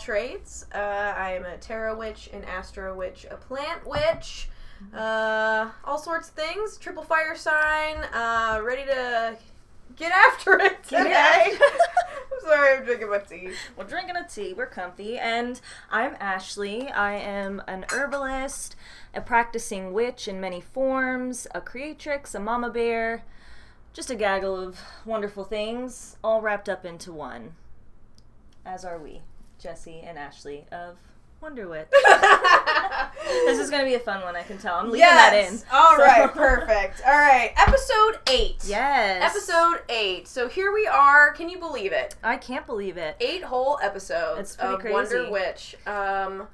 trades. 0.00 0.66
Uh, 0.74 0.78
I 0.78 1.32
am 1.32 1.44
a 1.44 1.56
tarot 1.58 1.96
witch, 1.96 2.30
an 2.32 2.44
astro 2.44 2.96
witch, 2.96 3.26
a 3.30 3.36
plant 3.36 3.86
witch, 3.86 4.48
uh, 4.94 5.70
all 5.84 5.98
sorts 5.98 6.28
of 6.28 6.34
things. 6.34 6.76
Triple 6.78 7.02
fire 7.02 7.36
sign. 7.36 7.96
Uh, 8.12 8.60
ready 8.64 8.84
to 8.84 9.36
get 9.96 10.12
after 10.12 10.58
it 10.58 10.82
today. 10.88 11.52
I'm 12.32 12.48
sorry, 12.48 12.78
I'm 12.78 12.84
drinking 12.84 13.10
my 13.10 13.18
tea. 13.18 13.50
We're 13.76 13.84
drinking 13.84 14.16
a 14.16 14.26
tea. 14.26 14.54
We're 14.54 14.66
comfy, 14.66 15.18
and 15.18 15.60
I'm 15.90 16.16
Ashley. 16.18 16.88
I 16.88 17.14
am 17.14 17.62
an 17.68 17.84
herbalist, 17.90 18.76
a 19.14 19.20
practicing 19.20 19.92
witch 19.92 20.26
in 20.26 20.40
many 20.40 20.60
forms, 20.60 21.46
a 21.54 21.60
creatrix, 21.60 22.34
a 22.34 22.40
mama 22.40 22.70
bear, 22.70 23.24
just 23.92 24.10
a 24.10 24.14
gaggle 24.14 24.56
of 24.56 24.80
wonderful 25.04 25.44
things, 25.44 26.16
all 26.24 26.40
wrapped 26.40 26.68
up 26.68 26.84
into 26.86 27.12
one. 27.12 27.54
As 28.64 28.84
are 28.84 28.98
we, 28.98 29.22
Jesse 29.60 30.00
and 30.00 30.18
Ashley 30.18 30.64
of 30.72 30.96
Wonder 31.40 31.68
Witch. 31.68 31.86
this 33.44 33.58
is 33.58 33.70
going 33.70 33.82
to 33.82 33.86
be 33.88 33.94
a 33.94 33.98
fun 34.00 34.22
one, 34.22 34.36
I 34.36 34.42
can 34.42 34.58
tell. 34.58 34.76
I'm 34.76 34.86
leaving 34.90 35.00
that 35.08 35.34
in. 35.34 35.58
All 35.72 35.96
So- 35.96 36.02
right, 36.02 36.32
perfect. 36.32 37.02
All 37.06 37.16
right, 37.18 37.52
episode 37.56 38.18
eight. 38.30 38.56
Yes. 38.66 39.22
Episode 39.34 39.82
eight. 39.88 40.26
So 40.28 40.48
here 40.48 40.72
we 40.72 40.86
are. 40.86 41.32
Can 41.32 41.48
you 41.48 41.58
believe 41.58 41.92
it? 41.92 42.14
I 42.22 42.36
can't 42.36 42.66
believe 42.66 42.96
it. 42.96 43.16
Eight 43.20 43.44
whole 43.44 43.78
episodes 43.82 44.40
It's 44.40 44.56
pretty 44.56 44.74
of 44.74 44.80
crazy. 44.80 44.94
Wonder 44.94 45.30
Witch. 45.30 45.76
Um, 45.86 46.48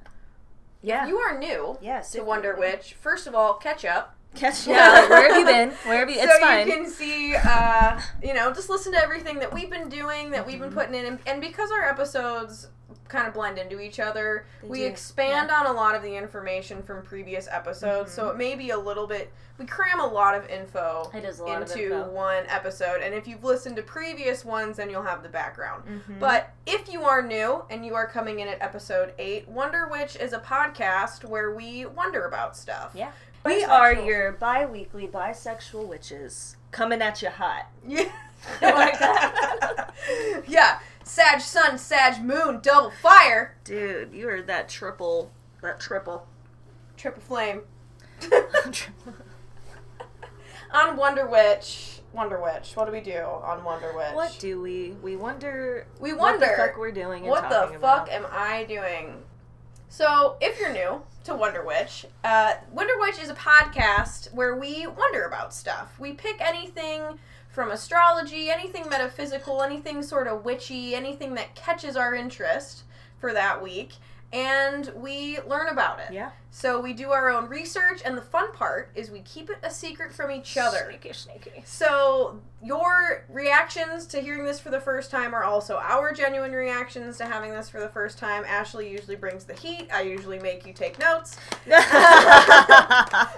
Yeah. 0.82 1.06
you 1.06 1.18
are 1.18 1.38
new 1.38 1.78
yes. 1.80 2.12
to 2.12 2.22
Wonder 2.22 2.56
Witch. 2.56 2.94
First 3.00 3.26
of 3.26 3.34
all, 3.34 3.54
catch 3.54 3.84
up. 3.84 4.15
Catch 4.36 4.66
yeah. 4.66 4.90
like, 4.92 5.08
where 5.10 5.28
have 5.28 5.38
you 5.38 5.46
been? 5.46 5.70
Where 5.84 5.98
have 6.00 6.10
you? 6.10 6.16
It's 6.20 6.32
so 6.34 6.40
fine. 6.40 6.66
you 6.68 6.74
can 6.74 6.90
see, 6.90 7.34
uh, 7.36 8.00
you 8.22 8.34
know, 8.34 8.52
just 8.52 8.68
listen 8.68 8.92
to 8.92 8.98
everything 9.02 9.38
that 9.40 9.52
we've 9.52 9.70
been 9.70 9.88
doing, 9.88 10.30
that 10.30 10.46
we've 10.46 10.58
been 10.60 10.66
Mm-hmm. 10.70 10.78
putting 10.78 10.94
in, 10.94 11.06
and, 11.06 11.18
and 11.26 11.40
because 11.40 11.70
our 11.70 11.82
episodes 11.88 12.68
kind 13.08 13.28
of 13.28 13.34
blend 13.34 13.56
into 13.56 13.78
each 13.78 14.00
other, 14.00 14.46
They 14.62 14.68
we 14.68 14.78
do, 14.80 14.86
expand 14.86 15.50
on 15.50 15.66
a 15.66 15.72
lot 15.72 15.94
of 15.94 16.02
the 16.02 16.16
information 16.16 16.82
from 16.82 17.02
previous 17.02 17.46
episodes. 17.50 18.12
So 18.12 18.24
Mhm. 18.26 18.30
it 18.32 18.36
may 18.36 18.54
be 18.56 18.70
a 18.70 18.78
little 18.78 19.06
bit. 19.06 19.32
We 19.58 19.64
cram 19.64 20.00
a 20.00 20.06
lot 20.06 20.34
of 20.34 20.46
info 20.50 21.08
a 21.14 21.16
of 21.16 21.24
into 21.62 21.82
info. 21.84 22.10
one 22.10 22.44
episode, 22.48 23.00
and 23.02 23.14
if 23.14 23.26
you've 23.28 23.44
listened 23.44 23.76
to 23.76 23.82
previous 23.82 24.44
ones, 24.44 24.76
then 24.76 24.90
you'll 24.90 25.04
have 25.04 25.22
the 25.22 25.28
background. 25.28 25.84
Mhm. 25.86 26.18
But 26.18 26.50
if 26.66 26.92
you 26.92 27.04
are 27.04 27.22
new 27.22 27.64
and 27.70 27.86
you 27.86 27.94
are 27.94 28.06
coming 28.08 28.40
in 28.40 28.48
at 28.48 28.60
episode 28.60 29.14
eight, 29.18 29.48
Wonder 29.48 29.86
Witch 29.86 30.16
is 30.16 30.32
a 30.32 30.40
podcast 30.40 31.24
where 31.24 31.52
we 31.52 31.86
wonder 31.86 32.24
about 32.26 32.56
stuff. 32.56 32.90
Yeah. 32.92 33.12
We 33.46 33.64
are 33.64 33.94
your 33.94 34.32
bi-weekly 34.32 35.06
bisexual 35.06 35.86
witches 35.86 36.56
coming 36.72 37.00
at 37.00 37.22
you 37.22 37.30
hot. 37.30 37.70
Yeah. 37.86 38.10
Oh 38.62 38.68
like 38.68 38.98
that. 38.98 39.94
yeah. 40.46 40.78
Sag 41.02 41.40
Sun, 41.40 41.78
Sag 41.78 42.22
Moon, 42.22 42.60
double 42.62 42.90
fire. 42.90 43.56
Dude, 43.64 44.12
you 44.12 44.28
are 44.28 44.42
that 44.42 44.68
triple, 44.68 45.32
that 45.62 45.80
triple. 45.80 46.28
Triple 46.96 47.22
flame. 47.22 47.62
on 50.70 50.96
Wonder 50.96 51.26
Witch. 51.26 52.00
Wonder 52.12 52.40
Witch. 52.40 52.76
What 52.76 52.84
do 52.84 52.92
we 52.92 53.00
do 53.00 53.18
on 53.18 53.64
Wonder 53.64 53.92
Witch? 53.96 54.14
what 54.14 54.36
do 54.38 54.60
we? 54.60 54.94
We 55.02 55.16
wonder. 55.16 55.86
we 55.98 56.12
wonder. 56.12 56.46
What 56.46 56.50
the 56.50 56.62
fuck 56.62 56.76
we're 56.76 56.92
doing 56.92 57.22
and 57.22 57.30
what 57.30 57.48
the 57.48 57.68
fuck 57.72 57.74
about. 57.74 58.08
am 58.10 58.26
I 58.30 58.64
doing? 58.64 59.22
So, 59.96 60.36
if 60.42 60.60
you're 60.60 60.74
new 60.74 61.00
to 61.24 61.34
Wonder 61.34 61.64
Witch, 61.64 62.04
uh, 62.22 62.56
Wonder 62.70 62.92
Witch 63.00 63.18
is 63.18 63.30
a 63.30 63.34
podcast 63.34 64.30
where 64.34 64.54
we 64.54 64.86
wonder 64.86 65.24
about 65.24 65.54
stuff. 65.54 65.98
We 65.98 66.12
pick 66.12 66.38
anything 66.38 67.18
from 67.48 67.70
astrology, 67.70 68.50
anything 68.50 68.90
metaphysical, 68.90 69.62
anything 69.62 70.02
sort 70.02 70.28
of 70.28 70.44
witchy, 70.44 70.94
anything 70.94 71.32
that 71.36 71.54
catches 71.54 71.96
our 71.96 72.14
interest 72.14 72.82
for 73.18 73.32
that 73.32 73.62
week, 73.62 73.92
and 74.36 74.92
we 74.96 75.38
learn 75.46 75.68
about 75.68 75.98
it. 76.00 76.12
Yeah. 76.12 76.30
So, 76.50 76.80
we 76.80 76.92
do 76.92 77.10
our 77.12 77.28
own 77.30 77.48
research, 77.48 78.00
and 78.04 78.16
the 78.16 78.22
fun 78.22 78.52
part 78.52 78.90
is 78.94 79.10
we 79.10 79.20
keep 79.20 79.50
it 79.50 79.58
a 79.62 79.70
secret 79.70 80.12
from 80.12 80.30
each 80.30 80.56
other. 80.56 80.86
Sneaky, 80.90 81.12
sneaky. 81.12 81.62
So, 81.64 82.40
your 82.62 83.24
reactions 83.28 84.06
to 84.06 84.20
hearing 84.20 84.44
this 84.44 84.58
for 84.58 84.70
the 84.70 84.80
first 84.80 85.10
time 85.10 85.34
are 85.34 85.44
also 85.44 85.76
our 85.76 86.12
genuine 86.12 86.52
reactions 86.52 87.18
to 87.18 87.26
having 87.26 87.50
this 87.50 87.68
for 87.68 87.80
the 87.80 87.88
first 87.90 88.18
time. 88.18 88.44
Ashley 88.46 88.90
usually 88.90 89.16
brings 89.16 89.44
the 89.44 89.54
heat. 89.54 89.88
I 89.92 90.02
usually 90.02 90.38
make 90.38 90.66
you 90.66 90.72
take 90.72 90.98
notes. 90.98 91.36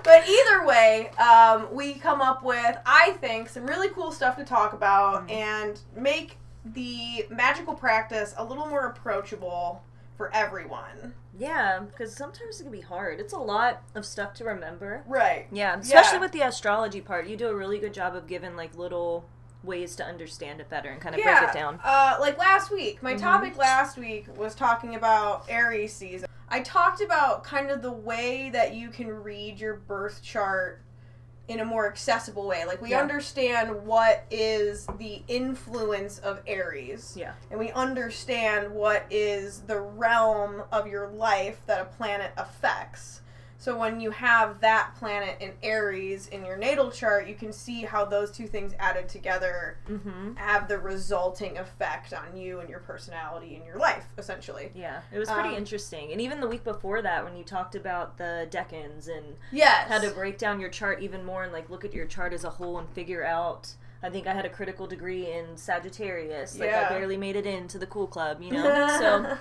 But 0.04 0.28
either 0.28 0.64
way, 0.66 1.10
um, 1.18 1.68
we 1.72 1.94
come 1.94 2.20
up 2.20 2.42
with, 2.42 2.76
I 2.86 3.12
think, 3.20 3.48
some 3.48 3.66
really 3.66 3.88
cool 3.90 4.10
stuff 4.12 4.36
to 4.36 4.44
talk 4.44 4.72
about 4.72 5.26
Mhm. 5.28 5.32
and 5.32 5.80
make 5.94 6.38
the 6.64 7.26
magical 7.30 7.74
practice 7.74 8.34
a 8.36 8.44
little 8.44 8.66
more 8.66 8.86
approachable 8.86 9.82
for 10.18 10.34
everyone. 10.34 11.14
yeah, 11.38 11.78
because 11.78 12.12
sometimes 12.14 12.60
it 12.60 12.64
can 12.64 12.72
be 12.72 12.80
hard. 12.80 13.20
It's 13.20 13.32
a 13.32 13.38
lot 13.38 13.82
of 13.94 14.04
stuff 14.04 14.34
to 14.34 14.44
remember. 14.44 15.04
Right. 15.06 15.46
Yeah, 15.52 15.78
especially 15.78 16.16
Yeah. 16.16 16.20
with 16.20 16.32
the 16.32 16.40
astrology 16.42 17.00
part. 17.00 17.26
You 17.28 17.36
do 17.36 17.48
a 17.48 17.54
really 17.54 17.78
good 17.78 17.94
job 17.94 18.16
of 18.16 18.26
giving 18.26 18.56
like 18.56 18.74
little 18.76 19.24
ways 19.62 19.94
to 19.96 20.04
understand 20.04 20.60
it 20.60 20.68
better 20.68 20.88
and 20.90 21.00
kind 21.00 21.14
of 21.14 21.22
break 21.22 21.42
it 21.42 21.52
down. 21.54 21.78
Uh, 21.84 22.16
like 22.20 22.36
last 22.38 22.70
week, 22.72 23.02
my 23.02 23.14
Mhm. 23.14 23.20
topic 23.20 23.56
last 23.56 23.96
week 23.96 24.26
was 24.36 24.54
talking 24.56 24.96
about 24.96 25.44
Aries 25.48 25.92
season. 25.94 26.28
I 26.48 26.60
talked 26.60 27.00
about 27.00 27.44
kind 27.44 27.70
of 27.70 27.82
the 27.82 27.92
way 27.92 28.50
that 28.50 28.74
you 28.74 28.88
can 28.90 29.08
read 29.22 29.60
your 29.60 29.74
birth 29.74 30.22
chart 30.22 30.82
in 31.48 31.60
a 31.60 31.64
more 31.64 31.86
accessible 31.88 32.46
way. 32.46 32.64
Like 32.66 32.80
we 32.82 32.90
Yeah. 32.90 33.00
understand 33.00 33.86
what 33.86 34.24
is 34.30 34.86
the 34.98 35.22
influence 35.28 36.18
of 36.18 36.40
Aries. 36.46 37.14
Yeah. 37.16 37.32
And 37.50 37.58
we 37.58 37.72
understand 37.72 38.72
what 38.72 39.06
is 39.10 39.62
the 39.62 39.80
realm 39.80 40.62
of 40.70 40.86
your 40.86 41.08
life 41.08 41.60
that 41.66 41.80
a 41.80 41.86
planet 41.86 42.32
affects. 42.36 43.22
So 43.60 43.76
when 43.76 43.98
you 43.98 44.12
have 44.12 44.60
that 44.60 44.94
planet 45.00 45.36
in 45.40 45.50
Aries 45.64 46.28
in 46.28 46.44
your 46.44 46.56
natal 46.56 46.92
chart, 46.92 47.26
you 47.26 47.34
can 47.34 47.52
see 47.52 47.82
how 47.82 48.04
those 48.04 48.30
two 48.30 48.46
things 48.46 48.72
added 48.78 49.08
together 49.08 49.78
Mm-hmm. 49.88 50.34
have 50.36 50.68
the 50.68 50.78
resulting 50.78 51.58
effect 51.58 52.12
on 52.12 52.36
you 52.36 52.60
and 52.60 52.68
your 52.70 52.78
personality 52.78 53.56
and 53.56 53.64
your 53.66 53.76
life, 53.76 54.04
essentially. 54.16 54.70
Yeah, 54.74 55.00
it 55.12 55.18
was 55.18 55.28
pretty 55.28 55.48
Um, 55.50 55.54
interesting. 55.56 56.12
And 56.12 56.20
even 56.20 56.40
the 56.40 56.46
week 56.46 56.62
before 56.62 57.02
that, 57.02 57.24
when 57.24 57.36
you 57.36 57.42
talked 57.42 57.74
about 57.74 58.16
the 58.16 58.46
decans 58.50 59.08
and 59.08 59.36
Yes. 59.50 59.88
how 59.88 59.98
to 59.98 60.10
break 60.12 60.38
down 60.38 60.60
your 60.60 60.70
chart 60.70 61.02
even 61.02 61.24
more 61.24 61.42
and 61.42 61.52
like 61.52 61.68
look 61.68 61.84
at 61.84 61.92
your 61.92 62.06
chart 62.06 62.32
as 62.32 62.44
a 62.44 62.50
whole 62.50 62.78
and 62.78 62.88
figure 62.90 63.24
out. 63.24 63.74
I 64.04 64.10
think 64.10 64.28
I 64.28 64.34
had 64.34 64.44
a 64.44 64.50
critical 64.50 64.86
degree 64.86 65.32
in 65.32 65.56
Sagittarius. 65.56 66.58
Like 66.60 66.70
Yeah. 66.70 66.86
I 66.86 66.88
barely 66.90 67.16
made 67.16 67.34
it 67.34 67.46
into 67.46 67.78
the 67.78 67.86
cool 67.86 68.06
club, 68.06 68.40
you 68.40 68.52
know. 68.52 68.86
so 69.00 69.36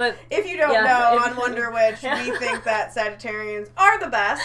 But 0.00 0.16
If 0.30 0.48
you 0.48 0.56
don't 0.56 0.72
Yeah. 0.72 0.84
know, 0.84 1.18
on 1.22 1.36
Wonder 1.36 1.70
Witch, 1.74 2.02
we 2.02 2.34
think 2.38 2.64
that 2.64 2.94
Sagittarians 2.94 3.68
are 3.76 4.00
the 4.00 4.06
best 4.06 4.42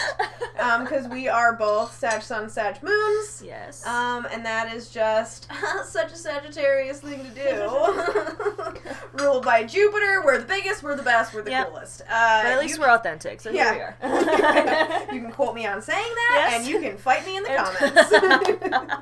because 0.80 1.08
we 1.08 1.28
are 1.28 1.54
both 1.54 1.96
Sag 1.98 2.20
Sun, 2.20 2.50
Sag 2.50 2.82
Moons. 2.82 3.42
yes. 3.42 3.86
Um, 3.86 4.26
and 4.30 4.44
that 4.44 4.70
is 4.74 4.90
just 4.90 5.48
such 5.86 6.12
a 6.12 6.16
Sagittarius 6.16 7.00
thing 7.00 7.24
to 7.24 7.30
do. 7.30 8.82
Ruled 9.24 9.46
by 9.46 9.64
Jupiter, 9.64 10.20
we're 10.26 10.36
the 10.36 10.44
biggest, 10.44 10.82
we're 10.82 10.94
the 10.94 11.02
best, 11.02 11.32
we're 11.32 11.40
the 11.40 11.52
Yep. 11.52 11.68
coolest. 11.70 12.02
Uh, 12.02 12.42
but 12.42 12.52
at 12.52 12.60
least 12.60 12.76
you, 12.76 12.82
we're 12.82 12.90
authentic, 12.90 13.40
so 13.40 13.48
Yeah. 13.48 13.72
here 13.72 13.96
we 14.02 14.08
are. 14.10 15.14
you 15.14 15.20
can 15.22 15.32
quote 15.32 15.54
me 15.54 15.66
on 15.66 15.80
saying 15.80 16.04
that, 16.04 16.48
Yes. 16.50 16.54
and 16.60 16.66
you 16.68 16.80
can 16.82 16.98
fight 16.98 17.24
me 17.24 17.38
in 17.38 17.42
the 17.44 17.48
comments. 17.56 19.00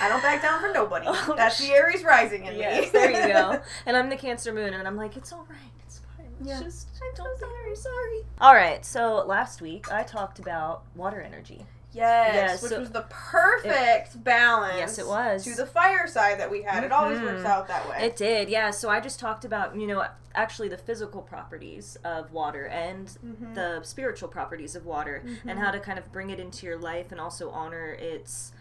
I 0.00 0.08
don't 0.08 0.22
back 0.22 0.42
down 0.42 0.60
for 0.60 0.72
nobody. 0.72 1.06
Oh, 1.08 1.34
That's 1.36 1.58
the 1.58 1.72
Aries 1.72 2.02
rising 2.04 2.46
in 2.46 2.54
me. 2.54 2.60
yes, 2.60 2.90
there 2.90 3.10
you 3.10 3.32
go. 3.32 3.60
And 3.86 3.96
I'm 3.96 4.08
the 4.08 4.16
Cancer 4.16 4.52
Moon, 4.52 4.72
and 4.74 4.86
I'm 4.88 4.96
like, 4.96 5.16
it's 5.16 5.32
all 5.32 5.46
right, 5.48 5.58
it's 5.84 6.00
fine. 6.16 6.26
It's 6.40 6.48
Yeah. 6.48 6.62
just 6.62 6.88
I'm 7.02 7.16
so 7.16 7.24
don't 7.24 7.34
be 7.34 7.40
sorry. 7.40 7.76
Sorry. 7.76 8.24
All 8.40 8.54
right, 8.54 8.84
so 8.84 9.24
last 9.26 9.60
week 9.60 9.90
I 9.92 10.02
talked 10.02 10.38
about 10.38 10.82
water 10.94 11.20
energy. 11.20 11.66
Yes, 11.92 12.34
Yes, 12.34 12.62
which 12.62 12.70
so- 12.72 12.78
was 12.80 12.90
the 12.90 13.04
perfect 13.08 14.22
balance. 14.22 14.76
Yes, 14.76 14.98
it 14.98 15.06
was. 15.06 15.42
To 15.44 15.54
the 15.56 15.66
fire 15.66 16.06
side 16.06 16.38
that 16.38 16.48
we 16.50 16.62
had. 16.62 16.84
It 16.84 16.92
always 16.92 17.20
works 17.20 17.44
out 17.44 17.66
that 17.68 17.88
way. 17.88 17.96
It 18.06 18.14
did, 18.16 18.48
yeah. 18.48 18.70
So 18.70 18.88
I 18.88 19.00
just 19.00 19.18
talked 19.18 19.44
about, 19.44 19.74
you 19.76 19.88
know, 19.88 20.06
actually 20.34 20.68
the 20.68 20.78
physical 20.78 21.20
properties 21.20 21.96
of 22.04 22.32
water 22.32 22.66
and 22.66 23.08
Mhm. 23.24 23.54
the 23.56 23.82
spiritual 23.82 24.28
properties 24.28 24.76
of 24.76 24.86
water 24.86 25.22
Mhm. 25.26 25.38
and 25.50 25.58
how 25.58 25.72
to 25.72 25.80
kind 25.80 25.98
of 25.98 26.12
bring 26.12 26.30
it 26.30 26.38
into 26.38 26.64
your 26.64 26.78
life 26.78 27.10
and 27.10 27.20
also 27.20 27.50
honor 27.50 27.92
its 27.94 28.52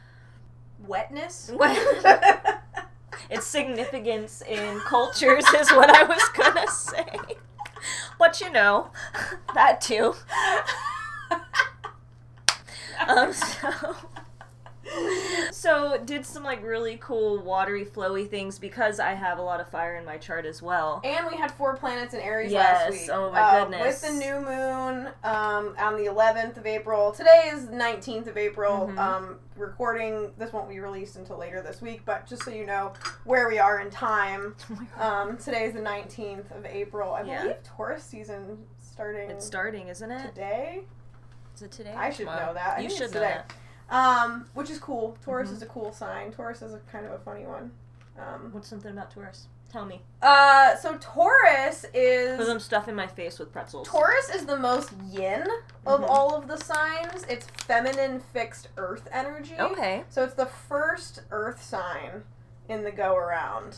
Wetness. 0.88 1.52
its 3.30 3.46
significance 3.46 4.42
in 4.42 4.80
cultures 4.82 5.46
is 5.54 5.72
what 5.72 5.90
I 5.90 6.04
was 6.04 6.30
gonna 6.30 6.68
say. 6.68 7.38
But 8.18 8.42
you 8.42 8.52
know, 8.52 8.92
that 9.54 9.82
too. 9.82 10.14
Um, 13.08 13.32
so, 13.32 13.96
so 15.52 15.98
did 16.06 16.26
some 16.26 16.44
like 16.44 16.64
really 16.64 16.98
cool 17.02 17.42
watery 17.44 17.86
flowy 17.86 18.28
things 18.30 18.58
because 18.60 19.00
I 19.00 19.14
have 19.14 19.38
a 19.38 19.42
lot 19.42 19.60
of 19.60 19.70
fire 19.70 19.96
in 19.96 20.06
my 20.06 20.18
chart 20.18 20.46
as 20.46 20.62
well. 20.62 21.02
And 21.04 21.28
we 21.28 21.36
had 21.38 21.52
four 21.52 21.76
planets 21.76 22.14
in 22.14 22.20
Aries 22.22 22.52
Yes, 22.52 22.90
last 22.90 22.92
week. 23.02 23.10
oh 23.12 23.32
my 23.32 23.40
Uh, 23.42 23.62
goodness. 23.66 24.02
With 24.02 24.12
the 24.12 24.18
new 24.20 24.36
moon 24.42 25.08
um, 25.24 25.76
on 25.78 25.96
the 25.98 26.06
11th 26.10 26.58
of 26.58 26.66
April. 26.66 27.12
Today 27.12 27.50
is 27.54 27.66
19th 27.66 28.28
of 28.28 28.38
April. 28.38 28.88
Mhm. 28.92 28.98
Um, 28.98 29.40
recording, 29.56 30.32
this 30.38 30.54
won't 30.54 30.70
be 30.70 30.80
released 30.80 31.16
until 31.18 31.38
later 31.38 31.62
this 31.62 31.82
week, 31.82 32.02
but 32.06 32.26
just 32.26 32.44
so 32.44 32.52
you 32.52 32.66
know 32.66 32.94
where 33.26 33.48
we 33.50 33.60
are 33.60 33.80
in 33.82 33.90
time, 33.90 34.56
um, 34.98 35.38
today 35.38 35.66
is 35.66 35.74
the 35.74 35.82
19th 35.82 36.52
of 36.58 36.66
April. 36.66 37.14
I 37.14 37.24
Yeah. 37.24 37.42
believe 37.42 37.64
Taurus 37.64 38.04
season 38.04 38.66
starting 38.82 39.30
It's 39.30 39.46
starting, 39.46 39.88
isn't 39.88 40.12
it? 40.12 40.28
today. 40.30 40.82
Is 41.56 41.62
it 41.64 41.72
today? 41.72 41.94
I 41.96 42.10
should 42.10 42.26
know 42.28 42.52
that. 42.54 42.76
I 42.78 42.82
You 42.82 42.90
should 42.90 43.02
know 43.14 43.20
today. 43.20 43.20
that. 43.48 43.54
Um, 43.90 44.46
which 44.54 44.70
is 44.70 44.78
cool. 44.80 45.18
Taurus 45.24 45.50
Mhm. 45.50 45.54
is 45.54 45.62
a 45.62 45.66
cool 45.66 45.92
sign. 45.92 46.32
Taurus 46.32 46.62
is 46.62 46.74
a 46.74 46.80
kind 46.92 47.06
of 47.06 47.12
a 47.14 47.20
funny 47.20 47.46
one. 47.46 47.72
Um, 48.18 48.50
What's 48.52 48.68
something 48.68 48.92
about 48.92 49.12
Taurus? 49.12 49.48
Tell 49.72 49.86
me. 49.86 50.02
uh, 50.24 50.76
so 50.78 50.98
Taurus 50.98 51.86
is. 51.94 52.32
Because 52.32 52.48
is 52.48 52.50
I'm 52.50 52.60
stuffing 52.60 52.96
my 52.96 53.06
face 53.08 53.38
with 53.40 53.52
pretzels. 53.52 53.88
Taurus 53.88 54.30
is 54.34 54.46
the 54.48 54.58
most 54.58 54.92
yin 55.10 55.46
of 55.86 56.02
Mhm. 56.02 56.10
all 56.10 56.36
of 56.36 56.48
the 56.48 56.58
signs. 56.58 57.24
It's 57.30 57.46
feminine 57.66 58.20
fixed 58.20 58.70
earth 58.78 59.08
energy. 59.12 59.56
Okay. 59.60 60.06
So 60.10 60.24
it's 60.24 60.34
the 60.34 60.48
first 60.48 61.22
earth 61.30 61.62
sign 61.62 62.24
in 62.68 62.84
the 62.84 62.92
go 62.92 63.16
around. 63.16 63.78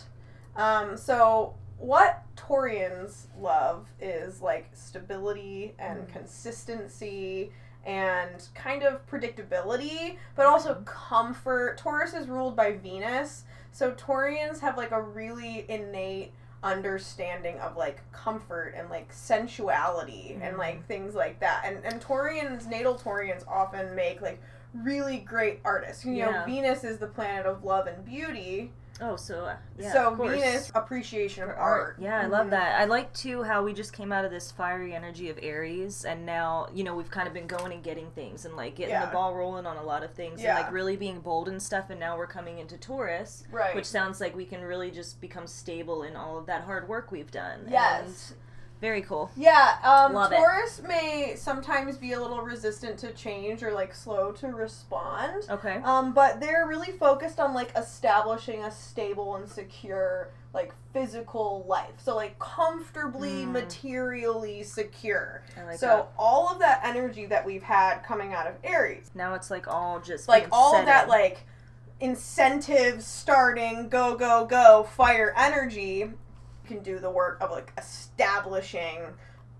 Um, 0.55 0.95
so 0.97 1.55
what 1.77 2.23
Taurians 2.37 3.25
love 3.37 3.89
is 3.99 4.41
like 4.41 4.69
stability 4.73 5.75
and 5.77 6.07
Mhm. 6.07 6.13
consistency 6.13 7.51
and 7.85 8.47
kind 8.53 8.83
of 8.83 9.05
predictability, 9.07 10.17
but 10.35 10.45
also 10.45 10.75
comfort. 10.85 11.77
Taurus 11.77 12.13
is 12.13 12.27
ruled 12.27 12.55
by 12.55 12.73
Venus, 12.73 13.43
so 13.71 13.91
Taurians 13.93 14.59
have 14.59 14.77
like 14.77 14.91
a 14.91 15.01
really 15.01 15.65
innate 15.69 16.33
understanding 16.63 17.57
of 17.59 17.75
like 17.75 17.99
comfort 18.11 18.75
and 18.77 18.89
like 18.89 19.11
sensuality 19.11 20.37
and 20.41 20.55
Mhm. 20.55 20.59
like 20.59 20.85
things 20.85 21.15
like 21.15 21.39
that. 21.39 21.63
And 21.65 21.83
and 21.83 22.01
Taurians, 22.01 22.67
natal 22.67 22.95
Taurians 22.95 23.43
often 23.47 23.95
make 23.95 24.21
like 24.21 24.39
really 24.73 25.17
great 25.17 25.59
artists. 25.65 26.05
You 26.05 26.23
know, 26.23 26.29
Yeah. 26.29 26.45
Venus 26.45 26.83
is 26.83 26.99
the 26.99 27.07
planet 27.07 27.45
of 27.45 27.63
love 27.63 27.87
and 27.87 28.05
beauty. 28.05 28.71
Oh, 28.99 29.15
so 29.15 29.45
uh, 29.45 29.55
yeah, 29.79 29.93
so. 29.93 30.13
Venus 30.13 30.71
appreciation 30.75 31.43
of 31.43 31.49
For 31.49 31.55
art. 31.55 31.95
Yeah, 31.99 32.19
I 32.21 32.25
love 32.27 32.47
Mhm. 32.47 32.51
that. 32.51 32.79
I 32.79 32.85
like 32.85 33.11
too 33.13 33.41
how 33.43 33.63
we 33.63 33.73
just 33.73 33.93
came 33.93 34.11
out 34.11 34.25
of 34.25 34.31
this 34.31 34.51
fiery 34.51 34.93
energy 34.93 35.29
of 35.29 35.39
Aries, 35.41 36.05
and 36.05 36.25
now 36.25 36.67
you 36.73 36.83
know 36.83 36.93
we've 36.95 37.09
kind 37.09 37.27
of 37.27 37.33
been 37.33 37.47
going 37.47 37.71
and 37.71 37.83
getting 37.83 38.11
things 38.11 38.45
and 38.45 38.55
like 38.55 38.75
getting 38.75 38.93
Yeah. 38.93 39.05
the 39.07 39.11
ball 39.11 39.33
rolling 39.33 39.65
on 39.65 39.77
a 39.77 39.83
lot 39.83 40.03
of 40.03 40.11
things 40.13 40.41
Yeah. 40.41 40.55
and 40.57 40.65
like 40.65 40.73
really 40.73 40.95
being 40.97 41.19
bold 41.21 41.47
and 41.47 41.61
stuff. 41.63 41.89
And 41.89 41.99
now 41.99 42.15
we're 42.17 42.27
coming 42.27 42.59
into 42.59 42.77
Taurus, 42.77 43.43
Right. 43.51 43.73
which 43.75 43.85
sounds 43.87 44.19
like 44.21 44.35
we 44.35 44.45
can 44.45 44.61
really 44.61 44.91
just 44.91 45.19
become 45.21 45.47
stable 45.47 46.03
in 46.03 46.15
all 46.15 46.37
of 46.37 46.45
that 46.47 46.63
hard 46.65 46.87
work 46.87 47.11
we've 47.11 47.31
done. 47.31 47.65
Yes. 47.69 48.33
Very 48.81 49.03
cool. 49.03 49.29
Yeah, 49.37 49.77
um, 49.83 50.13
Love 50.13 50.31
it. 50.31 50.37
Taurus 50.37 50.81
may 50.87 51.35
sometimes 51.37 51.97
be 51.97 52.13
a 52.13 52.19
little 52.19 52.41
resistant 52.41 52.97
to 52.99 53.13
change 53.13 53.61
or 53.61 53.71
like 53.71 53.93
slow 53.93 54.31
to 54.33 54.47
respond. 54.47 55.43
Okay. 55.51 55.75
Um, 55.83 56.13
but 56.13 56.39
they're 56.41 56.65
really 56.67 56.91
focused 56.93 57.39
on 57.39 57.53
like 57.53 57.71
establishing 57.77 58.63
a 58.63 58.71
stable 58.71 59.35
and 59.35 59.47
secure 59.47 60.29
like 60.53 60.73
physical 60.93 61.63
life. 61.67 61.93
So 61.99 62.15
like 62.15 62.39
comfortably 62.39 63.45
Mm. 63.45 63.51
materially 63.51 64.63
secure. 64.63 65.43
I 65.55 65.63
like 65.63 65.77
so 65.79 65.87
that. 65.87 66.11
all 66.17 66.49
of 66.49 66.57
that 66.59 66.81
energy 66.83 67.27
that 67.27 67.45
we've 67.45 67.61
had 67.63 67.99
coming 67.99 68.33
out 68.33 68.47
of 68.47 68.55
Aries, 68.63 69.11
Now 69.13 69.35
it's 69.35 69.51
like 69.51 69.67
all 69.67 69.99
just 69.99 70.27
like 70.27 70.47
all 70.51 70.75
of 70.75 70.87
that 70.87 71.03
in. 71.03 71.09
like 71.09 71.41
incentives 71.99 73.05
starting 73.05 73.87
go 73.87 74.15
go 74.15 74.43
go 74.45 74.83
fire 74.95 75.33
energy 75.37 76.09
can 76.71 76.81
do 76.83 76.99
the 76.99 77.09
work 77.09 77.37
of 77.41 77.51
like 77.51 77.73
establishing 77.77 79.01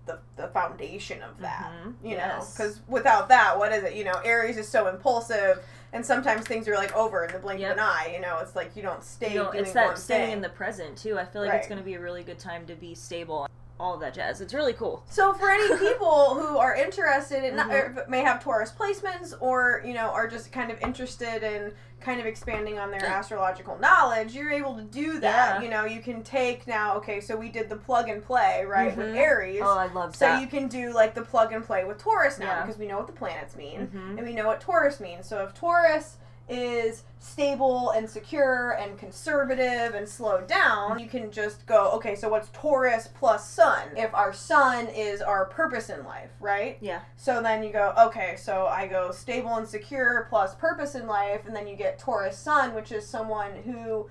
the, 0.06 0.18
the 0.36 0.48
foundation 0.48 1.22
of 1.22 1.38
that 1.40 1.70
Mhm. 1.84 1.94
you 2.02 2.16
know 2.16 2.44
because 2.52 2.80
without 2.88 3.28
that 3.28 3.56
what 3.56 3.70
is 3.72 3.84
it 3.84 3.94
you 3.94 4.02
know 4.02 4.20
aries 4.24 4.56
is 4.56 4.66
so 4.66 4.88
impulsive 4.88 5.62
and 5.92 6.04
sometimes 6.04 6.44
things 6.44 6.66
are 6.66 6.74
like 6.74 6.92
over 6.96 7.24
in 7.24 7.32
the 7.32 7.38
blink 7.38 7.60
Yep. 7.60 7.72
of 7.72 7.76
an 7.78 7.84
eye 7.84 8.10
you 8.12 8.20
know 8.20 8.38
it's 8.38 8.56
like 8.56 8.74
you 8.74 8.82
don't 8.82 9.04
stay 9.04 9.34
You 9.34 9.44
it's 9.52 9.72
that 9.72 9.96
staying 9.98 10.24
thing. 10.26 10.32
in 10.38 10.40
the 10.42 10.48
present 10.48 10.96
too. 10.98 11.18
I 11.18 11.24
feel 11.24 11.42
like 11.42 11.52
it's 11.52 11.68
going 11.68 11.78
to 11.78 11.84
be 11.84 11.94
a 11.94 12.00
really 12.00 12.24
good 12.24 12.38
time 12.40 12.66
to 12.66 12.74
be 12.74 12.94
stable. 12.96 13.46
All 13.78 13.94
of 13.94 14.00
that 14.00 14.14
jazz. 14.14 14.40
It's 14.40 14.54
really 14.54 14.72
cool. 14.74 15.02
So 15.10 15.32
for 15.34 15.50
any 15.50 15.76
people 15.88 16.34
who 16.34 16.56
are 16.56 16.74
interested 16.74 17.44
in, 17.44 17.56
Mhm. 17.56 17.70
or 17.70 18.06
may 18.08 18.20
have 18.22 18.42
Taurus 18.42 18.70
placements, 18.72 19.34
or 19.40 19.82
you 19.84 19.92
know, 19.94 20.08
are 20.10 20.26
just 20.28 20.50
kind 20.52 20.70
of 20.70 20.80
interested 20.80 21.42
in 21.42 21.72
kind 22.02 22.20
of 22.20 22.26
expanding 22.26 22.78
on 22.78 22.90
their 22.90 23.02
Yeah. 23.02 23.14
astrological 23.18 23.78
knowledge, 23.78 24.34
you're 24.34 24.50
able 24.50 24.74
to 24.76 24.82
do 24.82 25.20
that. 25.20 25.56
Yeah. 25.56 25.62
You 25.62 25.70
know, 25.70 25.84
you 25.84 26.00
can 26.00 26.22
take 26.22 26.66
now. 26.66 26.96
Okay, 26.96 27.20
so 27.20 27.36
we 27.36 27.48
did 27.48 27.68
the 27.68 27.76
plug 27.76 28.08
and 28.08 28.22
play 28.24 28.64
right 28.64 28.96
with 28.96 29.06
Mhm. 29.14 29.16
Aries. 29.16 29.62
Oh, 29.64 29.78
I 29.78 29.86
love 29.86 30.14
so 30.16 30.26
that. 30.26 30.40
you 30.40 30.46
can 30.46 30.68
do 30.68 30.92
like 30.92 31.14
the 31.14 31.22
plug 31.22 31.52
and 31.52 31.64
play 31.64 31.84
with 31.84 31.98
Taurus 31.98 32.38
now 32.38 32.46
Yeah. 32.46 32.60
because 32.62 32.78
we 32.78 32.86
know 32.86 32.98
what 32.98 33.06
the 33.06 33.12
planets 33.12 33.56
mean 33.56 33.88
Mhm. 33.94 34.18
and 34.18 34.26
we 34.26 34.34
know 34.34 34.46
what 34.46 34.60
Taurus 34.60 35.00
means. 35.00 35.26
So 35.28 35.42
if 35.44 35.54
Taurus 35.54 36.16
is 36.48 37.04
stable 37.18 37.90
and 37.90 38.08
secure 38.08 38.72
and 38.72 38.98
conservative 38.98 39.94
and 39.94 40.08
slowed 40.08 40.46
down, 40.46 40.98
you 40.98 41.08
can 41.08 41.30
just 41.30 41.66
go, 41.66 41.90
okay, 41.92 42.14
so 42.14 42.28
what's 42.28 42.48
Taurus 42.52 43.08
plus 43.14 43.48
Sun? 43.48 43.88
If 43.96 44.12
our 44.12 44.32
Sun 44.32 44.88
is 44.88 45.22
our 45.22 45.46
purpose 45.46 45.88
in 45.88 46.04
life, 46.04 46.30
right? 46.40 46.78
Yeah. 46.80 47.00
So 47.16 47.40
then 47.40 47.62
you 47.62 47.72
go, 47.72 47.94
okay, 47.98 48.34
so 48.36 48.66
I 48.66 48.86
go 48.86 49.12
stable 49.12 49.54
and 49.54 49.66
secure 49.66 50.26
plus 50.28 50.54
purpose 50.56 50.94
in 50.94 51.06
life, 51.06 51.46
and 51.46 51.54
then 51.54 51.66
you 51.66 51.76
get 51.76 51.98
Taurus 51.98 52.36
Sun, 52.36 52.74
which 52.74 52.92
is 52.92 53.06
someone 53.06 53.52
who 53.64 54.08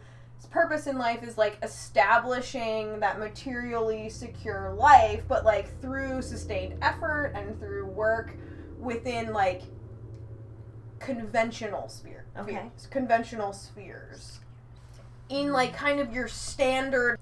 purpose 0.50 0.88
in 0.88 0.98
life 0.98 1.24
is 1.24 1.38
like 1.38 1.58
establishing 1.62 3.00
that 3.00 3.20
materially 3.20 4.10
secure 4.10 4.74
life, 4.74 5.24
but 5.28 5.46
like 5.46 5.80
through 5.82 6.22
sustained 6.22 6.76
effort 6.82 7.34
and 7.36 7.60
through 7.60 7.86
work 7.86 8.36
within 8.80 9.32
like 9.32 9.62
conventional 11.00 11.88
sphere 11.88 12.21
Okay. 12.38 12.54
spheres- 12.54 12.88
conventional 12.88 13.54
spheres 13.54 14.40
in 15.30 15.52
like 15.52 15.74
kind 15.76 16.00
of 16.00 16.14
your 16.14 16.28
standard 16.28 17.20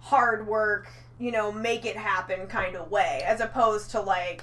hard 0.00 0.46
work 0.46 0.88
you 1.18 1.30
know 1.32 1.50
make 1.52 1.84
it 1.84 1.96
happen 1.96 2.46
kind 2.46 2.76
of 2.76 2.90
way 2.90 3.22
as 3.26 3.40
opposed 3.40 3.90
to 3.92 4.00
like 4.00 4.42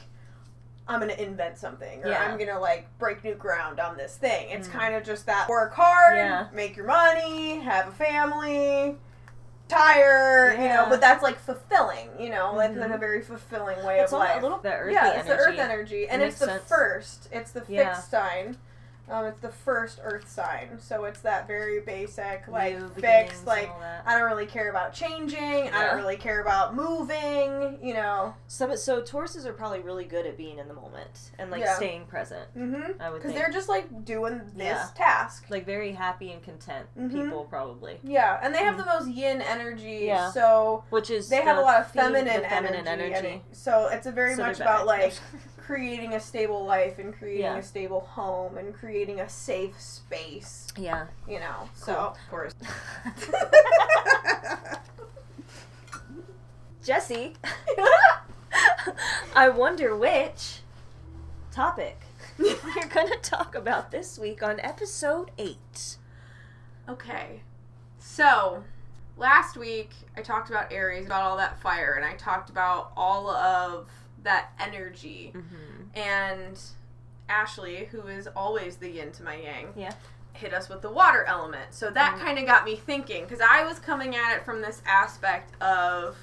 i'm 0.88 1.00
gonna 1.00 1.14
invent 1.14 1.58
something 1.58 2.04
or 2.04 2.10
Yeah. 2.10 2.24
i'm 2.24 2.38
gonna 2.38 2.60
like 2.60 2.88
break 2.98 3.24
new 3.24 3.36
ground 3.36 3.80
on 3.80 3.96
this 3.98 4.16
thing 4.18 4.50
it's 4.50 4.68
Mm. 4.68 4.72
kind 4.72 4.96
of 4.96 5.04
just 5.04 5.26
that 5.28 5.48
work 5.50 5.74
hard 5.74 6.18
Yeah. 6.18 6.48
make 6.54 6.76
your 6.76 6.86
money 6.88 7.60
have 7.60 7.88
a 7.90 7.92
family 7.92 8.98
retire 9.66 10.54
you 10.60 10.68
know 10.68 10.86
but 10.90 11.00
that's 11.00 11.24
like 11.24 11.40
fulfilling 11.40 12.10
you 12.20 12.30
know 12.30 12.58
that's 12.58 12.74
Mhm. 12.76 12.94
a 12.94 12.98
very 12.98 13.22
fulfilling 13.22 13.82
way 13.86 14.00
It's 14.00 14.12
of 14.12 14.20
life 14.20 14.40
a 14.40 14.42
little 14.42 14.58
bit 14.58 14.74
earthy 14.74 14.94
yeah, 14.94 15.12
it's 15.20 15.30
energy. 15.30 15.30
the 15.30 15.38
earth 15.52 15.60
energy, 15.60 16.10
and 16.10 16.22
It 16.22 16.26
it's 16.28 16.40
the 16.40 16.46
sense. 16.48 16.64
first. 16.68 17.30
It's 17.32 17.52
the 17.52 17.62
fixed 17.62 18.10
sign. 18.12 18.58
Um, 19.12 19.26
it's 19.26 19.40
the 19.42 19.50
first 19.52 20.00
Earth 20.04 20.30
sign, 20.30 20.80
so 20.80 21.04
it's 21.04 21.20
that 21.22 21.46
very 21.46 21.82
basic, 21.82 22.48
like 22.48 22.80
New 22.80 22.88
fixed, 22.90 23.46
like. 23.46 23.70
I 24.06 24.18
don't 24.18 24.30
really 24.30 24.46
care 24.46 24.70
about 24.70 24.94
changing. 24.94 25.70
I 25.70 25.86
don't 25.86 25.98
really 25.98 26.16
care 26.16 26.42
about 26.42 26.74
moving. 26.76 27.78
You 27.84 27.94
know. 27.94 28.34
Some 28.48 28.76
so 28.78 29.02
Tauruses 29.02 29.46
are 29.46 29.52
probably 29.54 29.82
really 29.82 30.06
good 30.06 30.26
at 30.26 30.38
being 30.38 30.60
in 30.60 30.68
the 30.70 30.74
moment 30.74 31.32
and 31.38 31.52
like 31.52 31.62
Yeah. 31.62 31.76
staying 31.76 32.06
present. 32.06 32.48
Mm-hmm. 32.58 33.02
I 33.02 33.10
would 33.10 33.22
Because 33.22 33.36
they're 33.36 33.52
just 33.52 33.68
like 33.68 34.06
doing 34.06 34.40
this 34.56 34.66
Yeah. 34.78 34.88
task. 34.96 35.46
like 35.50 35.66
very 35.66 35.92
happy 35.92 36.32
and 36.32 36.42
content 36.42 36.88
Mhm. 36.98 37.12
people 37.12 37.44
probably, 37.50 38.00
Yeah, 38.04 38.40
and 38.42 38.56
they 38.56 38.60
have 38.64 38.78
the 38.78 38.86
most 38.86 39.08
yin 39.10 39.42
energy. 39.42 40.04
Yeah. 40.06 40.32
So 40.32 40.86
which 40.90 41.10
is 41.10 41.28
they 41.30 41.42
have 41.42 41.58
a 41.58 41.62
lot 41.62 41.82
of 41.82 41.92
feminine, 41.92 42.42
feminine 42.44 42.88
energy. 42.88 43.14
energy. 43.14 43.44
it- 43.52 43.56
so 43.58 43.88
it's 43.92 44.06
a 44.08 44.12
very 44.12 44.36
So 44.36 44.44
much 44.44 44.60
about 44.62 44.86
like 44.86 45.14
creating 45.76 46.14
a 46.16 46.20
stable 46.20 46.66
life 46.66 47.00
and 47.00 47.18
creating 47.18 47.44
Yeah. 47.44 47.56
a 47.56 47.64
stable 47.64 48.02
home 48.02 48.58
and 48.58 48.74
creating 48.74 49.22
a 49.22 49.30
safe 49.30 49.80
space. 49.80 50.68
yeah. 50.76 51.06
You 51.26 51.40
know. 51.40 51.70
So 51.74 51.94
Cool. 51.94 52.08
of 52.08 52.18
course. 52.30 52.54
Jesse, 56.84 57.36
I 59.36 59.48
wonder 59.50 59.96
which 59.96 60.60
topic 61.52 62.02
you're 62.38 62.58
gonna 62.94 63.16
talk 63.22 63.56
about 63.56 63.92
this 63.92 64.20
week 64.20 64.44
on 64.44 64.60
episode 64.60 65.32
eight. 65.38 65.98
Okay. 66.90 67.44
So, 68.00 68.64
last 69.16 69.56
week 69.56 69.92
I 70.18 70.22
talked 70.22 70.50
about 70.50 70.74
Aries, 70.74 71.06
about 71.06 71.22
all 71.22 71.38
that 71.38 71.62
fire, 71.62 71.94
and 71.94 72.04
I 72.04 72.16
talked 72.16 72.50
about 72.50 72.92
all 72.98 73.30
of 73.30 73.88
that 74.24 74.52
energy. 74.60 75.32
Mm-hmm. 75.36 75.98
And 76.00 76.60
Ashley, 77.30 77.86
who 77.92 78.08
is 78.08 78.28
always 78.36 78.78
the 78.78 78.90
yin 78.90 79.12
to 79.14 79.24
my 79.24 79.36
yang, 79.36 79.74
Yeah. 79.76 79.94
hit 80.34 80.54
us 80.54 80.70
with 80.70 80.82
the 80.82 80.90
water 80.90 81.24
element. 81.26 81.74
So 81.74 81.90
that 81.92 82.16
Mhm. 82.16 82.20
kind 82.22 82.40
of 82.40 82.46
got 82.46 82.64
me 82.66 82.76
thinking 82.76 83.24
because 83.24 83.42
I 83.42 83.64
was 83.64 83.80
coming 83.80 84.16
at 84.16 84.36
it 84.36 84.46
from 84.46 84.62
this 84.62 84.82
aspect 84.86 85.62
of 85.62 86.18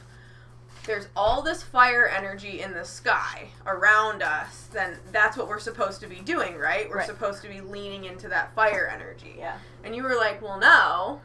there's 0.84 1.08
all 1.14 1.42
this 1.42 1.62
fire 1.62 2.06
energy 2.06 2.62
in 2.62 2.72
the 2.72 2.84
sky 2.84 3.50
around 3.66 4.22
us, 4.22 4.68
then 4.72 4.98
that's 5.12 5.36
what 5.36 5.46
we're 5.46 5.58
supposed 5.58 6.00
to 6.00 6.06
be 6.06 6.20
doing, 6.20 6.56
right? 6.56 6.88
We're 6.88 6.98
Right. 6.98 7.06
supposed 7.06 7.42
to 7.42 7.48
be 7.48 7.60
leaning 7.60 8.04
into 8.04 8.28
that 8.28 8.54
fire 8.54 8.86
energy. 8.90 9.34
Yeah. 9.38 9.58
And 9.84 9.94
you 9.94 10.02
were 10.02 10.14
like, 10.14 10.40
well, 10.40 10.56
no, 10.58 11.20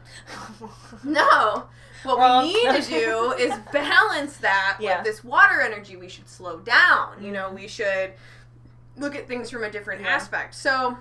no. 1.04 1.68
What 2.04 2.18
Wrong. 2.18 2.44
we 2.46 2.52
need 2.52 2.82
to 2.82 2.88
do 2.90 3.32
is 3.32 3.54
balance 3.72 4.36
that 4.38 4.76
Yeah. 4.80 4.96
with 4.98 5.06
this 5.06 5.24
water 5.24 5.60
energy. 5.60 5.96
We 5.96 6.08
should 6.08 6.28
slow 6.28 6.58
down. 6.60 7.22
You 7.22 7.32
know, 7.32 7.46
mm-hmm. 7.46 7.54
we 7.56 7.68
should 7.68 8.12
look 8.96 9.14
at 9.16 9.26
things 9.26 9.50
from 9.50 9.64
a 9.64 9.70
different 9.70 10.02
Yeah. 10.02 10.08
aspect. 10.08 10.54
So 10.54 10.98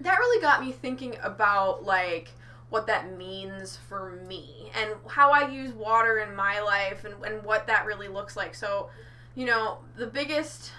that 0.00 0.18
really 0.18 0.40
got 0.42 0.62
me 0.62 0.72
thinking 0.72 1.16
about 1.22 1.84
like 1.84 2.30
what 2.68 2.86
that 2.88 3.16
means 3.16 3.76
for 3.88 4.10
me 4.28 4.70
and 4.74 4.90
how 5.08 5.30
I 5.30 5.48
use 5.48 5.72
water 5.72 6.18
in 6.18 6.34
my 6.34 6.60
life 6.60 7.04
and, 7.04 7.14
and 7.24 7.42
what 7.44 7.66
that 7.68 7.86
really 7.86 8.08
looks 8.08 8.36
like. 8.36 8.54
So, 8.54 8.90
you 9.34 9.46
know, 9.46 9.78
the 9.96 10.06
biggest 10.06 10.72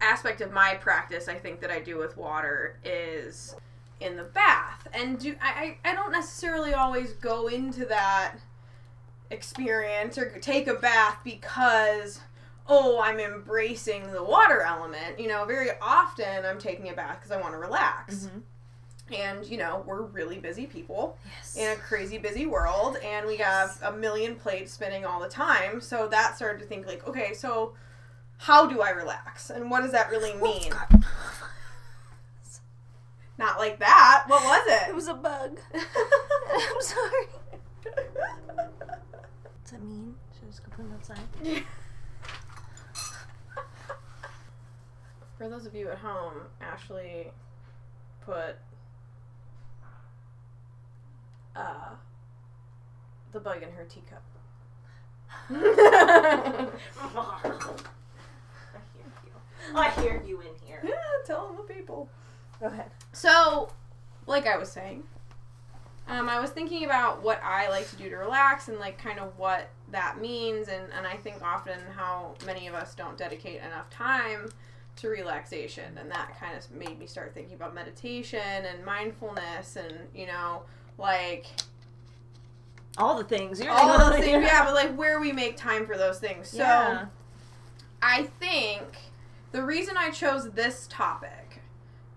aspect 0.00 0.40
of 0.40 0.52
my 0.52 0.74
practice 0.74 1.28
I 1.28 1.34
think 1.34 1.60
that 1.60 1.70
I 1.70 1.80
do 1.80 1.96
with 1.96 2.16
water 2.16 2.78
is 2.84 3.56
in 4.00 4.16
the 4.16 4.24
bath. 4.24 4.86
And 4.92 5.18
do 5.18 5.34
I, 5.40 5.78
I 5.84 5.90
I 5.90 5.94
don't 5.94 6.12
necessarily 6.12 6.74
always 6.74 7.12
go 7.14 7.46
into 7.46 7.86
that 7.86 8.34
experience 9.32 10.16
or 10.18 10.30
take 10.38 10.66
a 10.68 10.74
bath 10.74 11.18
because 11.24 12.20
oh, 12.68 13.00
I'm 13.02 13.18
embracing 13.18 14.12
the 14.12 14.22
water 14.22 14.62
element. 14.62 15.18
You 15.18 15.26
know, 15.26 15.44
very 15.44 15.70
often 15.82 16.44
I'm 16.44 16.58
taking 16.58 16.88
a 16.90 16.92
bath 16.94 17.16
because 17.18 17.32
I 17.32 17.40
want 17.40 17.54
to 17.54 17.58
relax. 17.58 18.14
Mm-hmm. 18.26 18.38
And, 19.14 19.44
you 19.44 19.58
know, 19.58 19.82
we're 19.84 20.02
really 20.02 20.38
busy 20.38 20.66
people 20.66 21.18
Yes. 21.26 21.56
in 21.56 21.70
a 21.72 21.76
crazy 21.76 22.18
busy 22.18 22.46
world 22.46 22.96
and 23.04 23.26
we 23.26 23.36
have 23.38 23.76
a 23.82 23.92
million 23.92 24.36
plates 24.36 24.72
spinning 24.72 25.04
all 25.04 25.20
the 25.20 25.28
time. 25.28 25.80
So 25.80 26.06
that 26.08 26.36
started 26.36 26.60
to 26.60 26.66
think 26.66 26.86
like, 26.86 27.06
okay, 27.06 27.34
so 27.34 27.74
how 28.38 28.66
do 28.66 28.80
I 28.80 28.90
relax? 28.90 29.50
And 29.50 29.68
what 29.70 29.82
does 29.82 29.92
that 29.92 30.08
really 30.10 30.32
mean? 30.40 30.72
Not 33.38 33.58
like 33.58 33.78
that. 33.80 34.24
What 34.28 34.42
was 34.44 34.66
It 34.68 34.88
it? 34.90 34.94
was 34.94 35.08
a 35.08 35.14
bug. 35.14 35.58
I'm 35.74 36.80
sorry. 36.80 37.26
Does 39.72 39.80
that 39.80 39.86
mean? 39.86 40.14
Should 40.34 40.44
I 40.44 40.46
just 40.48 40.62
go 40.64 40.70
put 40.76 40.84
him 40.84 40.92
outside? 40.92 41.18
For 45.38 45.48
those 45.48 45.64
of 45.64 45.74
you 45.74 45.88
at 45.88 45.96
home, 45.96 46.42
Ashley 46.60 47.32
put 48.20 48.56
uh, 51.56 51.94
the 53.32 53.40
bug 53.40 53.62
in 53.62 53.70
her 53.72 53.84
teacup. 53.84 54.22
I 55.50 56.68
hear 58.92 59.06
you. 59.24 59.32
I 59.74 59.90
hear 60.02 60.22
you 60.26 60.40
in 60.42 60.54
here. 60.66 60.80
Yeah, 60.84 60.92
tell 61.24 61.54
the 61.54 61.62
people. 61.62 62.10
Go 62.60 62.66
ahead. 62.66 62.90
So, 63.12 63.70
like 64.26 64.46
I 64.46 64.58
was 64.58 64.70
saying, 64.70 65.04
um, 66.08 66.28
I 66.28 66.40
was 66.40 66.50
thinking 66.50 66.84
about 66.84 67.22
what 67.22 67.40
I 67.42 67.68
like 67.68 67.88
to 67.90 67.96
do 67.96 68.08
to 68.10 68.16
relax 68.16 68.68
and 68.68 68.78
like 68.78 68.98
kind 68.98 69.18
of 69.18 69.38
what 69.38 69.70
that 69.90 70.20
means, 70.20 70.68
and, 70.68 70.84
and 70.96 71.06
I 71.06 71.16
think 71.16 71.42
often 71.42 71.78
how 71.96 72.34
many 72.44 72.66
of 72.66 72.74
us 72.74 72.94
don't 72.94 73.16
dedicate 73.16 73.60
enough 73.60 73.88
time 73.90 74.50
to 74.96 75.08
relaxation, 75.08 75.96
and 75.98 76.10
that 76.10 76.38
kind 76.38 76.56
of 76.56 76.70
made 76.70 76.98
me 76.98 77.06
start 77.06 77.32
thinking 77.34 77.54
about 77.54 77.74
meditation 77.74 78.40
and 78.40 78.84
mindfulness, 78.84 79.76
and 79.76 79.94
you 80.14 80.26
know, 80.26 80.62
like 80.98 81.46
All 82.98 83.16
the 83.16 83.24
things. 83.24 83.60
You're 83.60 83.70
all 83.70 84.12
it. 84.12 84.20
things, 84.20 84.44
yeah, 84.44 84.64
but 84.64 84.74
like 84.74 84.94
where 84.96 85.20
we 85.20 85.32
make 85.32 85.56
time 85.56 85.86
for 85.86 85.96
those 85.96 86.18
things. 86.18 86.48
So. 86.48 86.58
Yeah. 86.58 87.06
I 88.02 88.24
think 88.40 88.82
the 89.52 89.62
reason 89.62 89.96
I 89.96 90.10
chose 90.10 90.50
this 90.50 90.88
topic 90.90 91.60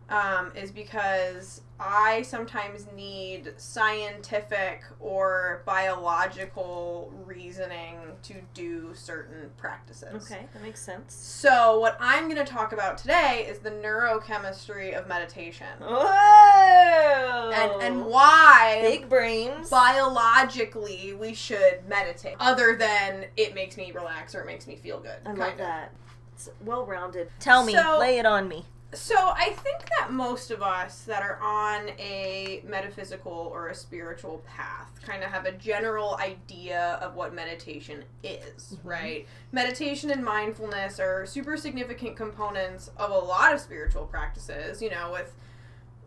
um, 0.10 0.52
is 0.56 0.72
because 0.72 1.62
I 1.80 2.22
sometimes 2.22 2.88
need 2.96 3.54
scientific 3.58 4.84
or 5.00 5.62
biological 5.66 7.12
reasoning 7.26 7.98
to 8.24 8.36
do 8.54 8.94
certain 8.94 9.50
practices. 9.58 10.24
Okay, 10.24 10.46
that 10.54 10.62
makes 10.64 10.82
sense. 10.82 11.14
So, 11.14 11.80
what 11.80 11.98
I'm 12.00 12.30
going 12.30 12.44
to 12.44 12.50
talk 12.50 12.72
about 12.72 12.98
today 12.98 13.46
is 13.50 13.60
the 13.60 13.72
neurochemistry 13.72 14.98
of 14.98 15.08
meditation. 15.08 15.68
Whoa! 15.82 17.52
And, 17.54 17.82
and 17.82 18.06
why 18.06 18.80
big 18.82 19.10
brains. 19.10 19.70
biologically 19.70 21.14
we 21.14 21.34
should 21.34 21.82
meditate, 21.90 22.36
other 22.40 22.76
than 22.78 23.26
it 23.36 23.54
makes 23.54 23.76
me 23.76 23.92
relax 23.92 24.34
or 24.34 24.42
it 24.42 24.46
makes 24.46 24.66
me 24.66 24.78
feel 24.78 25.00
good. 25.02 25.18
I 25.26 25.34
love 25.34 25.52
of. 25.54 25.58
that. 25.58 25.92
It's 26.34 26.50
well 26.64 26.86
rounded. 26.86 27.30
Tell 27.40 27.66
me, 27.66 27.74
So- 27.74 27.98
lay 28.00 28.18
it 28.18 28.26
on 28.26 28.48
me. 28.48 28.66
So 28.96 29.16
I 29.16 29.50
think 29.50 29.90
that 30.00 30.12
most 30.12 30.52
of 30.52 30.62
us 30.62 31.02
that 31.04 31.22
are 31.22 31.38
on 31.42 31.90
a 32.00 32.62
metaphysical 32.66 33.32
or 33.54 33.68
a 33.68 33.76
spiritual 33.76 34.42
path 34.48 34.90
kind 35.04 35.24
of 35.24 35.30
have 35.32 35.46
a 35.46 35.52
general 35.52 36.18
idea 36.22 36.98
of 37.02 37.16
what 37.16 37.34
meditation 37.34 38.04
is, 38.24 38.74
Mhm. 38.74 38.80
right? 38.84 39.28
Meditation 39.52 40.12
and 40.12 40.24
mindfulness 40.24 41.00
are 41.00 41.26
super 41.26 41.58
significant 41.58 42.16
components 42.16 42.90
of 42.98 43.12
a 43.12 43.18
lot 43.20 43.54
of 43.54 43.60
spiritual 43.60 44.06
practices, 44.06 44.82
you 44.82 44.90
know, 44.90 45.12
with 45.12 45.34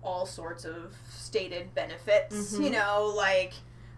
all 0.03 0.25
sorts 0.25 0.65
of 0.65 0.95
stated 1.11 1.75
benefits, 1.75 2.55
Mhm. 2.55 2.65
you 2.65 2.71
know, 2.71 3.05
like 3.15 3.53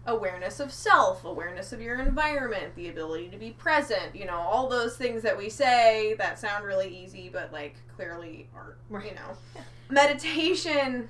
awareness 0.07 0.59
of 0.59 0.71
self, 0.73 1.23
awareness 1.25 1.71
of 1.73 1.81
your 1.81 1.99
environment, 1.99 2.75
the 2.75 2.89
ability 2.89 3.29
to 3.29 3.37
be 3.37 3.51
present, 3.51 4.15
you 4.15 4.25
know, 4.25 4.37
all 4.37 4.67
those 4.67 4.97
things 4.97 5.21
that 5.23 5.37
we 5.37 5.49
say 5.49 6.15
that 6.17 6.39
sound 6.39 6.65
really 6.65 6.87
easy 6.95 7.29
but 7.31 7.51
like 7.53 7.75
clearly 7.95 8.47
aren't, 8.55 8.75
you 8.89 8.97
Right. 8.97 9.15
know. 9.15 9.61
Meditation 9.89 11.07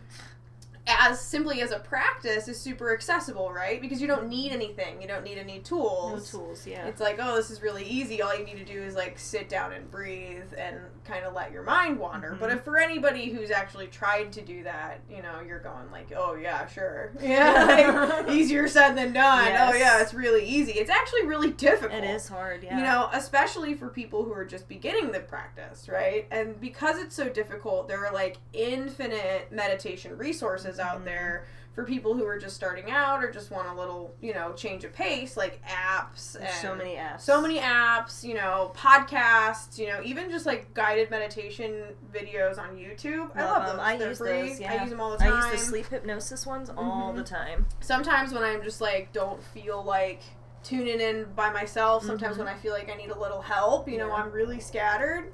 as 0.88 1.22
simply 1.22 1.62
as 1.62 1.72
a 1.72 1.80
practice 1.80 2.48
is 2.48 2.60
super 2.60 2.94
accessible, 2.94 3.52
right? 3.52 3.82
Because 3.82 4.02
you 4.02 4.08
don't 4.08 4.28
need 4.28 4.52
anything. 4.52 5.02
You 5.02 5.08
don't 5.08 5.24
need 5.24 5.38
any 5.38 5.60
tools. 5.60 6.34
No 6.34 6.40
tools. 6.40 6.66
yeah. 6.68 6.88
It's 6.88 7.00
like, 7.00 7.18
oh, 7.22 7.36
this 7.36 7.50
is 7.52 7.62
really 7.62 7.84
easy. 7.86 8.22
All 8.22 8.36
you 8.38 8.44
need 8.44 8.58
to 8.58 8.66
do 8.66 8.82
is 8.82 8.96
like 8.96 9.18
sit 9.20 9.48
down 9.48 9.74
and 9.74 9.90
breathe 9.92 10.54
and 10.58 10.78
kind 11.06 11.24
of 11.26 11.34
let 11.34 11.52
your 11.52 11.64
mind 11.64 12.00
wander. 12.00 12.32
Mhm. 12.32 12.40
But 12.40 12.52
if 12.52 12.62
for 12.64 12.78
anybody 12.78 13.32
who's 13.32 13.52
actually 13.52 13.88
tried 13.88 14.32
to 14.34 14.42
do 14.42 14.64
that, 14.64 15.00
you 15.10 15.22
know, 15.22 15.40
you're 15.46 15.60
going 15.60 15.90
like, 15.92 16.12
oh 16.16 16.36
yeah, 16.36 16.66
sure, 16.68 17.12
yeah, 17.22 18.22
like, 18.26 18.30
easier 18.30 18.68
said 18.68 18.94
than 18.96 19.14
done. 19.14 19.48
Oh 19.60 19.76
yeah, 19.76 20.02
it's 20.02 20.14
really 20.14 20.46
easy. 20.46 20.74
It's 20.74 20.90
actually 20.90 21.26
really 21.26 21.52
difficult. 21.52 22.04
It 22.04 22.10
is 22.10 22.28
hard, 22.28 22.64
yeah. 22.64 22.78
You 22.78 22.84
know, 22.84 23.10
especially 23.14 23.74
for 23.76 23.90
people 23.90 24.24
who 24.24 24.34
are 24.34 24.46
just 24.46 24.68
beginning 24.68 25.12
the 25.12 25.20
practice, 25.20 25.88
right? 25.90 26.28
And 26.32 26.60
because 26.60 26.98
it's 27.00 27.16
so 27.16 27.30
difficult, 27.30 27.88
there 27.88 28.06
are 28.06 28.14
like 28.14 28.38
infinite 28.54 29.52
meditation 29.52 30.18
resources 30.18 30.71
resources 30.72 30.80
out 30.80 31.06
there 31.06 31.46
for 31.74 31.86
people 31.86 32.13
who 32.16 32.25
are 32.28 32.38
just 32.38 32.54
starting 32.54 32.92
out 32.92 33.24
or 33.24 33.32
just 33.32 33.50
want 33.50 33.66
a 33.70 33.74
little, 33.74 34.13
you 34.22 34.34
know, 34.34 34.51
change 34.54 34.84
of 34.84 34.92
pace, 34.92 35.38
like 35.38 35.62
apps 35.66 36.36
and 36.36 36.50
so 36.62 36.75
many 36.75 36.96
apps. 36.96 37.22
so 37.22 37.42
many 37.42 37.60
apps, 37.60 38.25
you 38.25 38.34
know, 38.34 38.74
podcasts, 38.75 39.78
you 39.78 39.88
know, 39.88 40.01
even 40.04 40.30
just 40.30 40.46
like 40.46 40.74
guided 40.74 41.10
meditation 41.10 41.84
videos 42.13 42.58
on 42.58 42.75
YouTube. 42.75 43.30
I 43.36 43.46
Love 43.46 43.58
love 43.58 43.68
them. 43.68 43.78
those. 43.78 43.86
I 43.86 43.98
They're 43.98 44.10
use 44.10 44.18
free. 44.18 44.50
those, 44.50 44.60
yeah. 44.60 44.74
I 44.74 44.82
use 44.82 44.90
them 44.90 45.00
all 45.00 45.12
the 45.12 45.18
time. 45.18 45.32
I 45.34 45.51
use 45.54 45.62
the 45.62 45.66
sleep 45.66 45.86
hypnosis 45.88 46.46
ones 46.46 46.70
all 46.70 47.13
Mhm. 47.13 47.16
the 47.16 47.24
time. 47.24 47.66
Sometimes 47.80 48.34
when 48.34 48.44
I'm 48.44 48.62
just 48.63 48.82
like 48.82 49.13
don't 49.13 49.42
feel 49.42 49.82
like 49.82 50.20
tuning 50.63 51.00
in 51.00 51.24
by 51.38 51.51
myself, 51.51 52.04
sometimes 52.04 52.36
Mhm. 52.36 52.40
when 52.40 52.48
I 52.50 52.56
feel 52.56 52.74
like 52.74 52.90
I 52.92 52.96
need 52.96 53.12
a 53.12 53.18
little 53.18 53.42
help, 53.42 53.88
you 53.88 53.98
know, 53.98 54.12
I'm 54.12 54.30
really 54.32 54.60
scattered, 54.60 55.32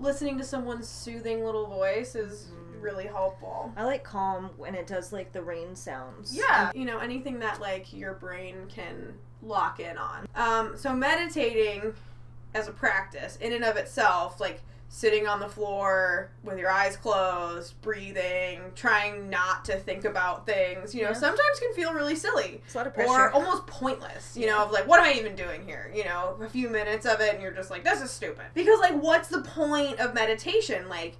listening 0.00 0.36
to 0.38 0.44
someone's 0.44 0.88
soothing 0.88 1.44
little 1.44 1.66
voice 1.68 2.16
is 2.16 2.46
Mhm. 2.48 2.65
Really 2.80 3.06
helpful. 3.06 3.72
I 3.76 3.84
like 3.84 4.04
calm 4.04 4.50
when 4.56 4.74
it 4.74 4.86
does 4.86 5.12
like 5.12 5.32
the 5.32 5.42
rain 5.42 5.74
sounds. 5.76 6.36
Yeah, 6.36 6.70
you 6.74 6.84
know, 6.84 6.98
anything 6.98 7.38
that 7.40 7.60
like 7.60 7.92
your 7.92 8.14
brain 8.14 8.66
can 8.68 9.14
lock 9.42 9.80
in 9.80 9.96
on. 9.98 10.26
Um, 10.34 10.76
so 10.76 10.94
meditating 10.94 11.94
as 12.54 12.68
a 12.68 12.72
practice 12.72 13.36
in 13.36 13.52
and 13.52 13.64
of 13.64 13.76
itself, 13.76 14.40
like 14.40 14.60
sitting 14.88 15.26
on 15.26 15.40
the 15.40 15.48
floor 15.48 16.30
with 16.44 16.58
your 16.58 16.70
eyes 16.70 16.96
closed, 16.96 17.78
breathing, 17.82 18.60
trying 18.76 19.28
not 19.28 19.64
to 19.64 19.76
think 19.76 20.04
about 20.04 20.46
things, 20.46 20.94
you 20.94 21.02
know, 21.02 21.08
Yeah. 21.08 21.14
sometimes 21.14 21.58
can 21.58 21.74
feel 21.74 21.92
really 21.92 22.14
silly 22.14 22.62
It's 22.64 22.74
a 22.74 22.78
lot 22.78 22.86
of 22.86 22.94
pressure. 22.94 23.10
or 23.10 23.30
almost 23.32 23.66
pointless, 23.66 24.36
you 24.36 24.46
know, 24.46 24.62
of 24.62 24.70
like, 24.70 24.86
what 24.86 25.00
am 25.00 25.06
I 25.06 25.12
even 25.14 25.34
doing 25.34 25.66
here? 25.66 25.90
You 25.92 26.04
know, 26.04 26.36
a 26.40 26.48
few 26.48 26.70
minutes 26.70 27.04
of 27.04 27.20
it 27.20 27.34
and 27.34 27.42
you're 27.42 27.50
just 27.52 27.68
like, 27.70 27.82
this 27.82 28.00
is 28.00 28.10
stupid. 28.12 28.46
Because, 28.54 28.78
like, 28.78 28.94
what's 28.94 29.28
the 29.28 29.40
point 29.42 29.98
of 29.98 30.14
meditation? 30.14 30.88
Like, 30.88 31.16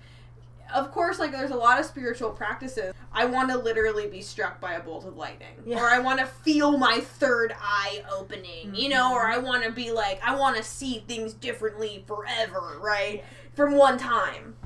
of 0.75 0.93
course, 0.93 1.19
like, 1.19 1.33
there's 1.33 1.51
a 1.51 1.57
lot 1.57 1.79
of 1.81 1.87
spiritual 1.87 2.31
practices. 2.31 2.95
I 3.13 3.25
want 3.25 3.51
to 3.51 3.59
literally 3.59 4.07
be 4.07 4.21
struck 4.21 4.61
by 4.61 4.75
a 4.75 4.81
bolt 4.81 5.07
of 5.07 5.17
lightning. 5.17 5.49
Yeah. 5.65 5.81
Or 5.81 5.89
I 5.89 5.99
want 5.99 6.21
to 6.21 6.27
feel 6.27 6.77
my 6.77 7.01
third 7.01 7.55
eye 7.61 8.03
opening, 8.13 8.75
you 8.75 8.89
know, 8.89 9.15
or 9.15 9.27
I 9.27 9.37
mm-hmm. 9.37 9.47
want 9.47 9.65
to 9.65 9.73
be 9.73 9.91
like, 9.91 10.21
I 10.23 10.37
want 10.37 10.57
to 10.57 10.63
see 10.63 11.05
things 11.07 11.33
differently 11.33 12.05
forever, 12.07 12.79
right? 12.81 13.17
Yeah. 13.17 13.25
From 13.55 13.77
one 13.77 13.99
time. 13.99 14.57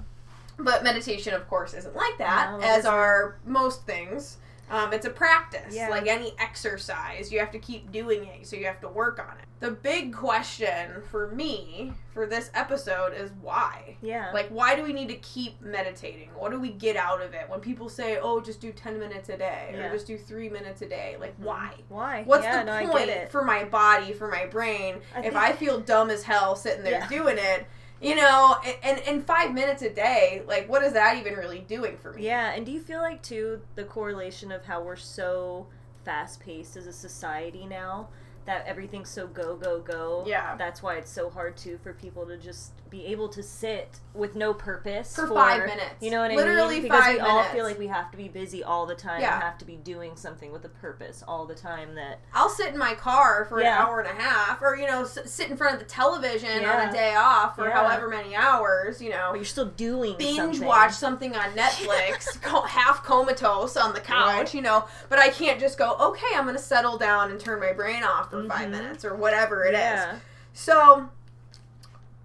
But 0.58 0.82
meditation, 0.82 1.32
of 1.32 1.48
course, 1.48 1.74
isn't 1.74 1.96
like 1.96 2.18
that, 2.18 2.52
No, 2.52 2.60
as 2.60 2.84
are 2.84 3.38
most 3.46 3.86
things. 3.86 4.38
Um, 4.70 4.92
it's 4.92 5.04
a 5.06 5.10
practice, 5.10 5.74
Yeah. 5.74 5.88
like 5.88 6.06
any 6.06 6.32
exercise. 6.38 7.32
You 7.32 7.40
have 7.40 7.50
to 7.52 7.58
keep 7.58 7.90
doing 7.90 8.24
it, 8.24 8.46
so 8.46 8.56
you 8.56 8.66
have 8.66 8.80
to 8.82 8.88
work 8.88 9.18
on 9.18 9.36
it. 9.38 9.44
The 9.58 9.72
big 9.72 10.14
question 10.14 11.02
for 11.10 11.28
me 11.28 11.92
for 12.14 12.24
this 12.24 12.50
episode 12.54 13.12
is 13.12 13.30
why? 13.42 13.96
yeah. 14.00 14.30
Like, 14.32 14.48
why 14.48 14.76
do 14.76 14.82
we 14.82 14.92
need 14.92 15.08
to 15.08 15.16
keep 15.16 15.60
meditating? 15.60 16.30
What 16.34 16.50
do 16.52 16.58
we 16.60 16.70
get 16.70 16.96
out 16.96 17.20
of 17.20 17.34
it? 17.34 17.48
When 17.48 17.60
people 17.60 17.88
say, 17.88 18.18
oh, 18.22 18.40
just 18.40 18.60
do 18.60 18.72
10 18.72 18.98
minutes 18.98 19.28
a 19.28 19.36
day, 19.36 19.72
Yeah. 19.74 19.86
or 19.88 19.92
just 19.92 20.06
do 20.06 20.16
three 20.16 20.48
minutes 20.48 20.80
a 20.82 20.86
day, 20.88 21.16
like, 21.20 21.34
why? 21.38 21.72
Why? 21.88 22.22
What's 22.24 22.44
yeah, 22.44 22.62
the 22.64 22.80
no, 22.82 22.90
point 22.92 23.30
for 23.30 23.44
my 23.44 23.64
body, 23.64 24.12
for 24.12 24.28
my 24.28 24.46
brain, 24.46 25.00
I 25.14 25.18
if 25.18 25.24
think- 25.24 25.36
I 25.36 25.52
feel 25.52 25.80
dumb 25.80 26.10
as 26.10 26.22
hell 26.22 26.54
sitting 26.56 26.84
there 26.84 27.06
doing 27.10 27.36
it? 27.38 27.66
You 28.00 28.14
know, 28.14 28.56
and, 28.82 28.98
and 29.00 29.26
five 29.26 29.52
minutes 29.52 29.82
a 29.82 29.90
day, 29.90 30.42
like, 30.46 30.68
what 30.70 30.82
is 30.82 30.94
that 30.94 31.18
even 31.18 31.34
really 31.34 31.60
doing 31.60 31.98
for 31.98 32.12
me? 32.14 32.24
Yeah, 32.24 32.52
and 32.54 32.64
do 32.64 32.72
you 32.72 32.80
feel 32.80 33.00
like 33.00 33.22
too 33.22 33.60
the 33.74 33.84
correlation 33.84 34.50
of 34.50 34.64
how 34.64 34.82
we're 34.82 34.96
so 34.96 35.66
fast 36.04 36.40
paced 36.40 36.76
as 36.76 36.86
a 36.86 36.92
society 36.92 37.66
now 37.66 38.08
that 38.46 38.66
everything's 38.66 39.08
so 39.10 39.26
go 39.26 39.56
go 39.56 39.80
go? 39.80 40.24
Yeah. 40.26 40.56
That's 40.56 40.82
why 40.82 40.96
it's 40.96 41.10
so 41.10 41.30
hard 41.30 41.56
too 41.56 41.78
for 41.82 41.92
people 41.92 42.26
to 42.26 42.36
just 42.36 42.72
be 42.90 43.06
able 43.06 43.28
to 43.28 43.40
sit 43.42 44.00
with 44.14 44.34
no 44.34 44.52
purpose 44.52 45.14
For 45.14 45.28
five 45.28 45.60
minutes. 45.64 45.94
You 46.00 46.10
know 46.10 46.18
what 46.22 46.26
I 46.32 46.34
mean? 46.34 46.38
Literally? 46.38 46.80
Because 46.80 47.00
five 47.04 47.14
we 47.14 47.20
all 47.20 47.44
feel 47.44 47.64
like 47.64 47.78
we 47.78 47.86
have 47.86 48.10
to 48.10 48.16
be 48.16 48.26
busy 48.26 48.64
all 48.64 48.84
the 48.84 48.96
time 48.96 49.20
Yeah. 49.20 49.34
and 49.34 49.42
have 49.44 49.58
to 49.58 49.64
be 49.64 49.76
doing 49.76 50.16
something 50.16 50.50
with 50.50 50.64
a 50.64 50.68
purpose 50.68 51.22
all 51.28 51.46
the 51.46 51.54
time. 51.54 51.94
That 51.94 52.18
I'll 52.34 52.48
sit 52.48 52.68
in 52.72 52.78
my 52.78 52.94
car 52.94 53.44
for 53.44 53.60
Yeah. 53.60 53.76
an 53.76 53.82
hour 53.86 54.00
and 54.00 54.18
a 54.18 54.20
half, 54.20 54.60
or, 54.60 54.74
you 54.74 54.88
know, 54.88 55.02
s- 55.02 55.18
sit 55.26 55.48
in 55.50 55.56
front 55.56 55.74
of 55.74 55.78
the 55.80 55.86
television 55.86 56.64
on 56.64 56.88
a 56.88 56.92
day 56.92 57.14
off 57.14 57.54
for 57.54 57.68
Yeah. 57.68 57.74
however 57.74 58.08
many 58.08 58.34
hours, 58.34 59.00
you 59.00 59.10
know. 59.10 59.28
but 59.30 59.36
you're 59.36 59.44
still 59.44 59.66
doing 59.66 60.16
binge 60.18 60.36
something. 60.38 60.66
watch 60.66 60.92
something 60.92 61.36
on 61.36 61.52
Netflix, 61.52 62.42
half 62.66 63.04
comatose 63.04 63.76
on 63.76 63.92
the 63.94 64.00
couch, 64.00 64.36
Right. 64.36 64.54
you 64.54 64.62
know. 64.62 64.86
But 65.08 65.20
I 65.20 65.28
can't 65.28 65.60
just 65.60 65.78
go, 65.78 65.94
okay, 65.98 66.26
I'm 66.34 66.44
going 66.44 66.56
to 66.56 66.62
settle 66.62 66.98
down 66.98 67.30
and 67.30 67.38
turn 67.38 67.60
my 67.60 67.72
brain 67.72 68.02
off 68.02 68.29
for 68.30 68.44
five 68.44 68.68
Mhm. 68.68 68.70
minutes 68.70 69.04
or 69.04 69.14
whatever 69.14 69.64
it 69.64 69.74
is. 69.74 69.80
yeah. 69.80 70.18
So, 70.52 71.08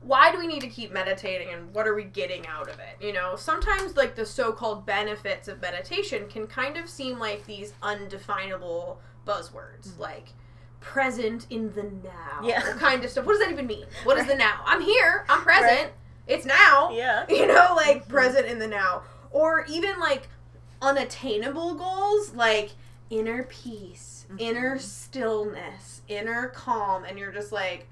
why 0.01 0.31
do 0.31 0.38
we 0.38 0.45
need 0.47 0.62
to 0.62 0.67
keep 0.67 0.91
meditating 0.91 1.50
and 1.51 1.74
what 1.74 1.88
are 1.88 1.95
we 1.95 2.03
getting 2.03 2.45
out 2.47 2.69
of 2.69 2.79
it? 2.79 2.97
You 3.03 3.12
know, 3.13 3.36
sometimes 3.36 3.97
like 3.97 4.15
the 4.15 4.25
so 4.25 4.51
called 4.51 4.86
benefits 4.86 5.47
of 5.47 5.62
meditation 5.62 6.27
can 6.27 6.45
kind 6.47 6.77
of 6.77 6.88
seem 6.89 7.17
like 7.17 7.45
these 7.47 7.73
undefinable 7.82 8.99
buzzwords, 9.25 9.97
like 9.97 10.30
present 10.80 11.47
in 11.49 11.73
the 11.73 11.84
now 11.84 12.39
Yeah. 12.43 12.62
kind 12.77 13.03
of 13.03 13.10
stuff. 13.10 13.25
What 13.25 13.34
does 13.34 13.41
that 13.41 13.51
even 13.51 13.65
mean? 13.65 13.86
What 14.03 14.17
is 14.19 14.27
the 14.27 14.36
now? 14.36 14.62
I'm 14.65 14.82
here, 14.82 15.25
I'm 15.27 15.41
present, 15.41 15.82
Right. 15.82 15.93
it's 16.27 16.45
now. 16.45 16.91
Yeah. 16.91 17.25
You 17.30 17.47
know, 17.47 17.73
like 17.75 18.06
Mhm. 18.06 18.10
present 18.10 18.45
in 18.45 18.60
the 18.60 18.67
now. 18.67 19.01
Or 19.32 19.65
even 19.65 19.99
like 19.99 20.27
unattainable 20.84 21.73
goals 21.75 22.34
like 22.36 22.71
inner 23.10 23.43
peace, 23.43 24.14
inner 24.39 24.78
stillness, 24.80 26.02
inner 26.08 26.48
calm, 26.50 27.04
and 27.06 27.17
you're 27.19 27.32
just 27.32 27.52
like, 27.52 27.88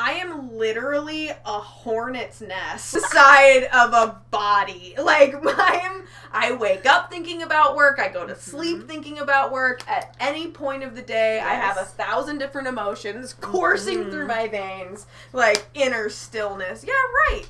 I 0.00 0.12
am 0.12 0.56
literally 0.56 1.30
a 1.30 1.58
hornet's 1.58 2.40
nest 2.40 2.90
side 3.10 3.64
of 3.72 3.92
a 3.92 4.20
body. 4.30 4.94
Like 4.96 5.34
I'm 5.44 6.04
I 6.32 6.52
wake 6.52 6.86
up 6.86 7.10
thinking 7.10 7.42
about 7.42 7.74
work, 7.74 7.98
I 7.98 8.08
go 8.08 8.24
to 8.26 8.36
sleep 8.36 8.78
Mhm. 8.78 8.86
thinking 8.86 9.18
about 9.18 9.50
work 9.50 9.82
at 9.88 10.14
any 10.20 10.48
point 10.48 10.84
of 10.84 10.94
the 10.94 11.02
day. 11.02 11.40
I 11.40 11.54
have 11.54 11.76
a 11.78 11.84
thousand 11.84 12.38
different 12.38 12.68
emotions 12.68 13.32
coursing 13.40 14.04
Mhm. 14.04 14.10
through 14.12 14.26
my 14.28 14.46
veins. 14.46 15.06
Like 15.32 15.66
inner 15.74 16.08
stillness. 16.10 16.84
Yeah, 16.84 16.92
right. 17.30 17.46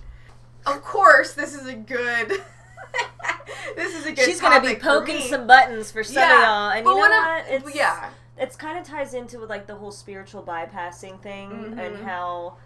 Of 0.64 0.82
course, 0.82 1.34
this 1.34 1.54
is 1.54 1.66
a 1.66 1.74
good 1.74 2.28
this 3.76 3.94
is 3.94 4.06
a 4.06 4.12
good 4.12 4.24
She's 4.24 4.40
gonna 4.40 4.60
be 4.60 4.74
poking 4.76 5.20
some 5.20 5.46
buttons 5.46 5.90
for 5.90 6.02
some 6.02 6.14
Yeah, 6.16 6.34
of 6.34 6.40
y'all, 6.40 6.70
and 6.70 6.84
but 6.84 6.90
you 6.92 6.96
know 6.96 7.08
what? 7.08 7.44
It's 7.48 7.74
yeah. 7.74 8.10
It's 8.38 8.56
kind 8.56 8.78
of 8.78 8.84
ties 8.86 9.14
into 9.14 9.38
with 9.40 9.50
like 9.50 9.66
the 9.66 9.74
whole 9.74 9.90
spiritual 9.92 10.42
bypassing 10.42 11.20
thing 11.20 11.50
Mhm. 11.50 11.78
and 11.78 12.04
how 12.04 12.56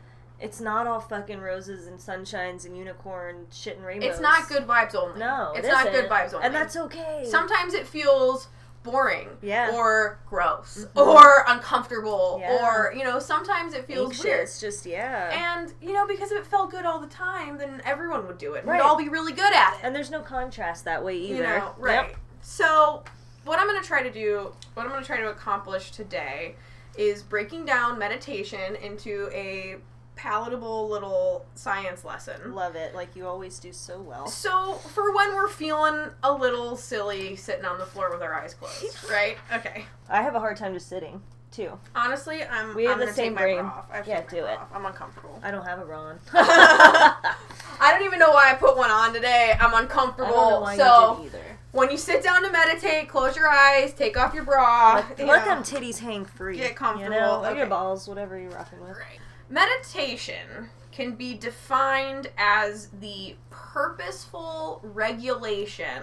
it's 0.41 0.61
not 0.61 0.87
all 0.89 1.01
fucking 1.01 1.41
roses 1.41 1.87
and 1.87 1.99
sunshines 2.01 2.65
and 2.67 2.77
unicorn 2.77 3.47
shit 3.53 3.77
and 3.77 3.87
rainbows. 3.87 4.11
It's 4.11 4.21
not 4.21 4.49
good 4.49 4.67
vibes 4.67 4.95
only. 4.95 5.21
No, 5.21 5.53
it's 5.55 5.67
it 5.67 5.71
not 5.71 5.93
good 5.93 6.09
vibes 6.09 6.35
only. 6.35 6.47
and 6.47 6.55
that's 6.55 6.77
okay. 6.77 7.25
sometimes 7.29 7.75
it 7.75 7.87
feels 7.87 8.49
boring 8.83 9.29
Yeah. 9.41 9.71
or 9.73 10.19
gross 10.29 10.87
Mhm. 10.97 11.07
or 11.07 11.45
uncomfortable 11.47 12.39
Yeah. 12.43 12.59
or 12.67 12.93
you 12.93 13.05
know 13.05 13.21
sometimes 13.21 13.75
it 13.75 13.87
feels 13.87 14.09
Anxious, 14.09 14.25
weird 14.25 14.49
just 14.73 14.85
yeah. 14.87 15.31
and 15.57 15.73
you 15.81 15.93
know 15.93 16.05
because 16.05 16.33
if 16.33 16.39
it 16.41 16.47
felt 16.49 16.73
good 16.73 16.85
all 16.85 16.99
the 16.99 17.07
time 17.07 17.59
then 17.59 17.81
everyone 17.85 18.27
would 18.27 18.39
do 18.39 18.55
it 18.55 18.65
Right. 18.67 18.79
we'd 18.79 18.81
all 18.85 18.97
be 18.97 19.09
really 19.09 19.33
good 19.33 19.55
at 19.55 19.75
it 19.75 19.81
And 19.85 19.95
there's 19.95 20.11
no 20.11 20.21
contrast 20.21 20.85
that 20.87 21.05
way 21.05 21.15
either. 21.15 21.37
you 21.37 21.43
know 21.45 21.75
right 21.79 22.09
Yep. 22.09 22.17
so 22.41 23.05
what 23.45 23.59
i'm 23.59 23.67
going 23.67 23.81
to 23.81 23.87
try 23.87 24.03
to 24.03 24.11
do 24.13 24.53
what 24.75 24.85
i'm 24.85 24.91
going 24.91 25.03
to 25.03 25.07
try 25.07 25.19
to 25.19 25.31
accomplish 25.31 25.91
today 25.91 26.55
is 26.97 27.23
breaking 27.23 27.65
down 27.65 27.99
meditation 27.99 28.77
into 28.77 29.29
a 29.33 29.77
palatable 30.15 30.89
little 30.91 31.45
science 31.55 32.05
lesson 32.05 32.55
Love 32.55 32.77
it, 32.77 32.95
like 32.95 33.17
you 33.17 33.27
always 33.27 33.59
do 33.59 33.73
so 33.73 33.99
well. 33.99 34.27
So, 34.27 34.75
for 34.75 35.15
when 35.17 35.35
we're 35.35 35.49
feeling 35.49 36.11
a 36.23 36.31
little 36.33 36.77
silly 36.77 37.35
sitting 37.35 37.65
on 37.65 37.79
the 37.79 37.87
floor 37.87 38.11
with 38.13 38.21
our 38.21 38.35
eyes 38.35 38.53
closed, 38.53 38.99
right? 39.11 39.39
Okay. 39.55 39.87
I 40.11 40.21
have 40.21 40.35
a 40.35 40.39
hard 40.39 40.59
time 40.59 40.75
just 40.75 40.89
sitting 40.91 41.23
too. 41.51 41.79
Honestly, 41.97 42.45
I'm. 42.45 42.75
We 42.77 42.85
have 42.85 42.93
I'm 42.95 42.99
the 43.01 43.05
gonna 43.07 43.17
same 43.17 43.25
take 43.29 43.35
my 43.37 43.41
brain. 43.43 43.59
bra 43.61 43.69
off. 43.69 43.87
I 43.91 44.03
Yeah, 44.07 44.23
do 44.29 44.45
it. 44.45 44.59
off. 44.59 44.69
I'm 44.75 44.85
uncomfortable. 44.85 45.41
I 45.43 45.51
don't 45.51 45.65
have 45.67 45.79
a 45.81 45.85
bra 45.87 45.99
on. 46.01 46.19
I 46.35 47.91
don't 47.91 48.05
even 48.05 48.19
know 48.19 48.31
why 48.33 48.51
I 48.53 48.55
put 48.55 48.77
one 48.77 48.91
on 48.91 49.15
today. 49.15 49.55
I'm 49.59 49.75
I 49.75 49.81
uncomfortable. 49.81 50.31
don't 50.31 50.51
know 50.51 50.61
why 50.61 50.77
so 50.77 51.17
you 51.25 51.31
did 51.31 51.37
either. 51.37 51.52
When 51.73 51.91
you 51.91 51.97
sit 51.97 52.23
down 52.23 52.43
to 52.45 52.51
meditate, 52.51 53.09
close 53.09 53.35
your 53.37 53.49
eyes, 53.49 53.93
take 53.95 54.17
off 54.17 54.35
your 54.35 54.45
bra. 54.45 55.05
Let, 55.09 55.19
you 55.19 55.27
let 55.27 55.45
them 55.45 55.63
titties 55.63 55.99
hang 55.99 56.25
free. 56.25 56.57
Get 56.59 56.77
comfortable, 56.77 57.13
You 57.15 57.21
know? 57.21 57.45
Okay. 57.45 57.59
your 57.59 57.67
balls, 57.67 58.07
whatever 58.09 58.39
you're 58.39 58.51
rocking 58.51 58.81
with. 58.81 58.91
Right. 58.91 59.19
Meditation 59.49 60.69
can 60.91 61.15
be 61.15 61.35
defined 61.35 62.31
as 62.37 62.89
the 63.01 63.35
purposeful 63.51 64.81
regulation 64.83 66.03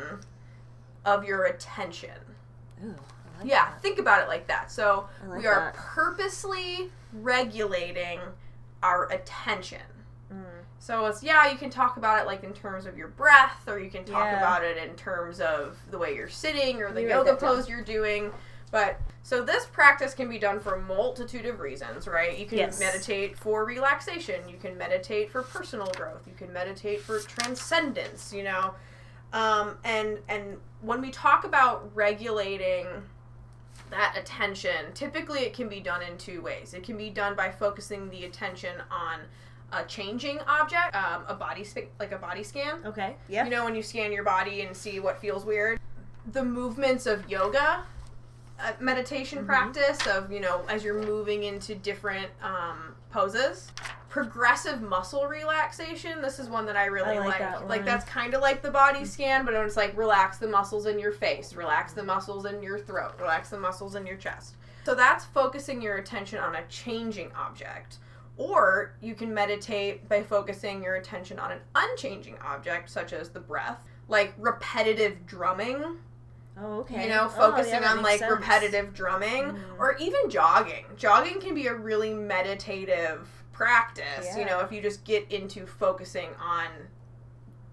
of 1.06 1.24
your 1.24 1.46
attention. 1.46 2.10
Ooh, 2.84 2.88
like 3.40 3.46
Yeah, 3.50 3.70
that. 3.70 3.82
think 3.82 4.00
about 4.00 4.22
it 4.24 4.28
like 4.28 4.48
that. 4.48 4.72
So 4.72 5.08
like 5.28 5.40
we 5.42 5.48
are 5.48 5.66
that. 5.66 5.76
purposely 5.76 6.90
regulating 7.14 8.20
our 8.82 9.12
attention. 9.12 9.82
So 10.80 11.06
it's 11.08 11.22
yeah, 11.22 11.52
you 11.52 11.58
can 11.58 11.70
talk 11.70 11.98
about 11.98 12.22
it 12.22 12.26
like 12.26 12.44
in 12.44 12.54
terms 12.54 12.86
of 12.86 12.98
your 12.98 13.10
breath, 13.10 13.68
or 13.68 13.80
you 13.80 13.90
can 13.90 14.06
talk 14.06 14.32
Yeah. 14.32 14.38
about 14.38 14.64
it 14.64 14.78
in 14.78 14.96
terms 14.96 15.40
of 15.42 15.78
the 15.92 15.98
way 15.98 16.16
you're 16.16 16.30
sitting 16.30 16.82
or 16.82 16.92
the 16.92 17.02
me 17.02 17.10
yoga 17.10 17.32
down. 17.32 17.38
pose 17.38 17.70
you're 17.70 17.82
doing. 17.84 18.32
But 18.72 19.00
so 19.24 19.42
this 19.44 19.66
practice 19.66 20.14
can 20.14 20.30
be 20.30 20.38
done 20.40 20.60
for 20.60 20.76
a 20.76 20.82
multitude 20.82 21.46
of 21.48 21.60
reasons, 21.60 22.08
right? 22.08 22.38
You 22.38 22.46
can 22.46 22.60
Yes. 22.60 22.80
meditate 22.80 23.38
for 23.38 23.66
relaxation, 23.66 24.48
you 24.48 24.58
can 24.58 24.78
meditate 24.78 25.32
for 25.32 25.42
personal 25.42 25.88
growth, 25.98 26.26
you 26.28 26.34
can 26.34 26.54
meditate 26.54 27.02
for 27.02 27.20
transcendence, 27.20 28.32
you 28.32 28.44
know. 28.44 28.76
Um, 29.34 29.78
and 29.84 30.20
and 30.30 30.60
when 30.82 31.02
we 31.02 31.12
talk 31.12 31.44
about 31.44 31.92
regulating 31.96 32.88
that 33.90 34.16
attention, 34.18 34.94
typically 34.94 35.40
it 35.42 35.54
can 35.54 35.68
be 35.68 35.80
done 35.80 36.02
in 36.04 36.18
two 36.18 36.42
ways. 36.42 36.74
It 36.74 36.84
can 36.84 36.96
be 36.96 37.10
done 37.10 37.36
by 37.36 37.52
focusing 37.52 38.10
the 38.10 38.24
attention 38.26 38.82
on 38.92 39.22
a 39.72 39.84
changing 39.84 40.40
object, 40.48 40.96
um, 40.96 41.24
a 41.28 41.34
body 41.34 41.64
sp- 41.64 41.92
like 42.00 42.12
a 42.12 42.18
body 42.18 42.44
scan. 42.44 42.82
Okay. 42.86 43.16
Yeah. 43.28 43.44
You 43.44 43.50
know 43.50 43.64
when 43.66 43.76
you 43.76 43.84
scan 43.84 44.12
your 44.12 44.24
body 44.24 44.62
and 44.62 44.76
see 44.76 45.00
what 45.00 45.20
feels 45.20 45.46
weird. 45.46 45.80
The 46.32 46.44
movements 46.44 47.06
of 47.06 47.30
yoga, 47.30 47.84
uh, 48.60 48.74
meditation 48.80 49.44
Mhm. 49.44 49.46
practice 49.46 50.06
of 50.08 50.32
you 50.32 50.40
know 50.40 50.64
as 50.68 50.84
you're 50.84 51.02
moving 51.04 51.44
into 51.44 51.76
different 51.76 52.30
um, 52.42 52.96
poses. 53.12 53.72
Progressive 54.10 54.82
muscle 54.82 55.28
relaxation. 55.28 56.20
This 56.20 56.40
is 56.40 56.50
one 56.50 56.66
that 56.66 56.76
I 56.76 56.86
really 56.86 57.18
I 57.18 57.20
like 57.20 57.28
like. 57.28 57.40
that 57.40 57.68
Like 57.68 57.86
that's 57.86 58.04
kind 58.06 58.34
of 58.34 58.42
like 58.42 58.64
the 58.64 58.72
body 58.72 59.06
scan, 59.06 59.46
but 59.46 59.54
it's 59.54 59.78
like 59.78 59.96
relax 59.96 60.38
the 60.40 60.48
muscles 60.48 60.88
in 60.88 60.98
your 60.98 61.12
face, 61.12 61.54
relax 61.54 61.94
the 61.94 62.02
muscles 62.02 62.46
in 62.46 62.64
your 62.64 62.80
throat, 62.80 63.14
relax 63.20 63.50
the 63.50 63.60
muscles 63.60 63.94
in 63.94 64.08
your 64.08 64.18
chest. 64.18 64.56
So 64.84 64.96
that's 64.96 65.26
focusing 65.26 65.80
your 65.80 65.98
attention 65.98 66.40
on 66.40 66.56
a 66.56 66.64
changing 66.70 67.32
object. 67.38 67.98
Or 68.40 68.96
you 69.02 69.14
can 69.16 69.34
meditate 69.34 70.08
by 70.08 70.24
focusing 70.24 70.82
your 70.82 70.96
attention 70.96 71.38
on 71.40 71.52
an 71.52 71.60
unchanging 71.76 72.38
object, 72.44 72.90
such 72.90 73.12
as 73.14 73.30
the 73.30 73.40
breath, 73.42 73.84
like 74.08 74.34
repetitive 74.40 75.26
drumming. 75.28 75.98
oh, 76.62 76.80
okay. 76.80 77.04
You 77.04 77.10
know, 77.10 77.26
Oh, 77.26 77.30
focusing 77.30 77.84
yeah, 77.84 77.92
on 77.92 78.02
like 78.02 78.20
sense. 78.20 78.32
repetitive 78.32 78.94
drumming, 78.94 79.44
Mhm. 79.54 79.78
or 79.80 79.96
even 79.98 80.30
jogging. 80.30 80.86
Jogging 80.98 81.40
can 81.40 81.54
be 81.54 81.68
a 81.68 81.74
really 81.74 82.14
meditative 82.14 83.28
practice. 83.54 84.36
You 84.38 84.46
know, 84.46 84.60
if 84.62 84.72
you 84.72 84.82
just 84.82 85.04
get 85.06 85.30
into 85.32 85.66
focusing 85.66 86.30
on 86.36 86.68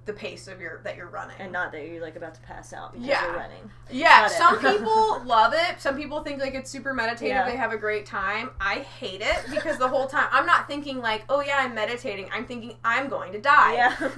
the 0.07 0.12
pace 0.12 0.47
of 0.49 0.61
your 0.61 0.81
that 0.85 0.97
you're 0.97 1.09
running. 1.09 1.37
And 1.38 1.53
not 1.53 1.73
that 1.73 1.87
you're 1.87 2.01
like 2.01 2.16
about 2.16 2.35
to 2.37 2.40
pass 2.40 2.73
out 2.73 2.92
because 2.92 3.07
Yeah. 3.07 3.27
you're 3.27 3.37
running. 3.37 3.71
Yeah, 3.90 4.29
some 4.29 4.59
people 4.61 5.21
love 5.25 5.53
it. 5.53 5.81
Some 5.81 5.97
people 5.97 6.23
think 6.23 6.40
like 6.40 6.55
it's 6.55 6.71
super 6.71 6.95
meditative. 6.95 7.29
Yeah. 7.29 7.49
They 7.51 7.57
have 7.57 7.73
a 7.73 7.77
great 7.77 8.07
time. 8.07 8.51
I 8.61 8.77
hate 8.77 9.21
it 9.21 9.37
because 9.51 9.79
the 9.79 9.88
whole 9.88 10.07
time 10.07 10.29
I'm 10.31 10.47
not 10.47 10.69
thinking 10.69 10.99
like, 11.01 11.25
oh 11.29 11.40
yeah, 11.40 11.57
I'm 11.59 11.75
meditating. 11.75 12.29
I'm 12.33 12.47
thinking 12.47 12.77
I'm 12.85 13.09
going 13.09 13.33
to 13.33 13.40
die. 13.40 13.75
Yeah. 13.75 14.11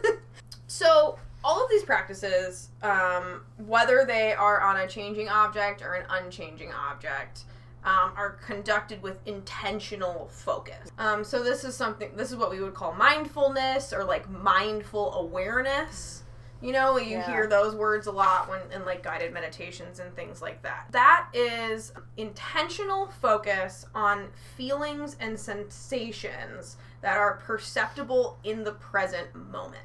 so 0.66 1.18
all 1.42 1.62
of 1.64 1.70
these 1.70 1.82
practices, 1.82 2.68
um, 2.82 3.42
whether 3.66 4.04
they 4.06 4.32
are 4.32 4.60
on 4.60 4.76
a 4.76 4.86
changing 4.86 5.28
object 5.28 5.82
or 5.82 5.94
an 5.94 6.06
unchanging 6.10 6.70
object, 6.72 7.42
um, 7.84 8.12
are 8.16 8.38
conducted 8.44 9.02
with 9.02 9.18
intentional 9.26 10.28
focus. 10.30 10.90
Um, 10.98 11.24
so 11.24 11.42
this 11.42 11.64
is 11.64 11.74
something. 11.74 12.10
This 12.16 12.30
is 12.30 12.36
what 12.36 12.50
we 12.50 12.60
would 12.60 12.74
call 12.74 12.92
mindfulness 12.92 13.92
or 13.92 14.04
like 14.04 14.28
mindful 14.30 15.14
awareness. 15.14 16.22
You 16.62 16.72
know, 16.72 16.98
you 16.98 17.16
Yeah. 17.16 17.26
hear 17.30 17.46
those 17.46 17.74
words 17.74 18.06
a 18.06 18.10
lot 18.12 18.50
when 18.50 18.60
in 18.70 18.84
like 18.84 19.02
guided 19.02 19.32
meditations 19.32 19.98
and 19.98 20.14
things 20.14 20.42
like 20.42 20.60
that. 20.62 20.88
That 20.90 21.28
is 21.32 21.92
intentional 22.18 23.06
focus 23.06 23.86
on 23.94 24.28
feelings 24.56 25.16
and 25.20 25.40
sensations 25.40 26.76
that 27.00 27.16
are 27.16 27.38
perceptible 27.46 28.38
in 28.44 28.62
the 28.62 28.72
present 28.72 29.34
moment. 29.34 29.82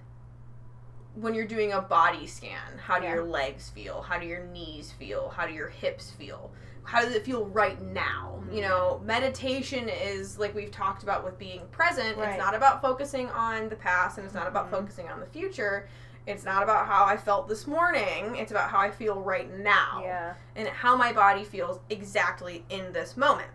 When 1.16 1.34
you're 1.34 1.46
doing 1.48 1.72
a 1.72 1.82
body 1.82 2.28
scan, 2.28 2.78
how 2.78 3.00
do 3.00 3.06
Yeah. 3.06 3.16
your 3.16 3.24
legs 3.24 3.70
feel? 3.70 4.02
How 4.02 4.20
do 4.20 4.26
your 4.26 4.44
knees 4.44 4.92
feel? 4.92 5.30
How 5.30 5.48
do 5.48 5.54
your 5.54 5.70
hips 5.70 6.12
feel? 6.12 6.52
How 6.84 7.02
does 7.02 7.16
it 7.16 7.26
feel 7.26 7.46
right 7.48 7.82
now? 7.82 8.44
You 8.52 8.62
know, 8.62 9.02
meditation 9.04 9.90
is 9.90 10.38
like 10.38 10.54
we've 10.54 10.72
talked 10.72 11.04
about 11.04 11.24
with 11.24 11.38
being 11.40 11.68
present. 11.72 12.18
Right. 12.18 12.30
It's 12.30 12.38
not 12.38 12.54
about 12.54 12.82
focusing 12.82 13.30
on 13.32 13.70
the 13.70 13.76
past 13.76 14.18
and 14.18 14.26
it's 14.26 14.36
not 14.36 14.48
about 14.48 14.68
Mhm. 14.68 14.72
focusing 14.72 15.10
on 15.10 15.20
the 15.20 15.26
future. 15.26 15.88
It's 16.28 16.44
not 16.44 16.64
about 16.64 16.86
how 16.88 17.06
I 17.06 17.18
felt 17.18 17.48
this 17.48 17.66
morning. 17.66 18.36
It's 18.36 18.52
about 18.52 18.70
how 18.70 18.80
I 18.80 18.92
feel 18.92 19.22
right 19.22 19.50
now 19.52 20.02
yeah. 20.04 20.34
and 20.56 20.68
how 20.68 20.96
my 20.96 21.14
body 21.14 21.44
feels 21.44 21.80
exactly 21.90 22.66
in 22.70 22.92
this 22.94 23.16
moment. 23.16 23.52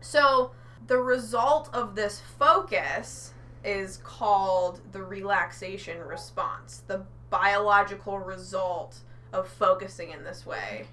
So, 0.00 0.52
the 0.86 0.98
result 0.98 1.70
of 1.72 1.94
this 1.94 2.20
focus 2.20 3.34
is 3.64 3.98
called 3.98 4.80
the 4.92 5.02
relaxation 5.02 6.00
response. 6.00 6.82
The 6.86 7.02
biological 7.30 8.18
result 8.18 8.98
of 9.32 9.48
focusing 9.48 10.10
in 10.10 10.24
this 10.24 10.44
way 10.46 10.86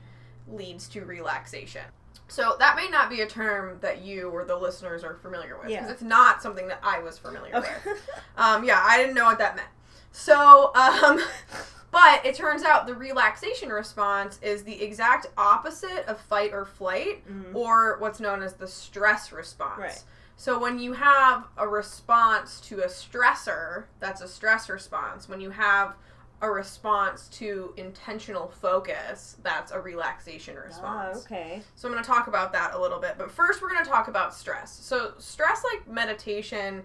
leads 0.47 0.87
to 0.89 1.05
relaxation. 1.05 1.81
So, 2.27 2.55
that 2.59 2.75
may 2.75 2.87
not 2.89 3.09
be 3.09 3.21
a 3.21 3.27
term 3.27 3.79
that 3.81 4.01
you 4.03 4.29
or 4.29 4.45
the 4.45 4.55
listeners 4.55 5.03
are 5.03 5.15
familiar 5.15 5.57
with 5.57 5.67
because 5.67 5.87
Yeah. 5.87 5.91
it's 5.91 6.01
not 6.03 6.41
something 6.43 6.67
that 6.67 6.79
I 6.83 6.99
was 6.99 7.17
familiar 7.17 7.55
Okay. 7.55 7.73
with. 7.85 8.09
Um, 8.37 8.63
yeah, 8.63 8.81
I 8.85 8.97
didn't 8.97 9.15
know 9.15 9.25
what 9.25 9.39
that 9.39 9.55
meant. 9.55 9.67
So, 10.11 10.71
um, 10.75 11.19
but 11.91 12.23
it 12.25 12.35
turns 12.35 12.63
out 12.63 12.85
the 12.87 12.93
relaxation 12.95 13.69
response 13.69 14.39
is 14.43 14.63
the 14.63 14.81
exact 14.81 15.25
opposite 15.37 16.05
of 16.07 16.19
fight 16.21 16.53
or 16.53 16.65
flight, 16.65 17.27
Mhm. 17.27 17.53
or 17.55 17.97
what's 17.99 18.19
known 18.19 18.43
as 18.43 18.53
the 18.53 18.67
stress 18.67 19.31
response. 19.31 19.79
Right. 19.79 20.03
So, 20.39 20.57
when 20.57 20.79
you 20.79 20.93
have 20.93 21.47
a 21.57 21.67
response 21.67 22.61
to 22.61 22.79
a 22.79 22.85
stressor, 22.87 23.83
that's 23.99 24.21
a 24.21 24.27
stress 24.27 24.69
response. 24.69 25.27
When 25.27 25.41
you 25.41 25.49
have 25.49 25.95
a 26.41 26.49
response 26.49 27.27
to 27.27 27.73
intentional 27.75 28.47
focus, 28.47 29.35
that's 29.43 29.73
a 29.73 29.79
relaxation 29.81 30.55
Ah, 30.57 30.61
response. 30.65 31.25
okay. 31.25 31.61
So 31.75 31.89
I'm 31.89 31.93
going 31.93 32.01
to 32.01 32.09
talk 32.09 32.27
about 32.27 32.53
that 32.53 32.73
a 32.73 32.79
little 32.79 32.99
bit, 33.01 33.15
but 33.17 33.29
first 33.29 33.61
we're 33.61 33.69
going 33.69 33.83
to 33.83 33.89
talk 33.89 34.07
about 34.07 34.33
stress. 34.33 34.71
So 34.81 35.11
stress 35.17 35.61
like 35.73 35.85
meditation 35.89 36.83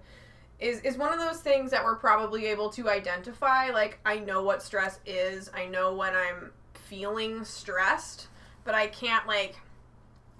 is 0.58 0.80
is 0.80 0.96
one 0.98 1.12
of 1.12 1.20
those 1.20 1.40
things 1.40 1.70
that 1.70 1.84
we're 1.84 1.94
probably 1.94 2.46
able 2.46 2.70
to 2.70 2.90
identify 2.90 3.70
like 3.70 4.00
I 4.04 4.18
know 4.18 4.42
what 4.42 4.64
stress 4.64 4.98
is. 5.06 5.48
I 5.54 5.66
know 5.66 5.94
when 5.94 6.16
I'm 6.16 6.50
feeling 6.74 7.44
stressed, 7.44 8.26
but 8.64 8.74
I 8.74 8.88
can't 8.88 9.28
like 9.28 9.54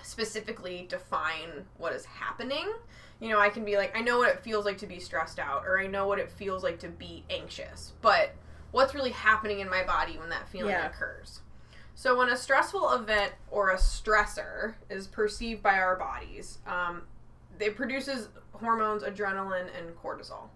specifically 0.02 0.86
define 0.88 1.64
what 1.78 1.92
is 1.92 2.04
happening. 2.04 2.72
You 3.20 3.30
know, 3.30 3.38
I 3.38 3.48
can 3.48 3.64
be 3.64 3.76
like 3.76 3.96
I 3.96 4.00
know 4.00 4.18
what 4.18 4.30
it 4.30 4.40
feels 4.40 4.64
like 4.64 4.78
to 4.78 4.86
be 4.86 4.98
stressed 5.00 5.38
out 5.38 5.64
or 5.66 5.78
I 5.78 5.86
know 5.86 6.06
what 6.06 6.18
it 6.18 6.30
feels 6.30 6.62
like 6.62 6.78
to 6.80 6.88
be 6.88 7.24
anxious, 7.30 7.92
but 8.02 8.34
what's 8.70 8.94
really 8.94 9.12
happening 9.12 9.60
in 9.60 9.70
my 9.70 9.84
body 9.84 10.18
when 10.18 10.28
that 10.30 10.48
feeling 10.48 10.72
Yeah. 10.72 10.88
occurs? 10.88 11.40
So, 11.94 12.18
when 12.18 12.28
a 12.28 12.36
stressful 12.36 12.92
event 12.92 13.32
or 13.50 13.70
a 13.70 13.76
stressor 13.76 14.74
is 14.90 15.06
perceived 15.06 15.62
by 15.62 15.78
our 15.78 15.96
bodies, 15.96 16.58
um, 16.66 17.02
it 17.60 17.76
produces 17.76 18.28
hormones 18.52 19.04
adrenaline 19.04 19.68
and 19.78 19.96
cortisol. 20.02 20.48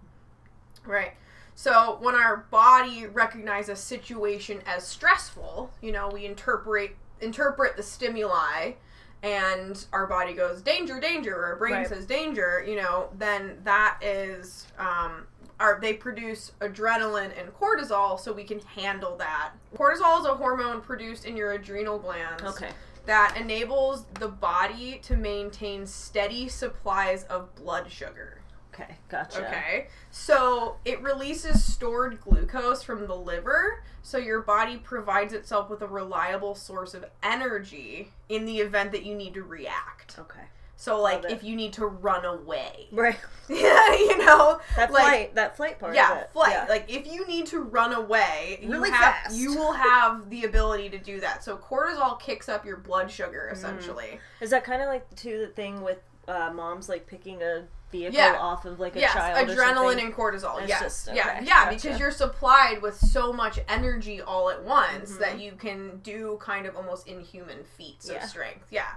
Right. 0.85 1.13
So, 1.55 1.97
when 2.01 2.15
our 2.15 2.37
body 2.51 3.05
recognizes 3.07 3.69
a 3.79 3.81
situation 3.81 4.61
as 4.65 4.85
stressful, 4.85 5.71
you 5.81 5.91
know, 5.93 6.09
we 6.09 6.25
interpret 6.25 6.95
interpret 7.21 7.75
the 7.77 7.83
stimuli 7.83 8.73
and 9.23 9.85
our 9.91 10.07
body 10.07 10.33
goes 10.33 10.61
danger 10.61 10.99
danger 10.99 11.35
or 11.35 11.45
our 11.47 11.55
brain 11.57 11.73
Right. 11.73 11.87
says 11.87 12.05
danger 12.05 12.63
you 12.67 12.75
know 12.75 13.09
then 13.17 13.57
that 13.63 13.97
is 14.01 14.67
um, 14.77 15.27
are 15.59 15.77
they 15.81 15.91
produce 15.93 16.53
adrenaline 16.61 17.31
and 17.37 17.49
cortisol 17.53 18.17
so 18.17 18.31
we 18.31 18.45
can 18.45 18.59
handle 18.59 19.17
that. 19.17 19.51
Cortisol 19.75 20.21
is 20.21 20.25
a 20.25 20.33
hormone 20.35 20.79
produced 20.79 21.25
in 21.25 21.35
your 21.35 21.51
adrenal 21.51 21.99
glands 21.99 22.41
Okay. 22.43 22.69
that 23.05 23.35
enables 23.37 24.05
the 24.21 24.29
body 24.29 24.99
to 25.03 25.17
maintain 25.17 25.85
steady 25.85 26.47
supplies 26.47 27.23
of 27.25 27.53
blood 27.55 27.91
sugar. 27.91 28.38
Okay. 28.81 28.95
Gotcha. 29.09 29.45
Okay. 29.47 29.87
So 30.11 30.77
it 30.85 31.01
releases 31.01 31.63
stored 31.63 32.19
glucose 32.21 32.83
from 32.83 33.07
the 33.07 33.15
liver, 33.15 33.83
so 34.01 34.17
your 34.17 34.41
body 34.41 34.77
provides 34.77 35.33
itself 35.33 35.69
with 35.69 35.81
a 35.81 35.87
reliable 35.87 36.55
source 36.55 36.93
of 36.93 37.05
energy 37.23 38.11
in 38.29 38.45
the 38.45 38.57
event 38.59 38.91
that 38.91 39.03
you 39.03 39.15
need 39.15 39.33
to 39.35 39.43
react. 39.43 40.17
Okay. 40.19 40.41
So 40.77 41.01
like 41.01 41.25
if 41.29 41.43
you 41.43 41.57
need 41.57 41.73
to 41.73 41.85
run 41.85 42.23
away. 42.23 42.87
Right. 42.93 43.17
Yeah, 43.49 43.93
you 43.95 44.17
know, 44.25 44.59
That 44.77 44.91
like 44.91 45.03
flight. 45.03 45.35
That 45.35 45.57
flight 45.57 45.79
part. 45.79 45.93
yeah, 45.95 46.11
of 46.13 46.17
it. 46.21 46.29
flight. 46.31 46.51
Yeah. 46.53 46.65
Like 46.69 46.85
if 46.89 47.05
you 47.11 47.25
need 47.27 47.47
to 47.47 47.59
run 47.61 47.91
away, 47.93 48.59
you 48.61 48.71
Really 48.71 48.91
have 48.91 49.15
fast. 49.23 49.35
you 49.35 49.55
will 49.55 49.73
have 49.73 50.29
the 50.29 50.43
ability 50.45 50.89
to 50.91 50.97
do 50.97 51.19
that. 51.19 51.43
So 51.43 51.57
cortisol 51.57 52.19
kicks 52.19 52.47
up 52.47 52.65
your 52.65 52.77
blood 52.77 53.11
sugar 53.11 53.49
Mm. 53.51 53.53
essentially. 53.53 54.19
Is 54.39 54.51
that 54.51 54.63
kind 54.63 54.81
of 54.81 54.87
like 54.87 55.13
too 55.15 55.39
the 55.39 55.47
thing 55.47 55.81
with 55.81 55.97
uh, 56.29 56.51
moms 56.53 56.87
like 56.87 57.07
picking 57.07 57.41
a 57.41 57.63
vehicle 57.91 58.17
Yeah. 58.19 58.37
off 58.39 58.65
of 58.65 58.79
like 58.79 58.95
a 58.95 58.99
yes, 58.99 59.13
child? 59.13 59.47
adrenaline 59.49 60.03
and 60.03 60.13
cortisol. 60.13 60.59
It's 60.59 60.69
yes, 60.69 60.81
just- 60.81 61.07
yeah, 61.15 61.27
okay, 61.37 61.45
yeah, 61.45 61.65
gotcha. 61.65 61.75
because 61.75 61.99
you're 61.99 62.11
supplied 62.11 62.81
with 62.81 62.97
so 62.97 63.33
much 63.33 63.59
energy 63.67 64.21
all 64.21 64.49
at 64.49 64.61
once 64.63 65.11
Mhm. 65.13 65.19
that 65.19 65.39
you 65.39 65.53
can 65.53 65.97
do 65.99 66.37
kind 66.41 66.65
of 66.65 66.75
almost 66.75 67.07
inhuman 67.07 67.63
feats 67.63 68.09
Yeah. 68.09 68.23
of 68.23 68.29
strength. 68.29 68.65
Yeah, 68.69 68.87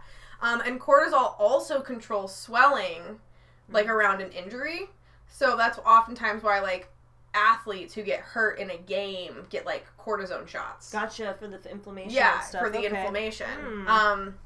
um, 0.41 0.61
and 0.61 0.81
cortisol 0.81 1.35
also 1.39 1.81
controls 1.81 2.35
swelling, 2.35 3.21
like 3.69 3.85
Mm-hmm. 3.87 3.93
around 3.93 4.21
an 4.21 4.31
injury. 4.33 4.91
So 5.29 5.57
that's 5.57 5.79
oftentimes 5.79 6.43
why 6.43 6.61
like 6.61 6.89
athletes 7.35 7.95
who 7.95 8.03
get 8.03 8.21
hurt 8.21 8.59
in 8.59 8.69
a 8.71 8.77
game 8.77 9.47
get 9.49 9.65
like 9.65 9.87
cortisone 9.99 10.47
shots. 10.47 10.93
Gotcha 10.93 11.35
for 11.39 11.49
the 11.49 11.59
inflammation. 11.71 12.11
Yeah, 12.11 12.41
for 12.43 12.69
the 12.69 12.79
okay. 12.79 12.89
inflammation. 12.89 13.49
Hmm. 13.59 13.89
Um, 13.89 14.39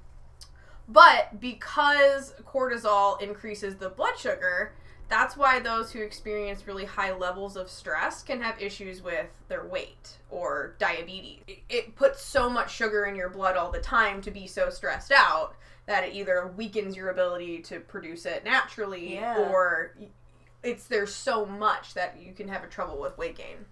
but 0.89 1.41
because 1.41 2.35
cortisol 2.45 3.21
increases 3.21 3.77
the 3.77 3.89
blood 3.91 4.19
sugar, 4.19 4.73
that's 5.09 5.37
why 5.37 5.61
those 5.61 5.93
who 5.93 6.01
experience 6.01 6.67
really 6.67 6.85
high 6.85 7.13
levels 7.15 7.57
of 7.57 7.71
stress 7.71 8.23
can 8.23 8.41
have 8.41 8.61
issues 8.61 9.03
with 9.03 9.27
their 9.49 9.65
weight 9.65 10.19
or 10.31 10.75
diabetes. 10.79 11.41
It, 11.47 11.59
it 11.69 11.95
puts 11.97 12.23
so 12.23 12.51
much 12.51 12.75
sugar 12.75 13.05
in 13.05 13.15
your 13.15 13.29
blood 13.31 13.57
all 13.57 13.71
the 13.71 13.79
time 13.81 14.21
to 14.23 14.31
be 14.31 14.47
so 14.49 14.69
stressed 14.71 15.13
out 15.13 15.55
that 15.87 16.03
it 16.03 16.15
either 16.15 16.53
weakens 16.57 16.97
your 16.97 17.11
ability 17.11 17.61
to 17.61 17.79
produce 17.79 18.27
it 18.27 18.45
naturally 18.45 19.15
Yeah. 19.15 19.39
or 19.39 19.95
it's 20.65 20.89
there's 20.89 21.15
so 21.15 21.47
much 21.47 21.95
that 21.95 22.17
you 22.21 22.33
can 22.33 22.49
have 22.49 22.65
a 22.65 22.67
trouble 22.67 23.01
with 23.01 23.17
weight 23.17 23.37
gain. 23.37 23.65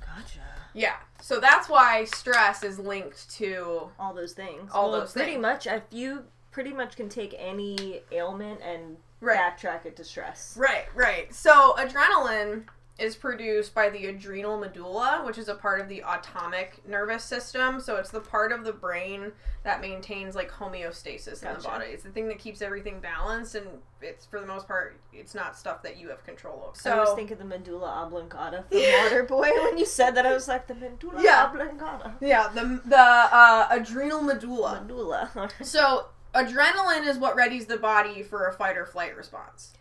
Gotcha. 0.00 0.40
Yeah. 0.74 0.96
So 1.20 1.40
that's 1.40 1.68
why 1.68 2.04
stress 2.04 2.62
is 2.62 2.78
linked 2.78 3.30
to 3.36 3.90
All 3.98 4.12
those 4.12 4.32
things. 4.32 4.70
All 4.74 4.90
Well, 4.90 5.00
those 5.00 5.12
pretty 5.12 5.32
things. 5.32 5.42
much. 5.42 5.66
If 5.66 5.82
you 5.90 6.24
pretty 6.50 6.72
much 6.72 6.96
can 6.96 7.08
take 7.08 7.34
any 7.38 8.02
ailment 8.12 8.60
and 8.62 8.96
Right. 9.20 9.38
backtrack 9.38 9.86
it 9.86 9.96
to 9.96 10.04
stress. 10.04 10.54
Right, 10.58 10.84
right. 10.94 11.32
So 11.34 11.74
adrenaline 11.78 12.64
is 12.96 13.16
produced 13.16 13.74
by 13.74 13.88
the 13.90 14.06
adrenal 14.06 14.56
medulla, 14.56 15.24
which 15.26 15.36
is 15.36 15.48
a 15.48 15.54
part 15.56 15.80
of 15.80 15.88
the 15.88 16.04
autonomic 16.04 16.80
nervous 16.86 17.24
system. 17.24 17.80
So 17.80 17.96
it's 17.96 18.10
the 18.10 18.20
part 18.20 18.52
of 18.52 18.64
the 18.64 18.72
brain 18.72 19.32
that 19.64 19.80
maintains 19.80 20.36
like 20.36 20.48
homeostasis 20.50 21.42
in 21.42 21.54
the 21.56 21.60
body. 21.64 21.86
It's 21.86 22.04
the 22.04 22.10
thing 22.10 22.28
that 22.28 22.38
keeps 22.38 22.62
everything 22.62 23.00
balanced, 23.00 23.56
and 23.56 23.66
it's 24.00 24.26
for 24.26 24.38
the 24.38 24.46
most 24.46 24.68
part, 24.68 25.00
it's 25.12 25.34
not 25.34 25.58
stuff 25.58 25.82
that 25.82 25.96
you 25.98 26.08
have 26.10 26.24
control 26.24 26.62
over. 26.68 26.78
So 26.78 26.92
I 26.92 27.00
was 27.00 27.14
thinking 27.16 27.36
the 27.38 27.44
medulla 27.44 28.04
oblongata 28.06 28.64
from 28.68 28.78
Waterboy 28.78 29.50
when 29.64 29.76
you 29.76 29.86
said 29.86 30.12
that. 30.14 30.24
I 30.24 30.32
was 30.32 30.46
like 30.46 30.68
the 30.68 30.74
medulla 30.76 31.20
Yeah. 31.20 31.46
oblongata. 31.50 32.14
yeah, 32.20 32.46
the 32.54 32.80
the 32.84 32.96
uh, 32.96 33.66
adrenal 33.72 34.22
medulla. 34.22 34.80
Medulla. 34.82 35.50
So, 35.62 36.10
adrenaline 36.32 37.06
is 37.08 37.18
what 37.18 37.36
readies 37.36 37.66
the 37.66 37.76
body 37.76 38.22
for 38.22 38.46
a 38.46 38.52
fight 38.52 38.76
or 38.76 38.86
flight 38.86 39.16
response. 39.16 39.72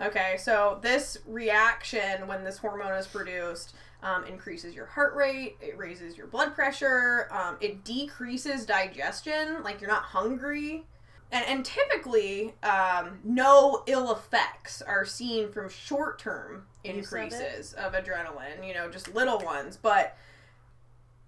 Okay, 0.00 0.36
so 0.38 0.78
this 0.82 1.18
reaction 1.26 2.26
when 2.26 2.44
this 2.44 2.58
hormone 2.58 2.94
is 2.94 3.06
produced 3.06 3.74
um, 4.02 4.24
increases 4.24 4.74
your 4.74 4.86
heart 4.86 5.14
rate, 5.14 5.56
it 5.60 5.78
raises 5.78 6.16
your 6.16 6.26
blood 6.26 6.54
pressure, 6.54 7.28
um, 7.30 7.56
it 7.60 7.84
decreases 7.84 8.66
digestion, 8.66 9.62
like 9.62 9.80
you're 9.80 9.90
not 9.90 10.02
hungry. 10.02 10.84
And, 11.30 11.46
and 11.46 11.64
typically, 11.64 12.54
um, 12.62 13.20
no 13.24 13.84
ill 13.86 14.12
effects 14.12 14.82
are 14.82 15.06
seen 15.06 15.50
from 15.50 15.70
short 15.70 16.18
term 16.18 16.66
Use 16.84 16.90
of 16.90 16.90
it? 16.90 16.98
increases 16.98 17.72
of 17.74 17.92
adrenaline, 17.92 18.66
you 18.66 18.74
know, 18.74 18.90
just 18.90 19.14
little 19.14 19.38
ones. 19.38 19.78
But 19.80 20.16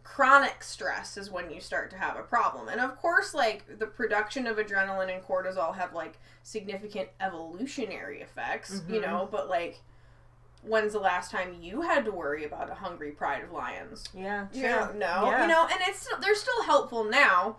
chronic 0.04 0.62
stress 0.62 1.16
is 1.16 1.30
when 1.30 1.50
you 1.50 1.60
start 1.60 1.90
to 1.90 1.96
have 1.96 2.16
a 2.16 2.22
problem. 2.22 2.68
And 2.68 2.80
of 2.80 2.96
course, 2.96 3.34
like 3.34 3.78
the 3.78 3.86
production 3.86 4.46
of 4.46 4.58
adrenaline 4.58 5.12
and 5.12 5.24
cortisol 5.24 5.74
have 5.74 5.92
like 5.94 6.18
significant 6.42 7.08
evolutionary 7.20 8.20
effects, 8.20 8.82
you 8.88 9.00
Mhm. 9.00 9.02
know, 9.02 9.28
but 9.30 9.48
like 9.48 9.80
when's 10.62 10.92
the 10.94 10.98
last 10.98 11.30
time 11.30 11.58
you 11.60 11.82
had 11.82 12.04
to 12.06 12.10
worry 12.10 12.44
about 12.44 12.70
a 12.70 12.74
hungry 12.74 13.10
pride 13.12 13.42
of 13.44 13.50
lions? 13.52 14.08
yeah, 14.14 14.46
true. 14.52 14.60
Yeah, 14.62 14.92
no, 14.94 15.30
Yeah. 15.30 15.42
you 15.42 15.48
know, 15.48 15.62
and 15.70 15.80
it's 15.82 16.08
they're 16.20 16.34
still 16.34 16.62
helpful 16.64 17.04
now, 17.04 17.56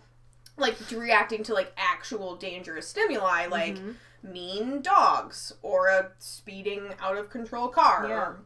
like 0.57 0.77
to 0.87 0.99
reacting 0.99 1.43
to 1.43 1.53
like 1.53 1.73
actual 1.77 2.35
dangerous 2.35 2.87
stimuli, 2.87 3.45
like 3.47 3.75
Mhm. 3.75 3.95
mean 4.23 4.81
dogs 4.81 5.53
or 5.61 5.87
a 5.87 6.11
speeding 6.17 6.95
out 6.99 7.17
of 7.17 7.29
control 7.29 7.67
car 7.69 8.07
Yeah. 8.07 8.15
or 8.15 8.37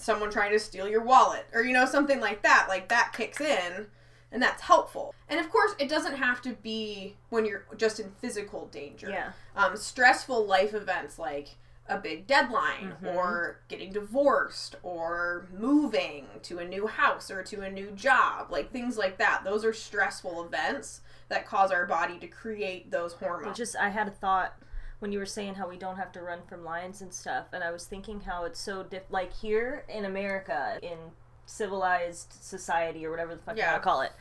someone 0.00 0.30
trying 0.30 0.52
to 0.52 0.58
steal 0.58 0.88
your 0.88 1.02
wallet 1.02 1.46
or 1.52 1.62
you 1.62 1.72
know 1.72 1.86
something 1.86 2.20
like 2.20 2.42
that 2.42 2.66
like 2.68 2.88
that 2.88 3.12
kicks 3.14 3.40
in 3.40 3.86
and 4.32 4.42
that's 4.42 4.62
helpful 4.62 5.14
and 5.28 5.38
of 5.40 5.50
course 5.50 5.74
it 5.78 5.88
doesn't 5.88 6.16
have 6.16 6.40
to 6.42 6.52
be 6.62 7.16
when 7.30 7.44
you're 7.44 7.64
just 7.76 8.00
in 8.00 8.10
physical 8.20 8.66
danger 8.66 9.10
Yeah. 9.10 9.32
um, 9.56 9.76
stressful 9.76 10.44
life 10.46 10.74
events 10.74 11.18
like 11.18 11.56
a 11.88 11.98
big 11.98 12.26
deadline 12.28 12.94
Mhm. 13.02 13.14
or 13.16 13.60
getting 13.68 13.92
divorced 13.92 14.76
or 14.84 15.48
moving 15.52 16.26
to 16.42 16.58
a 16.60 16.64
new 16.64 16.86
house 16.86 17.30
or 17.30 17.42
to 17.42 17.62
a 17.62 17.70
new 17.70 17.90
job 17.92 18.50
like 18.50 18.70
things 18.70 18.96
like 18.96 19.18
that 19.18 19.42
those 19.44 19.64
are 19.64 19.72
stressful 19.72 20.44
events 20.44 21.00
that 21.28 21.44
cause 21.46 21.70
our 21.72 21.86
body 21.86 22.18
to 22.18 22.28
create 22.28 22.90
those 22.92 23.14
hormones 23.14 23.56
just 23.56 23.74
I 23.76 23.88
had 23.88 24.06
a 24.06 24.12
thought 24.12 24.54
when 25.00 25.12
you 25.12 25.18
were 25.18 25.26
saying 25.26 25.54
how 25.56 25.68
we 25.68 25.76
don't 25.76 25.96
have 25.96 26.12
to 26.12 26.20
run 26.22 26.40
from 26.46 26.64
lions 26.64 27.00
and 27.02 27.12
stuff, 27.12 27.46
and 27.52 27.64
I 27.64 27.70
was 27.72 27.84
thinking 27.86 28.20
how 28.20 28.44
it's 28.44 28.60
so 28.60 28.82
diff. 28.84 29.02
Like 29.10 29.32
here 29.34 29.84
in 29.88 30.04
America, 30.04 30.78
in 30.82 30.98
civilized 31.46 32.32
society 32.40 33.04
or 33.04 33.10
whatever 33.10 33.34
the 33.34 33.42
fuck 33.42 33.56
you 33.56 33.62
want 33.64 33.76
to 33.76 33.80
call 33.80 34.00
it, 34.02 34.12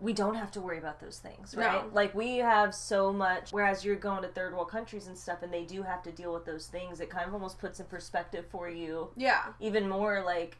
we 0.00 0.12
don't 0.12 0.36
have 0.36 0.50
to 0.52 0.60
worry 0.60 0.78
about 0.78 1.00
those 1.00 1.18
things, 1.18 1.54
No. 1.56 1.66
right? 1.66 1.92
Like 1.94 2.14
we 2.14 2.38
have 2.38 2.74
so 2.74 3.12
much. 3.12 3.50
Whereas 3.50 3.84
you're 3.84 3.96
going 3.96 4.22
to 4.22 4.28
third 4.28 4.54
world 4.54 4.70
countries 4.70 5.08
and 5.08 5.18
stuff, 5.18 5.42
and 5.42 5.52
they 5.52 5.64
do 5.64 5.82
have 5.82 6.02
to 6.04 6.12
deal 6.12 6.32
with 6.32 6.44
those 6.44 6.66
things. 6.68 7.00
It 7.00 7.10
kind 7.10 7.26
of 7.26 7.34
almost 7.34 7.58
puts 7.58 7.80
in 7.80 7.86
perspective 7.86 8.44
for 8.50 8.68
you 8.68 9.10
yeah 9.16 9.46
even 9.60 9.88
more. 9.88 10.22
Like 10.24 10.56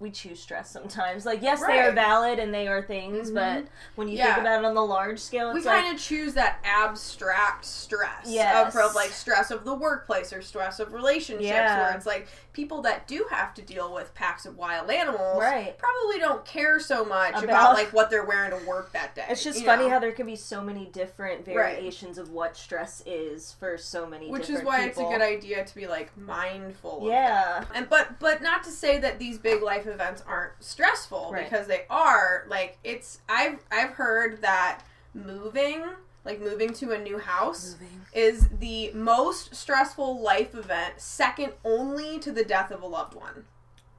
we 0.00 0.10
choose 0.10 0.40
stress 0.40 0.70
sometimes. 0.70 1.26
Like 1.26 1.42
yes, 1.42 1.60
they 1.64 1.78
are 1.78 1.92
valid 1.92 2.38
and 2.38 2.52
they 2.52 2.66
are 2.66 2.80
things, 2.82 3.30
Mhm. 3.30 3.34
but 3.34 3.64
when 3.96 4.08
you 4.08 4.16
Yeah. 4.16 4.34
think 4.34 4.38
about 4.46 4.60
it 4.60 4.64
on 4.64 4.74
the 4.74 4.84
large 4.84 5.20
scale, 5.20 5.52
we 5.52 5.58
it's 5.58 5.66
like 5.66 5.82
kind 5.84 5.94
of 5.94 6.00
choose 6.00 6.32
that 6.34 6.58
abstract 6.64 7.66
stress 7.66 8.24
Yes. 8.26 8.74
of, 8.74 8.94
like 8.94 9.10
stress 9.10 9.50
of 9.50 9.64
the 9.64 9.74
workplace 9.74 10.32
or 10.32 10.40
stress 10.40 10.80
of 10.80 10.94
relationships 10.94 11.44
Yeah. 11.46 11.82
where 11.88 11.94
it's 11.96 12.06
like 12.06 12.28
people 12.54 12.80
that 12.82 13.06
do 13.06 13.26
have 13.30 13.54
to 13.54 13.62
deal 13.62 13.92
with 13.92 14.12
packs 14.14 14.44
of 14.46 14.56
wild 14.56 14.90
animals 14.90 15.40
right. 15.40 15.76
probably 15.78 16.18
don't 16.18 16.44
care 16.44 16.80
so 16.80 17.04
much 17.04 17.30
about, 17.34 17.44
About- 17.44 17.74
like 17.74 17.92
what 17.92 18.10
they're 18.10 18.24
wearing 18.24 18.50
to 18.50 18.66
work 18.66 18.90
that 18.92 19.14
day 19.14 19.24
It's 19.28 19.44
just 19.44 19.64
funny 19.64 19.84
know? 19.84 19.90
how 19.90 19.98
there 19.98 20.12
can 20.12 20.26
be 20.26 20.34
so 20.36 20.60
many 20.62 20.86
different 20.86 21.44
variations 21.44 22.18
of 22.18 22.30
what 22.30 22.56
stress 22.56 23.02
is 23.06 23.52
for 23.60 23.76
so 23.78 24.04
many 24.06 24.30
which 24.30 24.48
is 24.50 24.62
why 24.62 24.88
people. 24.88 25.04
it's 25.04 25.10
a 25.14 25.18
good 25.18 25.22
idea 25.24 25.64
to 25.64 25.74
be 25.74 25.86
like 25.86 26.16
mindful 26.16 26.98
of 27.02 27.12
Yeah. 27.12 27.64
and 27.74 27.88
but 27.88 28.18
but 28.18 28.42
not 28.42 28.64
to 28.64 28.70
say 28.70 28.98
that 28.98 29.18
these 29.18 29.38
big 29.38 29.62
life 29.62 29.86
events 29.90 30.22
aren't 30.26 30.52
stressful 30.62 31.30
Right. 31.32 31.44
because 31.48 31.66
they 31.66 31.84
are 31.90 32.44
like 32.48 32.78
it's 32.84 33.20
i've 33.28 33.58
i've 33.70 33.90
heard 33.90 34.40
that 34.42 34.82
moving 35.14 35.84
like 36.24 36.40
moving 36.40 36.72
to 36.74 36.92
a 36.92 36.98
new 36.98 37.18
house 37.18 37.76
Moving. 37.80 38.00
is 38.12 38.48
the 38.60 38.90
most 38.92 39.54
stressful 39.54 40.20
life 40.20 40.54
event, 40.54 40.94
second 41.00 41.54
only 41.64 42.18
to 42.18 42.30
the 42.30 42.44
death 42.44 42.70
of 42.70 42.82
a 42.82 42.86
loved 42.86 43.14
one. 43.14 43.46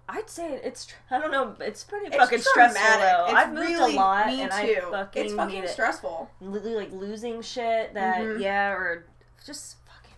I'd 0.08 0.30
say 0.30 0.60
it's. 0.64 0.88
I 1.10 1.18
don't 1.18 1.32
know. 1.32 1.56
It's 1.60 1.84
pretty 1.84 2.08
It's 2.08 2.18
fucking 2.18 2.42
stressful 2.42 3.00
though. 3.02 3.26
It's 3.26 3.34
I've 3.34 3.54
moved 3.54 3.68
really- 3.70 3.94
a 3.96 4.00
lot, 4.00 4.28
me 4.28 4.42
and 4.44 4.52
too. 4.52 4.58
I 4.88 4.92
fucking, 4.92 5.26
it's 5.26 5.34
fucking 5.34 5.64
it. 5.64 5.70
stressful. 5.72 6.30
Li- 6.42 6.76
like 6.76 6.92
losing 6.92 7.42
shit 7.42 7.96
that 7.96 8.22
Mhm. 8.22 8.40
yeah, 8.40 8.70
or 8.70 9.06
just 9.44 9.78
fucking 9.88 10.16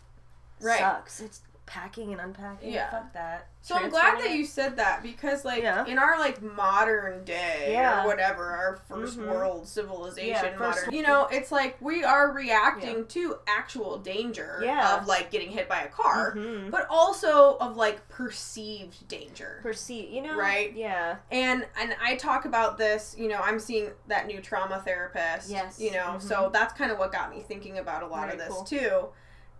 Right. 0.59 0.79
sucks. 0.79 1.21
It's 1.21 1.39
packing 1.65 2.11
and 2.11 2.19
unpacking. 2.21 2.71
Yeah. 2.73 2.89
Fuck 2.91 3.13
that. 3.13 3.47
So 3.61 3.75
I'm 3.75 3.89
glad 3.89 4.19
that 4.19 4.31
you 4.31 4.45
said 4.45 4.75
that 4.75 5.01
because, 5.01 5.45
like, 5.45 5.63
Yeah. 5.63 5.85
in 5.85 5.97
our 5.97 6.19
like 6.19 6.41
modern 6.41 7.23
day 7.23 7.69
Yeah. 7.71 8.03
or 8.03 8.07
whatever, 8.07 8.51
our 8.51 8.75
1st 8.89 9.17
Mhm. 9.17 9.27
world 9.29 9.65
civilization, 9.69 10.51
Yeah, 10.53 10.57
modern, 10.59 10.91
you 10.93 11.01
know, 11.01 11.27
it's 11.31 11.49
like 11.49 11.77
we 11.79 12.03
are 12.03 12.31
reacting 12.33 13.07
to 13.07 13.39
actual 13.47 13.97
danger 13.99 14.59
Yeah. 14.61 14.97
of 14.97 15.07
like 15.07 15.31
getting 15.31 15.49
hit 15.51 15.69
by 15.69 15.79
a 15.79 15.87
car, 15.87 16.33
Mhm. 16.35 16.69
but 16.69 16.85
also 16.89 17.55
of 17.59 17.77
like 17.77 18.09
perceived 18.09 19.07
danger. 19.07 19.59
Perceived, 19.63 20.11
you 20.11 20.21
know, 20.21 20.35
Right. 20.35 20.73
Yeah. 20.73 21.15
and 21.31 21.65
and 21.79 21.95
I 22.03 22.15
talk 22.17 22.43
about 22.43 22.77
this, 22.77 23.15
you 23.17 23.29
know, 23.29 23.39
I'm 23.41 23.59
seeing 23.59 23.91
that 24.07 24.27
new 24.27 24.41
trauma 24.41 24.81
therapist. 24.83 25.49
Yes. 25.49 25.79
You 25.79 25.91
know, 25.91 26.15
Mhm. 26.17 26.21
so 26.21 26.49
that's 26.51 26.73
kind 26.73 26.91
of 26.91 26.99
what 26.99 27.13
got 27.13 27.29
me 27.33 27.41
thinking 27.41 27.77
about 27.79 28.03
a 28.03 28.07
lot 28.07 28.29
of 28.29 28.37
this 28.37 28.49
cool. 28.49 28.63
too. 28.65 29.09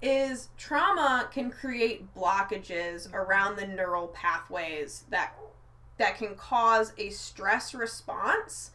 Is 0.06 0.50
trauma 0.58 1.30
can 1.32 1.50
create 1.50 2.14
blockages 2.14 3.12
around 3.14 3.56
the 3.56 3.66
neural 3.66 4.08
pathways 4.10 5.06
that 5.10 5.34
that 5.98 6.18
can 6.18 6.36
cause 6.36 6.92
a 6.98 7.10
stress 7.10 7.74
response 7.74 8.72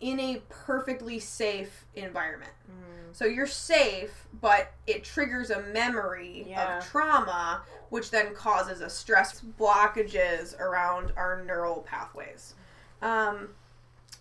in 0.00 0.18
a 0.18 0.42
perfectly 0.48 1.20
safe 1.20 1.84
environment. 1.94 2.50
Mm. 2.68 3.14
So 3.14 3.24
you're 3.26 3.46
safe, 3.46 4.26
but 4.40 4.72
it 4.88 5.04
triggers 5.04 5.50
a 5.50 5.62
memory 5.62 6.46
Yeah. 6.48 6.78
of 6.78 6.84
trauma, 6.84 7.62
which 7.90 8.10
then 8.10 8.34
causes 8.34 8.80
a 8.80 8.90
stress 8.90 9.40
blockages 9.40 10.58
around 10.58 11.12
our 11.16 11.44
neural 11.44 11.82
pathways. 11.82 12.54
Um, 13.00 13.50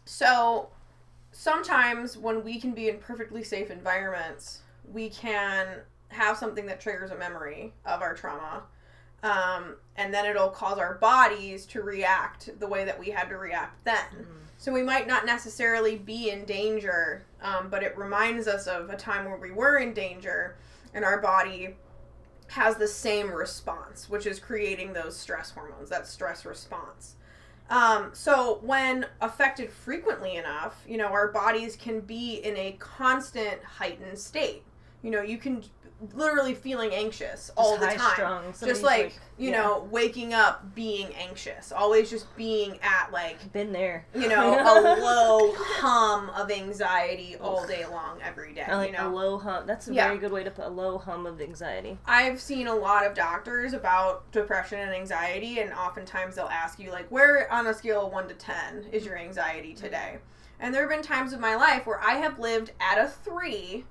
so 0.06 0.70
sometimes 1.32 2.18
when 2.18 2.44
we 2.44 2.60
can 2.60 2.74
be 2.74 2.90
in 2.90 3.00
perfectly 3.00 3.44
safe 3.44 3.72
environments, 3.72 4.60
we 4.86 5.10
can 5.10 5.82
have 6.12 6.38
something 6.38 6.66
that 6.68 6.80
triggers 6.82 7.12
a 7.12 7.18
memory 7.18 7.74
of 7.86 8.02
our 8.02 8.14
trauma. 8.14 8.64
Um, 9.24 9.76
and 9.98 10.14
then 10.14 10.26
it'll 10.26 10.50
cause 10.50 10.80
our 10.80 10.96
bodies 10.96 11.66
to 11.68 11.84
react 11.84 12.60
the 12.60 12.68
way 12.68 12.86
that 12.86 13.00
we 13.00 13.10
had 13.10 13.30
to 13.30 13.38
react 13.38 13.84
then. 13.86 13.98
Mm. 14.14 14.26
So 14.58 14.72
we 14.72 14.84
might 14.84 15.08
not 15.08 15.26
necessarily 15.26 15.96
be 15.96 16.30
in 16.30 16.46
danger, 16.46 17.26
um, 17.42 17.70
but 17.70 17.84
it 17.84 17.98
reminds 17.98 18.48
us 18.48 18.68
of 18.68 18.90
a 18.90 18.96
time 18.96 19.26
where 19.26 19.38
we 19.38 19.52
were 19.52 19.78
in 19.78 19.94
danger, 19.94 20.56
and 20.94 21.06
our 21.06 21.20
body 21.20 21.76
has 22.48 22.76
the 22.76 22.88
same 22.88 23.32
response, 23.32 24.10
which 24.10 24.26
is 24.26 24.40
creating 24.40 24.94
those 24.94 25.18
stress 25.18 25.52
hormones, 25.52 25.90
that 25.90 26.06
stress 26.06 26.46
response. 26.46 27.16
Um, 27.70 28.10
so 28.14 28.60
when 28.62 29.06
affected 29.22 29.72
frequently 29.72 30.36
enough, 30.36 30.84
you 30.86 30.98
know, 30.98 31.08
our 31.08 31.30
bodies 31.30 31.78
can 31.78 32.02
be 32.02 32.36
in 32.36 32.58
a 32.58 32.74
constant 32.80 33.64
heightened 33.64 34.20
state. 34.20 34.64
You 35.02 35.12
know, 35.12 35.22
you 35.22 35.38
can 35.38 35.64
literally 36.14 36.54
feeling 36.56 36.94
anxious 36.94 37.52
all 37.56 37.78
the 37.78 37.88
time. 37.88 38.54
Just 38.64 38.84
like, 38.84 39.04
like, 39.04 39.14
you 39.38 39.52
yeah. 39.52 39.62
know, 39.62 39.88
waking 39.92 40.34
up 40.34 40.74
being 40.76 41.14
anxious, 41.16 41.72
always 41.72 42.10
just 42.10 42.36
being 42.36 42.80
at 42.82 43.12
like 43.12 43.52
Been 43.54 43.72
there. 43.72 44.06
you 44.16 44.28
know 44.30 44.54
a 44.60 45.00
low 45.00 45.54
hum 45.56 46.30
of 46.32 46.50
anxiety 46.52 47.36
all 47.38 47.66
day 47.66 47.86
long 47.86 48.20
every 48.24 48.54
day. 48.54 48.66
Like 48.68 48.92
you 48.92 48.98
know, 48.98 49.10
a 49.10 49.14
low 49.14 49.38
hum. 49.38 49.66
That's 49.68 49.88
a 49.88 49.94
Yeah. 49.94 50.08
very 50.08 50.18
good 50.20 50.32
way 50.32 50.44
to 50.44 50.52
put 50.52 50.66
a 50.66 50.70
low 50.70 50.98
hum 50.98 51.26
of 51.26 51.42
anxiety. 51.42 51.98
I've 52.06 52.42
seen 52.42 52.68
a 52.68 52.76
lot 52.76 53.06
of 53.06 53.14
doctors 53.14 53.74
about 53.74 54.32
depression 54.32 54.80
and 54.80 54.92
anxiety, 54.92 55.60
and 55.60 55.72
oftentimes 55.74 56.36
they'll 56.36 56.46
ask 56.46 56.80
you, 56.80 56.92
like, 56.92 57.08
where 57.10 57.52
on 57.52 57.68
a 57.68 57.74
scale 57.74 58.08
of 58.08 58.14
1 58.14 58.28
to 58.30 58.34
10 58.34 58.86
is 58.92 59.06
your 59.06 59.18
anxiety 59.18 59.74
today? 59.74 60.18
And 60.60 60.74
there 60.74 60.82
have 60.82 60.92
been 60.92 61.02
times 61.02 61.34
in 61.34 61.40
my 61.40 61.56
life 61.56 61.86
where 61.88 62.00
I 62.02 62.14
have 62.16 62.38
lived 62.40 62.72
at 62.80 62.98
a 63.04 63.08
3 63.08 63.86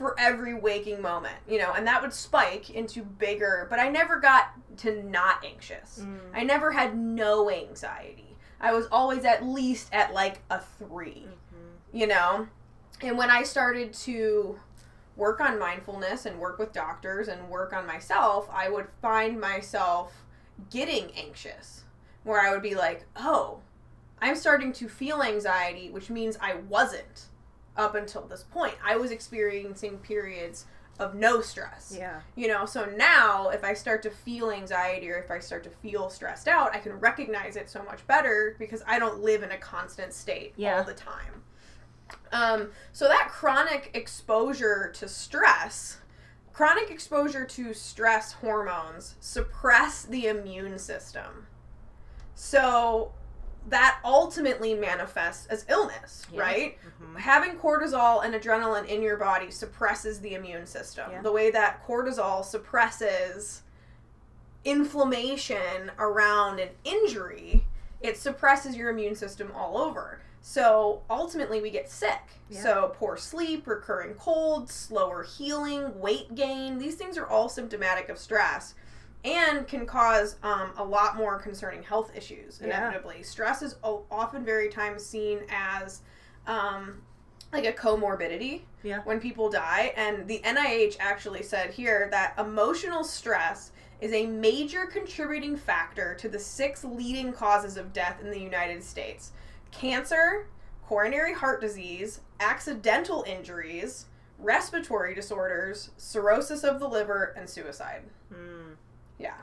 for 0.00 0.18
every 0.18 0.54
waking 0.54 1.02
moment, 1.02 1.36
you 1.46 1.58
know, 1.58 1.74
and 1.76 1.86
that 1.86 2.00
would 2.00 2.14
spike 2.14 2.70
into 2.70 3.02
bigger, 3.02 3.66
but 3.68 3.78
I 3.78 3.90
never 3.90 4.18
got 4.18 4.52
to 4.78 5.02
not 5.02 5.44
anxious. 5.44 6.00
Mm. 6.02 6.18
I 6.34 6.42
never 6.42 6.72
had 6.72 6.96
no 6.96 7.50
anxiety. 7.50 8.34
I 8.62 8.72
was 8.72 8.86
always 8.90 9.26
at 9.26 9.44
least 9.44 9.90
at 9.92 10.14
like 10.14 10.40
a 10.48 10.58
3 10.58 11.26
you 11.92 12.06
know? 12.06 12.48
And 13.02 13.18
when 13.18 13.30
I 13.30 13.42
started 13.42 13.92
to 13.92 14.58
work 15.16 15.38
on 15.38 15.58
mindfulness 15.58 16.24
and 16.24 16.38
work 16.38 16.58
with 16.58 16.72
doctors 16.72 17.28
and 17.28 17.50
work 17.50 17.74
on 17.74 17.86
myself, 17.86 18.48
I 18.50 18.70
would 18.70 18.86
find 19.02 19.38
myself 19.38 20.24
getting 20.70 21.10
anxious 21.14 21.84
where 22.24 22.40
I 22.40 22.52
would 22.52 22.62
be 22.62 22.74
like, 22.74 23.04
oh, 23.16 23.58
I'm 24.22 24.36
starting 24.36 24.72
to 24.74 24.88
feel 24.88 25.22
anxiety, 25.22 25.90
which 25.90 26.08
means 26.08 26.38
I 26.40 26.54
wasn't 26.68 27.26
up 27.80 27.94
until 27.94 28.22
this 28.22 28.42
point. 28.44 28.74
I 28.84 28.96
was 28.96 29.10
experiencing 29.10 29.98
periods 29.98 30.66
of 30.98 31.14
no 31.14 31.40
stress. 31.40 31.94
Yeah. 31.96 32.20
You 32.36 32.48
know, 32.48 32.66
so 32.66 32.84
now 32.84 33.48
if 33.48 33.64
I 33.64 33.72
start 33.72 34.02
to 34.02 34.10
feel 34.10 34.50
anxiety 34.50 35.10
or 35.10 35.16
if 35.18 35.30
I 35.30 35.38
start 35.38 35.64
to 35.64 35.70
feel 35.70 36.10
stressed 36.10 36.46
out, 36.46 36.74
I 36.76 36.78
can 36.78 36.92
recognize 36.92 37.56
it 37.56 37.70
so 37.70 37.82
much 37.82 38.06
better 38.06 38.54
because 38.58 38.82
I 38.86 38.98
don't 38.98 39.20
live 39.22 39.42
in 39.42 39.50
a 39.50 39.56
constant 39.56 40.12
state 40.12 40.52
Yeah. 40.56 40.76
all 40.78 40.84
the 40.84 40.92
time. 40.92 41.42
Um, 42.32 42.70
so 42.92 43.08
that 43.08 43.28
chronic 43.30 43.90
exposure 43.94 44.90
to 44.96 45.08
stress, 45.08 45.98
chronic 46.52 46.90
exposure 46.90 47.46
to 47.46 47.72
stress 47.72 48.32
hormones 48.32 49.14
suppress 49.20 50.02
the 50.02 50.26
immune 50.26 50.78
system. 50.78 51.46
So 52.34 53.12
that 53.68 53.98
ultimately 54.04 54.74
manifests 54.74 55.46
as 55.46 55.64
illness, 55.68 56.26
Yeah. 56.32 56.40
right? 56.40 56.78
Mhm. 57.00 57.18
having 57.18 57.58
cortisol 57.58 58.24
and 58.24 58.34
adrenaline 58.34 58.86
in 58.86 59.02
your 59.02 59.16
body 59.16 59.50
suppresses 59.50 60.20
the 60.20 60.34
immune 60.34 60.66
system. 60.66 61.10
Yeah. 61.10 61.22
The 61.22 61.32
way 61.32 61.50
that 61.50 61.86
cortisol 61.86 62.44
suppresses 62.44 63.62
inflammation 64.64 65.90
around 65.98 66.60
an 66.60 66.70
injury, 66.84 67.66
it 68.00 68.16
suppresses 68.16 68.76
your 68.76 68.90
immune 68.90 69.14
system 69.16 69.52
all 69.54 69.76
over. 69.78 70.20
So 70.42 71.02
ultimately, 71.10 71.60
we 71.60 71.70
get 71.70 71.90
sick. 71.90 72.20
Yeah. 72.48 72.62
So, 72.62 72.94
poor 72.98 73.16
sleep, 73.16 73.66
recurring 73.66 74.14
colds, 74.14 74.72
slower 74.74 75.22
healing, 75.22 75.98
weight 76.00 76.34
gain, 76.34 76.78
these 76.78 76.94
things 76.94 77.18
are 77.18 77.26
all 77.26 77.48
symptomatic 77.48 78.08
of 78.08 78.18
stress 78.18 78.74
and 79.24 79.66
can 79.68 79.84
cause 79.86 80.36
um, 80.42 80.72
a 80.78 80.84
lot 80.84 81.16
more 81.16 81.38
concerning 81.38 81.82
health 81.82 82.10
issues, 82.16 82.60
Yeah. 82.60 82.88
inevitably. 82.88 83.22
Stress 83.22 83.62
is 83.62 83.76
o- 83.84 84.04
often 84.10 84.44
very 84.44 84.68
times 84.68 85.04
seen 85.04 85.40
as 85.50 86.00
um, 86.46 87.02
like 87.52 87.66
a 87.66 87.72
comorbidity 87.72 88.62
Yeah. 88.82 89.00
when 89.04 89.20
people 89.20 89.50
die. 89.50 89.92
And 89.96 90.26
the 90.26 90.40
NIH 90.44 90.96
actually 91.00 91.42
said 91.42 91.70
here 91.70 92.08
that 92.10 92.34
emotional 92.38 93.04
stress 93.04 93.72
is 94.00 94.12
a 94.14 94.24
major 94.26 94.86
contributing 94.86 95.56
factor 95.56 96.14
to 96.14 96.28
the 96.28 96.38
six 96.38 96.82
leading 96.84 97.32
causes 97.34 97.76
of 97.76 97.92
death 97.92 98.20
in 98.22 98.30
the 98.30 98.40
United 98.40 98.82
States 98.82 99.32
cancer, 99.70 100.46
coronary 100.86 101.34
heart 101.34 101.60
disease, 101.60 102.20
accidental 102.40 103.22
injuries, 103.28 104.06
respiratory 104.38 105.14
disorders, 105.14 105.90
cirrhosis 105.98 106.64
of 106.64 106.80
the 106.80 106.88
liver, 106.88 107.34
and 107.36 107.48
suicide. 107.48 108.02
Yeah. 109.20 109.34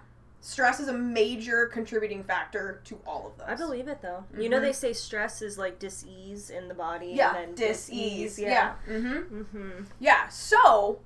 Stress 0.42 0.80
is 0.80 0.88
a 0.88 0.94
major 0.94 1.66
contributing 1.66 2.24
factor 2.24 2.80
to 2.86 2.98
all 3.06 3.28
of 3.28 3.38
those. 3.38 3.48
I 3.50 3.56
believe 3.56 3.88
it 3.88 4.02
though. 4.02 4.24
You 4.38 4.48
know 4.50 4.60
Mhm. 4.60 4.62
they 4.62 4.74
say 4.74 4.94
stress 4.94 5.42
is 5.42 5.58
like 5.58 5.78
dis-ease 5.80 6.50
in 6.50 6.68
the 6.68 6.74
body. 6.74 7.08
Yeah, 7.16 7.36
And 7.36 7.50
then 7.50 7.56
dis-ease. 7.56 8.40
Yeah. 8.40 8.50
Yeah. 8.88 8.94
Mm-hmm. 8.96 9.42
Mm-hmm. 9.42 9.84
Yeah, 10.00 10.28
so 10.30 11.00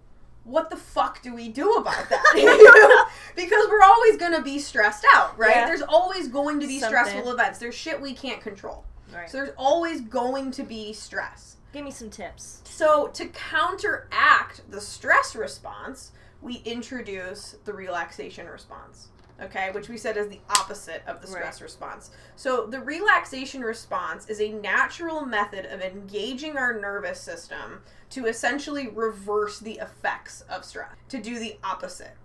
what 0.44 0.70
the 0.70 0.76
fuck 0.78 1.22
do 1.24 1.34
we 1.34 1.50
do 1.50 1.74
about 1.76 2.10
that? 2.10 2.24
because 3.36 3.68
we're 3.70 3.82
always 3.84 4.18
going 4.18 4.34
to 4.34 4.42
be 4.42 4.60
stressed 4.60 5.06
out, 5.16 5.38
right? 5.40 5.56
Yeah. 5.56 5.66
There's 5.66 5.82
always 5.84 6.28
going 6.28 6.60
to 6.60 6.68
be 6.68 6.80
Something. 6.80 6.98
stressful 7.00 7.32
events. 7.32 7.60
There's 7.60 7.76
shit 7.76 8.00
we 8.00 8.14
can't 8.14 8.42
control. 8.42 8.84
Right. 9.14 9.30
So 9.30 9.38
there's 9.38 9.54
always 9.58 10.02
going 10.02 10.52
to 10.52 10.64
be 10.64 10.94
stress. 10.94 11.58
Give 11.74 11.84
me 11.84 11.92
some 11.92 12.10
tips. 12.10 12.62
So 12.66 13.08
to 13.10 13.26
counteract 13.28 14.70
the 14.70 14.82
stress 14.82 15.36
response, 15.36 16.12
we 16.42 16.62
introduce 16.66 17.56
the 17.66 17.74
relaxation 17.74 18.48
response. 18.48 19.10
Okay, 19.42 19.72
which 19.72 19.90
we 19.90 19.98
said 19.98 20.18
is 20.18 20.28
the 20.28 20.40
opposite 20.50 21.02
of 21.08 21.20
the 21.20 21.28
stress 21.28 21.62
response. 21.64 22.12
So 22.36 22.68
the 22.68 22.80
relaxation 22.80 23.62
response 23.62 24.30
is 24.30 24.40
a 24.40 24.50
natural 24.50 25.26
method 25.26 25.66
of 25.66 25.82
engaging 25.82 26.58
our 26.58 26.80
nervous 26.80 27.20
system 27.20 27.82
to 28.12 28.28
essentially 28.28 28.90
reverse 28.90 29.58
the 29.58 29.80
effects 29.80 30.42
of 30.42 30.64
stress, 30.64 30.92
to 31.10 31.20
do 31.20 31.40
the 31.40 31.58
opposite. 31.64 32.16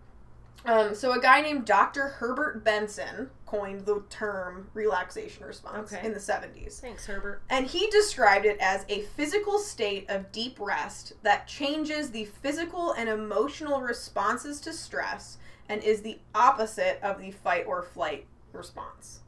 Um, 0.66 0.94
so 0.94 1.12
a 1.12 1.20
guy 1.20 1.40
named 1.40 1.64
Dr. 1.64 2.08
Herbert 2.08 2.64
Benson 2.64 3.30
coined 3.46 3.86
the 3.86 4.02
term 4.10 4.68
relaxation 4.74 5.44
response 5.46 5.92
Okay. 5.92 6.04
in 6.04 6.12
the 6.12 6.18
70s. 6.20 6.80
Thanks, 6.80 7.06
Herbert. 7.06 7.42
And 7.48 7.66
he 7.66 7.88
described 7.90 8.44
it 8.44 8.58
as 8.60 8.84
a 8.88 9.02
physical 9.02 9.58
state 9.60 10.10
of 10.10 10.32
deep 10.32 10.58
rest 10.58 11.12
that 11.22 11.46
changes 11.46 12.10
the 12.10 12.24
physical 12.24 12.92
and 12.92 13.08
emotional 13.08 13.80
responses 13.80 14.60
to 14.62 14.72
stress 14.72 15.38
and 15.68 15.82
is 15.82 16.02
the 16.02 16.18
opposite 16.34 16.98
of 17.02 17.20
the 17.20 17.30
fight 17.30 17.64
or 17.66 17.82
flight 17.82 18.26
response. 18.52 19.20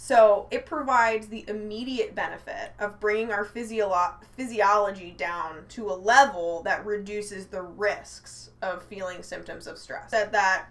So 0.00 0.46
it 0.50 0.64
provides 0.64 1.26
the 1.26 1.44
immediate 1.48 2.14
benefit 2.14 2.72
of 2.78 3.00
bringing 3.00 3.32
our 3.32 3.44
physiolo- 3.44 4.14
physiology 4.36 5.10
down 5.10 5.64
to 5.70 5.90
a 5.90 5.92
level 5.92 6.62
that 6.62 6.86
reduces 6.86 7.46
the 7.48 7.62
risks 7.62 8.50
of 8.62 8.82
feeling 8.84 9.22
symptoms 9.24 9.66
of 9.66 9.76
stress. 9.76 10.12
That 10.12 10.30
that 10.32 10.66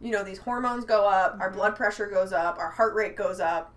you 0.00 0.10
know 0.10 0.22
these 0.24 0.38
hormones 0.38 0.84
go 0.84 1.06
up, 1.06 1.36
our 1.40 1.50
Mhm. 1.50 1.54
blood 1.54 1.76
pressure 1.76 2.06
goes 2.06 2.32
up, 2.32 2.58
our 2.58 2.70
heart 2.70 2.94
rate 2.94 3.16
goes 3.16 3.40
up. 3.40 3.72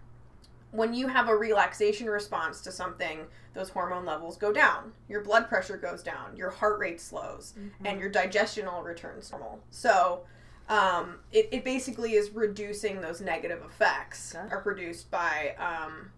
When 0.71 0.93
you 0.95 1.07
have 1.07 1.29
a 1.29 1.35
relaxation 1.35 2.09
response 2.09 2.61
to 2.61 2.71
something, 2.71 3.27
those 3.53 3.69
hormone 3.69 4.05
levels 4.05 4.37
go 4.37 4.51
down. 4.51 4.93
Your 5.07 5.21
blood 5.21 5.47
pressure 5.47 5.77
goes 5.77 6.01
down, 6.01 6.35
your 6.35 6.49
heart 6.49 6.79
rate 6.79 6.99
slows, 6.99 7.53
and 7.85 7.99
your 7.99 8.09
digestion 8.09 8.67
all 8.67 8.81
returns 8.81 9.29
normal. 9.29 9.59
So, 9.69 10.25
um, 10.69 11.19
it, 11.31 11.49
it 11.51 11.63
basically 11.63 12.13
is 12.13 12.31
reducing 12.31 13.01
those 13.01 13.21
negative 13.21 13.61
effects 13.63 14.33
Okay. 14.33 14.47
are 14.49 14.61
produced 14.61 15.11
by 15.11 15.53
um, 15.59 16.11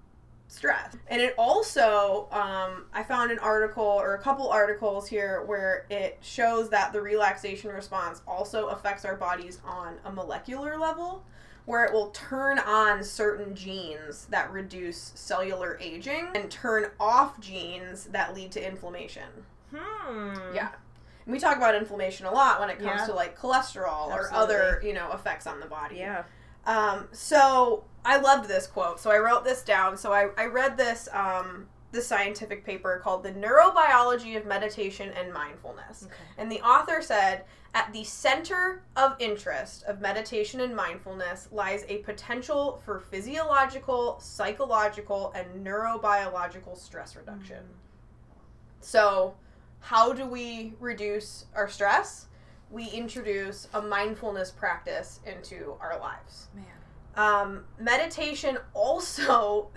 stress. 0.48 0.96
And 1.08 1.22
it 1.22 1.36
also, 1.38 2.28
um, 2.32 2.86
I 2.94 3.04
found 3.04 3.32
an 3.32 3.40
article 3.40 3.84
or 3.84 4.16
a 4.16 4.20
couple 4.20 4.50
articles 4.50 5.08
here 5.08 5.44
where 5.46 5.86
it 5.90 6.18
shows 6.22 6.70
that 6.70 6.94
the 6.94 7.02
relaxation 7.02 7.72
response 7.72 8.22
also 8.28 8.68
affects 8.68 9.06
our 9.06 9.16
bodies 9.16 9.60
on 9.66 9.96
a 10.06 10.12
molecular 10.12 10.78
level. 10.78 11.24
Where 11.66 11.84
it 11.84 11.92
will 11.94 12.12
turn 12.12 12.60
on 12.60 13.04
certain 13.04 13.56
genes 13.56 14.28
that 14.30 14.52
reduce 14.52 15.12
cellular 15.16 15.80
aging 15.82 16.28
and 16.36 16.52
turn 16.52 16.92
off 17.00 17.40
genes 17.40 18.06
that 18.12 18.36
lead 18.36 18.52
to 18.52 18.64
inflammation. 18.64 19.24
Hmm. 19.76 20.54
Yeah. 20.54 20.70
And 21.26 21.34
we 21.34 21.40
talk 21.40 21.58
about 21.58 21.74
inflammation 21.74 22.28
a 22.28 22.32
lot 22.32 22.60
when 22.60 22.70
it 22.70 22.78
comes 22.78 23.00
Yeah. 23.02 23.06
to 23.08 23.14
like 23.16 23.36
cholesterol 23.36 24.10
or 24.10 24.32
other, 24.32 24.80
you 24.86 24.94
know, 24.94 25.12
effects 25.14 25.48
on 25.48 25.60
the 25.60 25.66
body. 25.66 25.96
Yeah. 25.96 26.26
Um, 26.68 27.08
so 27.12 27.84
I 28.06 28.18
loved 28.18 28.48
this 28.48 28.68
quote. 28.68 29.00
So 29.00 29.12
I 29.12 29.18
wrote 29.18 29.44
this 29.44 29.64
down. 29.64 29.98
So 29.98 30.14
I, 30.14 30.30
I 30.38 30.46
read 30.46 30.78
this 30.78 31.10
um, 31.12 31.68
this 31.92 32.06
scientific 32.06 32.64
paper 32.66 33.00
called 33.02 33.24
The 33.24 33.32
Neurobiology 33.32 34.38
of 34.38 34.46
Meditation 34.46 35.12
and 35.18 35.34
Mindfulness. 35.34 36.04
Okay. 36.06 36.16
And 36.38 36.52
the 36.52 36.62
author 36.62 37.02
said, 37.02 37.46
at 37.74 37.92
the 37.92 38.04
center 38.04 38.84
of 38.96 39.16
interest 39.20 39.84
of 39.84 40.00
meditation 40.00 40.62
and 40.62 40.76
mindfulness 40.76 41.50
lies 41.52 41.84
a 41.90 41.98
potential 42.00 42.82
for 42.86 43.00
physiological, 43.00 44.18
psychological, 44.20 45.34
and 45.36 45.66
neurobiological 45.66 46.78
stress 46.78 47.16
reduction. 47.16 47.64
So, 48.80 49.36
how 49.80 50.14
do 50.14 50.26
we 50.26 50.74
reduce 50.80 51.46
our 51.54 51.68
stress? 51.68 52.28
We 52.72 52.88
introduce 52.90 53.68
a 53.74 53.82
mindfulness 53.82 54.52
practice 54.52 55.20
into 55.26 55.76
our 55.82 56.00
lives. 56.00 56.48
Man. 56.56 56.66
Um, 57.18 57.64
meditation 57.80 58.58
also 58.74 59.70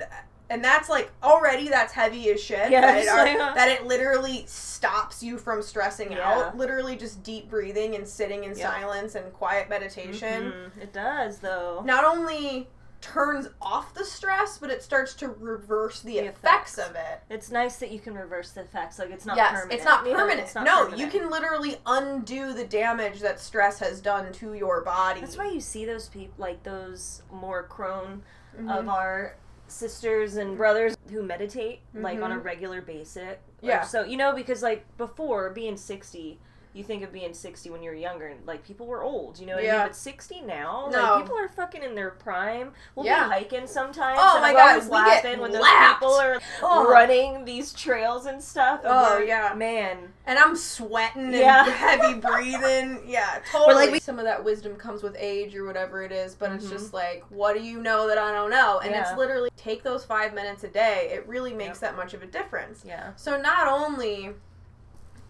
and 0.51 0.65
that's 0.65 0.89
like 0.89 1.13
already 1.23 1.69
that's 1.69 1.93
heavy 1.93 2.31
as 2.31 2.43
shit. 2.43 2.71
Yeah, 2.71 2.81
that, 2.81 2.99
it 2.99 3.09
are- 3.39 3.51
uh, 3.51 3.55
that 3.55 3.69
it 3.69 3.87
literally 3.87 4.45
stops 4.47 5.23
you 5.23 5.37
from 5.37 5.61
stressing 5.63 6.13
Yeah. 6.13 6.27
out. 6.31 6.57
Literally 6.57 6.97
just 6.97 7.23
deep 7.23 7.51
breathing 7.51 7.95
and 7.95 8.09
sitting 8.09 8.45
in 8.45 8.57
Yeah. 8.57 8.71
silence 8.71 9.15
and 9.15 9.31
quiet 9.35 9.69
meditation. 9.69 10.53
Mhm. 10.79 10.83
It 10.83 10.93
does 10.93 11.41
though. 11.41 11.83
Not 11.85 12.05
only 12.05 12.69
turns 13.01 13.49
off 13.63 13.95
the 13.95 14.05
stress, 14.05 14.59
but 14.59 14.71
it 14.71 14.83
starts 14.83 15.15
to 15.15 15.29
reverse 15.29 16.01
the, 16.01 16.15
The 16.15 16.27
effects. 16.27 16.77
effects. 16.77 16.79
of 16.91 16.97
it. 16.97 17.21
It's 17.31 17.51
nice 17.51 17.77
that 17.77 17.91
you 17.93 18.01
can 18.01 18.15
reverse 18.15 18.51
the 18.53 18.63
effects. 18.63 18.99
Like 18.99 19.11
it's 19.11 19.25
not 19.25 19.37
yes, 19.37 19.53
permanent. 19.53 19.73
it's 19.73 19.85
not 19.85 20.05
permanent. 20.05 20.41
it's 20.41 20.55
not 20.55 20.65
no, 20.65 20.85
permanent. 20.85 21.01
you 21.01 21.07
can 21.21 21.31
literally 21.31 21.77
undo 21.87 22.53
the 22.53 22.65
damage 22.65 23.21
that 23.21 23.39
stress 23.41 23.79
has 23.79 24.01
done 24.01 24.33
to 24.33 24.55
your 24.55 24.83
body. 24.83 25.21
That's 25.21 25.37
why 25.39 25.51
you 25.51 25.61
see 25.61 25.85
those 25.85 26.09
people, 26.09 26.35
like 26.39 26.63
those 26.65 27.23
more 27.33 27.63
crone 27.65 28.23
Mhm. 28.59 28.77
of 28.79 28.89
our 28.89 29.37
sisters 29.69 30.37
and 30.37 30.57
brothers 30.57 30.97
who 31.11 31.23
meditate 31.23 31.81
like 31.95 32.21
on 32.23 32.33
a 32.33 32.37
Mhm. 32.37 32.45
regular 32.45 32.81
basis. 32.81 33.37
Yeah. 33.61 33.83
So 33.83 34.03
you 34.05 34.17
know, 34.17 34.33
because 34.35 34.63
like 34.63 34.85
before 34.97 35.51
being 35.51 35.77
sixty, 35.77 36.41
you 36.79 36.85
think 36.85 37.03
of 37.03 37.13
being 37.13 37.35
sixty 37.35 37.69
when 37.71 37.83
you 37.83 37.91
were 37.91 37.97
younger, 37.97 38.29
and 38.29 38.47
like 38.47 38.65
people 38.65 38.87
were 38.87 39.03
old. 39.03 39.39
You 39.39 39.47
know 39.47 39.55
what 39.57 39.65
I 39.65 39.67
Yeah. 39.67 39.79
mean? 39.79 39.87
But 39.89 39.97
sixty 39.97 40.41
now, 40.41 40.89
No. 40.91 40.99
like 41.03 41.23
people 41.25 41.37
are 41.39 41.49
fucking 41.49 41.83
in 41.83 41.95
their 41.95 42.11
prime. 42.11 42.73
We'll 42.95 43.05
Yeah. 43.07 43.25
be 43.25 43.31
hiking 43.35 43.67
sometimes. 43.67 44.19
Oh 44.23 44.35
and 44.37 44.43
my 44.43 44.49
I'm 44.51 44.55
God, 44.55 44.69
always 44.71 44.85
we 44.85 44.91
get 44.91 44.97
laughing 45.25 45.41
when 45.41 45.53
those 45.53 45.63
lapped. 45.63 46.01
people 46.01 46.15
are 46.15 46.41
Oh. 46.63 46.89
running 46.89 47.45
these 47.45 47.73
trails 47.73 48.27
and 48.27 48.43
stuff. 48.43 48.81
and 48.85 48.93
Oh, 48.93 49.19
yeah. 49.19 49.53
man. 49.55 50.13
and 50.27 50.39
I'm 50.39 50.55
sweating 50.57 51.25
and 51.27 51.35
Yeah. 51.35 51.65
heavy 51.71 52.15
breathing. 52.21 53.03
Yeah, 53.07 53.41
totally. 53.51 53.75
like, 53.75 53.93
we- 53.93 53.99
Some 54.01 54.19
of 54.19 54.25
that 54.27 54.45
wisdom 54.45 54.77
comes 54.77 55.03
with 55.03 55.17
age 55.19 55.55
or 55.57 55.65
whatever 55.65 56.03
it 56.03 56.13
is, 56.13 56.35
but 56.35 56.53
it's 56.53 56.67
Mhm. 56.67 56.71
just 56.71 56.93
like, 56.95 57.25
what 57.31 57.55
do 57.57 57.63
you 57.63 57.79
know 57.81 58.07
that 58.09 58.19
I 58.19 58.33
don't 58.33 58.51
know? 58.51 58.79
And 58.81 58.91
Yeah. 58.93 59.03
it's 59.09 59.19
literally 59.19 59.51
take 59.57 59.83
those 59.83 60.05
five 60.05 60.35
minutes 60.35 60.65
a 60.65 60.69
day. 60.69 61.11
It 61.13 61.27
really 61.27 61.53
makes 61.55 61.79
that 61.81 61.97
much 61.97 62.13
of 62.15 62.23
a 62.23 62.27
difference. 62.27 62.83
Yeah. 62.87 63.11
So 63.17 63.37
not 63.41 63.67
only 63.69 64.35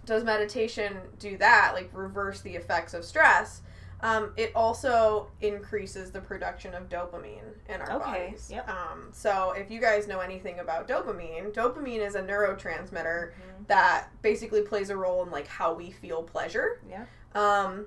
does 0.08 0.24
meditation 0.24 0.96
do 1.18 1.36
that, 1.38 1.72
like 1.74 1.90
reverse 1.92 2.40
the 2.40 2.56
effects 2.56 2.94
of 2.94 3.04
stress, 3.04 3.62
um, 4.00 4.32
it 4.36 4.52
also 4.54 5.28
increases 5.40 6.10
the 6.12 6.20
production 6.20 6.72
of 6.74 6.88
dopamine 6.88 7.42
in 7.68 7.80
our 7.80 7.92
Okay, 8.00 8.26
bodies. 8.28 8.48
yep. 8.50 8.68
Um, 8.68 9.08
so 9.12 9.52
if 9.56 9.70
you 9.70 9.80
guys 9.80 10.06
know 10.06 10.20
anything 10.20 10.60
about 10.60 10.86
dopamine, 10.88 11.52
dopamine 11.52 11.98
is 12.06 12.14
a 12.14 12.22
neurotransmitter 12.22 13.32
Mhm. 13.32 13.66
that 13.66 14.08
basically 14.22 14.62
plays 14.62 14.90
a 14.90 14.96
role 14.96 15.22
in 15.24 15.30
like 15.30 15.46
how 15.48 15.72
we 15.74 15.90
feel 15.90 16.22
pleasure. 16.22 16.80
Yeah. 16.88 17.04
Um, 17.34 17.86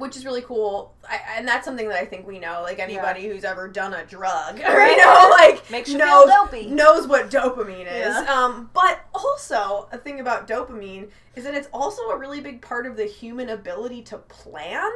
which 0.00 0.16
is 0.16 0.24
really 0.24 0.42
cool, 0.42 0.94
I, 1.08 1.20
and 1.36 1.46
that's 1.46 1.64
something 1.64 1.88
that 1.88 1.96
I 1.96 2.04
think 2.04 2.26
we 2.26 2.38
know. 2.40 2.62
Like 2.62 2.78
anybody 2.80 3.28
who's 3.28 3.44
ever 3.44 3.68
done 3.68 3.94
a 3.94 4.04
drug, 4.04 4.58
Right. 4.60 4.90
you 4.90 4.96
know, 4.96 5.28
like 5.30 5.70
Makes 5.70 5.90
you 5.90 5.98
knows 5.98 6.24
feel 6.28 6.44
dopey. 6.46 6.66
knows 6.66 7.06
what 7.06 7.30
dopamine 7.30 7.86
is. 7.86 8.14
Yeah. 8.16 8.26
Um, 8.28 8.70
but 8.74 9.04
also 9.14 9.88
a 9.92 9.98
thing 9.98 10.18
about 10.20 10.48
dopamine 10.48 11.10
is 11.36 11.44
that 11.44 11.54
it's 11.54 11.68
also 11.72 12.02
a 12.10 12.18
really 12.18 12.40
big 12.40 12.60
part 12.60 12.86
of 12.86 12.96
the 12.96 13.04
human 13.04 13.50
ability 13.50 14.02
to 14.02 14.18
plan. 14.18 14.90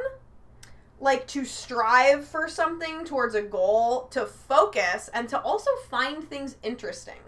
Like 0.99 1.27
to 1.27 1.43
strive 1.45 2.25
for 2.25 2.47
something 2.47 3.03
towards 3.05 3.35
a 3.35 3.41
goal, 3.41 4.07
to 4.11 4.25
focus, 4.25 5.09
and 5.13 5.27
to 5.29 5.39
also 5.41 5.69
find 5.89 6.23
things 6.29 6.55
interesting. 6.63 7.19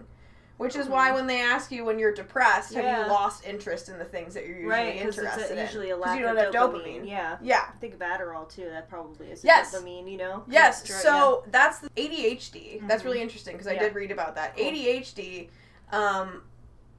Which 0.58 0.74
is 0.76 0.88
why 0.88 1.12
when 1.12 1.26
they 1.28 1.40
ask 1.40 1.70
you 1.70 1.84
when 1.84 1.98
you're 2.00 2.12
depressed, 2.12 2.74
have 2.74 2.84
Hmm. 2.84 3.02
You 3.04 3.08
lost 3.12 3.46
interest 3.46 3.88
in 3.88 3.96
the 3.98 4.04
things 4.04 4.34
that 4.34 4.44
you're 4.44 4.56
usually 4.56 4.70
right, 4.70 4.96
interested 4.96 5.40
it's 5.42 5.50
a, 5.52 5.62
usually 5.62 5.90
a 5.90 5.94
in? 5.94 6.00
lack 6.00 6.18
you 6.18 6.24
don't 6.26 6.36
of 6.36 6.44
have 6.46 6.52
dopamine. 6.54 7.02
dopamine. 7.02 7.08
Yeah. 7.08 7.36
Yeah. 7.40 7.64
I 7.68 7.78
think 7.80 7.94
of 7.94 8.00
Adderall 8.00 8.48
too. 8.52 8.64
That 8.68 8.88
probably 8.88 9.28
is 9.28 9.44
Yes. 9.44 9.74
dopamine. 9.74 10.10
You 10.10 10.18
know. 10.18 10.44
Yes, 10.48 10.82
Drug, 10.82 11.00
so 11.00 11.44
that's 11.52 11.78
the 11.78 11.88
ADHD. 11.96 12.80
That's 12.88 13.02
Mhm. 13.02 13.06
really 13.06 13.22
interesting 13.22 13.54
because 13.54 13.68
I 13.68 13.76
did 13.76 13.94
read 13.94 14.10
about 14.10 14.34
that. 14.34 14.56
Cool. 14.56 14.66
ADHD 14.66 15.48
um, 15.92 16.42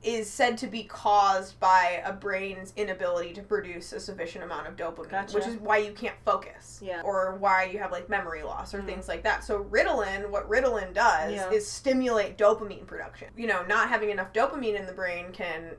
is 0.01 0.29
said 0.29 0.57
to 0.57 0.67
be 0.67 0.83
caused 0.83 1.59
by 1.59 2.01
a 2.05 2.13
brain's 2.13 2.71
inability 2.77 3.33
to 3.33 3.41
produce 3.41 3.91
a 3.91 3.99
sufficient 3.99 4.43
amount 4.45 4.65
of 4.65 4.77
dopamine, 4.77 5.09
Gotcha. 5.11 5.35
which 5.35 5.45
is 5.45 5.57
why 5.57 5.77
you 5.77 5.91
can't 5.91 6.15
focus. 6.23 6.79
Yeah. 6.81 7.01
Or 7.03 7.35
why 7.35 7.65
you 7.65 7.79
have 7.79 7.91
like 7.91 8.07
memory 8.07 8.41
loss 8.41 8.73
or 8.73 8.79
Mhm. 8.81 8.85
things 8.85 9.07
like 9.09 9.23
that. 9.23 9.43
So 9.43 9.65
Ritalin, 9.65 10.29
what 10.29 10.49
Ritalin 10.49 10.93
does 10.93 11.33
Yeah. 11.33 11.49
is 11.51 11.69
stimulate 11.69 12.37
dopamine 12.37 12.87
production. 12.87 13.27
You 13.35 13.47
know, 13.47 13.63
not 13.63 13.89
having 13.89 14.09
enough 14.09 14.31
dopamine 14.31 14.75
in 14.79 14.85
the 14.85 14.93
brain 14.93 15.33
can 15.33 15.75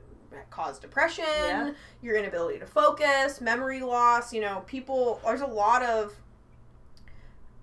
cause 0.51 0.77
depression, 0.79 1.25
Yeah. 1.27 1.71
your 2.01 2.15
inability 2.15 2.59
to 2.59 2.65
focus, 2.67 3.41
memory 3.41 3.79
loss, 3.81 4.31
you 4.31 4.41
know, 4.41 4.63
people 4.67 5.19
there's 5.25 5.41
a 5.41 5.47
lot 5.47 5.81
of 5.81 6.15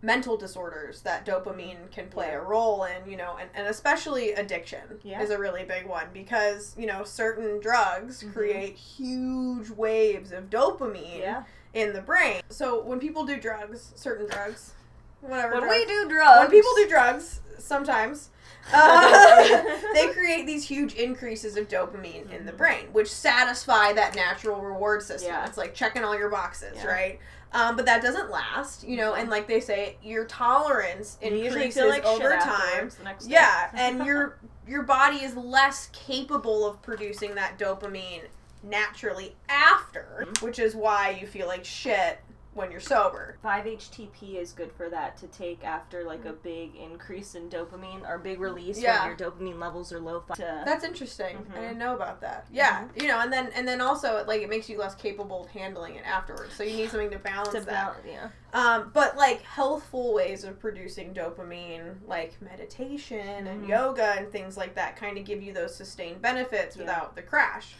mental 0.00 0.36
disorders 0.36 1.00
that 1.02 1.26
dopamine 1.26 1.90
can 1.90 2.08
play 2.08 2.28
Yeah. 2.28 2.38
a 2.38 2.40
role 2.40 2.84
in, 2.84 3.10
you 3.10 3.16
know, 3.16 3.36
and, 3.40 3.50
and 3.54 3.66
especially 3.66 4.32
addiction 4.32 5.00
Yeah. 5.02 5.20
is 5.20 5.30
a 5.30 5.38
really 5.38 5.64
big 5.64 5.86
one 5.86 6.06
because, 6.12 6.74
you 6.78 6.86
know, 6.86 7.02
certain 7.02 7.58
drugs 7.60 8.22
Mhm. 8.22 8.32
create 8.32 8.76
huge 8.76 9.70
waves 9.70 10.30
of 10.30 10.50
dopamine 10.50 11.18
Yeah. 11.18 11.42
in 11.74 11.92
the 11.92 12.00
brain. 12.00 12.42
So 12.48 12.80
when 12.80 13.00
people 13.00 13.24
do 13.24 13.38
drugs, 13.38 13.90
certain 13.96 14.26
drugs, 14.28 14.72
whatever 15.20 15.54
When 15.54 15.62
drugs, 15.64 15.76
we 15.78 15.84
do 15.86 16.08
drugs. 16.08 16.38
when 16.38 16.50
people 16.50 16.70
do 16.76 16.88
drugs, 16.88 17.40
sometimes 17.58 18.30
uh, 18.72 19.62
they 19.94 20.08
create 20.12 20.46
these 20.46 20.68
huge 20.68 20.94
increases 20.94 21.56
of 21.56 21.68
dopamine 21.68 22.30
in 22.30 22.46
the 22.46 22.52
Mhm. 22.52 22.56
brain, 22.56 22.88
which 22.92 23.10
satisfy 23.12 23.92
that 23.94 24.14
natural 24.14 24.60
reward 24.60 25.02
system. 25.02 25.34
It's 25.44 25.56
like 25.58 25.74
checking 25.74 26.04
all 26.04 26.16
your 26.16 26.28
boxes, 26.28 26.84
right? 26.84 27.18
Um, 27.52 27.76
but 27.76 27.86
that 27.86 28.02
doesn't 28.02 28.30
last, 28.30 28.86
you 28.86 28.96
know. 28.96 29.14
And 29.14 29.30
like 29.30 29.46
they 29.48 29.60
say, 29.60 29.96
your 30.02 30.24
tolerance 30.26 31.16
increases 31.22 31.84
like 31.88 32.04
over 32.04 32.36
time. 32.36 32.90
the 32.98 33.04
next 33.04 33.24
day. 33.26 33.32
Yeah, 33.32 33.70
and 33.74 34.04
your 34.06 34.38
your 34.66 34.82
body 34.82 35.18
is 35.24 35.34
less 35.34 35.88
capable 35.92 36.66
of 36.66 36.82
producing 36.82 37.34
that 37.36 37.58
dopamine 37.58 38.22
naturally 38.62 39.34
after, 39.48 40.26
Mhm. 40.28 40.42
which 40.42 40.58
is 40.58 40.74
why 40.74 41.10
you 41.10 41.26
feel 41.26 41.46
like 41.46 41.64
shit 41.64 42.18
when 42.58 42.70
you're 42.72 42.80
sober. 42.80 43.38
5-HTP 43.44 44.34
is 44.34 44.52
good 44.52 44.72
for 44.72 44.90
that 44.90 45.16
to 45.18 45.28
take 45.28 45.64
after 45.64 46.02
like 46.02 46.24
a 46.24 46.32
big 46.32 46.74
increase 46.74 47.36
in 47.36 47.48
dopamine 47.48 48.06
or 48.06 48.18
big 48.18 48.40
release 48.40 48.78
Yeah. 48.80 49.06
when 49.06 49.16
your 49.16 49.30
dopamine 49.30 49.58
levels 49.60 49.92
are 49.92 50.00
low. 50.00 50.18
To, 50.34 50.62
That's 50.66 50.82
interesting. 50.84 51.36
Mhm. 51.38 51.56
I 51.56 51.60
didn't 51.60 51.78
know 51.78 51.94
about 51.94 52.20
that. 52.22 52.46
Yeah, 52.50 52.88
you 52.96 53.06
know, 53.06 53.20
and 53.20 53.32
then 53.32 53.50
and 53.54 53.66
then 53.68 53.80
also 53.80 54.24
like 54.26 54.42
it 54.42 54.48
makes 54.48 54.68
you 54.68 54.76
less 54.76 54.96
capable 54.96 55.44
of 55.44 55.50
handling 55.50 55.94
it 55.94 56.04
afterwards. 56.04 56.54
So 56.54 56.64
you 56.64 56.76
need 56.76 56.90
something 56.90 57.10
to 57.12 57.18
balance 57.20 57.50
to 57.50 57.60
that. 57.60 57.66
balance, 57.66 58.00
yeah. 58.04 58.28
Um, 58.52 58.90
but 58.92 59.16
like 59.16 59.42
healthful 59.42 60.12
ways 60.12 60.42
of 60.42 60.58
producing 60.58 61.14
dopamine, 61.14 61.94
like 62.06 62.40
meditation 62.42 63.46
and 63.46 63.64
Mhm. 63.64 63.68
yoga 63.68 64.14
and 64.18 64.32
things 64.32 64.56
like 64.56 64.74
that, 64.74 64.96
kind 64.96 65.16
of 65.16 65.24
give 65.24 65.40
you 65.42 65.52
those 65.52 65.76
sustained 65.76 66.20
benefits 66.20 66.74
Yeah. 66.76 66.82
without 66.82 67.14
the 67.14 67.22
crash. 67.22 67.76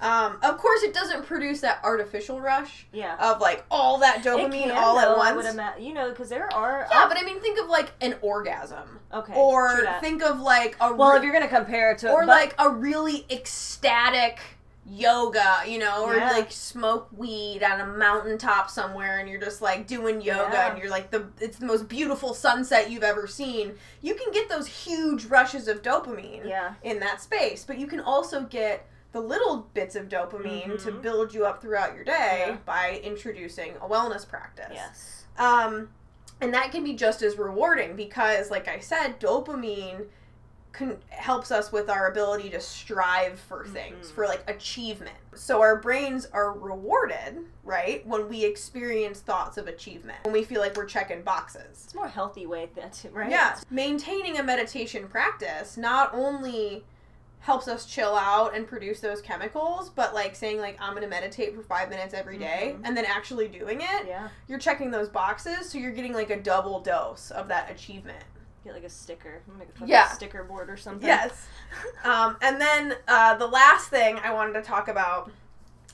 Um, 0.00 0.38
of 0.42 0.56
course, 0.58 0.82
it 0.82 0.94
doesn't 0.94 1.26
produce 1.26 1.60
that 1.60 1.80
artificial 1.84 2.40
rush 2.40 2.86
Yeah. 2.92 3.16
of 3.18 3.40
like 3.40 3.64
all 3.70 3.98
that 3.98 4.22
dopamine 4.24 4.64
can, 4.64 4.70
all 4.72 4.94
though, 4.94 5.20
at 5.22 5.28
I 5.28 5.32
would 5.36 5.44
once. 5.44 5.54
ima- 5.54 5.74
you 5.78 5.92
know, 5.92 6.10
because 6.10 6.28
there 6.28 6.52
are. 6.54 6.86
Yeah, 6.90 7.06
but 7.08 7.18
I 7.18 7.22
mean, 7.22 7.40
think 7.40 7.58
of 7.60 7.68
like 7.68 7.92
an 8.00 8.16
orgasm, 8.22 8.98
okay. 9.12 9.34
or 9.34 9.86
think 10.00 10.22
of 10.22 10.40
like 10.40 10.76
a 10.80 10.92
well, 10.94 11.12
re- 11.12 11.18
if 11.18 11.24
you're 11.24 11.32
gonna 11.32 11.48
compare 11.48 11.92
it 11.92 11.98
to, 11.98 12.10
or 12.10 12.20
but- 12.22 12.28
like 12.28 12.54
a 12.58 12.70
really 12.70 13.26
ecstatic 13.30 14.38
yoga, 14.86 15.58
you 15.68 15.78
know, 15.78 16.04
or 16.04 16.16
Yeah. 16.16 16.30
like 16.30 16.50
smoke 16.50 17.08
weed 17.16 17.62
on 17.62 17.80
a 17.80 17.86
mountaintop 17.86 18.68
somewhere 18.70 19.18
and 19.18 19.28
you're 19.28 19.40
just 19.40 19.62
like 19.62 19.86
doing 19.86 20.20
yoga 20.20 20.50
Yeah. 20.52 20.70
and 20.70 20.78
you're 20.78 20.90
like 20.90 21.10
the 21.10 21.26
it's 21.38 21.58
the 21.58 21.66
most 21.66 21.86
beautiful 21.88 22.34
sunset 22.34 22.90
you've 22.90 23.04
ever 23.04 23.26
seen. 23.28 23.78
You 24.00 24.14
can 24.14 24.32
get 24.32 24.48
those 24.48 24.66
huge 24.66 25.26
rushes 25.26 25.68
of 25.68 25.82
dopamine 25.82 26.48
yeah, 26.48 26.74
in 26.82 26.98
that 27.00 27.20
space, 27.20 27.64
but 27.64 27.78
you 27.78 27.86
can 27.86 28.00
also 28.00 28.40
get 28.42 28.86
the 29.12 29.20
little 29.20 29.68
bits 29.74 29.96
of 29.96 30.08
dopamine 30.08 30.80
to 30.84 30.92
Mhm. 30.92 31.02
build 31.02 31.34
you 31.34 31.44
up 31.44 31.60
throughout 31.60 31.94
your 31.94 32.04
day 32.04 32.44
Yeah. 32.48 32.56
by 32.64 33.00
introducing 33.02 33.76
a 33.76 33.88
wellness 33.88 34.26
practice. 34.28 34.68
yes, 34.72 35.24
Um, 35.38 35.90
and 36.40 36.52
that 36.54 36.70
can 36.72 36.84
be 36.84 36.94
just 36.94 37.22
as 37.22 37.36
rewarding 37.36 37.96
because, 37.96 38.50
like 38.50 38.68
I 38.68 38.78
said, 38.78 39.18
dopamine 39.20 40.06
con- 40.72 41.02
helps 41.08 41.50
us 41.50 41.72
with 41.72 41.90
our 41.90 42.06
ability 42.06 42.48
to 42.50 42.60
strive 42.60 43.40
for 43.40 43.66
things, 43.66 44.08
Mhm. 44.08 44.14
for 44.14 44.26
like 44.28 44.48
achievement. 44.48 45.16
So 45.34 45.60
our 45.60 45.74
brains 45.76 46.26
are 46.32 46.52
rewarded, 46.52 47.44
right, 47.64 48.06
when 48.06 48.28
we 48.28 48.44
experience 48.44 49.18
thoughts 49.20 49.56
of 49.58 49.66
achievement, 49.66 50.18
when 50.22 50.32
we 50.32 50.44
feel 50.44 50.60
like 50.60 50.76
we're 50.76 50.84
checking 50.86 51.22
boxes. 51.22 51.82
it's 51.84 51.94
a 51.94 51.96
more 51.96 52.06
healthy 52.08 52.46
way 52.46 52.70
that 52.76 53.04
right. 53.12 53.30
Yeah, 53.30 53.58
maintaining 53.68 54.38
a 54.38 54.42
meditation 54.44 55.08
practice 55.08 55.76
not 55.76 56.14
only 56.14 56.84
helps 57.40 57.66
us 57.68 57.86
chill 57.86 58.14
out 58.16 58.54
and 58.54 58.66
produce 58.68 59.00
those 59.00 59.20
chemicals, 59.22 59.88
but 59.90 60.14
like 60.14 60.34
saying 60.36 60.58
like 60.58 60.76
I'm 60.80 60.94
gonna 60.94 61.08
meditate 61.08 61.54
for 61.56 61.62
five 61.62 61.88
minutes 61.88 62.12
every 62.14 62.36
day 62.38 62.74
Mhm. 62.76 62.82
and 62.84 62.96
then 62.96 63.04
actually 63.06 63.48
doing 63.48 63.80
it 63.80 64.06
yeah. 64.06 64.28
you're 64.46 64.58
checking 64.58 64.90
those 64.90 65.08
boxes, 65.08 65.70
so 65.70 65.78
you're 65.78 65.92
getting 65.92 66.12
like 66.12 66.30
a 66.30 66.40
double 66.40 66.80
dose 66.80 67.30
of 67.30 67.48
that 67.48 67.70
achievement. 67.70 68.22
Get 68.62 68.74
like 68.74 68.84
a 68.84 68.90
sticker, 68.90 69.40
make 69.58 69.68
a 69.80 69.86
Yeah. 69.86 70.08
sticker 70.08 70.44
board 70.44 70.68
or 70.68 70.76
something. 70.76 71.06
Yes. 71.06 71.46
um, 72.04 72.36
and 72.42 72.60
then 72.60 72.96
uh, 73.08 73.36
the 73.36 73.46
last 73.46 73.88
thing 73.88 74.18
I 74.18 74.32
wanted 74.34 74.52
to 74.52 74.62
talk 74.62 74.88
about 74.88 75.30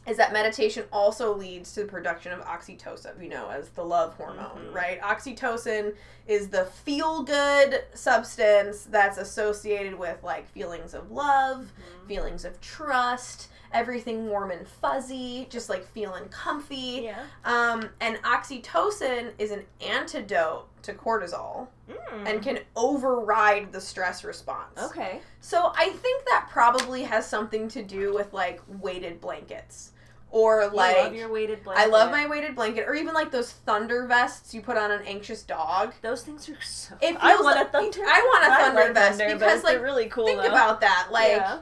is 0.07 0.16
that 0.16 0.32
meditation 0.32 0.84
also 0.92 1.34
leads 1.34 1.72
to 1.74 1.80
the 1.82 1.86
production 1.88 2.32
of 2.32 2.40
oxytocin, 2.44 3.20
you 3.22 3.28
know, 3.28 3.48
as 3.50 3.68
the 3.70 3.84
love 3.84 4.14
hormone, 4.14 4.68
Mhm. 4.70 4.74
right? 4.74 5.00
Oxytocin 5.00 5.94
is 6.26 6.48
the 6.48 6.66
feel 6.66 7.22
good 7.22 7.84
substance 7.94 8.84
that's 8.84 9.18
associated 9.18 9.98
with 9.98 10.22
like 10.22 10.48
feelings 10.48 10.94
of 10.94 11.11
love, 11.11 11.72
feelings 12.07 12.44
of 12.44 12.61
trust, 12.61 13.48
everything 13.72 14.28
warm 14.28 14.52
and 14.52 14.66
fuzzy, 14.66 15.46
just 15.50 15.68
like 15.68 15.84
feeling 15.88 16.28
comfy. 16.28 17.02
Yeah. 17.04 17.24
Um, 17.44 17.90
and 18.00 18.16
oxytocin 18.22 19.32
is 19.38 19.50
an 19.50 19.64
antidote 19.80 20.68
to 20.82 20.94
cortisol 20.94 21.66
Mm. 21.88 22.28
and 22.28 22.42
can 22.42 22.61
override 22.76 23.72
the 23.72 23.80
stress 23.80 24.22
response. 24.24 24.80
okay. 24.80 25.20
So 25.40 25.72
I 25.76 25.90
think 25.90 26.24
that 26.26 26.46
probably 26.50 27.02
has 27.04 27.28
something 27.28 27.68
to 27.68 27.82
do 27.82 28.14
with 28.14 28.32
like 28.32 28.61
weighted 28.80 29.20
blankets 29.20 29.92
or 30.31 30.68
like 30.68 30.97
love 30.97 31.14
your 31.14 31.31
weighted 31.31 31.62
blanket. 31.62 31.83
I 31.83 31.87
love 31.87 32.11
my 32.11 32.27
weighted 32.27 32.55
blanket 32.57 32.87
or 32.89 32.95
even 32.95 33.14
like 33.14 33.31
those 33.31 33.53
thunder 33.53 34.07
vests 34.07 34.53
you 34.55 34.61
put 34.61 34.77
on 34.77 34.91
an 34.91 35.01
anxious 35.07 35.43
dog. 35.43 35.95
Those 36.03 36.22
things 36.22 36.49
are 36.49 36.61
so. 36.62 36.95
It 37.01 37.16
I 37.20 37.35
want 37.37 37.45
like- 37.57 37.66
a 37.68 37.70
thunder. 37.70 38.01
I 38.05 38.20
want 38.20 38.45
a 38.45 38.64
thunder 38.64 38.81
like 38.83 38.95
vest 38.95 39.18
thunder 39.18 39.35
because, 39.35 39.62
like, 39.64 39.74
they're 39.74 39.83
really 39.83 40.07
cool. 40.09 40.27
Think 40.27 40.43
though. 40.43 40.49
about 40.49 40.81
that. 40.81 41.09
Like 41.11 41.29
yeah. 41.31 41.59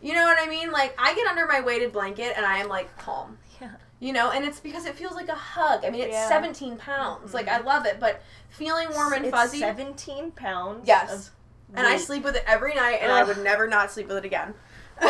you 0.00 0.14
know 0.14 0.24
what 0.24 0.38
I 0.40 0.48
mean? 0.48 0.70
Like 0.72 0.94
I 0.98 1.14
get 1.14 1.26
under 1.26 1.46
my 1.46 1.60
weighted 1.60 1.92
blanket 1.92 2.34
and 2.36 2.46
I 2.46 2.58
am 2.58 2.68
like 2.68 2.96
calm. 2.98 3.38
Yeah. 3.60 3.72
You 3.98 4.12
know, 4.12 4.30
and 4.30 4.44
it's 4.44 4.60
because 4.60 4.86
it 4.86 4.94
feels 4.94 5.14
like 5.14 5.28
a 5.28 5.34
hug. 5.34 5.84
I 5.84 5.90
mean, 5.90 6.02
it's 6.02 6.12
Yeah. 6.12 6.28
17 6.28 6.76
pounds. 6.76 7.34
Like 7.34 7.48
I 7.48 7.58
Mhm. 7.60 7.64
love 7.64 7.86
it, 7.86 7.98
but 7.98 8.22
feeling 8.50 8.88
warm 8.92 9.12
and 9.14 9.24
It's 9.26 9.34
fuzzy. 9.34 9.58
Seventeen 9.60 10.30
pounds. 10.30 10.86
Yes. 10.86 11.30
and 11.74 11.84
I 11.86 11.96
sleep 11.96 12.22
with 12.22 12.36
it 12.36 12.44
every 12.46 12.74
night, 12.74 13.00
and 13.02 13.10
I 13.10 13.24
would 13.24 13.38
never 13.42 13.66
not 13.66 13.90
sleep 13.90 14.06
with 14.06 14.18
it 14.18 14.24
again. 14.24 14.54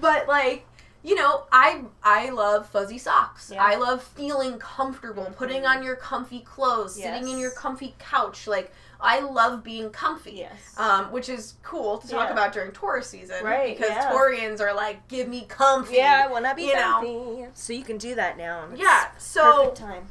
but 0.00 0.28
like, 0.28 0.66
you 1.06 1.14
know, 1.14 1.44
I 1.52 1.82
I 2.02 2.30
love 2.30 2.68
fuzzy 2.68 2.98
socks. 2.98 3.52
Yeah. 3.54 3.62
I 3.62 3.76
love 3.76 4.02
feeling 4.02 4.58
comfortable, 4.58 5.26
putting 5.36 5.62
Mhm. 5.62 5.68
on 5.76 5.82
your 5.84 5.94
comfy 5.94 6.40
clothes, 6.40 6.96
sitting 6.96 7.28
in 7.28 7.38
your 7.38 7.52
comfy 7.52 7.94
couch. 8.00 8.48
Like 8.48 8.72
I 9.00 9.20
love 9.20 9.62
being 9.62 9.90
comfy. 9.90 10.32
Yes. 10.32 10.58
Um, 10.76 11.12
which 11.12 11.28
is 11.28 11.54
cool 11.62 11.98
to 11.98 12.08
talk 12.08 12.26
Yeah. 12.28 12.32
about 12.32 12.52
during 12.52 12.72
Taurus 12.72 13.08
season, 13.08 13.44
Right, 13.44 13.76
Because 13.76 13.92
yeah. 13.92 14.10
Taurians 14.10 14.58
are 14.60 14.72
like, 14.74 15.06
"Give 15.06 15.28
me 15.28 15.44
comfy." 15.48 15.96
yeah, 15.96 16.24
I 16.24 16.26
wanna 16.32 16.54
be 16.56 16.64
you 16.64 16.74
know. 16.74 16.82
comfy. 17.00 17.46
So 17.54 17.72
you 17.72 17.84
can 17.84 17.98
do 17.98 18.16
that 18.16 18.36
now. 18.36 18.64
It's 18.72 18.80
Yeah. 18.80 19.10
So 19.18 19.42
Perfect 19.58 19.76
time. 19.76 20.08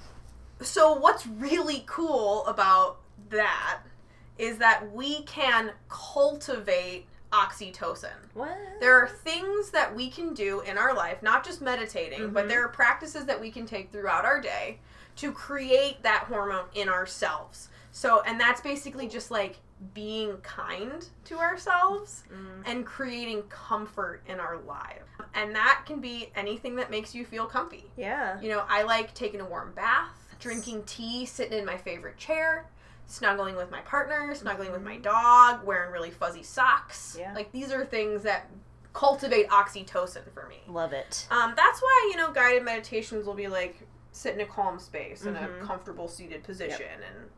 so 0.62 0.93
what's 0.93 1.28
really 1.28 1.84
cool 1.88 2.46
about 2.48 2.98
that 3.32 3.80
is 4.38 4.60
that 4.60 4.91
we 4.93 5.24
can 5.24 5.74
cultivate 5.89 7.08
oxytocin. 7.36 8.14
What? 8.34 8.58
There 8.80 9.00
are 9.02 9.08
things 9.08 9.72
that 9.72 9.94
we 9.96 10.10
can 10.10 10.34
do 10.34 10.62
in 10.62 10.78
our 10.78 10.94
life, 10.94 11.22
not 11.22 11.44
just 11.44 11.62
meditating, 11.62 12.32
but 12.32 12.46
Mhm. 12.46 12.50
there 12.50 12.64
are 12.66 12.70
practices 12.70 13.26
that 13.26 13.40
we 13.42 13.52
can 13.52 13.66
take 13.66 13.92
throughout 13.92 14.26
our 14.26 14.40
day 14.40 14.80
to 15.18 15.32
create 15.32 16.04
that 16.04 16.26
hormone 16.28 16.66
in 16.74 16.90
ourselves. 16.90 17.70
So, 17.92 18.22
and 18.22 18.40
that's 18.40 18.62
basically 18.62 19.08
just 19.08 19.32
like 19.32 19.58
being 19.94 20.38
kind 20.38 21.08
to 21.26 21.38
ourselves 21.40 22.24
Mm. 22.32 22.64
and 22.66 22.86
creating 22.86 23.44
comfort 23.50 24.22
in 24.26 24.40
our 24.40 24.58
life. 24.58 25.04
And 25.34 25.54
that 25.56 25.84
can 25.86 26.00
be 26.00 26.32
anything 26.36 26.76
that 26.78 26.90
makes 26.90 27.14
you 27.14 27.26
feel 27.26 27.46
comfy. 27.46 27.92
Yeah. 27.98 28.40
You 28.40 28.50
know, 28.50 28.66
I 28.70 28.84
like 28.84 29.14
taking 29.14 29.42
a 29.42 29.46
warm 29.46 29.74
bath, 29.74 30.36
drinking 30.40 30.84
tea, 30.86 31.26
sitting 31.26 31.58
in 31.60 31.66
my 31.66 31.78
favorite 31.78 32.18
chair, 32.18 32.68
snuggling 33.08 33.56
with 33.56 33.70
my 33.72 33.82
partner, 33.82 34.34
snuggling 34.36 34.72
with 34.72 34.82
my 34.84 34.97
dog, 34.97 35.64
wearing 35.64 35.91
really 35.91 36.12
fuzzy 36.12 36.43
socks. 36.43 37.16
Yeah. 37.20 37.34
Like 37.34 37.51
these 37.51 37.72
are 37.72 37.86
things 37.86 38.24
that 38.24 38.49
cultivate 38.93 39.47
oxytocin 39.49 40.32
for 40.34 40.47
me. 40.47 40.62
Love 40.68 40.93
it. 40.93 41.28
Um, 41.30 41.53
that's 41.56 41.82
why, 41.82 42.10
you 42.12 42.18
know, 42.18 42.32
guided 42.32 42.64
meditations 42.64 43.26
will 43.26 43.34
be 43.34 43.47
like 43.47 43.88
sit 44.12 44.34
in 44.34 44.41
a 44.41 44.45
calm 44.45 44.80
space 44.80 45.26
in 45.26 45.36
Mhm. 45.36 45.62
a 45.62 45.66
comfortable 45.66 46.08
seated 46.08 46.43
position 46.43 46.88
and 47.08 47.30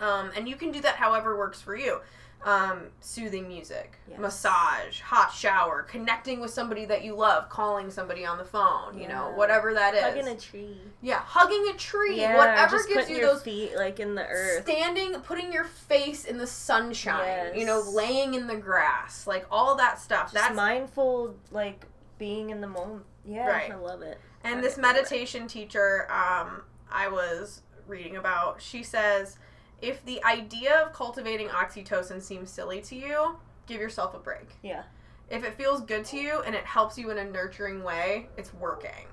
um, 0.00 0.30
and 0.36 0.48
you 0.48 0.54
can 0.54 0.70
do 0.70 0.80
that 0.80 0.94
however 0.96 1.36
works 1.36 1.60
for 1.60 1.74
you. 1.74 2.00
Um, 2.44 2.86
soothing 3.00 3.48
music, 3.48 3.98
Yes. 4.08 4.20
massage, 4.20 5.00
hot 5.00 5.32
shower, 5.32 5.82
connecting 5.82 6.38
with 6.40 6.52
somebody 6.52 6.84
that 6.84 7.02
you 7.02 7.14
love, 7.16 7.48
calling 7.50 7.90
somebody 7.90 8.24
on 8.24 8.38
the 8.38 8.44
phone, 8.44 8.96
you 8.96 9.08
know, 9.08 9.30
whatever 9.34 9.74
that 9.74 9.94
is. 9.94 10.02
Hugging 10.02 10.28
a 10.28 10.36
tree. 10.36 10.80
Yeah, 11.02 11.18
hugging 11.20 11.66
a 11.74 11.76
tree, 11.76 12.20
Yeah, 12.20 12.36
whatever 12.36 12.78
gives 12.86 13.10
you 13.10 13.20
those 13.20 13.42
feet 13.42 13.74
like 13.76 13.98
in 13.98 14.14
the 14.14 14.24
earth. 14.24 14.62
standing, 14.62 15.14
putting 15.22 15.52
your 15.52 15.64
face 15.64 16.24
in 16.24 16.38
the 16.38 16.46
sunshine, 16.46 17.58
you 17.58 17.66
know, 17.66 17.80
laying 17.80 18.34
in 18.34 18.46
the 18.46 18.56
grass, 18.56 19.26
like 19.26 19.44
all 19.50 19.74
that 19.74 19.98
stuff. 19.98 20.26
Just 20.32 20.34
That's 20.34 20.54
mindful, 20.54 21.34
like 21.50 21.86
being 22.18 22.50
in 22.50 22.60
the 22.60 22.68
moment. 22.68 23.04
Yeah, 23.24 23.48
Right. 23.48 23.72
I 23.72 23.74
love 23.74 24.00
it. 24.02 24.20
and 24.44 24.58
I 24.58 24.62
this 24.62 24.78
it. 24.78 24.80
meditation 24.80 25.48
teacher 25.48 26.06
um, 26.10 26.62
I 26.90 27.08
was 27.08 27.62
reading 27.88 28.16
about, 28.16 28.62
she 28.62 28.82
says, 28.84 29.38
if 29.80 30.04
the 30.04 30.22
idea 30.24 30.82
of 30.84 30.92
cultivating 30.92 31.48
oxytocin 31.48 32.20
seems 32.20 32.50
silly 32.50 32.80
to 32.82 32.96
you, 32.96 33.36
give 33.66 33.80
yourself 33.80 34.14
a 34.14 34.18
break. 34.18 34.50
Yeah. 34.62 34.82
If 35.30 35.44
it 35.44 35.54
feels 35.54 35.82
good 35.82 36.04
to 36.06 36.16
you 36.16 36.40
and 36.42 36.54
it 36.54 36.64
helps 36.64 36.96
you 36.98 37.10
in 37.10 37.18
a 37.18 37.24
nurturing 37.24 37.82
way, 37.84 38.28
it's 38.36 38.52
working. 38.54 39.06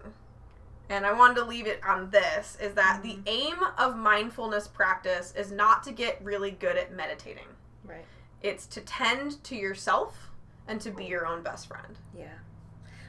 And 0.89 1.05
I 1.05 1.13
wanted 1.13 1.35
to 1.35 1.45
leave 1.45 1.67
it 1.67 1.81
on 1.85 2.09
this 2.09 2.57
is 2.61 2.73
that 2.75 3.01
Mm-hmm. 3.03 3.23
the 3.23 3.29
aim 3.31 3.55
of 3.77 3.97
mindfulness 3.97 4.67
practice 4.67 5.33
is 5.35 5.51
not 5.51 5.83
to 5.83 5.91
get 5.91 6.23
really 6.23 6.51
good 6.51 6.77
at 6.77 6.95
meditating. 6.95 7.47
Right. 7.83 8.05
It's 8.41 8.65
to 8.67 8.81
tend 8.81 9.43
to 9.45 9.55
yourself 9.55 10.29
and 10.67 10.79
to 10.81 10.91
be 10.91 11.05
your 11.05 11.25
own 11.25 11.43
best 11.43 11.67
friend. 11.67 11.97
Yeah. 12.17 12.27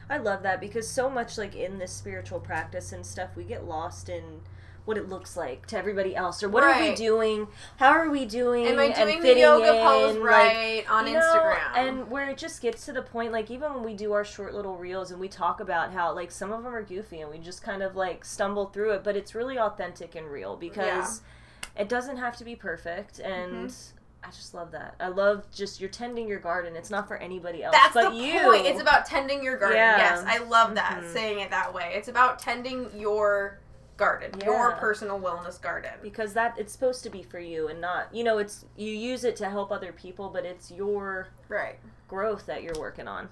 I 0.09 0.17
love 0.17 0.41
that 0.43 0.59
because 0.59 0.89
so 0.89 1.09
much 1.09 1.37
like 1.37 1.55
in 1.55 1.77
this 1.79 1.91
spiritual 1.91 2.39
practice 2.39 2.91
and 2.93 3.05
stuff 3.05 3.29
we 3.35 3.43
get 3.43 3.65
lost 3.65 4.09
in 4.09 4.41
what 4.87 4.97
it 4.97 5.09
looks 5.09 5.35
like 5.35 5.65
to 5.67 5.77
everybody 5.77 6.15
else 6.15 6.41
or 6.41 6.47
what 6.47 6.63
are 6.63 6.79
we 6.81 6.95
doing? 6.95 7.45
How 7.75 7.89
are 7.89 8.09
we 8.09 8.25
doing? 8.25 8.65
Am 8.67 8.79
I 8.79 8.85
and 8.85 8.95
doing 8.95 9.19
the 9.21 9.37
yoga 9.37 9.75
in, 9.75 9.83
pose 9.85 10.15
like, 10.15 10.23
right 10.23 10.83
on 10.89 11.05
you 11.07 11.13
know, 11.13 11.19
Instagram? 11.19 11.75
and 11.75 12.09
where 12.09 12.29
it 12.29 12.37
just 12.37 12.61
gets 12.61 12.85
to 12.85 12.93
the 12.93 13.01
point 13.01 13.33
like 13.33 13.51
even 13.51 13.73
when 13.73 13.83
we 13.83 13.93
do 13.93 14.13
our 14.13 14.23
short 14.23 14.55
little 14.55 14.77
reels 14.77 15.11
and 15.11 15.19
we 15.19 15.27
talk 15.27 15.59
about 15.59 15.91
how 15.91 16.13
like 16.15 16.31
some 16.31 16.53
of 16.53 16.63
them 16.63 16.73
are 16.73 16.81
goofy 16.83 17.19
and 17.19 17.29
we 17.29 17.37
just 17.37 17.61
kind 17.61 17.83
of 17.83 17.97
like 17.97 18.23
stumble 18.23 18.67
through 18.67 18.91
it 18.91 19.03
but 19.03 19.17
it's 19.17 19.35
really 19.35 19.59
authentic 19.59 20.15
and 20.15 20.27
real 20.31 20.55
because 20.55 21.21
it 21.77 21.89
doesn't 21.89 22.15
have 22.17 22.37
to 22.37 22.45
be 22.45 22.55
perfect 22.55 23.19
and 23.19 23.67
Mm-hmm. 23.69 23.93
I 24.23 24.29
just 24.31 24.53
love 24.53 24.71
that. 24.71 24.95
I 24.99 25.07
love 25.09 25.45
just 25.53 25.79
you're 25.79 25.91
tending 25.91 26.27
your 26.27 26.39
garden. 26.39 26.75
It's 26.75 26.89
not 26.89 27.07
for 27.07 27.15
anybody 27.17 27.63
else 27.63 27.73
That's 27.73 27.93
but 27.93 28.09
the 28.09 28.15
you. 28.17 28.39
point. 28.41 28.65
It's 28.65 28.81
about 28.81 29.05
tending 29.05 29.41
your 29.43 29.57
garden. 29.57 29.77
Yeah. 29.77 29.97
Yes, 29.97 30.23
I 30.27 30.39
love 30.39 30.75
that 30.75 31.01
Mhm. 31.01 31.13
saying 31.13 31.39
it 31.39 31.51
that 31.51 31.73
way. 31.73 31.93
It's 31.95 32.07
about 32.09 32.39
tending 32.39 32.89
your 32.99 33.59
garden, 33.97 34.39
your 34.45 34.73
personal 34.73 35.19
wellness 35.19 35.59
garden. 35.61 35.91
because 36.01 36.33
that 36.33 36.53
it's 36.57 36.71
supposed 36.71 37.03
to 37.03 37.09
be 37.09 37.23
for 37.23 37.39
you 37.39 37.67
and 37.67 37.81
not 37.81 38.13
you 38.13 38.23
know 38.23 38.37
it's 38.37 38.63
you 38.75 38.91
use 38.91 39.23
it 39.23 39.35
to 39.35 39.49
help 39.49 39.71
other 39.71 39.91
people 39.91 40.29
but 40.29 40.45
it's 40.45 40.69
your 40.71 41.27
Right. 41.49 41.79
growth 42.07 42.45
that 42.45 42.61
you're 42.63 42.79
working 42.79 43.07
on. 43.07 43.29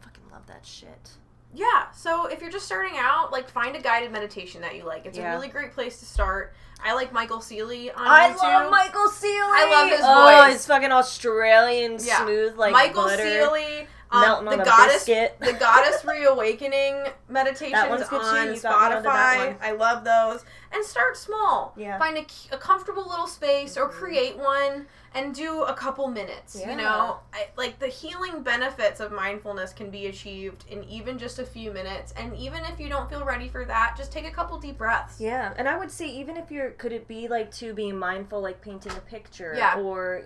Fucking 0.00 0.24
love 0.32 0.46
that 0.46 0.64
shit. 0.64 1.10
Yeah. 1.52 1.90
So 1.92 2.26
if 2.26 2.40
you're 2.40 2.50
just 2.50 2.66
starting 2.66 2.94
out, 2.98 3.30
like 3.32 3.48
find 3.48 3.76
a 3.76 3.80
guided 3.80 4.10
meditation 4.10 4.60
that 4.62 4.74
you 4.76 4.84
like. 4.84 5.06
It's 5.06 5.16
Yeah. 5.16 5.32
a 5.32 5.36
really 5.36 5.48
great 5.48 5.72
place 5.72 5.98
to 6.00 6.04
start. 6.04 6.52
I 6.84 6.94
like 6.94 7.12
Michael 7.12 7.38
Sealey 7.38 7.90
on 7.96 8.04
YouTube. 8.04 8.08
I 8.08 8.30
YouTube. 8.30 8.42
love 8.42 8.70
Michael 8.70 9.08
Sealey. 9.08 9.52
I 9.52 9.70
love 9.70 9.88
his 9.90 10.00
Oh, 10.02 10.42
voice. 10.46 10.52
his 10.54 10.66
fucking 10.66 10.90
Australian 10.92 11.98
Yeah. 12.00 12.22
smooth 12.24 12.56
like 12.56 12.72
Michael 12.72 13.04
butter 13.04 13.22
Sealey, 13.22 13.86
um, 14.10 14.44
the 14.44 14.56
goddess, 14.58 15.04
biscuit. 15.06 15.36
the 15.40 15.52
goddess 15.60 16.04
reawakening 16.04 17.04
meditations 17.28 17.74
on 17.74 17.98
You 17.98 18.04
got 18.04 18.12
me 18.12 18.18
onto 18.50 18.60
that 18.60 19.02
Spotify. 19.04 19.56
I 19.62 19.72
love 19.72 20.04
those. 20.04 20.44
And 20.72 20.84
start 20.84 21.16
small. 21.16 21.72
Yeah. 21.76 21.98
Find 21.98 22.16
a, 22.18 22.26
a 22.54 22.58
comfortable 22.58 23.06
little 23.08 23.26
space 23.28 23.76
or 23.76 23.88
Mhm. 23.88 23.92
create 23.92 24.36
one 24.36 24.86
and 25.14 25.32
do 25.32 25.62
a 25.62 25.72
couple 25.74 26.08
minutes. 26.08 26.56
Yeah. 26.58 26.70
You 26.70 26.76
know, 26.76 27.18
I, 27.32 27.46
like 27.56 27.78
the 27.78 27.86
healing 27.86 28.42
benefits 28.42 28.98
of 28.98 29.12
mindfulness 29.12 29.72
can 29.72 29.90
be 29.90 30.06
achieved 30.06 30.64
in 30.68 30.82
even 30.84 31.16
just 31.18 31.38
a 31.38 31.44
few 31.46 31.70
minutes. 31.72 32.12
And 32.16 32.36
even 32.36 32.64
if 32.64 32.80
you 32.80 32.88
don't 32.88 33.08
feel 33.08 33.24
ready 33.24 33.48
for 33.48 33.64
that, 33.64 33.94
just 33.96 34.10
take 34.10 34.26
a 34.26 34.32
couple 34.32 34.58
deep 34.58 34.78
breaths. 34.78 35.20
Yeah, 35.20 35.54
and 35.56 35.68
I 35.68 35.78
would 35.78 35.92
say 35.92 36.06
even 36.08 36.36
if 36.36 36.50
you're, 36.50 36.70
could 36.70 36.92
it 36.92 37.06
be 37.06 37.28
like 37.28 37.52
to 37.56 37.72
be 37.72 37.92
mindful, 37.92 38.40
like 38.40 38.60
painting 38.60 38.92
a 38.92 39.00
picture, 39.00 39.54
Yeah. 39.56 39.78
or 39.78 40.22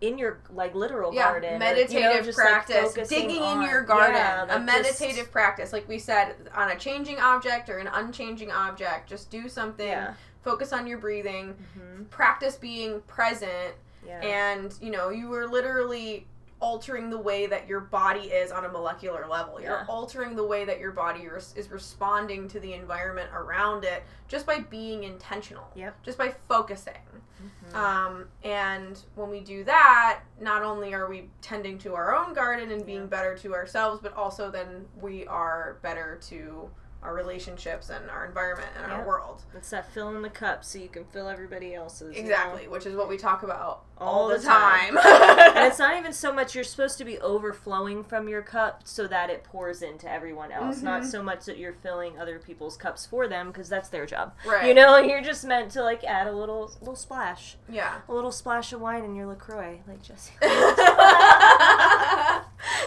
in 0.00 0.16
your 0.16 0.38
like 0.50 0.74
literal 0.74 1.12
Yeah, 1.12 1.24
garden, 1.30 1.54
or, 1.54 1.58
meditative 1.58 1.92
you 1.92 2.00
know, 2.00 2.22
just, 2.22 2.38
like, 2.38 2.46
practice, 2.48 2.94
focusing 2.94 3.28
digging 3.28 3.42
on- 3.42 3.62
in 3.64 3.68
your 3.70 3.82
garden, 3.82 4.14
yeah, 4.16 4.46
a 4.56 4.58
meditative 4.58 5.16
just- 5.16 5.30
practice, 5.32 5.72
like 5.72 5.86
we 5.88 5.98
said, 5.98 6.34
on 6.54 6.70
a 6.70 6.76
changing 6.76 7.18
object 7.20 7.68
or 7.68 7.78
an 7.78 7.86
unchanging 7.88 8.50
object. 8.50 9.08
Just 9.08 9.30
do 9.30 9.48
something. 9.48 9.86
yeah, 9.88 10.14
Focus 10.42 10.72
on 10.72 10.86
your 10.86 10.96
breathing. 10.98 11.54
hmm 11.74 12.04
Practice 12.04 12.56
being 12.56 13.02
present 13.02 13.74
yeah, 14.06 14.20
and 14.22 14.74
you 14.80 14.90
know 14.90 15.10
you 15.10 15.28
were 15.28 15.46
literally 15.46 16.26
altering 16.62 17.08
the 17.10 17.18
way 17.18 17.46
that 17.46 17.66
your 17.66 17.80
body 17.80 18.28
is 18.28 18.50
on 18.52 18.64
a 18.66 18.68
molecular 18.68 19.26
level. 19.26 19.60
You're 19.60 19.70
Yeah. 19.78 19.84
altering 19.88 20.36
the 20.36 20.44
way 20.44 20.64
that 20.66 20.78
your 20.78 20.92
body 20.92 21.26
res- 21.28 21.54
is 21.56 21.70
responding 21.70 22.48
to 22.48 22.60
the 22.60 22.74
environment 22.74 23.30
around 23.34 23.84
it 23.84 24.02
just 24.28 24.44
by 24.46 24.60
being 24.60 25.04
intentional. 25.04 25.70
Yep. 25.74 26.02
Just 26.02 26.18
by 26.18 26.34
focusing. 26.48 26.94
Mhm. 27.40 27.74
Um, 27.74 28.28
and 28.42 29.00
when 29.14 29.30
we 29.30 29.40
do 29.40 29.64
that, 29.64 30.20
not 30.40 30.62
only 30.62 30.92
are 30.94 31.08
we 31.08 31.30
tending 31.40 31.78
to 31.78 31.94
our 31.94 32.14
own 32.14 32.34
garden 32.34 32.70
and 32.70 32.84
being 32.84 33.02
Yeah. 33.02 33.06
better 33.06 33.36
to 33.38 33.54
ourselves, 33.54 34.00
but 34.02 34.12
also 34.14 34.50
then 34.50 34.88
we 35.00 35.26
are 35.26 35.78
better 35.82 36.16
to 36.28 36.70
our 37.02 37.14
relationships 37.14 37.88
and 37.88 38.10
our 38.10 38.26
environment 38.26 38.68
and 38.82 38.92
our 38.92 39.06
world. 39.06 39.42
It's 39.56 39.70
that 39.70 39.90
fill 39.92 40.14
in 40.14 40.20
the 40.22 40.28
cup 40.28 40.64
so 40.64 40.78
you 40.78 40.88
can 40.88 41.04
fill 41.04 41.28
everybody 41.28 41.74
else's. 41.74 42.14
you 42.14 42.22
know? 42.22 42.28
Exactly, 42.28 42.68
which 42.68 42.84
is 42.86 42.94
what 42.94 43.08
we 43.08 43.16
talk 43.16 43.42
about 43.42 43.60
all, 43.60 43.84
All 43.98 44.28
the, 44.28 44.36
the 44.38 44.44
time. 44.44 44.96
time. 44.96 45.52
and 45.56 45.66
it's 45.66 45.78
not 45.78 45.96
even 45.98 46.12
so 46.12 46.32
much 46.32 46.54
you're 46.54 46.64
supposed 46.64 46.98
to 46.98 47.04
be 47.04 47.18
overflowing 47.20 48.04
from 48.04 48.28
your 48.28 48.42
cup 48.42 48.82
so 48.84 49.06
that 49.06 49.30
it 49.30 49.44
pours 49.44 49.80
into 49.82 50.10
everyone 50.10 50.52
else 50.52 50.82
not 50.82 51.02
Mhm. 51.02 51.06
so 51.10 51.22
much 51.22 51.44
that 51.46 51.56
you're 51.58 51.72
filling 51.74 52.18
other 52.18 52.38
people's 52.38 52.76
cups 52.76 53.04
for 53.06 53.28
them 53.28 53.48
because 53.48 53.68
that's 53.68 53.88
their 53.90 54.06
job 54.06 54.34
right. 54.46 54.66
you 54.68 54.74
know 54.74 54.96
you're 54.98 55.20
just 55.22 55.44
meant 55.44 55.70
to 55.72 55.82
like 55.82 56.02
add 56.04 56.26
a 56.26 56.32
little 56.32 56.72
little 56.80 56.96
splash 56.96 57.56
Yeah. 57.68 57.98
a 58.08 58.12
little 58.14 58.32
splash 58.32 58.72
of 58.72 58.80
wine 58.80 59.04
in 59.04 59.14
your 59.14 59.26
lacroix 59.26 59.80
like 59.86 60.02
jesse 60.02 60.32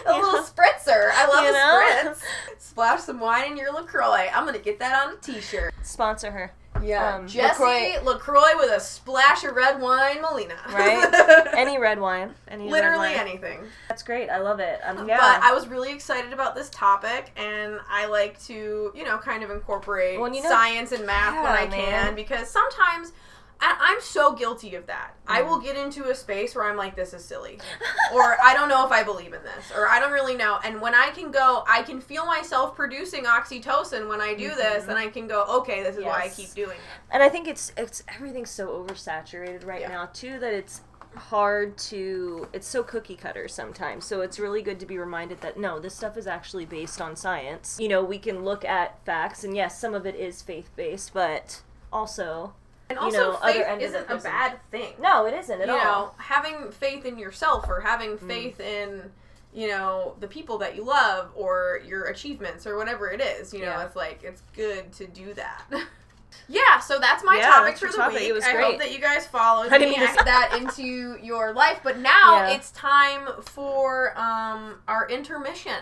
a 0.06 0.12
little 0.12 0.40
spritzer. 0.42 1.10
I 1.12 1.26
love 1.26 1.44
You 1.44 1.50
a 1.50 1.52
know? 1.52 2.12
spritz. 2.12 2.22
Splash 2.58 3.00
some 3.02 3.20
wine 3.20 3.52
in 3.52 3.56
your 3.56 3.72
LaCroix. 3.72 4.28
I'm 4.34 4.44
gonna 4.44 4.58
get 4.58 4.78
that 4.80 5.06
on 5.06 5.14
a 5.14 5.16
t-shirt. 5.16 5.72
sponsor 5.82 6.30
her 6.32 6.52
Yeah. 6.82 7.14
Um, 7.16 7.28
Jesse 7.28 7.62
LaCroix- 7.62 8.00
LaCroix. 8.02 8.56
with 8.56 8.70
a 8.70 8.80
splash 8.80 9.44
of 9.44 9.54
red 9.54 9.80
wine, 9.80 10.20
Molina. 10.22 10.56
Right? 10.70 11.48
any 11.54 11.78
red 11.78 12.00
wine 12.00 12.34
any 12.48 12.64
red 12.64 12.72
Literally 12.72 13.10
wine. 13.10 13.18
anything. 13.28 13.60
that's 13.88 14.02
great 14.02 14.28
i 14.28 14.38
love 14.38 14.58
it 14.60 14.80
um, 14.84 15.06
yeah 15.08 15.18
But 15.18 15.42
I 15.42 15.52
was 15.54 15.68
really 15.68 15.92
excited 15.92 16.32
about 16.32 16.54
this 16.56 16.68
topic, 16.70 17.30
and 17.36 17.78
I 17.88 18.06
like 18.06 18.42
to, 18.46 18.90
you 18.94 19.04
know, 19.04 19.18
kind 19.18 19.42
of 19.44 19.50
incorporate 19.50 20.18
Well, 20.18 20.34
you 20.34 20.42
know- 20.42 20.48
science 20.48 20.90
and 20.92 21.06
math 21.06 21.34
when 21.36 21.52
I 21.52 21.66
man. 21.68 21.70
can, 21.70 22.14
because 22.16 22.48
sometimes 22.50 23.12
I- 23.60 23.76
I'm 23.80 24.00
so 24.00 24.32
guilty 24.32 24.74
of 24.74 24.86
that. 24.86 25.14
I 25.26 25.40
Mm. 25.42 25.48
will 25.48 25.58
get 25.58 25.76
into 25.76 26.04
a 26.10 26.14
space 26.14 26.54
where 26.54 26.64
I'm 26.64 26.76
like, 26.76 26.96
this 26.96 27.14
is 27.14 27.24
silly. 27.24 27.58
or 28.12 28.36
I 28.42 28.52
don't 28.52 28.68
know 28.68 28.84
if 28.84 28.92
I 28.92 29.02
believe 29.02 29.32
in 29.32 29.42
this, 29.42 29.72
or 29.74 29.88
I 29.88 29.98
don't 30.00 30.12
really 30.12 30.36
know. 30.36 30.58
And 30.64 30.80
when 30.82 30.94
I 30.94 31.10
can 31.10 31.30
go, 31.30 31.64
I 31.68 31.82
can 31.82 32.00
feel 32.00 32.26
myself 32.26 32.76
producing 32.76 33.24
oxytocin 33.24 34.08
when 34.08 34.20
I 34.20 34.34
do 34.34 34.54
this, 34.54 34.84
Mhm. 34.84 34.88
and 34.88 34.98
I 34.98 35.08
can 35.08 35.26
go, 35.26 35.44
okay, 35.44 35.82
this 35.82 35.96
is 35.96 36.04
why 36.04 36.22
I 36.24 36.28
keep 36.28 36.52
doing 36.54 36.76
it. 36.76 36.82
and 37.10 37.22
I 37.22 37.28
think 37.28 37.48
it's 37.48 37.72
it's 37.76 38.02
everything's 38.08 38.50
so 38.50 38.68
oversaturated 38.84 39.64
right 39.66 39.80
Yeah. 39.82 39.88
now 39.88 40.06
too 40.12 40.38
that 40.40 40.52
it's 40.52 40.80
hard 41.16 41.78
to 41.78 42.48
it's 42.52 42.66
so 42.66 42.82
cookie 42.82 43.16
cutter 43.16 43.46
sometimes. 43.48 44.04
So 44.04 44.20
it's 44.20 44.38
really 44.38 44.62
good 44.62 44.80
to 44.80 44.86
be 44.86 44.98
reminded 44.98 45.40
that 45.42 45.56
no, 45.56 45.78
this 45.78 45.94
stuff 45.94 46.16
is 46.16 46.26
actually 46.26 46.64
based 46.66 47.00
on 47.00 47.14
science. 47.16 47.78
You 47.80 47.88
know, 47.88 48.02
we 48.02 48.18
can 48.18 48.44
look 48.44 48.64
at 48.64 48.98
facts 49.06 49.44
and 49.44 49.54
yes, 49.56 49.78
some 49.78 49.94
of 49.94 50.06
it 50.06 50.16
is 50.16 50.42
faith 50.42 50.70
based, 50.76 51.14
but 51.14 51.62
also 51.92 52.54
And 52.90 52.98
You 52.98 53.04
also, 53.06 53.18
know, 53.18 53.32
other 53.40 53.52
faith 53.52 53.62
end 53.66 53.82
of 53.82 53.92
the 53.92 53.98
isn't 53.98 54.10
a 54.10 54.16
bad 54.18 54.58
thing. 54.70 54.92
no, 55.00 55.24
it 55.26 55.34
isn't 55.34 55.60
at 55.60 55.66
you 55.68 55.72
all. 55.72 55.78
know, 55.84 56.14
having 56.18 56.70
faith 56.70 57.04
in 57.06 57.18
yourself 57.18 57.66
or 57.68 57.80
having 57.80 58.18
Mm. 58.18 58.28
faith 58.28 58.60
in, 58.60 59.10
you 59.54 59.68
know, 59.68 60.16
the 60.20 60.28
people 60.28 60.58
that 60.58 60.76
you 60.76 60.84
love 60.84 61.30
or 61.34 61.80
your 61.86 62.04
achievements 62.06 62.66
or 62.66 62.76
whatever 62.76 63.10
it 63.10 63.20
is. 63.22 63.54
You 63.54 63.60
know, 63.60 63.66
Yeah. 63.66 63.86
it's 63.86 63.96
like 63.96 64.22
it's 64.22 64.42
good 64.54 64.92
to 64.94 65.06
do 65.06 65.32
that. 65.34 65.62
yeah, 66.48 66.78
so 66.80 66.98
that's 66.98 67.24
my 67.24 67.36
Yeah, 67.38 67.48
topic 67.48 67.78
for 67.78 67.86
the 67.86 67.96
topic. 67.96 68.18
week. 68.20 68.28
It 68.28 68.32
was 68.34 68.44
I 68.44 68.50
hope 68.60 68.78
that 68.80 68.92
you 68.92 68.98
guys 68.98 69.26
followed 69.26 69.72
I 69.72 69.78
me 69.78 69.94
that 69.96 70.54
into 70.60 71.16
your 71.22 71.54
life. 71.54 71.80
But 71.82 71.98
now 71.98 72.36
Yeah. 72.48 72.54
it's 72.54 72.70
time 72.72 73.28
for 73.46 74.12
um, 74.18 74.80
our 74.88 75.08
intermission. 75.08 75.80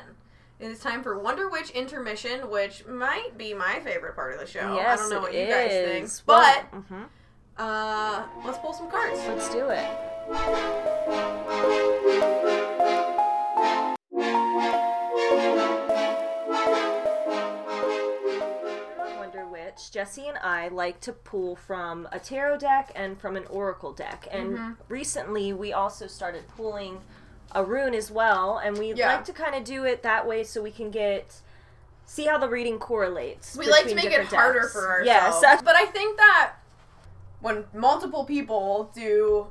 It 0.62 0.70
is 0.70 0.78
time 0.78 1.02
for 1.02 1.18
Wonder 1.18 1.48
Witch 1.48 1.70
intermission, 1.70 2.48
which 2.48 2.86
might 2.86 3.36
be 3.36 3.52
my 3.52 3.80
favorite 3.80 4.14
part 4.14 4.32
of 4.34 4.38
the 4.38 4.46
show. 4.46 4.76
yes, 4.76 5.00
I 5.00 5.02
don't 5.02 5.10
know 5.10 5.20
what 5.20 5.34
you 5.34 5.46
guys 5.46 5.70
think, 5.72 6.04
is. 6.04 6.22
but 6.24 6.66
Well, 6.72 6.84
mhm. 6.88 7.04
uh, 7.58 8.22
let's 8.46 8.58
pull 8.58 8.72
some 8.72 8.88
cards. 8.88 9.18
let's 9.26 9.48
do 9.48 9.70
it. 9.70 10.92
Wonder 19.18 19.46
Witch, 19.46 19.90
Jesse 19.92 20.26
and 20.26 20.38
I 20.38 20.68
like 20.68 21.00
to 21.02 21.12
pull 21.12 21.56
from 21.56 22.08
a 22.12 22.18
tarot 22.18 22.58
deck 22.58 22.92
and 22.94 23.18
from 23.18 23.36
an 23.36 23.44
oracle 23.46 23.92
deck. 23.92 24.26
And 24.30 24.56
Mhm. 24.58 24.76
recently 24.88 25.52
we 25.52 25.72
also 25.72 26.06
started 26.06 26.46
pulling 26.56 27.02
a 27.50 27.64
rune 27.64 27.94
as 27.94 28.10
well, 28.10 28.58
and 28.58 28.78
we 28.78 28.92
Yeah. 28.94 29.14
like 29.16 29.24
to 29.26 29.32
kind 29.32 29.54
of 29.54 29.64
do 29.64 29.84
it 29.84 30.02
that 30.02 30.26
way 30.26 30.44
so 30.44 30.62
we 30.62 30.70
can 30.70 30.90
get 30.90 31.40
see 32.06 32.26
how 32.26 32.36
the 32.38 32.48
reading 32.48 32.78
correlates. 32.78 33.56
We 33.56 33.66
like 33.68 33.86
to 33.88 33.94
make 33.94 34.06
it 34.12 34.24
harder 34.26 34.60
decks. 34.60 34.72
for 34.72 34.88
ourselves. 34.88 35.38
Yes, 35.42 35.62
but 35.64 35.74
I 35.76 35.86
think 35.86 36.16
that 36.18 36.52
when 37.40 37.64
multiple 37.72 38.24
people 38.24 38.90
do 38.94 39.46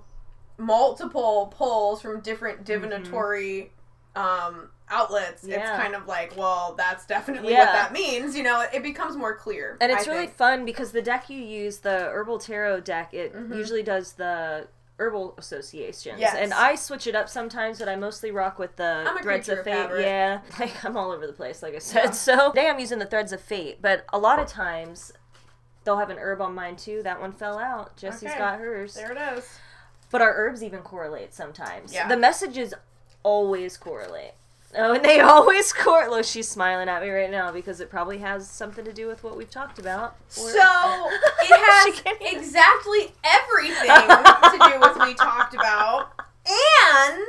multiple 0.57 1.53
pulls 1.57 2.01
from 2.01 2.19
different 2.21 2.63
divinatory 2.65 3.71
um, 4.15 4.69
outlets, 4.89 5.43
it's 5.43 5.55
Mm-hmm. 5.55 5.81
Kind 5.81 5.95
of 5.95 6.05
like, 6.07 6.35
well, 6.37 6.75
that's 6.77 7.05
definitely 7.05 7.53
Yeah. 7.53 7.59
what 7.59 7.71
that 7.71 7.93
means. 7.93 8.35
You 8.35 8.43
know, 8.43 8.65
it 8.73 8.83
becomes 8.83 9.15
more 9.15 9.35
clear. 9.35 9.77
And 9.81 9.91
it's 9.91 10.07
I 10.07 10.11
really 10.11 10.25
think. 10.25 10.37
fun 10.37 10.65
because 10.65 10.91
the 10.91 11.01
deck 11.01 11.29
you 11.29 11.39
use, 11.39 11.77
the 11.79 12.09
Herbal 12.11 12.39
Tarot 12.39 12.81
deck, 12.81 13.13
it 13.13 13.33
Mhm. 13.33 13.55
usually 13.55 13.83
does 13.83 14.13
the 14.13 14.67
herbal 15.01 15.33
associations. 15.37 16.19
Yes. 16.19 16.35
And 16.37 16.53
I 16.53 16.75
switch 16.75 17.07
it 17.07 17.15
up 17.15 17.27
sometimes, 17.27 17.79
but 17.79 17.89
I 17.89 17.95
mostly 17.95 18.31
rock 18.31 18.59
with 18.59 18.75
the 18.75 19.03
I'm 19.07 19.17
a 19.17 19.21
Threads 19.21 19.49
of 19.49 19.59
of 19.59 19.65
Fate. 19.65 19.71
habit. 19.73 20.01
Yeah. 20.01 20.41
Like 20.59 20.85
I'm 20.85 20.95
all 20.95 21.11
over 21.11 21.25
the 21.25 21.33
place, 21.33 21.63
like 21.63 21.75
I 21.75 21.79
said. 21.79 22.03
Yeah. 22.05 22.11
So 22.11 22.49
today 22.51 22.69
I'm 22.69 22.79
using 22.79 22.99
the 22.99 23.05
Threads 23.05 23.33
of 23.33 23.41
Fate, 23.41 23.79
but 23.81 24.05
a 24.13 24.19
lot 24.19 24.37
of 24.39 24.47
times 24.47 25.11
they'll 25.83 25.97
have 25.97 26.09
an 26.11 26.17
herb 26.19 26.41
on 26.41 26.53
mine 26.53 26.75
too. 26.75 27.01
That 27.03 27.19
one 27.19 27.31
fell 27.31 27.57
out. 27.57 27.97
Jesse's 27.97 28.29
Okay. 28.29 28.37
got 28.37 28.59
hers. 28.59 28.93
There 28.93 29.11
it 29.11 29.37
is. 29.37 29.45
But 30.11 30.21
our 30.21 30.33
herbs 30.35 30.61
even 30.61 30.81
correlate 30.81 31.33
sometimes. 31.33 31.93
Yeah. 31.93 32.07
The 32.07 32.17
messages 32.17 32.73
always 33.23 33.77
correlate. 33.77 34.33
Oh, 34.77 34.93
and 34.93 35.03
they 35.03 35.19
always 35.21 35.73
court. 35.73 36.09
Look, 36.09 36.25
she's 36.25 36.47
smiling 36.47 36.87
at 36.89 37.01
me 37.01 37.09
right 37.09 37.29
now 37.31 37.51
because 37.51 37.79
it 37.81 37.89
probably 37.89 38.19
has 38.19 38.49
something 38.49 38.85
to 38.85 38.93
do 38.93 39.07
with 39.07 39.23
what 39.23 39.35
we've 39.37 39.49
talked 39.49 39.79
about. 39.79 40.15
So 40.27 40.49
it 40.53 40.61
has 41.49 42.01
exactly 42.33 43.13
everything 43.23 43.87
to 43.87 44.71
do 44.73 44.79
with 44.79 44.95
what 44.97 45.07
we 45.07 45.13
talked 45.13 45.53
about, 45.53 46.11
and 46.45 47.23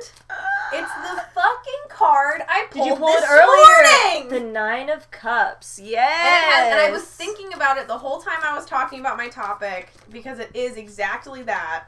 it's 0.73 0.93
the 0.93 1.23
fucking 1.35 1.83
card 1.89 2.43
I 2.49 2.67
pulled 2.71 2.85
Did 2.89 2.93
you 2.93 2.97
pull 2.97 3.09
this 3.13 3.25
it 3.25 3.29
earlier? 3.31 4.29
morning. 4.31 4.47
The 4.47 4.53
Nine 4.53 4.89
of 4.89 5.11
Cups. 5.11 5.79
and, 5.79 5.89
Yes. 5.89 5.99
it 5.99 6.53
has, 6.55 6.71
and 6.73 6.81
I 6.81 6.91
was 6.91 7.03
thinking 7.03 7.53
about 7.55 7.77
it 7.77 7.89
the 7.89 7.99
whole 7.99 8.21
time 8.23 8.39
I 8.43 8.55
was 8.55 8.65
talking 8.67 9.01
about 9.01 9.17
my 9.17 9.29
topic 9.29 9.91
because 10.11 10.39
it 10.39 10.51
is 10.55 10.77
exactly 10.77 11.43
that. 11.43 11.85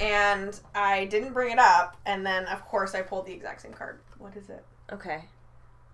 And 0.00 0.58
I 0.74 1.04
didn't 1.06 1.32
bring 1.34 1.52
it 1.52 1.58
up, 1.58 1.96
and 2.06 2.24
then 2.24 2.46
of 2.46 2.64
course 2.66 2.94
I 2.94 3.02
pulled 3.02 3.26
the 3.26 3.32
exact 3.32 3.60
same 3.60 3.72
card. 3.74 3.98
What 4.20 4.36
is 4.36 4.48
it? 4.50 4.64
Okay. 4.92 5.24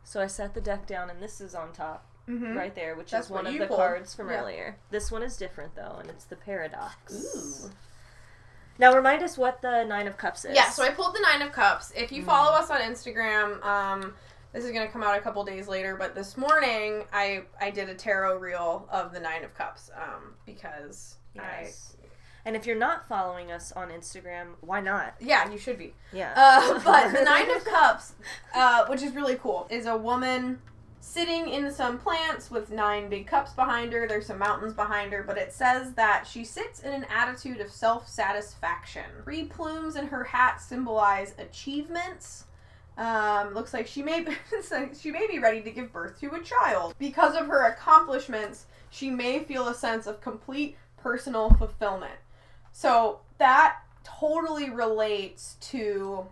So 0.05 0.21
I 0.21 0.27
set 0.27 0.53
the 0.55 0.61
deck 0.61 0.87
down, 0.87 1.09
and 1.11 1.23
this 1.23 1.41
is 1.41 1.55
on 1.55 1.73
top, 1.73 2.05
Mm-hmm. 2.29 2.57
right 2.57 2.75
there, 2.75 2.97
which 2.97 3.13
That's 3.13 3.27
is 3.27 3.31
one 3.31 3.47
of 3.47 3.53
the 3.57 3.67
pulled. 3.67 3.79
cards 3.79 4.13
from 4.15 4.29
Yeah. 4.31 4.41
earlier. 4.41 4.77
This 4.91 5.13
one 5.13 5.23
is 5.23 5.37
different 5.37 5.77
though, 5.77 5.97
and 6.01 6.11
it's 6.11 6.25
the 6.25 6.35
Paradox. 6.37 7.13
Ooh. 7.15 7.71
Now 8.79 8.95
remind 8.95 9.23
us 9.23 9.39
what 9.39 9.63
the 9.63 9.85
Nine 9.85 10.07
of 10.09 10.17
Cups 10.19 10.45
is. 10.45 10.55
Yeah, 10.55 10.69
so 10.71 10.83
I 10.83 10.91
pulled 10.91 11.15
the 11.15 11.21
Nine 11.21 11.41
of 11.41 11.53
Cups. 11.53 11.93
If 11.95 12.11
you 12.11 12.23
Mm. 12.23 12.27
follow 12.27 12.51
us 12.57 12.69
on 12.69 12.81
Instagram, 12.81 13.65
um, 13.65 14.17
this 14.53 14.65
is 14.65 14.73
gonna 14.73 14.89
come 14.89 15.05
out 15.05 15.17
a 15.17 15.21
couple 15.21 15.45
days 15.45 15.69
later, 15.69 15.95
but 15.95 16.15
this 16.17 16.37
morning 16.37 17.05
I 17.13 17.45
I 17.61 17.71
did 17.71 17.89
a 17.89 17.95
tarot 17.95 18.39
reel 18.39 18.89
of 18.91 19.13
the 19.13 19.21
Nine 19.21 19.45
of 19.45 19.55
Cups, 19.55 19.91
um, 19.95 20.35
because 20.45 21.17
Yes. 21.33 21.96
And 22.47 22.55
if 22.55 22.65
you're 22.65 22.77
not 22.77 23.09
following 23.09 23.51
us 23.51 23.73
on 23.73 23.89
Instagram, 23.89 24.55
why 24.61 24.81
not? 24.81 25.17
Yeah, 25.21 25.51
you 25.51 25.59
should 25.59 25.79
be. 25.79 25.95
Yeah. 26.13 26.33
Uh, 26.37 26.79
but 26.85 27.13
the 27.13 27.25
Nine 27.25 27.51
of 27.51 27.65
Cups, 27.65 28.15
uh, 28.55 28.87
which 28.87 29.03
is 29.03 29.13
really 29.15 29.35
cool, 29.35 29.67
is 29.69 29.87
a 29.87 29.97
woman 29.97 30.61
sitting 31.01 31.49
in 31.49 31.73
some 31.73 31.99
plants 31.99 32.49
with 32.49 32.71
nine 32.71 33.09
big 33.09 33.27
cups 33.27 33.53
behind 33.53 33.93
her. 33.93 34.07
There's 34.07 34.27
some 34.27 34.39
mountains 34.39 34.75
behind 34.75 35.13
her, 35.13 35.25
but 35.25 35.37
it 35.37 35.53
says 35.53 35.95
that 35.95 36.25
she 36.25 36.45
sits 36.45 36.81
in 36.81 36.93
an 36.93 37.05
attitude 37.11 37.61
of 37.61 37.69
self 37.69 38.09
satisfaction. 38.09 39.05
Three 39.25 39.45
plumes 39.45 39.97
in 39.97 40.07
her 40.07 40.23
hat 40.23 40.61
symbolize 40.61 41.35
achievements. 41.39 42.45
Um, 42.97 43.55
looks 43.55 43.75
like 43.75 43.89
she 43.89 44.03
may 44.03 44.25
so 44.63 44.89
she 44.99 45.11
may 45.11 45.27
be 45.27 45.41
ready 45.41 45.63
to 45.63 45.71
give 45.73 45.93
birth 45.93 46.21
to 46.21 46.33
a 46.35 46.43
child. 46.43 46.95
Because 46.97 47.35
of 47.35 47.49
her 47.49 47.67
accomplishments, 47.67 48.67
she 48.89 49.11
may 49.11 49.41
feel 49.41 49.67
a 49.67 49.75
sense 49.75 50.07
of 50.07 50.21
complete 50.21 50.77
personal 50.97 51.51
fulfillment. 51.51 52.15
So 52.77 53.21
that 53.39 53.79
totally 54.05 54.69
relates 54.69 55.57
to 55.63 56.27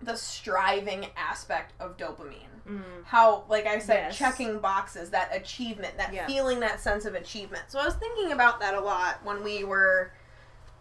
the 0.00 0.16
striving 0.16 1.08
aspect 1.14 1.74
of 1.78 1.98
dopamine. 1.98 2.48
Mm. 2.66 2.82
How, 3.04 3.44
like 3.50 3.66
I 3.66 3.78
said, 3.80 4.06
Yes. 4.06 4.16
checking 4.16 4.60
boxes, 4.60 5.10
that 5.10 5.28
achievement, 5.36 5.98
that 5.98 6.14
Yeah. 6.14 6.26
feeling 6.26 6.60
that 6.60 6.80
sense 6.80 7.04
of 7.04 7.14
achievement. 7.14 7.64
So 7.68 7.78
I 7.78 7.84
was 7.84 7.96
thinking 7.96 8.32
about 8.32 8.60
that 8.60 8.72
a 8.72 8.80
lot 8.80 9.22
when 9.24 9.44
we 9.44 9.62
were, 9.64 10.10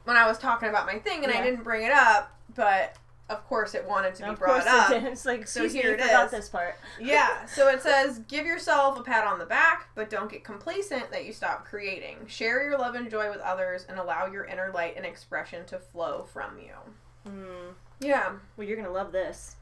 when 0.06 0.16
I 0.16 0.26
was 0.26 0.38
talking 0.38 0.70
about 0.70 0.86
my 0.86 1.00
thing, 1.00 1.26
and 1.26 1.34
I 1.34 1.42
didn't 1.42 1.64
bring 1.66 1.84
it 1.84 1.92
up, 1.92 2.32
but 2.56 2.96
of 3.34 3.44
course 3.48 3.74
it 3.76 3.88
wanted 3.88 4.16
to 4.16 4.24
be 4.24 4.30
of 4.30 4.40
brought 4.40 4.66
up. 4.68 4.92
it 4.92 5.00
did. 5.02 5.04
It's 5.12 5.26
like, 5.26 5.48
So 5.48 5.64
me, 5.64 5.70
here 5.70 5.90
you 5.90 5.94
it 5.96 6.02
forgot 6.02 6.26
is. 6.26 6.32
this 6.32 6.50
part. 6.50 6.76
Yeah, 7.00 7.46
so 7.46 7.68
it 7.70 7.82
says 7.82 8.20
give 8.28 8.46
yourself 8.46 9.00
a 9.00 9.04
pat 9.04 9.26
on 9.28 9.40
the 9.40 9.46
back, 9.46 9.90
but 9.96 10.10
don't 10.10 10.32
get 10.32 10.44
complacent 10.44 11.12
that 11.12 11.26
you 11.26 11.34
stop 11.34 11.66
creating. 11.66 12.18
Share 12.28 12.64
your 12.64 12.78
love 12.78 12.96
and 12.96 13.10
joy 13.10 13.30
with 13.30 13.42
others 13.42 13.86
and 13.90 14.00
allow 14.00 14.26
your 14.28 14.46
inner 14.46 14.72
light 14.74 14.96
and 14.96 15.06
expression 15.06 15.66
to 15.66 15.80
flow 15.80 16.24
from 16.32 16.58
you. 16.60 17.30
Hmm. 17.30 17.72
Yeah. 18.00 18.34
Well, 18.58 18.68
you're 18.68 18.78
gonna 18.78 18.90
love 18.92 19.12
this. 19.12 19.56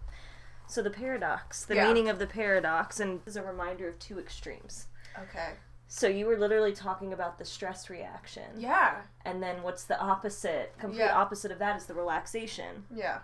So 0.68 0.82
the 0.82 0.90
paradox, 0.90 1.66
the 1.66 1.76
Yeah. 1.76 1.88
meaning 1.88 2.08
of 2.10 2.18
the 2.20 2.28
paradox, 2.28 3.00
and 3.00 3.22
is 3.26 3.36
a 3.36 3.44
reminder 3.44 3.88
of 3.90 4.00
two 4.00 4.20
extremes. 4.20 4.88
Okay. 5.20 5.50
So 5.88 6.08
you 6.08 6.26
were 6.26 6.38
literally 6.38 6.72
talking 6.72 7.12
about 7.12 7.38
the 7.38 7.44
stress 7.44 7.90
reaction, 7.90 8.46
Yeah. 8.56 9.02
and 9.26 9.44
then 9.44 9.62
what's 9.62 9.84
the 9.84 10.00
opposite? 10.00 10.74
Complete 10.80 11.00
Yeah. 11.00 11.18
opposite 11.18 11.52
of 11.52 11.60
that 11.60 11.76
is 11.76 11.86
the 11.86 11.94
relaxation. 11.94 12.86
Yeah. 12.90 13.20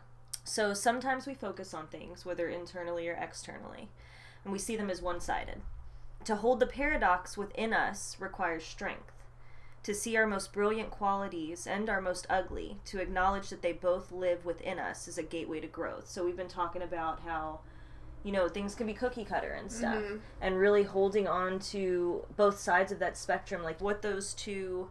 So 0.48 0.74
sometimes 0.74 1.28
we 1.28 1.34
focus 1.34 1.74
on 1.74 1.88
things, 1.88 2.26
whether 2.26 2.48
internally 2.48 3.08
or 3.10 3.14
externally, 3.20 3.90
and 4.44 4.54
we 4.54 4.60
see 4.60 4.78
them 4.78 4.90
as 4.90 5.02
one 5.02 5.20
sided. 5.20 5.62
To 6.24 6.38
hold 6.38 6.62
the 6.62 6.66
paradox 6.66 7.38
within 7.38 7.74
us 7.74 8.16
requires 8.20 8.64
strength. 8.64 9.12
To 9.84 9.94
see 9.94 10.16
our 10.16 10.26
most 10.26 10.54
brilliant 10.54 10.90
qualities 10.90 11.68
and 11.68 11.90
our 11.90 12.00
most 12.02 12.26
ugly, 12.30 12.80
to 12.86 13.00
acknowledge 13.02 13.50
that 13.50 13.62
they 13.62 13.74
both 13.74 14.12
live 14.12 14.46
within 14.46 14.80
us, 14.80 15.08
is 15.08 15.18
a 15.18 15.24
gateway 15.24 15.60
to 15.60 15.68
growth. 15.68 16.08
So 16.08 16.24
we've 16.24 16.38
been 16.38 16.48
talking 16.48 16.82
about 16.82 17.20
how, 17.22 17.60
you 18.24 18.32
know, 18.32 18.48
things 18.48 18.74
can 18.74 18.88
be 18.88 18.94
cookie 18.94 19.26
cutter 19.26 19.52
and 19.52 19.70
stuff, 19.72 20.02
Mhm. 20.02 20.22
and 20.42 20.58
really 20.58 20.84
holding 20.84 21.28
on 21.28 21.60
to 21.60 22.26
both 22.38 22.58
sides 22.58 22.92
of 22.94 23.00
that 23.00 23.18
spectrum, 23.18 23.64
like 23.64 23.82
what 23.82 24.02
those 24.02 24.34
two 24.34 24.90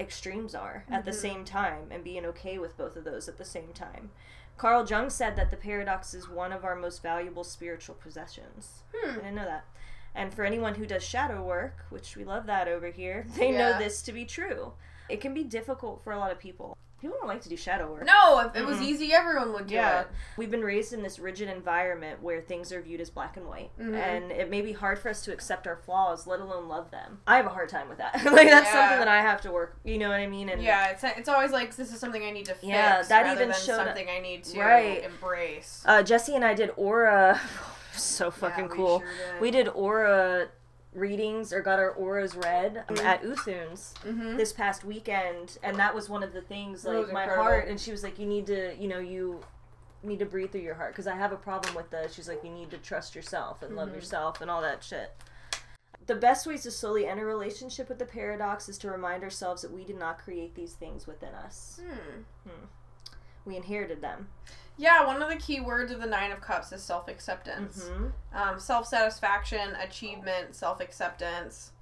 extremes 0.00 0.54
are 0.54 0.84
at 0.90 1.04
the 1.04 1.10
Mhm. 1.10 1.14
same 1.20 1.44
time 1.44 1.88
and 1.90 2.04
being 2.04 2.24
okay 2.26 2.58
with 2.58 2.76
both 2.76 2.96
of 2.96 3.04
those 3.04 3.28
at 3.28 3.36
the 3.38 3.44
same 3.44 3.72
time. 3.72 4.10
Carl 4.56 4.84
Jung 4.86 5.08
said 5.10 5.36
that 5.36 5.50
the 5.50 5.56
paradox 5.56 6.14
is 6.14 6.28
one 6.28 6.52
of 6.52 6.64
our 6.64 6.74
most 6.74 7.02
valuable 7.02 7.44
spiritual 7.44 7.94
possessions. 7.94 8.82
I 8.94 9.06
Hmm. 9.08 9.14
didn't 9.16 9.34
know 9.36 9.44
that. 9.44 9.64
And 10.14 10.34
for 10.34 10.44
anyone 10.44 10.74
who 10.76 10.86
does 10.86 11.04
shadow 11.04 11.42
work, 11.42 11.84
which 11.90 12.16
we 12.16 12.24
love 12.24 12.46
that 12.46 12.66
over 12.66 12.88
here, 12.88 13.24
they 13.36 13.52
Yeah. 13.52 13.58
know 13.72 13.78
this 13.78 14.02
to 14.02 14.12
be 14.12 14.24
true. 14.24 14.74
It 15.08 15.20
can 15.20 15.32
be 15.32 15.44
difficult 15.44 16.02
for 16.02 16.12
a 16.12 16.18
lot 16.18 16.32
of 16.32 16.38
people. 16.38 16.76
People 17.00 17.16
don't 17.20 17.28
like 17.28 17.42
to 17.42 17.48
do 17.48 17.56
shadow 17.56 17.92
work. 17.92 18.04
No, 18.04 18.40
if 18.40 18.56
it 18.56 18.66
was 18.66 18.78
Mhm. 18.78 18.82
easy, 18.82 19.12
everyone 19.12 19.52
would 19.52 19.68
do 19.68 19.74
Yeah, 19.74 20.00
it. 20.00 20.08
we've 20.36 20.50
been 20.50 20.64
raised 20.64 20.92
in 20.92 21.02
this 21.02 21.20
rigid 21.20 21.48
environment 21.48 22.20
where 22.22 22.40
things 22.40 22.72
are 22.72 22.80
viewed 22.80 23.00
as 23.00 23.08
black 23.08 23.36
and 23.36 23.46
white, 23.46 23.70
Mhm. 23.78 23.94
and 23.94 24.32
it 24.32 24.50
may 24.50 24.60
be 24.62 24.72
hard 24.72 24.98
for 24.98 25.08
us 25.08 25.22
to 25.22 25.32
accept 25.32 25.68
our 25.68 25.76
flaws, 25.76 26.26
let 26.26 26.40
alone 26.40 26.66
love 26.68 26.90
them. 26.90 27.20
I 27.26 27.36
have 27.36 27.46
a 27.46 27.50
hard 27.50 27.68
time 27.68 27.88
with 27.88 27.98
that. 27.98 28.14
like 28.24 28.48
that's 28.50 28.66
Yeah. 28.66 28.72
something 28.72 28.98
that 28.98 29.06
I 29.08 29.20
have 29.22 29.40
to 29.42 29.52
work. 29.52 29.76
You 29.84 29.98
know 29.98 30.08
what 30.08 30.18
I 30.18 30.26
mean? 30.26 30.48
And 30.48 30.60
Yeah, 30.60 30.88
it's 30.88 31.04
it's 31.04 31.28
always 31.28 31.52
like 31.52 31.74
this 31.76 31.92
is 31.92 32.00
something 32.00 32.24
I 32.24 32.30
need 32.30 32.46
to 32.46 32.54
fix. 32.54 32.64
Yeah, 32.64 33.02
that 33.02 33.22
rather 33.22 33.36
even 33.36 33.50
than 33.50 33.58
showed- 33.60 33.76
something 33.76 34.08
I 34.10 34.18
need 34.18 34.42
to 34.44 34.60
Right. 34.60 35.04
embrace. 35.04 35.84
uh, 35.86 36.02
Jesse 36.02 36.34
and 36.34 36.44
I 36.44 36.54
did 36.54 36.72
aura. 36.76 37.40
so 37.92 38.30
fucking 38.30 38.64
Yeah, 38.64 38.70
we 38.70 38.76
cool. 38.76 38.98
sure 39.00 39.08
did. 39.32 39.40
We 39.40 39.50
did 39.50 39.68
aura 39.68 40.48
readings 40.94 41.52
or 41.52 41.60
got 41.60 41.78
our 41.78 41.90
auras 41.92 42.34
read 42.34 42.84
um, 42.88 42.96
Mhm. 42.96 43.04
at 43.04 43.22
Uthunes 43.22 43.94
Mhm. 44.04 44.36
this 44.36 44.52
past 44.52 44.84
weekend, 44.84 45.58
and 45.62 45.76
that 45.78 45.94
was 45.94 46.08
one 46.08 46.22
of 46.22 46.32
the 46.32 46.40
things 46.40 46.84
like 46.84 47.12
my 47.12 47.22
incredible. 47.24 47.42
heart. 47.44 47.68
And 47.68 47.80
she 47.80 47.90
was 47.90 48.02
like, 48.02 48.18
"You 48.18 48.26
need 48.26 48.46
to, 48.46 48.74
you 48.76 48.88
know, 48.88 48.98
you." 48.98 49.40
need 50.00 50.20
to 50.20 50.24
breathe 50.24 50.52
through 50.52 50.60
your 50.60 50.76
heart 50.76 50.92
because 50.92 51.08
I 51.08 51.16
have 51.16 51.32
a 51.32 51.36
problem 51.36 51.74
with 51.74 51.90
the 51.90 52.06
she's 52.08 52.28
like 52.28 52.44
you 52.44 52.50
need 52.50 52.70
to 52.70 52.78
trust 52.78 53.16
yourself 53.16 53.62
and 53.64 53.74
love 53.74 53.88
Mhm. 53.88 53.94
yourself 53.96 54.40
and 54.40 54.48
all 54.48 54.60
that 54.62 54.84
shit. 54.84 55.10
The 56.06 56.14
best 56.14 56.46
ways 56.46 56.62
to 56.62 56.70
slowly 56.70 57.04
end 57.04 57.18
a 57.18 57.24
relationship 57.24 57.88
with 57.88 57.98
the 57.98 58.06
paradox 58.06 58.68
is 58.68 58.78
to 58.78 58.90
remind 58.92 59.24
ourselves 59.24 59.60
that 59.62 59.72
we 59.72 59.82
did 59.84 59.98
not 59.98 60.20
create 60.20 60.54
these 60.54 60.74
things 60.74 61.08
within 61.08 61.34
us. 61.34 61.80
Hmm. 61.84 62.50
We 63.44 63.56
inherited 63.56 64.00
them. 64.00 64.28
Yeah, 64.78 65.04
one 65.06 65.20
of 65.20 65.28
the 65.28 65.36
key 65.36 65.60
words 65.60 65.90
of 65.92 66.00
the 66.00 66.06
Nine 66.06 66.30
of 66.30 66.40
Cups 66.40 66.72
is 66.72 66.82
self 66.82 67.08
acceptance. 67.08 67.84
Mhm. 67.84 68.12
um, 68.32 68.60
self 68.60 68.86
satisfaction, 68.86 69.74
achievement, 69.76 70.54
self 70.54 70.80
acceptance. 70.80 71.72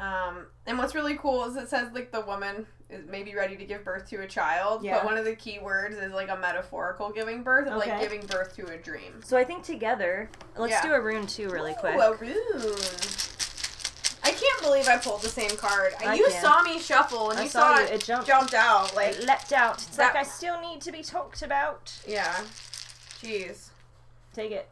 Um, 0.00 0.46
and 0.66 0.78
what's 0.78 0.94
really 0.94 1.16
cool 1.16 1.44
is 1.44 1.56
it 1.56 1.68
says 1.68 1.88
like 1.92 2.10
the 2.12 2.20
woman 2.22 2.66
is 2.88 3.04
maybe 3.06 3.34
ready 3.34 3.56
to 3.56 3.64
give 3.64 3.84
birth 3.84 4.08
to 4.08 4.16
a 4.22 4.26
child, 4.26 4.82
Yeah. 4.82 4.96
but 4.98 5.04
one 5.04 5.18
of 5.18 5.24
the 5.26 5.34
key 5.36 5.58
words 5.58 5.96
is 5.96 6.12
like 6.12 6.30
a 6.30 6.36
metaphorical 6.36 7.10
giving 7.10 7.42
birth, 7.42 7.68
of 7.68 7.76
like 7.76 8.00
giving 8.00 8.24
birth 8.26 8.54
to 8.56 8.66
a 8.72 8.78
dream. 8.78 9.20
So 9.24 9.36
I 9.36 9.44
think 9.44 9.62
together, 9.64 10.30
let's 10.56 10.72
Yeah. 10.72 10.82
do 10.82 10.92
a 10.94 11.00
rune 11.00 11.26
too, 11.26 11.50
really 11.50 11.74
quick. 11.74 11.96
A 11.96 12.14
rune. 12.14 12.78
I 14.28 14.32
can't 14.32 14.62
believe 14.62 14.88
I 14.88 14.98
pulled 14.98 15.22
the 15.22 15.28
same 15.28 15.50
card. 15.56 15.94
I 16.04 16.14
you 16.14 16.26
can. 16.28 16.42
saw 16.42 16.62
me 16.62 16.78
shuffle 16.78 17.30
and 17.30 17.40
I 17.40 17.44
you 17.44 17.48
saw 17.48 17.76
saw, 17.76 17.80
you, 17.80 17.86
it, 17.94 18.04
jumped. 18.04 18.26
jumped 18.26 18.54
out. 18.54 18.94
Like, 18.94 19.14
it 19.16 19.24
leapt 19.24 19.52
out. 19.52 19.76
It's 19.78 19.96
that- 19.96 20.14
like 20.14 20.26
I 20.26 20.28
still 20.28 20.60
need 20.60 20.80
to 20.82 20.92
be 20.92 21.02
talked 21.02 21.42
about. 21.42 21.98
yeah. 22.06 22.40
Jeez. 23.22 23.68
Take 24.34 24.52
it. 24.52 24.68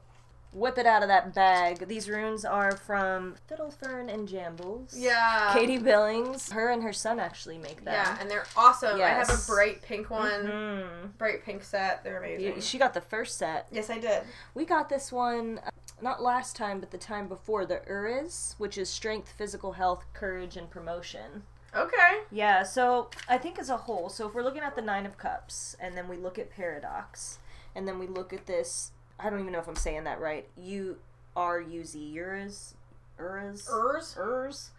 Whip 0.52 0.78
it 0.78 0.86
out 0.86 1.02
of 1.02 1.08
that 1.08 1.34
bag. 1.34 1.86
These 1.88 2.08
runes 2.08 2.44
are 2.44 2.76
from 2.76 3.34
Fiddlefern 3.50 4.12
and 4.12 4.26
Jambles. 4.28 4.94
Yeah. 4.96 5.50
Katie 5.52 5.76
Billings. 5.78 6.50
Her 6.52 6.70
and 6.70 6.82
her 6.82 6.92
son 6.94 7.18
actually 7.20 7.58
make 7.58 7.84
them. 7.84 7.92
Yeah, 7.94 8.16
and 8.20 8.30
they're 8.30 8.46
awesome. 8.56 9.00
I 9.00 9.08
have 9.08 9.28
a 9.28 9.36
bright 9.46 9.82
pink 9.82 10.08
one, 10.08 10.46
Mhm. 10.46 11.18
bright 11.18 11.44
pink 11.44 11.62
set. 11.64 12.04
They're 12.04 12.18
amazing. 12.18 12.54
You- 12.54 12.60
She 12.62 12.78
got 12.78 12.94
the 12.94 13.00
first 13.02 13.36
set. 13.36 13.66
yes, 13.70 13.90
I 13.90 13.98
did. 13.98 14.22
We 14.54 14.64
got 14.64 14.88
this 14.88 15.10
one 15.12 15.60
not 16.00 16.22
last 16.22 16.56
time, 16.56 16.80
but 16.80 16.90
the 16.90 16.98
time 16.98 17.28
before 17.28 17.64
the 17.64 17.80
Uriz, 17.88 18.54
which 18.58 18.76
is 18.76 18.88
strength, 18.88 19.32
physical 19.36 19.72
health, 19.72 20.04
courage, 20.12 20.56
and 20.56 20.70
promotion. 20.70 21.44
Okay. 21.74 22.20
Yeah, 22.30 22.62
so 22.62 23.10
I 23.28 23.38
think 23.38 23.58
as 23.58 23.68
a 23.68 23.76
whole, 23.76 24.08
so 24.08 24.28
if 24.28 24.34
we're 24.34 24.42
looking 24.42 24.62
at 24.62 24.76
the 24.76 24.82
Nine 24.82 25.06
of 25.06 25.18
Cups, 25.18 25.76
and 25.80 25.96
then 25.96 26.08
we 26.08 26.16
look 26.16 26.38
at 26.38 26.50
Paradox, 26.50 27.38
and 27.74 27.86
then 27.86 27.98
we 27.98 28.06
look 28.06 28.32
at 28.32 28.46
this, 28.46 28.92
I 29.18 29.30
don't 29.30 29.40
even 29.40 29.52
know 29.52 29.58
if 29.58 29.68
I'm 29.68 29.76
saying 29.76 30.04
that 30.04 30.20
right. 30.20 30.46
U 30.56 30.96
R 31.34 31.60
U 31.60 31.84
Z 31.84 32.14
Uriz, 32.16 32.74
Uriz, 33.18 33.68
Urs? 33.68 34.70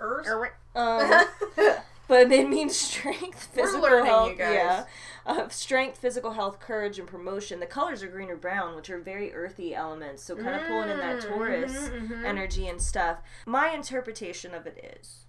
Urs, 0.00 0.24
Urs? 0.24 0.50
um, 0.74 1.26
but 2.12 2.30
it 2.30 2.48
means 2.48 2.76
strength, 2.76 3.44
physical 3.54 3.80
learning, 3.82 4.04
health, 4.06 4.30
you 4.32 4.36
guys. 4.36 4.54
yeah, 4.54 4.84
uh, 5.24 5.48
strength, 5.48 5.96
physical 5.98 6.32
health, 6.32 6.60
courage, 6.60 6.98
and 6.98 7.08
promotion. 7.08 7.58
The 7.58 7.66
colors 7.66 8.02
are 8.02 8.08
green 8.08 8.28
or 8.28 8.36
brown, 8.36 8.76
which 8.76 8.90
are 8.90 8.98
very 8.98 9.32
earthy 9.32 9.74
elements. 9.74 10.22
So 10.22 10.36
kind 10.36 10.54
of 10.60 10.66
pulling 10.66 10.90
in 10.90 10.98
that 10.98 11.22
Mm, 11.22 11.28
Taurus 11.28 11.72
mhm, 11.72 12.08
mhm. 12.08 12.24
energy 12.24 12.68
and 12.68 12.82
stuff. 12.82 13.18
My 13.46 13.70
interpretation 13.70 14.52
of 14.54 14.66
it 14.66 14.98
is 15.00 15.26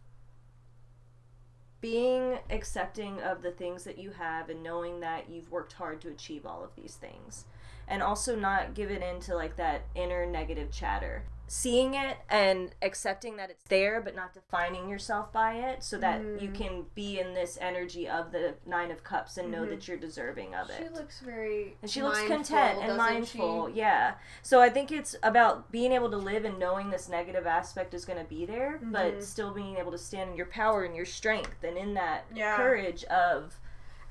being 1.80 2.40
accepting 2.50 3.22
of 3.22 3.42
the 3.42 3.52
things 3.52 3.84
that 3.84 3.98
you 3.98 4.12
have 4.12 4.50
and 4.50 4.62
knowing 4.64 5.00
that 5.02 5.30
you've 5.30 5.52
worked 5.52 5.74
hard 5.74 6.02
to 6.02 6.10
achieve 6.10 6.46
all 6.46 6.64
of 6.64 6.76
these 6.76 6.96
things. 6.96 7.46
And 7.88 8.02
also 8.02 8.36
not 8.36 8.74
giving 8.74 9.02
in 9.02 9.20
to 9.22 9.36
like 9.36 9.56
that 9.58 9.84
inner 9.96 10.26
negative 10.26 10.72
chatter. 10.72 11.24
Seeing 11.56 11.94
it 11.94 12.18
and 12.32 12.74
accepting 12.82 13.36
that 13.38 13.52
it's 13.52 13.64
there, 13.66 14.02
but 14.02 14.16
not 14.16 14.34
defining 14.34 14.90
yourself 14.90 15.32
by 15.32 15.54
it, 15.54 15.84
so 15.84 16.00
that 16.00 16.20
you 16.42 16.50
Mm. 16.50 16.56
can 16.56 16.86
be 16.96 17.20
in 17.20 17.36
this 17.36 17.60
energy 17.62 18.10
of 18.10 18.32
the 18.32 18.56
Nine 18.66 18.90
of 18.90 19.04
Cups 19.04 19.38
and 19.38 19.52
know 19.52 19.62
Mhm. 19.62 19.70
that 19.70 19.88
you're 19.88 19.98
deserving 19.98 20.56
of 20.56 20.72
it. 20.72 20.78
She 20.80 20.90
looks 20.90 21.20
very 21.20 21.78
And 21.84 21.92
she 21.92 22.02
looks 22.02 22.18
mindful, 22.18 22.38
content 22.38 22.80
and 22.82 22.98
mindful. 22.98 23.68
she? 23.68 23.74
Yeah. 23.76 24.16
So 24.42 24.62
I 24.62 24.72
think 24.72 24.92
it's 24.92 25.16
about 25.22 25.70
being 25.72 25.92
able 25.92 26.10
to 26.10 26.18
live 26.18 26.44
and 26.44 26.58
knowing 26.58 26.90
this 26.90 27.08
negative 27.08 27.46
aspect 27.46 27.94
is 27.94 28.04
going 28.04 28.18
to 28.18 28.26
be 28.26 28.48
there, 28.48 28.80
Mhm. 28.82 28.92
but 28.92 29.24
still 29.24 29.52
being 29.54 29.78
able 29.78 29.92
to 29.92 29.98
stand 30.00 30.32
in 30.32 30.36
your 30.36 30.48
power 30.48 30.84
and 30.84 30.96
your 30.96 31.06
strength 31.06 31.64
and 31.64 31.78
in 31.78 31.94
that 31.94 32.26
Yeah. 32.34 32.58
courage 32.58 33.04
of 33.04 33.60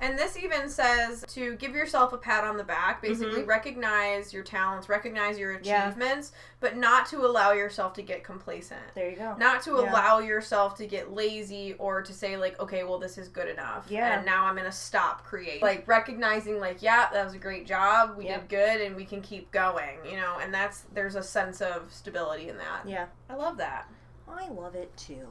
And 0.03 0.19
this 0.19 0.35
even 0.37 0.67
says 0.67 1.23
to 1.29 1.55
give 1.55 1.73
yourself 1.73 2.11
a 2.11 2.17
pat 2.17 2.43
on 2.43 2.57
the 2.57 2.63
back, 2.63 3.01
basically 3.01 3.43
recognize 3.43 4.33
your 4.33 4.43
talents, 4.43 4.89
recognize 4.89 5.39
your 5.39 5.53
Mm-hmm. 5.53 5.63
Yeah. 5.65 5.87
achievements, 5.87 6.33
but 6.59 6.75
not 6.75 7.05
to 7.07 7.25
allow 7.25 7.53
yourself 7.53 7.93
to 7.93 8.01
get 8.01 8.23
complacent. 8.23 8.81
there 8.95 9.09
you 9.09 9.15
go. 9.15 9.35
Not 9.37 9.61
to 9.63 9.71
Yeah. 9.71 9.89
allow 9.91 10.19
yourself 10.19 10.75
to 10.75 10.85
get 10.87 11.13
lazy 11.13 11.75
or 11.79 12.01
to 12.01 12.11
say 12.13 12.35
like, 12.35 12.59
okay, 12.59 12.83
well 12.83 12.99
this 12.99 13.17
is 13.17 13.29
good 13.29 13.47
enough. 13.47 13.85
Yeah. 13.89 14.17
And 14.17 14.25
now 14.25 14.45
I'm 14.45 14.57
gonna 14.57 14.71
stop 14.73 15.23
creating. 15.23 15.61
Like 15.61 15.87
recognizing 15.87 16.59
like, 16.59 16.81
yeah, 16.81 17.07
that 17.13 17.23
was 17.23 17.33
a 17.33 17.39
great 17.39 17.65
job. 17.65 18.17
We 18.17 18.25
Yep. 18.25 18.41
did 18.41 18.49
good 18.49 18.81
and 18.81 18.95
we 18.97 19.05
can 19.05 19.21
keep 19.21 19.51
going, 19.51 19.99
you 20.03 20.17
know, 20.17 20.37
and 20.41 20.53
that's 20.53 20.81
there's 20.93 21.15
a 21.15 21.23
sense 21.23 21.61
of 21.61 21.91
stability 21.93 22.49
in 22.49 22.57
that. 22.57 22.81
Yeah. 22.85 23.05
I 23.29 23.35
love 23.35 23.55
that. 23.57 23.87
I 24.27 24.49
love 24.49 24.75
it 24.75 24.95
too. 24.97 25.27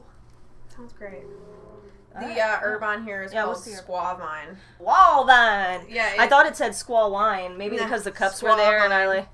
Sounds 0.75 0.95
great. 0.95 1.25
The 2.21 2.41
uh, 2.41 2.59
herb 2.61 2.83
on 2.83 3.05
here 3.05 3.23
is 3.23 3.33
Yeah, 3.33 3.45
called 3.45 3.57
squaw 3.59 4.19
vine. 4.19 4.57
Wall 4.79 5.25
vine. 5.27 5.87
Yeah, 5.89 6.15
I 6.19 6.27
thought 6.27 6.47
it 6.47 6.57
said 6.57 6.75
squall 6.75 7.11
wine, 7.11 7.57
maybe 7.57 7.77
Nah, 7.77 7.85
because 7.85 8.05
the 8.05 8.11
cups 8.11 8.43
were 8.43 8.55
there 8.57 8.85
and 8.85 8.93
I 8.93 9.07
like 9.07 9.29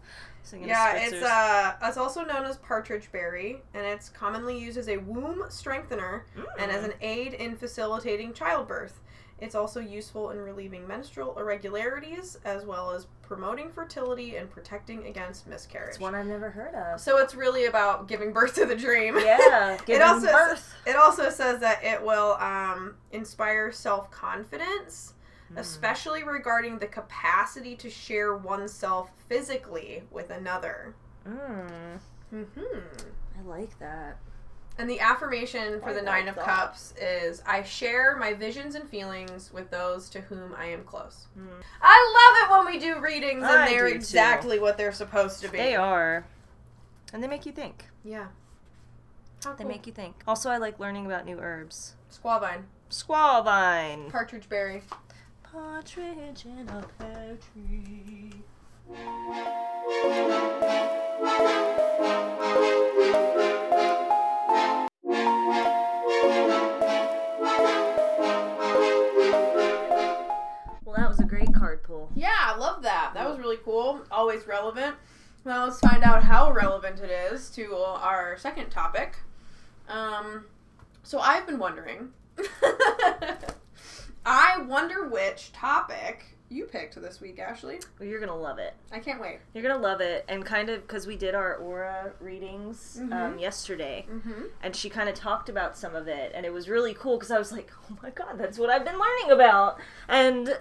Yeah, 0.52 0.94
it's 0.96 1.22
uh, 1.22 1.74
it's 1.82 1.96
also 1.96 2.24
known 2.24 2.44
as 2.44 2.56
partridge 2.58 3.10
berry, 3.12 3.62
and 3.74 3.84
it's 3.84 4.08
commonly 4.08 4.58
used 4.58 4.78
as 4.78 4.88
a 4.88 4.96
womb 4.98 5.44
strengthener 5.50 6.24
and 6.58 6.70
as 6.70 6.82
Mm. 6.82 6.86
an 6.86 6.92
aid 7.00 7.34
in 7.34 7.56
facilitating 7.56 8.32
childbirth. 8.32 9.00
It's 9.40 9.54
also 9.54 9.80
useful 9.80 10.30
in 10.30 10.38
relieving 10.38 10.86
menstrual 10.86 11.38
irregularities, 11.38 12.38
as 12.44 12.64
well 12.64 12.90
as 12.90 13.06
promoting 13.22 13.70
fertility 13.70 14.36
and 14.36 14.50
protecting 14.50 15.06
against 15.06 15.46
miscarriage. 15.46 15.90
It's 15.90 16.00
one 16.00 16.14
I've 16.14 16.26
never 16.26 16.50
heard 16.50 16.74
of. 16.74 17.00
so 17.00 17.18
it's 17.18 17.34
really 17.34 17.66
about 17.66 18.08
giving 18.08 18.32
birth 18.32 18.54
to 18.56 18.64
the 18.66 18.74
dream. 18.74 19.16
Yeah, 19.18 19.76
giving 19.86 20.02
also 20.02 20.26
birth. 20.26 20.74
It 20.86 20.96
also 20.96 21.30
says 21.30 21.60
that 21.60 21.84
it 21.84 22.02
will 22.02 22.32
um, 22.40 22.96
inspire 23.12 23.70
self 23.70 24.10
confidence. 24.10 25.14
especially 25.56 26.24
regarding 26.24 26.78
the 26.78 26.86
capacity 26.86 27.74
to 27.76 27.88
share 27.88 28.36
oneself 28.36 29.10
physically 29.28 30.02
with 30.10 30.28
another. 30.30 30.94
Mm, 31.26 31.98
hmm 32.30 32.78
I 33.38 33.42
like 33.46 33.78
that. 33.78 34.18
And 34.78 34.88
the 34.88 35.00
affirmation 35.00 35.80
for 35.80 35.88
I 35.88 35.92
the 35.92 35.98
like 35.98 36.04
Nine 36.06 36.28
of 36.28 36.36
that. 36.36 36.44
Cups 36.44 36.94
is 37.00 37.42
I 37.44 37.62
share 37.64 38.16
my 38.16 38.32
visions 38.32 38.76
and 38.76 38.88
feelings 38.88 39.52
with 39.52 39.70
those 39.70 40.08
to 40.10 40.20
whom 40.20 40.54
I 40.56 40.66
am 40.66 40.84
close. 40.84 41.26
Mm. 41.36 41.46
I 41.82 42.14
love 42.46 42.62
it 42.62 42.64
when 42.64 42.72
we 42.72 42.78
do 42.78 43.00
readings 43.00 43.42
and 43.42 43.50
I 43.50 43.68
they're 43.68 43.86
do, 43.86 43.90
too. 43.90 43.96
exactly 43.96 44.58
what 44.60 44.78
they're 44.78 44.92
supposed 44.92 45.40
to 45.42 45.48
be. 45.48 45.58
They 45.58 45.74
are. 45.74 46.24
And 47.12 47.22
they 47.22 47.26
make 47.28 47.44
you 47.44 47.50
think. 47.52 47.86
Yeah. 48.04 48.26
How 49.44 49.52
They 49.54 49.64
cool. 49.64 49.72
make 49.72 49.86
you 49.86 49.92
think. 49.92 50.22
Also, 50.28 50.48
I 50.50 50.58
like 50.58 50.78
learning 50.78 51.06
about 51.06 51.24
new 51.26 51.38
herbs. 51.40 51.94
Squaw 52.12 52.40
vine, 52.40 52.66
Squaw 52.90 53.44
vine. 53.44 54.10
partridge 54.10 54.48
berry. 54.48 54.82
Partridge 55.42 56.44
in 56.44 56.68
a 56.68 56.84
pear 56.98 57.36
tree. 57.52 58.32
Was 73.28 73.38
really 73.38 73.58
cool. 73.64 74.00
Always 74.10 74.46
relevant. 74.46 74.96
Now 75.44 75.64
let's 75.64 75.80
find 75.80 76.02
out 76.02 76.22
how 76.24 76.52
relevant 76.52 77.00
it 77.00 77.10
is 77.32 77.48
to 77.50 77.74
our 77.76 78.36
second 78.38 78.70
topic. 78.70 79.16
Um, 79.88 80.44
so 81.02 81.18
I've 81.20 81.46
been 81.46 81.58
wondering. 81.58 82.10
I 84.26 84.62
wonder 84.66 85.08
which 85.08 85.52
topic 85.52 86.24
you 86.50 86.64
picked 86.64 87.00
this 87.00 87.20
week, 87.20 87.38
Ashley. 87.38 87.78
Well, 87.98 88.08
you're 88.08 88.20
gonna 88.20 88.36
love 88.36 88.58
it. 88.58 88.74
I 88.92 88.98
can't 89.00 89.20
wait. 89.20 89.38
You're 89.54 89.62
gonna 89.62 89.78
love 89.80 90.00
it, 90.00 90.24
and 90.28 90.44
kind 90.44 90.68
of 90.70 90.80
because 90.82 91.06
we 91.06 91.16
did 91.16 91.34
our 91.34 91.56
aura 91.56 92.12
readings 92.20 92.98
um, 93.00 93.10
Mhm. 93.10 93.40
yesterday, 93.40 94.06
Mm-hmm. 94.10 94.42
and 94.62 94.74
she 94.76 94.88
kind 94.90 95.08
of 95.08 95.14
talked 95.14 95.48
about 95.48 95.76
some 95.76 95.94
of 95.94 96.08
it, 96.08 96.32
and 96.34 96.44
it 96.46 96.52
was 96.52 96.68
really 96.68 96.94
cool 96.94 97.16
because 97.16 97.30
I 97.30 97.38
was 97.38 97.52
like, 97.52 97.70
oh 97.90 97.96
my 98.02 98.10
god, 98.10 98.38
that's 98.38 98.58
what 98.58 98.70
I've 98.70 98.84
been 98.84 98.98
learning 98.98 99.30
about. 99.30 99.78
And 100.08 100.58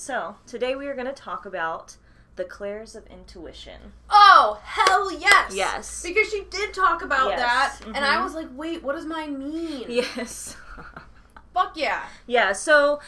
so 0.00 0.34
today 0.46 0.74
we 0.74 0.86
are 0.86 0.94
gonna 0.94 1.12
talk 1.12 1.44
about 1.44 1.96
the 2.36 2.44
clairs 2.44 2.96
of 2.96 3.06
intuition. 3.08 3.92
Oh, 4.08 4.58
hell 4.64 5.12
yes! 5.12 5.52
Yes. 5.54 6.02
Because 6.02 6.30
she 6.30 6.44
did 6.48 6.72
talk 6.72 7.02
about 7.02 7.28
Yes. 7.30 7.40
that, 7.40 7.86
and 7.86 7.98
I 7.98 8.16
Mhm. 8.16 8.24
was 8.24 8.34
like, 8.34 8.48
wait, 8.52 8.82
what 8.82 8.94
does 8.96 9.04
mine 9.04 9.38
mean? 9.38 9.84
Yes. 9.90 10.56
Fuck 11.54 11.76
yeah. 11.76 12.04
yeah. 12.26 12.52
So 12.52 13.00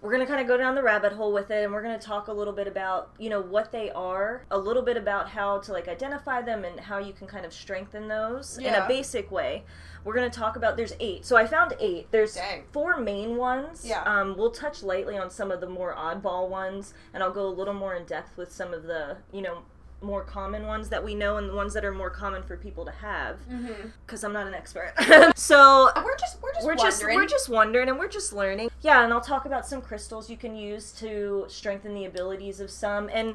we're 0.00 0.12
gonna 0.12 0.24
kind 0.24 0.40
of 0.40 0.46
go 0.46 0.56
down 0.56 0.74
the 0.74 0.82
rabbit 0.82 1.12
hole 1.12 1.34
with 1.34 1.50
it, 1.50 1.64
and 1.64 1.72
we're 1.74 1.82
gonna 1.82 1.98
talk 1.98 2.28
a 2.28 2.32
little 2.32 2.54
bit 2.54 2.66
about 2.66 3.10
you 3.18 3.28
know 3.28 3.42
what 3.42 3.70
they 3.70 3.90
are, 3.90 4.46
a 4.50 4.56
little 4.56 4.82
bit 4.82 4.96
about 4.96 5.28
how 5.28 5.58
to 5.58 5.72
like 5.72 5.86
identify 5.86 6.40
them 6.40 6.64
and 6.64 6.80
how 6.80 6.96
you 6.96 7.12
can 7.12 7.26
kind 7.26 7.44
of 7.44 7.52
strengthen 7.52 8.08
those 8.08 8.56
in 8.56 8.64
Yeah. 8.64 8.86
a 8.86 8.88
basic 8.88 9.30
way. 9.30 9.64
We're 10.04 10.14
gonna 10.14 10.30
talk 10.30 10.56
about 10.56 10.76
there's 10.76 10.94
eight. 11.00 11.24
So 11.26 11.36
I 11.36 11.46
found 11.46 11.74
eight. 11.80 12.08
There's 12.10 12.34
Dang. 12.34 12.64
four 12.72 12.98
main 12.98 13.36
ones. 13.36 13.84
Yeah. 13.86 14.02
Um, 14.04 14.36
we'll 14.36 14.50
touch 14.50 14.82
lightly 14.82 15.16
on 15.18 15.30
some 15.30 15.50
of 15.50 15.60
the 15.60 15.66
more 15.68 15.94
oddball 15.94 16.48
ones, 16.48 16.94
and 17.14 17.22
I'll 17.22 17.32
go 17.32 17.46
a 17.46 17.48
little 17.48 17.74
more 17.74 17.94
in 17.94 18.04
depth 18.06 18.36
with 18.36 18.52
some 18.52 18.72
of 18.74 18.84
the 18.84 19.18
you 19.32 19.42
know 19.42 19.58
more 20.02 20.24
common 20.24 20.66
ones 20.66 20.88
that 20.88 21.04
we 21.04 21.14
know 21.14 21.36
and 21.36 21.46
the 21.50 21.54
ones 21.54 21.74
that 21.74 21.84
are 21.84 21.92
more 21.92 22.08
common 22.08 22.42
for 22.42 22.56
people 22.56 22.86
to 22.86 22.90
have 22.90 23.36
Mm-hmm. 23.50 23.88
because 24.06 24.24
I'm 24.24 24.32
not 24.32 24.46
an 24.46 24.54
expert. 24.54 24.94
so 25.36 25.90
We're 26.02 26.16
just 26.16 26.40
we're 26.42 26.52
just 26.54 26.66
we're 26.66 26.74
just 26.74 27.00
wondering. 27.02 27.16
we're 27.18 27.26
just 27.26 27.48
wondering 27.50 27.88
and 27.90 27.98
we're 27.98 28.08
just 28.08 28.32
learning. 28.32 28.70
Yeah, 28.80 29.04
and 29.04 29.12
I'll 29.12 29.20
talk 29.20 29.44
about 29.44 29.66
some 29.66 29.82
crystals 29.82 30.30
you 30.30 30.38
can 30.38 30.56
use 30.56 30.92
to 30.92 31.44
strengthen 31.48 31.92
the 31.94 32.06
abilities 32.06 32.60
of 32.60 32.70
some 32.70 33.10
and 33.12 33.34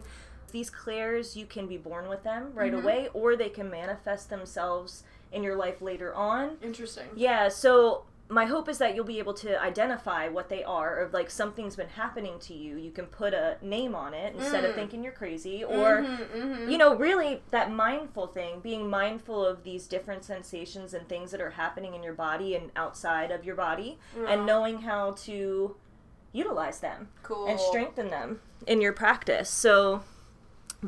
these 0.51 0.69
clairs 0.71 1.35
you 1.35 1.45
can 1.45 1.67
be 1.67 1.75
born 1.77 2.07
with 2.07 2.23
them 2.23 2.51
right 2.55 2.71
Mhm. 2.73 2.81
away 2.81 3.09
or 3.13 3.35
they 3.35 3.49
can 3.49 3.69
manifest 3.69 4.29
themselves 4.29 5.03
in 5.35 5.43
your 5.43 5.55
life 5.55 5.81
later 5.81 6.13
on. 6.15 6.57
interesting. 6.61 7.05
Yeah, 7.15 7.49
so 7.49 8.05
my 8.27 8.45
hope 8.45 8.67
is 8.67 8.79
that 8.79 8.95
you'll 8.95 9.05
be 9.05 9.19
able 9.19 9.35
to 9.35 9.61
identify 9.61 10.27
what 10.29 10.49
they 10.49 10.63
are 10.63 10.99
or 10.99 11.09
like 11.13 11.29
something's 11.29 11.75
been 11.75 11.89
happening 11.89 12.39
to 12.39 12.55
you. 12.55 12.75
You 12.77 12.89
can 12.89 13.05
put 13.05 13.35
a 13.35 13.57
name 13.61 13.93
on 13.93 14.15
it 14.15 14.33
instead 14.35 14.63
of 14.65 14.71
Mm. 14.71 14.75
thinking 14.75 15.03
you're 15.03 15.13
crazy 15.13 15.63
or 15.63 16.01
Mhm, 16.01 16.29
mhm. 16.35 16.71
you 16.71 16.77
know, 16.79 16.95
really 16.95 17.43
that 17.51 17.69
mindful 17.71 18.25
thing, 18.25 18.61
being 18.61 18.89
mindful 18.89 19.45
of 19.45 19.63
these 19.63 19.85
different 19.87 20.23
sensations 20.23 20.95
and 20.95 21.07
things 21.07 21.29
that 21.31 21.39
are 21.41 21.51
happening 21.51 21.93
in 21.93 22.01
your 22.01 22.15
body 22.15 22.55
and 22.55 22.71
outside 22.75 23.29
of 23.29 23.45
your 23.45 23.55
body, 23.55 23.99
Yeah. 24.17 24.29
and 24.29 24.45
knowing 24.47 24.79
how 24.81 25.11
to 25.25 25.75
utilize 26.31 26.79
them 26.79 27.09
cool 27.21 27.45
and 27.45 27.59
strengthen 27.59 28.09
them 28.09 28.41
in 28.65 28.81
your 28.81 28.91
practice. 28.93 29.49
So 29.51 30.01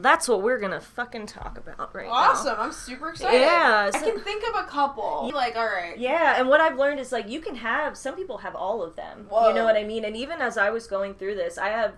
that's 0.02 0.28
what 0.28 0.42
we're 0.42 0.60
gonna 0.60 0.82
fucking 0.82 1.26
talk 1.28 1.58
about 1.58 1.94
right 1.96 2.08
now. 2.08 2.14
Awesome! 2.14 2.56
I'm 2.58 2.72
super 2.72 3.10
excited. 3.10 3.40
Yeah, 3.42 3.92
I 3.94 3.98
can 3.98 4.20
think 4.20 4.44
of 4.48 4.56
a 4.56 4.68
couple. 4.68 5.30
Like, 5.34 5.56
all 5.56 5.66
right. 5.66 5.98
Yeah, 5.98 6.36
and 6.40 6.48
what 6.48 6.62
I've 6.62 6.78
learned 6.78 7.00
is 7.00 7.12
like 7.12 7.28
you 7.30 7.40
can 7.42 7.56
have 7.56 7.98
some 7.98 8.16
people 8.16 8.40
have 8.40 8.56
all 8.56 8.82
of 8.84 8.96
them. 8.96 9.28
Whoa. 9.30 9.50
You 9.50 9.56
know 9.56 9.64
what 9.66 9.76
I 9.76 9.84
mean? 9.84 10.04
And 10.06 10.16
even 10.16 10.42
as 10.42 10.58
I 10.58 10.70
was 10.70 10.88
going 10.88 11.14
through 11.16 11.36
this, 11.36 11.58
I 11.58 11.70
have 11.70 11.94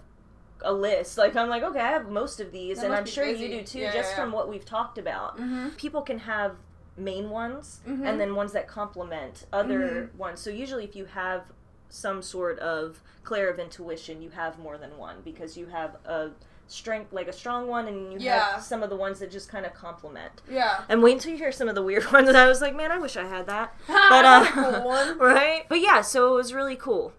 a 0.61 0.73
list. 0.73 1.17
Like 1.17 1.35
I'm 1.35 1.49
like, 1.49 1.63
okay, 1.63 1.79
I 1.79 1.91
have 1.91 2.09
most 2.09 2.39
of 2.39 2.51
these, 2.51 2.77
That 2.79 2.87
and 2.87 2.95
I'm 2.95 3.05
sure 3.05 3.25
busy. 3.25 3.45
you 3.45 3.59
do 3.59 3.63
too, 3.63 3.79
Yeah, 3.79 3.93
just 3.93 4.11
yeah, 4.11 4.15
from 4.23 4.31
what 4.31 4.49
we've 4.49 4.65
talked 4.65 4.97
about. 4.97 5.37
Mm-hmm. 5.37 5.69
people 5.77 6.01
can 6.01 6.19
have 6.19 6.55
main 6.97 7.29
ones 7.29 7.79
Mhm. 7.87 8.05
and 8.05 8.19
then 8.19 8.35
ones 8.35 8.51
that 8.51 8.67
complement 8.67 9.45
other 9.53 10.11
ones. 10.17 10.41
So 10.41 10.49
usually 10.49 10.83
if 10.83 10.97
you 10.97 11.05
have 11.05 11.43
some 11.87 12.21
sort 12.21 12.59
of 12.59 13.01
clair 13.23 13.49
of 13.49 13.57
intuition, 13.57 14.21
you 14.21 14.31
have 14.31 14.59
more 14.59 14.77
than 14.77 14.97
one 14.97 15.21
because 15.23 15.55
you 15.57 15.67
have 15.67 15.95
a 16.05 16.31
strength 16.72 17.11
like 17.11 17.28
a 17.28 17.34
strong 17.34 17.67
one 17.67 17.88
and 17.88 18.13
you 18.13 18.20
Yeah. 18.20 18.53
have 18.53 18.63
some 18.63 18.84
of 18.84 18.89
the 18.89 18.95
ones 18.95 19.20
that 19.20 19.32
just 19.32 19.49
kind 19.49 19.65
of 19.65 19.74
complement. 19.74 20.41
Yeah. 20.49 20.82
And 20.88 21.01
wait 21.03 21.13
until 21.13 21.32
you 21.32 21.38
hear 21.38 21.51
some 21.51 21.67
of 21.67 21.76
the 21.76 21.82
weird 21.82 22.11
ones 22.13 22.30
I 22.30 22.47
was 22.47 22.61
like, 22.61 22.76
man, 22.76 22.91
I 22.91 22.97
wish 22.99 23.17
I 23.17 23.26
had 23.28 23.47
that. 23.47 23.74
But 23.88 24.26
uh 24.26 24.45
cool 24.51 25.15
right? 25.20 25.65
But 25.67 25.82
yeah, 25.82 26.01
so 26.01 26.32
it 26.34 26.36
was 26.36 26.53
really 26.53 26.76
cool. 26.76 27.13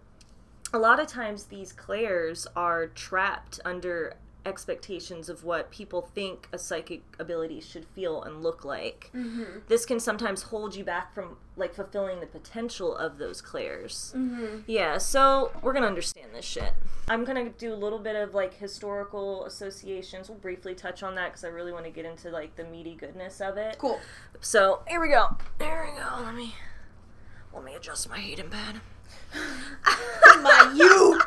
A 0.73 0.79
lot 0.79 0.99
of 1.01 1.07
times 1.07 1.45
these 1.45 1.73
clairs 1.73 2.47
are 2.55 2.87
trapped 2.87 3.59
under 3.65 4.13
expectations 4.45 5.29
of 5.29 5.43
what 5.43 5.71
people 5.71 6.01
think 6.01 6.47
a 6.51 6.57
psychic 6.57 7.03
ability 7.19 7.61
should 7.61 7.85
feel 7.85 8.23
and 8.23 8.41
look 8.41 8.65
like. 8.65 9.11
Mm-hmm. 9.13 9.59
This 9.67 9.85
can 9.85 9.99
sometimes 9.99 10.43
hold 10.43 10.75
you 10.75 10.83
back 10.83 11.13
from 11.13 11.37
like 11.55 11.73
fulfilling 11.73 12.19
the 12.19 12.25
potential 12.25 12.95
of 12.95 13.17
those 13.17 13.41
clairs. 13.41 14.13
Mm-hmm. 14.15 14.59
Yeah, 14.67 14.97
so 14.97 15.51
we're 15.61 15.73
gonna 15.73 15.87
understand 15.87 16.27
this 16.33 16.45
shit. 16.45 16.73
I'm 17.07 17.23
gonna 17.23 17.49
do 17.49 17.73
a 17.73 17.75
little 17.75 17.99
bit 17.99 18.15
of 18.15 18.33
like 18.33 18.55
historical 18.55 19.45
associations. 19.45 20.29
We'll 20.29 20.39
briefly 20.39 20.73
touch 20.73 21.03
on 21.03 21.15
that 21.15 21.29
because 21.29 21.43
I 21.43 21.49
really 21.49 21.71
want 21.71 21.85
to 21.85 21.91
get 21.91 22.05
into 22.05 22.29
like 22.29 22.55
the 22.55 22.63
meaty 22.63 22.95
goodness 22.95 23.41
of 23.41 23.57
it. 23.57 23.77
Cool. 23.77 23.99
So 24.39 24.81
here 24.87 24.99
we 24.99 25.09
go. 25.09 25.37
Here 25.59 25.87
we 25.91 25.99
go. 25.99 26.23
Let 26.23 26.35
me 26.35 26.55
let 27.53 27.63
me 27.63 27.75
adjust 27.75 28.09
my 28.09 28.19
heating 28.19 28.49
pad. 28.49 28.81
My 30.41 30.71
ute. 30.75 31.21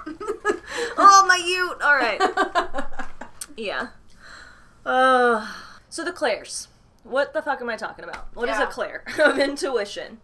oh 0.97 1.25
my 1.29 1.37
ute. 1.37 1.83
All 1.83 1.97
right. 1.97 2.21
Yeah. 3.57 3.89
Uh, 4.85 5.47
so 5.89 6.05
the 6.05 6.11
clairs. 6.13 6.67
What 7.05 7.33
the 7.33 7.41
fuck 7.41 7.61
am 7.61 7.71
I 7.71 7.77
talking 7.77 8.05
about? 8.05 8.35
What 8.35 8.49
is 8.49 8.57
Yeah. 8.59 8.65
a 8.65 8.67
clair 8.67 9.05
of 9.21 9.39
intuition? 9.39 10.19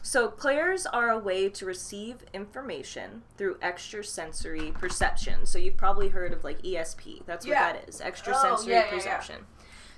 So 0.00 0.28
clairs 0.28 0.86
are 0.86 1.10
a 1.10 1.18
way 1.18 1.48
to 1.48 1.66
receive 1.66 2.18
information 2.32 3.22
through 3.36 3.58
extrasensory 3.60 4.70
perception. 4.70 5.44
So 5.44 5.58
you've 5.58 5.76
probably 5.76 6.10
heard 6.10 6.32
of 6.32 6.44
like 6.44 6.62
ESP. 6.62 7.24
That's 7.26 7.44
what 7.44 7.50
Yeah. 7.52 7.72
that 7.72 7.88
is. 7.88 8.00
Extrasensory 8.00 8.72
yeah, 8.74 8.84
yeah, 8.84 8.90
perception. 8.90 9.46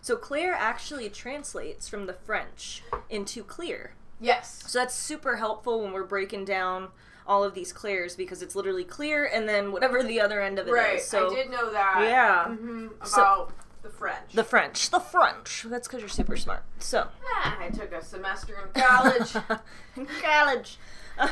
So 0.01 0.17
clair 0.17 0.55
actually 0.55 1.11
translates 1.11 1.87
from 1.87 2.07
the 2.07 2.15
French 2.15 2.83
into 3.11 3.45
clear. 3.45 3.93
Yes. 4.21 4.63
So 4.67 4.79
that's 4.79 4.95
super 4.95 5.37
helpful 5.37 5.83
when 5.83 5.93
we're 5.93 6.05
breaking 6.05 6.45
down 6.45 6.89
all 7.27 7.45
of 7.45 7.55
these 7.55 7.73
clears 7.73 8.17
because 8.17 8.43
it's 8.43 8.57
literally 8.57 8.85
clear 8.85 9.25
and 9.25 9.49
then 9.49 9.73
whatever 9.73 10.03
the 10.03 10.21
other 10.21 10.41
end 10.41 10.59
of 10.59 10.67
it 10.67 10.71
is. 10.71 10.75
Right. 10.75 11.01
So 11.01 11.31
I 11.31 11.35
did 11.35 11.51
know 11.51 11.71
that. 11.73 12.01
Yeah. 12.03 12.49
hmm 12.55 12.87
About 12.97 13.09
So- 13.09 13.53
the 13.83 13.89
French. 13.91 14.33
the 14.35 14.45
French, 14.45 14.91
the 14.91 15.01
French. 15.01 15.65
That's 15.69 15.89
because 15.89 16.01
you're 16.01 16.09
super 16.11 16.37
smart. 16.37 16.65
So 16.81 17.09
Ah, 17.37 17.57
I 17.61 17.71
took 17.71 17.93
a 17.93 18.05
semester 18.05 18.57
in 18.75 18.81
college. 18.83 19.35
in 19.97 20.07
college. 20.23 20.77
all 21.19 21.29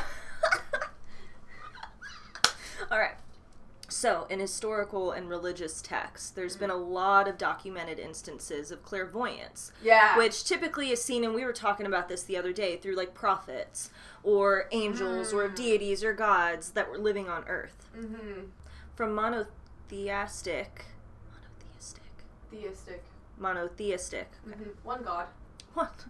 right. 2.97 3.13
So, 3.89 4.27
in 4.29 4.39
historical 4.39 5.11
and 5.11 5.29
religious 5.29 5.81
texts, 5.81 6.29
there's 6.29 6.55
been 6.55 6.69
a 6.69 6.75
lot 6.75 7.27
of 7.27 7.37
documented 7.37 7.97
instances 7.99 8.69
of 8.71 8.83
clairvoyance. 8.83 9.71
yeah. 9.83 10.15
which 10.17 10.43
typically 10.43 10.91
is 10.91 11.03
seen 11.03 11.23
and 11.23 11.33
we 11.33 11.43
were 11.43 11.53
talking 11.53 11.85
about 11.85 12.07
this 12.07 12.23
the 12.23 12.37
other 12.37 12.53
day 12.53 12.77
through 12.77 12.95
like 12.95 13.13
prophets 13.13 13.89
or 14.23 14.67
angels 14.71 15.33
or 15.33 15.49
Mm. 15.49 15.55
deities 15.55 16.03
or 16.03 16.13
gods 16.13 16.71
that 16.71 16.89
were 16.89 16.97
living 16.99 17.27
on 17.29 17.43
earth 17.47 17.87
Mm-hmm. 17.97 18.41
from 18.95 19.15
monotheistic 19.15 20.85
monotheistic 21.33 22.03
Theistic. 22.51 23.03
monotheistic 23.37 24.27
Mm-hmm. 24.47 24.69
One 24.83 25.03
God. 25.03 25.25
what 25.73 26.05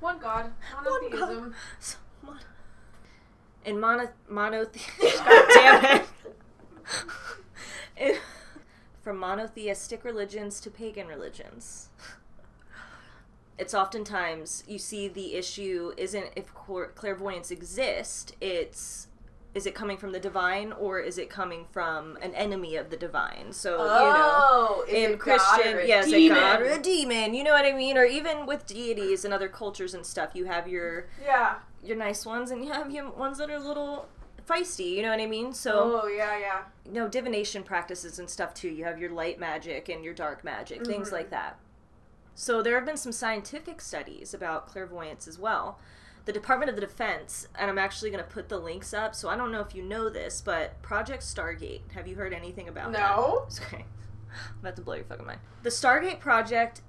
One 0.00 0.18
God. 0.18 0.52
One 0.84 0.84
Monotheism. 1.10 1.54
So, 1.80 1.96
mon- 2.22 2.38
in 3.64 3.80
mono 3.80 4.08
monotheistic 4.28 5.18
god 5.24 5.48
damn 5.54 5.96
it 5.96 6.06
from 9.02 9.18
monotheistic 9.18 10.04
religions 10.04 10.60
to 10.60 10.70
pagan 10.70 11.06
religions. 11.06 11.88
it's 13.58 13.74
oftentimes 13.74 14.64
you 14.66 14.78
see 14.78 15.08
the 15.08 15.34
issue 15.34 15.92
isn't 15.96 16.26
if 16.36 16.54
clairvoyance 16.54 17.50
exists, 17.50 18.32
it's 18.40 19.08
is 19.54 19.66
it 19.66 19.74
coming 19.74 19.98
from 19.98 20.12
the 20.12 20.20
divine 20.20 20.72
or 20.72 20.98
is 21.00 21.18
it 21.18 21.28
coming 21.28 21.66
from 21.70 22.16
an 22.22 22.34
enemy 22.34 22.76
of 22.76 22.88
the 22.88 22.96
divine? 22.96 23.52
So 23.52 23.76
oh, 23.78 24.84
you 24.86 24.92
know, 24.92 25.10
in 25.10 25.18
Christian, 25.18 25.80
yes, 25.86 26.10
a 26.10 26.28
god 26.28 26.62
or 26.62 26.64
a 26.64 26.80
demon. 26.80 27.34
You 27.34 27.44
know 27.44 27.52
what 27.52 27.66
I 27.66 27.72
mean? 27.72 27.98
Or 27.98 28.04
even 28.04 28.46
with 28.46 28.66
deities 28.66 29.24
and 29.26 29.34
other 29.34 29.48
cultures 29.48 29.92
and 29.92 30.06
stuff, 30.06 30.30
you 30.34 30.46
have 30.46 30.68
your 30.68 31.08
yeah 31.22 31.56
your 31.84 31.96
nice 31.96 32.24
ones 32.24 32.50
and 32.50 32.64
you 32.64 32.72
have 32.72 32.90
your 32.90 33.10
ones 33.10 33.38
that 33.38 33.50
are 33.50 33.56
a 33.56 33.60
little 33.60 34.06
feisty. 34.52 34.90
You 34.90 35.02
know 35.02 35.10
what 35.10 35.20
I 35.20 35.26
mean? 35.26 35.52
So 35.52 36.02
oh 36.04 36.08
yeah 36.08 36.38
yeah. 36.38 36.62
You 36.86 36.92
know 36.92 37.08
divination 37.08 37.62
practices 37.62 38.18
and 38.18 38.28
stuff 38.28 38.54
too. 38.54 38.68
You 38.68 38.84
have 38.84 38.98
your 38.98 39.10
light 39.10 39.38
magic 39.38 39.88
and 39.88 40.04
your 40.04 40.14
dark 40.14 40.44
magic, 40.44 40.80
mm-hmm. 40.80 40.92
things 40.92 41.12
like 41.12 41.30
that. 41.30 41.58
So 42.34 42.62
there 42.62 42.74
have 42.76 42.86
been 42.86 42.96
some 42.96 43.12
scientific 43.12 43.80
studies 43.80 44.32
about 44.32 44.66
clairvoyance 44.66 45.28
as 45.28 45.38
well 45.38 45.78
the 46.24 46.32
Department 46.32 46.68
of 46.68 46.76
the 46.76 46.80
Defense, 46.80 47.48
and 47.58 47.68
I'm 47.70 47.78
actually 47.78 48.10
going 48.10 48.22
to 48.22 48.30
put 48.30 48.48
the 48.48 48.58
links 48.58 48.94
up. 48.94 49.14
So 49.14 49.28
I 49.28 49.36
don't 49.36 49.50
know 49.50 49.60
if 49.60 49.74
you 49.74 49.82
know 49.82 50.08
this, 50.08 50.40
but 50.40 50.80
Project 50.82 51.22
Stargate. 51.22 51.90
Have 51.92 52.06
you 52.06 52.14
heard 52.14 52.32
anything 52.32 52.68
about 52.68 52.92
no. 52.92 52.98
that? 52.98 53.16
No. 53.16 53.46
Okay. 53.66 53.84
I'm 54.34 54.60
about 54.60 54.76
to 54.76 54.82
blow 54.82 54.94
your 54.94 55.04
fucking 55.04 55.26
mind. 55.26 55.40
The 55.62 55.68
Stargate 55.68 56.18
project 56.18 56.80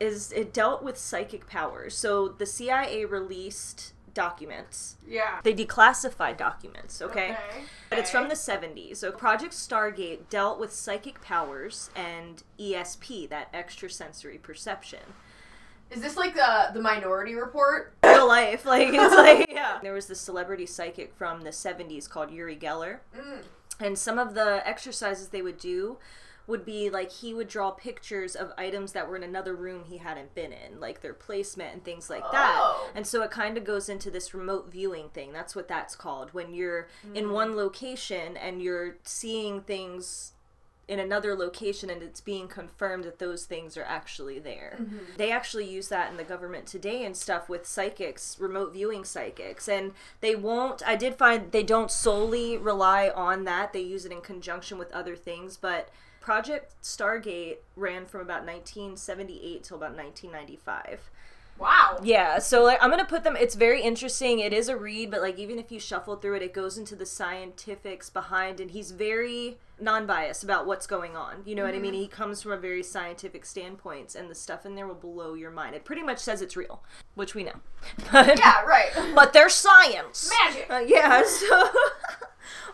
is 0.00 0.32
it 0.32 0.52
dealt 0.52 0.82
with 0.82 0.98
psychic 0.98 1.46
powers. 1.46 1.96
So 1.96 2.26
the 2.26 2.46
CIA 2.46 3.04
released 3.04 3.92
documents. 4.14 4.96
Yeah. 5.06 5.40
They 5.42 5.54
declassified 5.54 6.36
documents, 6.36 7.00
okay? 7.00 7.32
okay? 7.32 7.64
But 7.90 7.98
it's 7.98 8.10
from 8.10 8.28
the 8.28 8.34
70s. 8.34 8.96
So 8.98 9.12
Project 9.12 9.52
Stargate 9.52 10.28
dealt 10.30 10.58
with 10.58 10.72
psychic 10.72 11.20
powers 11.20 11.90
and 11.94 12.42
ESP, 12.58 13.28
that 13.28 13.48
extrasensory 13.52 14.38
perception. 14.38 15.00
Is 15.90 16.00
this 16.00 16.16
like 16.16 16.34
the 16.34 16.70
the 16.72 16.80
Minority 16.80 17.34
Report? 17.34 17.92
Real 18.04 18.26
life, 18.26 18.64
like 18.64 18.88
it's 18.90 19.14
like 19.14 19.46
yeah. 19.50 19.78
There 19.82 19.92
was 19.92 20.06
this 20.06 20.20
celebrity 20.20 20.64
psychic 20.64 21.14
from 21.14 21.42
the 21.42 21.50
'70s 21.50 22.08
called 22.08 22.30
Uri 22.30 22.56
Geller, 22.56 23.00
mm. 23.14 23.42
and 23.78 23.98
some 23.98 24.18
of 24.18 24.32
the 24.32 24.66
exercises 24.66 25.28
they 25.28 25.42
would 25.42 25.58
do 25.58 25.98
would 26.46 26.64
be 26.64 26.90
like 26.90 27.10
he 27.10 27.32
would 27.32 27.48
draw 27.48 27.70
pictures 27.70 28.34
of 28.34 28.52
items 28.58 28.92
that 28.92 29.08
were 29.08 29.16
in 29.16 29.22
another 29.22 29.54
room 29.54 29.84
he 29.84 29.98
hadn't 29.98 30.34
been 30.34 30.52
in, 30.52 30.80
like 30.80 31.00
their 31.00 31.14
placement 31.14 31.72
and 31.72 31.84
things 31.84 32.10
like 32.10 32.24
that. 32.32 32.58
Oh. 32.60 32.90
And 32.94 33.06
so 33.06 33.22
it 33.22 33.30
kind 33.30 33.56
of 33.56 33.64
goes 33.64 33.88
into 33.88 34.10
this 34.10 34.34
remote 34.34 34.70
viewing 34.70 35.08
thing. 35.10 35.32
That's 35.32 35.54
what 35.54 35.68
that's 35.68 35.94
called. 35.94 36.34
When 36.34 36.52
you're 36.52 36.88
mm. 37.06 37.16
in 37.16 37.30
one 37.30 37.56
location 37.56 38.36
and 38.36 38.60
you're 38.60 38.96
seeing 39.04 39.60
things 39.60 40.32
in 40.88 40.98
another 40.98 41.34
location 41.34 41.88
and 41.88 42.02
it's 42.02 42.20
being 42.20 42.48
confirmed 42.48 43.04
that 43.04 43.18
those 43.18 43.44
things 43.44 43.76
are 43.76 43.84
actually 43.84 44.38
there. 44.38 44.78
Mm-hmm. 44.80 44.96
They 45.16 45.30
actually 45.30 45.68
use 45.68 45.88
that 45.88 46.10
in 46.10 46.16
the 46.16 46.24
government 46.24 46.66
today 46.66 47.04
and 47.04 47.16
stuff 47.16 47.48
with 47.48 47.66
psychics, 47.66 48.36
remote 48.40 48.72
viewing 48.72 49.04
psychics. 49.04 49.68
And 49.68 49.92
they 50.20 50.34
won't, 50.34 50.86
I 50.86 50.96
did 50.96 51.14
find 51.14 51.52
they 51.52 51.62
don't 51.62 51.90
solely 51.90 52.58
rely 52.58 53.08
on 53.08 53.44
that, 53.44 53.72
they 53.72 53.80
use 53.80 54.04
it 54.04 54.12
in 54.12 54.20
conjunction 54.20 54.76
with 54.78 54.92
other 54.92 55.16
things, 55.16 55.56
but. 55.56 55.88
Project 56.22 56.74
Stargate 56.82 57.58
ran 57.76 58.06
from 58.06 58.20
about 58.22 58.46
1978 58.46 59.64
till 59.64 59.76
about 59.76 59.96
1995. 59.96 61.10
Wow. 61.58 61.98
Yeah, 62.02 62.38
so 62.38 62.64
like 62.64 62.78
I'm 62.82 62.90
gonna 62.90 63.04
put 63.04 63.24
them. 63.24 63.36
It's 63.36 63.54
very 63.54 63.82
interesting. 63.82 64.38
It 64.40 64.52
is 64.52 64.68
a 64.68 64.76
read, 64.76 65.10
but 65.10 65.20
like 65.20 65.38
even 65.38 65.58
if 65.58 65.70
you 65.70 65.78
shuffle 65.78 66.16
through 66.16 66.36
it, 66.36 66.42
it 66.42 66.54
goes 66.54 66.78
into 66.78 66.96
the 66.96 67.06
scientifics 67.06 68.10
behind, 68.10 68.58
and 68.58 68.70
he's 68.70 68.90
very 68.90 69.58
non-biased 69.78 70.42
about 70.42 70.66
what's 70.66 70.86
going 70.86 71.14
on. 71.16 71.42
You 71.44 71.54
know 71.54 71.62
mm-hmm. 71.62 71.70
what 71.72 71.76
I 71.76 71.80
mean? 71.80 71.92
Mm-hmm. 71.92 72.02
He 72.02 72.08
comes 72.08 72.42
from 72.42 72.52
a 72.52 72.56
very 72.56 72.82
scientific 72.82 73.44
standpoint, 73.44 74.14
and 74.14 74.30
the 74.30 74.34
stuff 74.34 74.64
in 74.66 74.74
there 74.74 74.86
will 74.86 74.94
blow 74.94 75.34
your 75.34 75.50
mind. 75.50 75.74
It 75.74 75.84
pretty 75.84 76.02
much 76.02 76.18
says 76.18 76.42
it's 76.42 76.56
real, 76.56 76.82
which 77.14 77.34
we 77.34 77.44
know. 77.44 77.60
But, 78.12 78.38
yeah, 78.38 78.62
right. 78.62 78.90
But 79.14 79.32
there's 79.32 79.54
science. 79.54 80.32
Magic. 80.44 80.66
Uh, 80.70 80.82
yeah. 80.86 81.22
So. 81.32 81.68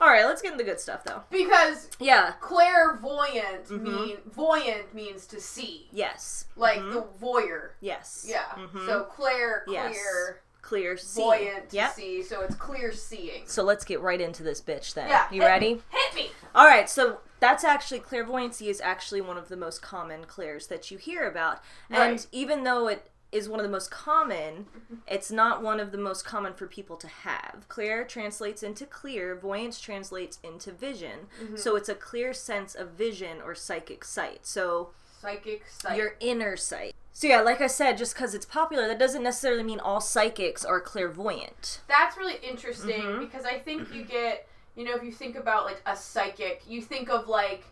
All 0.01 0.09
right, 0.09 0.25
let's 0.25 0.43
get 0.43 0.53
into 0.53 0.65
the 0.65 0.71
good 0.71 0.81
stuff 0.81 1.05
though. 1.05 1.23
Because 1.31 1.91
yeah, 2.01 2.33
clairvoyant 2.41 3.65
mm-hmm. 3.65 3.85
mean 3.85 4.17
voyant 4.31 4.95
means 4.95 5.27
to 5.27 5.41
see. 5.41 5.89
Yes. 5.93 6.47
Like 6.57 6.79
mm-hmm. 6.79 6.95
the 6.95 7.07
voyeur. 7.21 7.71
Yes. 7.81 8.27
Yeah. 8.29 8.45
Mm-hmm. 8.57 8.87
So 8.87 9.05
clair, 9.05 9.65
yes. 9.69 9.93
clear. 9.93 10.41
Clear 10.61 10.97
see. 10.99 11.23
Voyant 11.23 11.71
to 11.71 11.77
yep. 11.77 11.93
see, 11.95 12.23
so 12.23 12.43
it's 12.43 12.55
clear 12.57 12.93
seeing. 12.93 13.47
So 13.47 13.63
let's 13.63 13.85
get 13.85 14.01
right 14.01 14.21
into 14.21 14.43
this 14.43 14.61
bitch 14.61 14.93
then. 14.93 15.09
Yeah. 15.09 15.27
You 15.31 15.41
ready? 15.41 15.75
Me. 15.75 15.81
Hit 15.89 16.15
me. 16.15 16.31
All 16.55 16.67
right, 16.67 16.91
so 16.91 17.21
that's 17.41 17.65
actually 17.65 18.01
clairvoyancy 18.01 18.69
is 18.69 18.81
actually 18.81 19.21
one 19.21 19.39
of 19.39 19.49
the 19.49 19.57
most 19.57 19.81
common 19.81 20.25
clairs 20.25 20.67
that 20.67 20.91
you 20.91 20.99
hear 20.99 21.27
about. 21.27 21.61
And 21.89 22.13
right. 22.13 22.27
even 22.33 22.65
though 22.65 22.89
it 22.89 23.09
is 23.31 23.49
one 23.49 23.61
of 23.61 23.65
the 23.65 23.71
most 23.71 23.91
common, 23.91 24.67
it's 25.07 25.31
not 25.31 25.63
one 25.63 25.81
of 25.81 25.93
the 25.93 25.99
most 25.99 26.25
common 26.25 26.55
for 26.55 26.67
people 26.67 26.97
to 26.97 27.07
have. 27.09 27.67
Clair 27.69 28.05
translates 28.05 28.63
into 28.63 28.87
clear, 28.87 29.37
voyance 29.37 29.81
translates 29.81 30.39
into 30.43 30.73
vision. 30.73 31.27
Mm-hmm. 31.43 31.57
So 31.57 31.77
it's 31.77 31.89
a 31.89 31.95
clear 31.95 32.33
sense 32.33 32.75
of 32.75 32.93
vision 32.93 33.43
or 33.45 33.55
psychic 33.55 34.05
sight. 34.05 34.47
So 34.47 34.91
psychic 35.21 35.65
sight. 35.69 35.99
Your 35.99 36.15
inner 36.21 36.57
sight. 36.57 36.95
So 37.13 37.27
yeah, 37.27 37.41
like 37.41 37.61
I 37.61 37.67
said, 37.67 37.99
just 37.99 38.15
because 38.15 38.33
it's 38.33 38.47
popular, 38.47 38.87
that 38.87 38.99
doesn't 38.99 39.25
necessarily 39.25 39.65
mean 39.65 39.81
all 39.81 40.01
psychics 40.01 40.65
are 40.65 40.81
clairvoyant. 40.81 41.81
That's 41.89 42.17
really 42.17 42.37
interesting 42.43 43.01
mm-hmm. 43.03 43.25
because 43.25 43.45
I 43.45 43.59
think 43.59 43.93
you 43.93 44.05
get, 44.05 44.47
you 44.77 44.85
know, 44.85 44.95
if 44.95 45.03
you 45.03 45.11
think 45.13 45.37
about 45.37 45.65
like 45.65 45.83
a 45.85 45.97
psychic, 45.97 46.63
you 46.67 46.81
think 46.81 47.11
of 47.11 47.29
like 47.29 47.65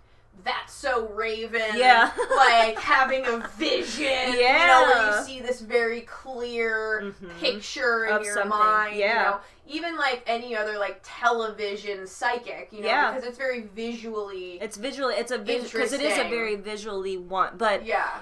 that's 0.44 0.72
so 0.72 1.08
Raven. 1.08 1.60
Yeah. 1.74 2.10
like 2.36 2.78
having 2.78 3.26
a 3.26 3.48
vision. 3.56 4.06
Yeah. 4.06 4.30
You 4.32 4.66
know, 4.66 4.92
where 4.94 5.18
you 5.18 5.24
see 5.24 5.40
this 5.40 5.60
very 5.60 6.02
clear 6.02 7.02
mm-hmm. 7.04 7.38
picture 7.40 8.06
in 8.06 8.14
of 8.14 8.24
your 8.24 8.34
something. 8.34 8.50
mind. 8.50 8.96
Yeah. 8.96 9.08
You 9.08 9.30
know? 9.30 9.40
Even 9.68 9.96
like 9.96 10.22
any 10.26 10.54
other 10.54 10.78
like 10.78 11.00
television 11.02 12.06
psychic, 12.06 12.68
you 12.70 12.82
know, 12.82 12.86
yeah. 12.86 13.12
because 13.12 13.28
it's 13.28 13.38
very 13.38 13.62
visually. 13.62 14.58
It's 14.60 14.76
visually. 14.76 15.14
It's 15.14 15.32
a 15.32 15.38
because 15.38 15.92
it 15.92 16.00
is 16.00 16.18
a 16.18 16.28
very 16.28 16.54
visually 16.54 17.16
one, 17.16 17.56
but 17.56 17.84
yeah 17.84 18.18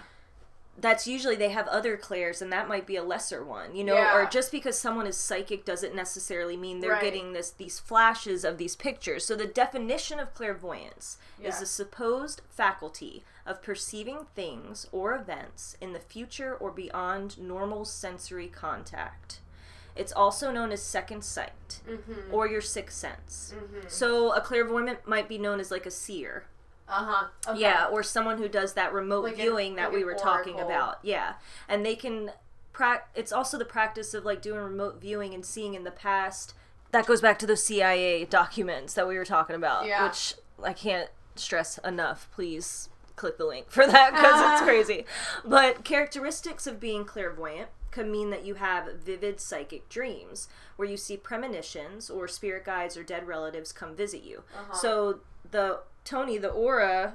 that's 0.76 1.06
usually 1.06 1.36
they 1.36 1.50
have 1.50 1.68
other 1.68 1.96
clairs 1.96 2.42
and 2.42 2.52
that 2.52 2.68
might 2.68 2.86
be 2.86 2.96
a 2.96 3.02
lesser 3.02 3.44
one 3.44 3.74
you 3.74 3.84
know 3.84 3.94
yeah. 3.94 4.16
or 4.16 4.26
just 4.26 4.50
because 4.50 4.76
someone 4.76 5.06
is 5.06 5.16
psychic 5.16 5.64
doesn't 5.64 5.94
necessarily 5.94 6.56
mean 6.56 6.80
they're 6.80 6.92
right. 6.92 7.02
getting 7.02 7.32
this 7.32 7.50
these 7.50 7.78
flashes 7.78 8.44
of 8.44 8.58
these 8.58 8.74
pictures 8.74 9.24
so 9.24 9.36
the 9.36 9.46
definition 9.46 10.18
of 10.18 10.34
clairvoyance 10.34 11.18
yeah. 11.40 11.48
is 11.48 11.60
the 11.60 11.66
supposed 11.66 12.42
faculty 12.48 13.22
of 13.46 13.62
perceiving 13.62 14.26
things 14.34 14.86
or 14.90 15.14
events 15.14 15.76
in 15.80 15.92
the 15.92 16.00
future 16.00 16.54
or 16.54 16.70
beyond 16.70 17.38
normal 17.38 17.84
sensory 17.84 18.48
contact 18.48 19.40
it's 19.94 20.12
also 20.12 20.50
known 20.50 20.72
as 20.72 20.82
second 20.82 21.22
sight 21.22 21.80
mm-hmm. 21.88 22.34
or 22.34 22.48
your 22.48 22.60
sixth 22.60 22.98
sense 22.98 23.54
mm-hmm. 23.56 23.86
so 23.86 24.32
a 24.32 24.40
clairvoyant 24.40 25.06
might 25.06 25.28
be 25.28 25.38
known 25.38 25.60
as 25.60 25.70
like 25.70 25.86
a 25.86 25.90
seer 25.90 26.46
uh 26.88 27.04
huh. 27.04 27.26
Okay. 27.48 27.60
Yeah, 27.60 27.86
or 27.86 28.02
someone 28.02 28.38
who 28.38 28.48
does 28.48 28.74
that 28.74 28.92
remote 28.92 29.24
like 29.24 29.36
viewing 29.36 29.70
an, 29.70 29.76
that 29.76 29.88
like 29.88 29.94
we 29.94 30.04
were 30.04 30.14
talking 30.14 30.60
about. 30.60 30.98
Yeah, 31.02 31.34
and 31.68 31.84
they 31.84 31.96
can. 31.96 32.32
Pra- 32.72 33.04
it's 33.14 33.30
also 33.30 33.56
the 33.56 33.64
practice 33.64 34.14
of 34.14 34.24
like 34.24 34.42
doing 34.42 34.58
remote 34.58 35.00
viewing 35.00 35.32
and 35.32 35.44
seeing 35.44 35.74
in 35.74 35.84
the 35.84 35.90
past. 35.90 36.54
That 36.90 37.06
goes 37.06 37.20
back 37.20 37.38
to 37.40 37.46
those 37.46 37.64
CIA 37.64 38.24
documents 38.24 38.94
that 38.94 39.08
we 39.08 39.16
were 39.16 39.24
talking 39.24 39.56
about, 39.56 39.86
yeah. 39.86 40.06
which 40.06 40.34
I 40.62 40.72
can't 40.72 41.08
stress 41.36 41.78
enough. 41.78 42.28
Please 42.32 42.88
click 43.16 43.38
the 43.38 43.44
link 43.44 43.70
for 43.70 43.86
that 43.86 44.12
because 44.12 44.52
it's 44.52 44.62
crazy. 44.68 45.04
But 45.44 45.84
characteristics 45.84 46.66
of 46.66 46.80
being 46.80 47.04
clairvoyant 47.04 47.68
can 47.90 48.10
mean 48.10 48.30
that 48.30 48.44
you 48.44 48.54
have 48.54 49.00
vivid 49.04 49.40
psychic 49.40 49.88
dreams 49.88 50.48
where 50.76 50.88
you 50.88 50.96
see 50.96 51.16
premonitions 51.16 52.10
or 52.10 52.26
spirit 52.26 52.64
guides 52.64 52.96
or 52.96 53.04
dead 53.04 53.26
relatives 53.26 53.72
come 53.72 53.94
visit 53.94 54.24
you. 54.24 54.42
Uh-huh. 54.52 54.74
So 54.74 55.20
the 55.48 55.80
Tony, 56.04 56.38
the 56.38 56.48
aura, 56.50 57.14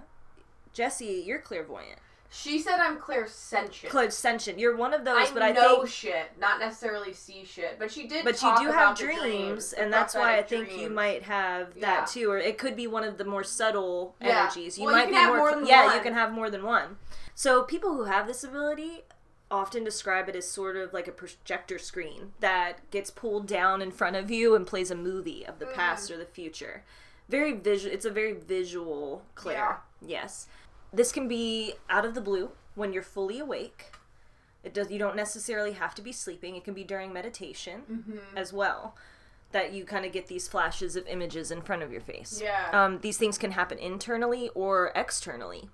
Jesse, 0.74 1.24
you're 1.26 1.40
clairvoyant. 1.40 2.00
She 2.32 2.60
said 2.60 2.80
I'm 2.80 3.00
clairsentient. 3.00 3.90
Clairsentient. 3.90 4.60
You're 4.60 4.76
one 4.76 4.94
of 4.94 5.04
those, 5.04 5.30
I 5.32 5.34
but 5.34 5.42
I 5.42 5.52
know 5.52 5.78
think 5.78 5.90
shit, 5.90 6.32
not 6.40 6.60
necessarily 6.60 7.12
see 7.12 7.44
shit. 7.44 7.80
But 7.80 7.92
she 7.92 8.06
did. 8.08 8.24
But 8.24 8.40
you 8.44 8.54
do 8.60 8.72
have 8.72 8.96
dreams, 8.96 9.20
dreams 9.22 9.74
and 9.74 9.92
that's 9.92 10.14
why 10.14 10.38
I 10.38 10.44
think 10.44 10.68
dreams. 10.68 10.82
you 10.82 10.90
might 10.92 11.24
have 11.24 11.74
that 11.80 12.02
Yeah. 12.02 12.06
too, 12.06 12.30
or 12.32 12.38
it 12.38 12.60
could 12.60 12.76
be 12.76 12.86
one 12.86 13.04
of 13.04 13.18
the 13.18 13.26
more 13.26 13.44
subtle 13.44 14.16
Yeah. 14.22 14.42
energies. 14.44 14.78
You 14.78 14.86
Well, 14.86 14.94
you 14.94 14.98
might 15.00 15.04
can 15.06 15.14
be 15.14 15.18
have 15.18 15.28
more. 15.30 15.38
more 15.38 15.56
than 15.56 15.66
yeah, 15.66 15.86
one. 15.88 15.96
you 15.96 16.02
can 16.02 16.14
have 16.14 16.32
more 16.32 16.52
than 16.52 16.62
one. 16.64 16.98
So 17.34 17.64
people 17.64 17.96
who 17.96 18.04
have 18.04 18.28
this 18.28 18.44
ability 18.44 19.06
often 19.50 19.84
describe 19.84 20.30
it 20.30 20.36
as 20.36 20.48
sort 20.48 20.76
of 20.76 20.94
like 20.94 21.08
a 21.08 21.12
projector 21.12 21.80
screen 21.80 22.34
that 22.42 22.92
gets 22.92 23.10
pulled 23.10 23.48
down 23.48 23.82
in 23.82 23.90
front 23.90 24.16
of 24.16 24.30
you 24.30 24.54
and 24.54 24.68
plays 24.68 24.92
a 24.92 24.96
movie 24.96 25.44
of 25.48 25.58
the 25.58 25.66
Mm. 25.66 25.74
past 25.74 26.12
or 26.12 26.18
the 26.18 26.26
future. 26.28 26.84
Very 27.30 27.54
visual. 27.54 27.94
It's 27.94 28.06
a 28.06 28.12
very 28.12 28.34
visual 28.34 29.24
clair. 29.36 29.56
Yeah. 30.02 30.22
Yes. 30.22 30.48
This 30.92 31.12
can 31.12 31.28
be 31.28 31.74
out 31.90 32.04
of 32.06 32.16
the 32.16 32.22
blue 32.22 32.52
when 32.76 32.92
you're 32.92 33.04
fully 33.04 33.40
awake. 33.40 33.92
It 34.64 34.74
does. 34.74 34.90
You 34.92 35.00
don't 35.00 35.16
necessarily 35.16 35.74
have 35.74 35.96
to 35.96 36.02
be 36.02 36.12
sleeping. 36.12 36.56
It 36.56 36.64
can 36.66 36.74
be 36.74 36.84
during 36.84 37.14
meditation 37.14 37.82
Mm-hmm. 37.90 38.38
as 38.38 38.52
well. 38.52 38.96
that 39.52 39.74
you 39.74 39.84
kind 39.84 40.06
of 40.06 40.12
get 40.12 40.28
these 40.28 40.48
flashes 40.48 40.96
of 40.96 41.08
images 41.08 41.50
in 41.50 41.60
front 41.64 41.82
of 41.82 41.92
your 41.92 42.02
face. 42.02 42.40
Yeah. 42.44 42.68
Um, 42.72 43.00
these 43.02 43.18
things 43.18 43.36
can 43.40 43.52
happen 43.52 43.80
internally 43.80 44.50
or 44.54 44.92
externally. 44.94 45.70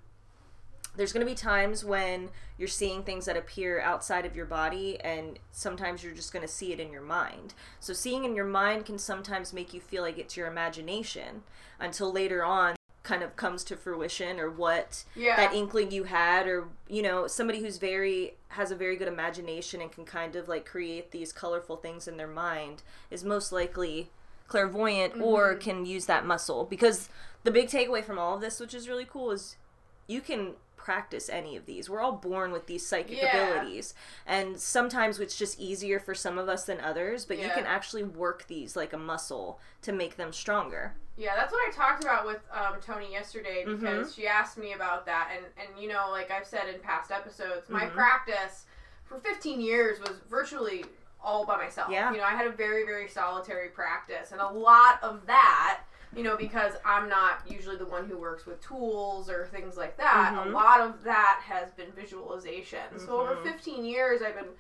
There's 0.97 1.11
going 1.13 1.25
to 1.25 1.29
be 1.31 1.35
times 1.35 1.83
when 1.83 2.29
you're 2.57 2.67
seeing 2.67 3.03
things 3.03 3.25
that 3.25 3.35
appear 3.37 3.79
outside 3.81 4.25
of 4.25 4.35
your 4.35 4.45
body, 4.45 4.99
and 5.01 5.39
sometimes 5.51 6.03
you're 6.03 6.13
just 6.13 6.31
going 6.31 6.45
to 6.45 6.51
see 6.51 6.71
it 6.71 6.79
in 6.79 6.91
your 6.91 7.01
mind. 7.01 7.53
So, 7.79 7.93
seeing 7.93 8.23
in 8.23 8.35
your 8.35 8.45
mind 8.45 8.85
can 8.85 8.97
sometimes 8.97 9.51
make 9.53 9.73
you 9.73 9.81
feel 9.81 10.03
like 10.03 10.17
it's 10.17 10.37
your 10.37 10.47
imagination 10.47 11.43
until 11.79 12.11
later 12.11 12.43
on 12.43 12.75
kind 13.03 13.21
of 13.21 13.35
comes 13.35 13.63
to 13.65 13.75
fruition 13.77 14.39
or 14.39 14.49
what 14.49 15.03
Yeah. 15.15 15.35
that 15.35 15.53
inkling 15.53 15.91
you 15.91 16.05
had 16.05 16.47
or 16.47 16.69
you 16.89 17.03
know 17.03 17.27
somebody 17.27 17.59
who's 17.61 17.77
very 17.77 18.33
has 18.47 18.71
a 18.71 18.75
very 18.75 18.95
good 18.95 19.07
imagination 19.07 19.79
and 19.79 19.91
can 19.91 20.05
kind 20.05 20.35
of 20.35 20.47
like 20.47 20.65
create 20.65 21.11
these 21.11 21.31
colorful 21.31 21.75
things 21.75 22.07
in 22.07 22.17
their 22.17 22.25
mind 22.27 22.81
is 23.11 23.23
most 23.23 23.51
likely 23.51 24.09
clairvoyant 24.47 25.21
or 25.21 25.51
Mm-hmm. 25.53 25.59
can 25.59 25.85
use 25.85 26.07
that 26.07 26.25
muscle 26.25 26.63
because 26.65 27.09
the 27.43 27.51
big 27.51 27.67
takeaway 27.67 28.03
from 28.03 28.17
all 28.17 28.35
of 28.35 28.41
this 28.41 28.59
which 28.59 28.73
is 28.73 28.89
really 28.89 29.05
cool 29.05 29.29
is 29.29 29.55
you 30.07 30.19
can 30.21 30.53
practice 30.85 31.29
any 31.29 31.55
of 31.57 31.65
these 31.65 31.89
we're 31.89 31.99
all 31.99 32.11
born 32.11 32.51
with 32.51 32.67
these 32.67 32.85
psychic 32.85 33.17
Yeah. 33.17 33.35
abilities 33.53 33.95
and 34.27 34.59
sometimes 34.59 35.19
it's 35.19 35.35
just 35.35 35.59
easier 35.59 35.99
for 35.99 36.13
some 36.13 36.37
of 36.37 36.47
us 36.47 36.65
than 36.65 36.79
others 36.79 37.25
but 37.25 37.39
you 37.39 37.49
can 37.49 37.65
actually 37.65 38.03
work 38.03 38.45
these 38.47 38.75
like 38.75 38.93
a 38.93 38.97
muscle 38.97 39.59
to 39.81 39.91
make 39.91 40.15
them 40.15 40.31
stronger 40.31 40.93
Yeah, 41.17 41.35
that's 41.35 41.51
what 41.51 41.67
I 41.67 41.71
talked 41.71 42.03
about 42.03 42.27
with 42.27 42.41
um, 42.53 42.75
Tony 42.85 43.11
yesterday 43.11 43.63
Mm-hmm. 43.65 43.79
because 43.81 44.13
she 44.13 44.27
asked 44.27 44.57
me 44.57 44.73
about 44.73 45.05
that, 45.07 45.31
and 45.35 45.45
and 45.61 45.81
you 45.81 45.87
know, 45.87 46.09
like 46.11 46.29
I've 46.29 46.45
said 46.45 46.65
in 46.73 46.79
past 46.81 47.09
episodes, 47.09 47.69
my 47.69 47.85
Mm-hmm. 47.85 47.95
practice 47.95 48.65
for 49.05 49.17
15 49.19 49.61
years 49.61 49.99
was 49.99 50.15
virtually 50.29 50.83
all 51.23 51.45
by 51.45 51.55
myself. 51.57 51.89
Yeah. 51.89 52.11
You 52.11 52.17
know, 52.19 52.25
I 52.25 52.35
had 52.39 52.47
a 52.47 52.51
very 52.51 52.83
very 52.85 53.07
solitary 53.07 53.69
practice, 53.69 54.31
and 54.33 54.41
a 54.41 54.51
lot 54.69 54.99
of 55.01 55.25
that. 55.27 55.81
You 56.15 56.23
know, 56.23 56.37
because 56.37 56.73
I'm 56.85 57.09
not 57.09 57.41
usually 57.47 57.75
the 57.75 57.85
one 57.85 58.07
who 58.07 58.17
works 58.17 58.45
with 58.45 58.61
tools 58.61 59.29
or 59.29 59.47
things 59.47 59.75
like 59.75 59.97
that. 59.97 60.33
Mhm. 60.33 60.45
A 60.47 60.49
lot 60.49 60.79
of 60.79 61.03
that 61.03 61.41
has 61.43 61.71
been 61.73 61.91
visualization. 61.91 62.97
So 62.99 63.19
over 63.19 63.35
Mhm. 63.35 63.43
15 63.43 63.83
years, 63.83 64.21
I've 64.21 64.35
been 64.35 64.53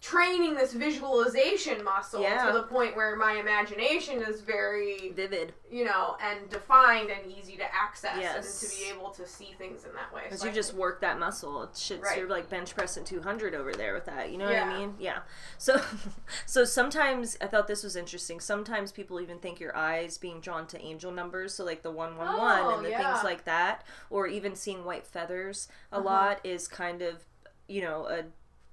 training 0.00 0.54
this 0.54 0.72
visualization 0.72 1.82
muscle 1.82 2.20
Yeah. 2.22 2.46
to 2.46 2.52
the 2.52 2.62
point 2.64 2.94
where 2.94 3.16
my 3.16 3.32
imagination 3.32 4.22
is 4.22 4.40
very 4.40 5.10
vivid 5.12 5.54
you 5.68 5.84
know, 5.84 6.16
and 6.22 6.48
defined 6.48 7.10
and 7.10 7.30
easy 7.30 7.56
to 7.56 7.64
access 7.74 8.16
Yes. 8.18 8.62
and 8.62 8.70
to 8.70 8.76
be 8.76 8.88
able 8.88 9.10
to 9.10 9.26
see 9.26 9.52
things 9.58 9.84
in 9.84 9.92
that 9.94 10.12
way. 10.14 10.22
Because 10.24 10.40
So 10.40 10.46
you 10.46 10.52
just 10.52 10.74
work 10.74 11.00
that 11.00 11.18
muscle. 11.18 11.64
It 11.64 11.76
should, 11.76 12.02
Right. 12.02 12.18
you're 12.18 12.28
like 12.28 12.48
bench 12.48 12.74
pressing 12.76 13.04
200 13.04 13.52
over 13.54 13.72
there 13.72 13.92
with 13.92 14.04
that. 14.04 14.30
You 14.30 14.38
know 14.38 14.44
what 14.46 14.56
I 14.58 14.64
mean? 14.64 14.94
Yeah. 15.00 15.18
So, 15.58 15.80
so 16.46 16.64
sometimes 16.64 17.36
I 17.40 17.46
thought 17.46 17.66
this 17.66 17.82
was 17.82 17.96
interesting. 17.96 18.38
Sometimes 18.38 18.92
people 18.92 19.20
even 19.20 19.38
think 19.40 19.58
your 19.58 19.76
eyes 19.76 20.18
being 20.18 20.40
drawn 20.40 20.66
to 20.68 20.80
angel 20.80 21.10
numbers, 21.10 21.52
so 21.54 21.64
like 21.64 21.82
the 21.82 21.90
one 21.90 22.16
one 22.16 22.36
one 22.36 22.62
Oh, 22.62 22.76
and 22.76 22.84
the 22.84 22.90
yeah. 22.90 23.12
things 23.12 23.24
like 23.24 23.44
that, 23.44 23.84
or 24.08 24.28
even 24.28 24.54
seeing 24.54 24.84
white 24.84 25.06
feathers 25.06 25.68
a 25.90 25.96
Uh-huh. 25.96 26.04
lot 26.04 26.40
is 26.44 26.68
kind 26.68 27.02
of, 27.02 27.24
you 27.66 27.82
know, 27.82 28.06
a 28.06 28.24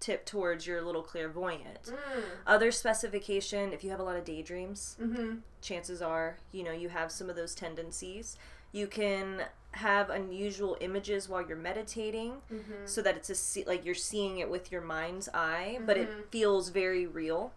tip 0.03 0.25
towards 0.25 0.67
your 0.67 0.81
little 0.81 1.01
clairvoyant. 1.03 1.83
Mm. 1.85 2.23
Other 2.45 2.71
specification: 2.71 3.71
if 3.73 3.83
you 3.83 3.89
have 3.91 3.99
a 3.99 4.03
lot 4.03 4.17
of 4.17 4.25
daydreams, 4.25 4.97
Mm-hmm. 5.01 5.37
chances 5.61 6.01
are, 6.01 6.37
you 6.51 6.63
know, 6.63 6.71
you 6.83 6.89
have 6.89 7.11
some 7.11 7.29
of 7.29 7.35
those 7.35 7.55
tendencies. 7.55 8.37
You 8.71 8.87
can 8.87 9.43
have 9.71 10.09
unusual 10.09 10.77
images 10.81 11.27
while 11.29 11.43
you're 11.47 11.57
meditating 11.71 12.31
Mm-hmm. 12.51 12.85
so 12.85 13.01
that 13.01 13.15
it's 13.17 13.29
a 13.29 13.35
see- 13.35 13.63
like 13.65 13.85
you're 13.85 13.95
seeing 14.11 14.39
it 14.39 14.49
with 14.49 14.71
your 14.71 14.81
mind's 14.81 15.29
eye, 15.33 15.79
but 15.85 15.95
Mhm. 15.97 16.01
it 16.03 16.09
feels 16.31 16.69
very 16.69 17.05
real. 17.07 17.53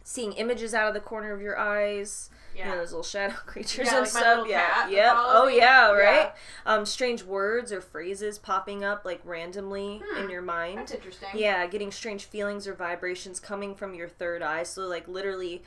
Mm-hmm. 0.00 0.06
Seeing 0.06 0.32
images 0.32 0.74
out 0.74 0.88
of 0.88 0.94
the 0.94 1.00
corner 1.00 1.32
of 1.32 1.40
your 1.40 1.58
eyes, 1.58 2.30
Yeah. 2.56 2.64
you 2.66 2.70
know, 2.72 2.78
those 2.78 2.90
little 2.92 3.02
shadow 3.04 3.34
creatures 3.46 3.86
Yeah, 3.86 3.92
and 3.92 4.00
like 4.00 4.08
stuff. 4.10 4.46
Yeah, 4.48 4.88
yep. 4.88 5.14
Oh 5.16 5.46
yeah, 5.48 5.88
Yeah. 5.88 5.92
right. 5.92 6.32
Um, 6.66 6.84
strange 6.86 7.22
words 7.22 7.70
or 7.72 7.80
phrases 7.80 8.38
popping 8.38 8.82
up 8.82 9.04
like 9.04 9.20
randomly 9.24 10.02
Hmm. 10.04 10.24
in 10.24 10.30
your 10.30 10.42
mind. 10.42 10.78
That's 10.78 10.92
interesting. 10.92 11.28
Yeah, 11.34 11.66
getting 11.66 11.92
strange 11.92 12.24
feelings 12.24 12.66
or 12.66 12.74
vibrations 12.74 13.38
coming 13.40 13.74
from 13.74 13.94
your 13.94 14.08
third 14.08 14.42
eye. 14.42 14.62
So, 14.64 14.82
like, 14.86 15.06
literally 15.06 15.62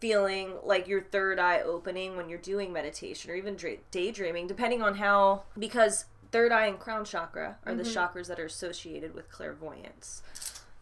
feeling 0.00 0.54
like 0.62 0.86
your 0.86 1.00
third 1.02 1.38
eye 1.40 1.60
opening 1.60 2.16
when 2.16 2.28
you're 2.28 2.38
doing 2.38 2.72
meditation 2.72 3.30
or 3.30 3.34
even 3.34 3.56
dra- 3.56 3.76
daydreaming, 3.90 4.46
depending 4.46 4.82
on 4.82 4.96
how. 4.96 5.42
Because 5.58 6.04
third 6.30 6.52
eye 6.52 6.66
and 6.66 6.78
crown 6.78 7.04
chakra 7.04 7.56
are 7.64 7.74
the 7.74 7.82
Mhm. 7.84 7.94
chakras 8.12 8.26
that 8.26 8.38
are 8.38 8.44
associated 8.44 9.14
with 9.14 9.30
clairvoyance. 9.30 10.22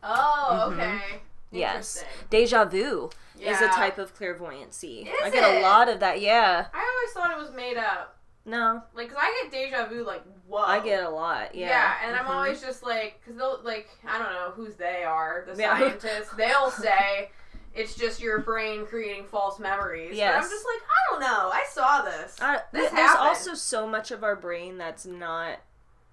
Oh, 0.02 0.70
Mhm. 0.70 0.72
okay. 0.74 1.20
Yes. 1.58 2.04
Deja 2.30 2.64
vu 2.64 3.10
is 3.40 3.60
a 3.60 3.68
type 3.68 3.98
of 3.98 4.14
clairvoyancy. 4.14 5.02
Is 5.02 5.08
I 5.22 5.30
get 5.30 5.58
a 5.58 5.60
lot 5.62 5.88
of 5.88 6.00
that, 6.00 6.20
yeah. 6.20 6.66
I 6.72 6.78
always 6.96 7.12
thought 7.14 7.30
it 7.36 7.42
was 7.42 7.54
made 7.54 7.76
up. 7.76 8.12
No, 8.48 8.80
Like, 8.94 9.08
cause 9.08 9.18
I 9.20 9.42
get 9.42 9.50
deja 9.52 9.86
vu, 9.88 10.04
like, 10.04 10.22
whoa. 10.46 10.62
I 10.62 10.78
get 10.78 11.02
a 11.02 11.10
lot, 11.10 11.54
yeah. 11.56 11.68
Yeah, 11.68 11.94
and 12.06 12.14
I'm 12.16 12.26
Mhm. 12.26 12.30
always 12.36 12.60
just 12.60 12.84
like, 12.84 13.20
because 13.20 13.36
they'll, 13.36 13.60
like, 13.64 13.88
I 14.06 14.18
don't 14.18 14.32
know 14.32 14.52
whose 14.54 14.76
they 14.76 15.02
are, 15.02 15.44
the 15.52 15.60
Yeah. 15.60 15.76
scientists, 15.78 16.30
they'll 16.36 16.70
say 16.70 17.32
it's 17.74 17.96
just 17.96 18.20
your 18.20 18.38
brain 18.38 18.86
creating 18.86 19.26
false 19.26 19.58
memories. 19.58 20.16
But 20.16 20.28
I'm 20.36 20.42
just 20.42 20.64
like, 20.64 20.80
I 20.88 21.10
don't 21.10 21.20
know. 21.22 21.50
I 21.52 21.64
saw 21.72 22.02
this. 22.02 22.36
I, 22.40 22.60
This 22.72 22.90
there's 22.90 22.92
happened. 22.92 23.28
also 23.28 23.54
so 23.54 23.84
much 23.86 24.12
of 24.12 24.22
our 24.22 24.36
brain 24.36 24.78
that's 24.78 25.04
not 25.06 25.58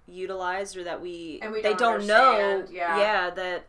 utilized 0.06 0.76
or 0.76 0.84
that 0.84 1.00
we, 1.00 1.38
And 1.40 1.52
we 1.52 1.62
they 1.62 1.70
don't 1.74 2.00
don't, 2.00 2.06
know 2.06 2.32
understand, 2.34 2.68
yeah. 2.74 3.30
that 3.30 3.64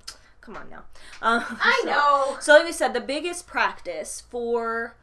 come 0.45 0.55
on 0.57 0.69
now 0.69 0.83
um, 1.21 1.43
I 1.61 1.79
so- 1.83 1.89
know. 1.89 2.37
so 2.39 2.53
like 2.53 2.65
we 2.65 2.71
said 2.71 2.93
the 2.93 3.01
biggest 3.01 3.47
practice 3.47 4.21
for 4.29 4.95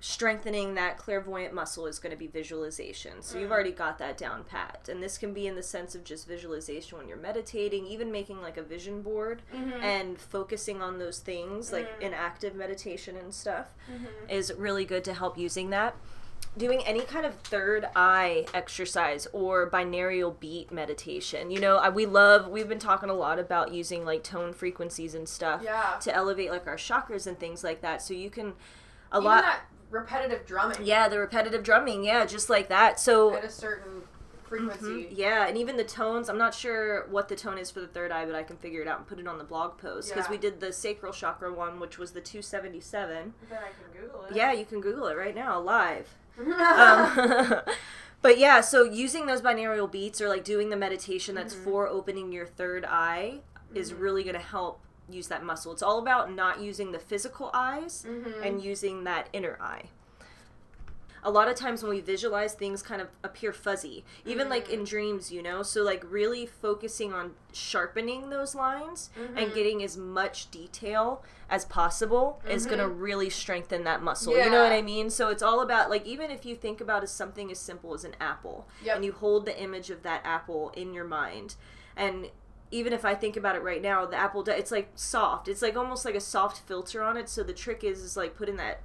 strengthening 0.00 0.74
that 0.74 0.98
clairvoyant 0.98 1.54
muscle 1.54 1.86
is 1.86 2.00
going 2.00 2.10
to 2.10 2.16
be 2.18 2.26
visualization 2.26 3.22
so 3.22 3.38
you've 3.38 3.50
Mm. 3.50 3.52
already 3.52 3.70
got 3.70 3.98
that 3.98 4.18
down 4.18 4.42
pat 4.42 4.88
and 4.90 5.00
this 5.00 5.16
can 5.16 5.32
be 5.32 5.46
in 5.46 5.54
the 5.54 5.62
sense 5.62 5.94
of 5.94 6.02
just 6.02 6.26
visualization 6.26 6.98
when 6.98 7.06
you're 7.06 7.16
meditating 7.16 7.86
even 7.86 8.10
making 8.10 8.42
like 8.42 8.56
a 8.56 8.62
vision 8.64 9.00
board 9.02 9.42
Mhm. 9.54 9.80
and 9.80 10.20
focusing 10.20 10.82
on 10.82 10.98
those 10.98 11.20
things 11.20 11.72
like 11.72 11.86
Mhm. 12.00 12.02
in 12.06 12.14
active 12.14 12.56
meditation 12.56 13.16
and 13.16 13.32
stuff 13.32 13.68
Mhm. 13.88 14.28
is 14.28 14.52
really 14.54 14.84
good 14.84 15.04
to 15.04 15.14
help 15.14 15.38
using 15.38 15.70
that. 15.70 15.94
Doing 16.56 16.82
any 16.84 17.00
kind 17.00 17.24
of 17.24 17.34
third 17.36 17.86
eye 17.96 18.44
exercise 18.52 19.26
or 19.32 19.70
binaural 19.70 20.38
beat 20.38 20.70
meditation. 20.70 21.50
You 21.50 21.60
know, 21.60 21.78
I, 21.78 21.88
we 21.88 22.04
love, 22.04 22.46
we've 22.48 22.68
been 22.68 22.78
talking 22.78 23.08
a 23.08 23.14
lot 23.14 23.38
about 23.38 23.72
using 23.72 24.04
like 24.04 24.22
tone 24.22 24.52
frequencies 24.52 25.14
and 25.14 25.26
stuff 25.26 25.62
Yeah. 25.64 25.96
to 26.02 26.14
elevate 26.14 26.50
like 26.50 26.66
our 26.66 26.76
chakras 26.76 27.26
and 27.26 27.38
things 27.38 27.64
like 27.64 27.80
that. 27.80 28.02
So 28.02 28.12
you 28.12 28.28
can, 28.28 28.52
a 29.12 29.16
Even 29.16 29.24
lot, 29.24 29.42
that 29.44 29.60
repetitive 29.90 30.44
drumming 30.46 30.78
yeah, 30.84 31.08
the 31.08 31.18
repetitive 31.18 31.62
drumming, 31.62 32.04
yeah, 32.04 32.26
just 32.26 32.50
like 32.50 32.68
that. 32.68 33.00
So, 33.00 33.34
at 33.34 33.44
a 33.44 33.50
certain 33.50 34.02
frequency. 34.58 35.04
Mhm, 35.06 35.08
yeah, 35.16 35.46
and 35.46 35.56
even 35.56 35.76
the 35.76 35.84
tones, 35.84 36.28
I'm 36.28 36.38
not 36.38 36.54
sure 36.54 37.06
what 37.08 37.28
the 37.28 37.36
tone 37.36 37.58
is 37.58 37.70
for 37.70 37.80
the 37.80 37.86
third 37.86 38.10
eye, 38.12 38.24
but 38.26 38.34
I 38.34 38.42
can 38.42 38.56
figure 38.56 38.82
it 38.82 38.88
out 38.88 38.98
and 38.98 39.06
put 39.06 39.18
it 39.18 39.26
on 39.26 39.38
the 39.38 39.44
blog 39.44 39.78
post. 39.78 40.10
Because 40.10 40.26
Yeah. 40.26 40.30
we 40.32 40.38
did 40.38 40.60
the 40.60 40.72
sacral 40.72 41.12
chakra 41.12 41.52
one, 41.52 41.80
which 41.80 41.98
was 41.98 42.12
the 42.12 42.20
277. 42.20 43.34
Then 43.48 43.58
I 43.58 43.68
can 43.68 44.00
Google 44.00 44.24
it. 44.26 44.34
Yeah, 44.36 44.52
you 44.52 44.64
can 44.64 44.80
Google 44.80 45.06
it 45.06 45.16
right 45.16 45.34
now, 45.34 45.58
live. 45.60 46.08
um, 46.38 47.60
but 48.22 48.38
yeah, 48.38 48.60
so 48.60 48.84
using 48.84 49.26
those 49.26 49.40
binaural 49.42 49.90
beats 49.90 50.20
or 50.20 50.28
like 50.28 50.44
doing 50.44 50.70
the 50.70 50.76
meditation 50.76 51.34
that's 51.34 51.54
Mhm. 51.54 51.64
for 51.64 51.86
opening 51.88 52.32
your 52.32 52.46
third 52.46 52.84
eye 52.84 53.40
is 53.74 53.92
Mhm. 53.92 54.00
really 54.00 54.22
going 54.22 54.34
to 54.34 54.40
help 54.40 54.80
use 55.08 55.28
that 55.28 55.42
muscle. 55.44 55.72
It's 55.72 55.82
all 55.82 55.98
about 55.98 56.30
not 56.32 56.60
using 56.60 56.92
the 56.92 56.98
physical 56.98 57.50
eyes 57.52 58.04
Mhm. 58.08 58.46
and 58.46 58.62
using 58.62 59.04
that 59.04 59.28
inner 59.32 59.58
eye. 59.60 59.90
A 61.24 61.30
lot 61.30 61.48
of 61.48 61.54
times 61.54 61.82
when 61.82 61.90
we 61.90 62.00
visualize 62.00 62.54
things 62.54 62.82
kind 62.82 63.00
of 63.00 63.08
appear 63.22 63.52
fuzzy, 63.52 64.04
even 64.24 64.48
like 64.48 64.66
Mhm. 64.66 64.72
in 64.72 64.84
dreams, 64.84 65.30
you 65.30 65.40
know? 65.42 65.62
So 65.62 65.82
like 65.82 66.02
really 66.08 66.46
focusing 66.46 67.12
on 67.12 67.34
sharpening 67.52 68.30
those 68.30 68.54
lines 68.56 69.10
and 69.36 69.50
Mhm. 69.50 69.54
getting 69.54 69.82
as 69.84 69.96
much 69.96 70.50
detail 70.50 71.22
as 71.48 71.64
possible 71.64 72.40
is 72.48 72.66
going 72.66 72.78
to 72.80 72.88
really 72.88 73.30
strengthen 73.30 73.84
that 73.84 74.02
muscle. 74.02 74.36
You 74.36 74.50
know 74.50 74.62
what 74.62 74.72
I 74.72 74.82
mean? 74.82 75.10
So 75.10 75.28
it's 75.28 75.42
all 75.42 75.60
about 75.60 75.90
like 75.90 76.04
even 76.06 76.30
if 76.30 76.44
you 76.44 76.56
think 76.56 76.80
about 76.80 77.02
as 77.04 77.12
something 77.12 77.50
as 77.52 77.58
simple 77.58 77.94
as 77.94 78.04
an 78.04 78.16
apple 78.20 78.66
Yep. 78.82 78.96
and 78.96 79.04
you 79.04 79.12
hold 79.12 79.46
the 79.46 79.56
image 79.60 79.90
of 79.90 80.02
that 80.02 80.22
apple 80.24 80.70
in 80.74 80.92
your 80.92 81.04
mind 81.04 81.54
and 81.96 82.30
even 82.70 82.94
if 82.94 83.04
I 83.04 83.14
think 83.14 83.36
about 83.36 83.54
it 83.54 83.62
right 83.62 83.82
now, 83.82 84.06
the 84.06 84.16
apple, 84.16 84.48
it's 84.48 84.70
like 84.70 84.88
soft. 84.94 85.46
It's 85.46 85.60
like 85.60 85.76
almost 85.76 86.06
like 86.06 86.14
a 86.14 86.20
soft 86.20 86.60
filter 86.66 87.02
on 87.02 87.18
it. 87.18 87.28
So 87.28 87.42
the 87.42 87.52
trick 87.52 87.84
is 87.84 88.00
is 88.02 88.16
like 88.16 88.34
putting 88.34 88.56
that 88.56 88.80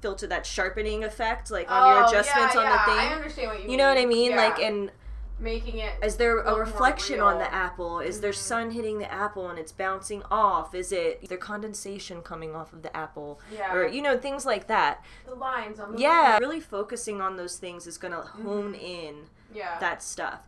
filter 0.00 0.26
that 0.26 0.46
sharpening 0.46 1.04
effect 1.04 1.50
like 1.50 1.70
on 1.70 1.94
your 1.94 2.04
Oh, 2.04 2.08
adjustments 2.08 2.54
yeah, 2.54 2.60
on 2.60 2.66
yeah, 2.66 2.84
the 2.86 2.90
thing. 2.92 2.98
I 3.10 3.14
understand 3.14 3.48
what 3.48 3.56
you 3.58 3.62
mean. 3.64 3.70
you 3.72 3.76
know 3.76 3.88
what 3.88 3.98
I 3.98 4.06
mean? 4.06 4.30
Yeah. 4.32 4.36
Like 4.36 4.58
and 4.58 4.90
making 5.38 5.78
it 5.78 5.92
is 6.02 6.16
there 6.16 6.38
a 6.40 6.54
reflection 6.54 7.20
on 7.20 7.38
the 7.38 7.52
apple? 7.52 8.00
Is 8.00 8.20
there 8.20 8.30
Mhm. 8.32 8.34
sun 8.36 8.70
hitting 8.72 8.98
the 8.98 9.10
apple 9.10 9.48
and 9.48 9.58
it's 9.58 9.72
bouncing 9.72 10.22
off? 10.30 10.74
Is 10.74 10.92
it 10.92 11.26
there 11.28 11.38
condensation 11.38 12.20
coming 12.22 12.54
off 12.54 12.72
of 12.72 12.82
the 12.82 12.94
apple? 12.96 13.40
Yeah. 13.52 13.72
Or 13.74 13.86
you 13.86 14.02
know 14.02 14.18
things 14.18 14.44
like 14.44 14.66
that. 14.66 15.02
the 15.26 15.34
lines 15.34 15.78
on 15.80 15.92
the 15.92 15.98
Yeah, 15.98 16.38
really 16.38 16.60
focusing 16.60 17.20
on 17.20 17.36
those 17.36 17.56
things 17.56 17.86
is 17.86 17.96
going 17.98 18.12
to 18.12 18.20
hone 18.20 18.74
Mhm. 18.74 18.82
in 18.82 19.26
yeah 19.52 19.78
that 19.80 20.02
stuff. 20.02 20.40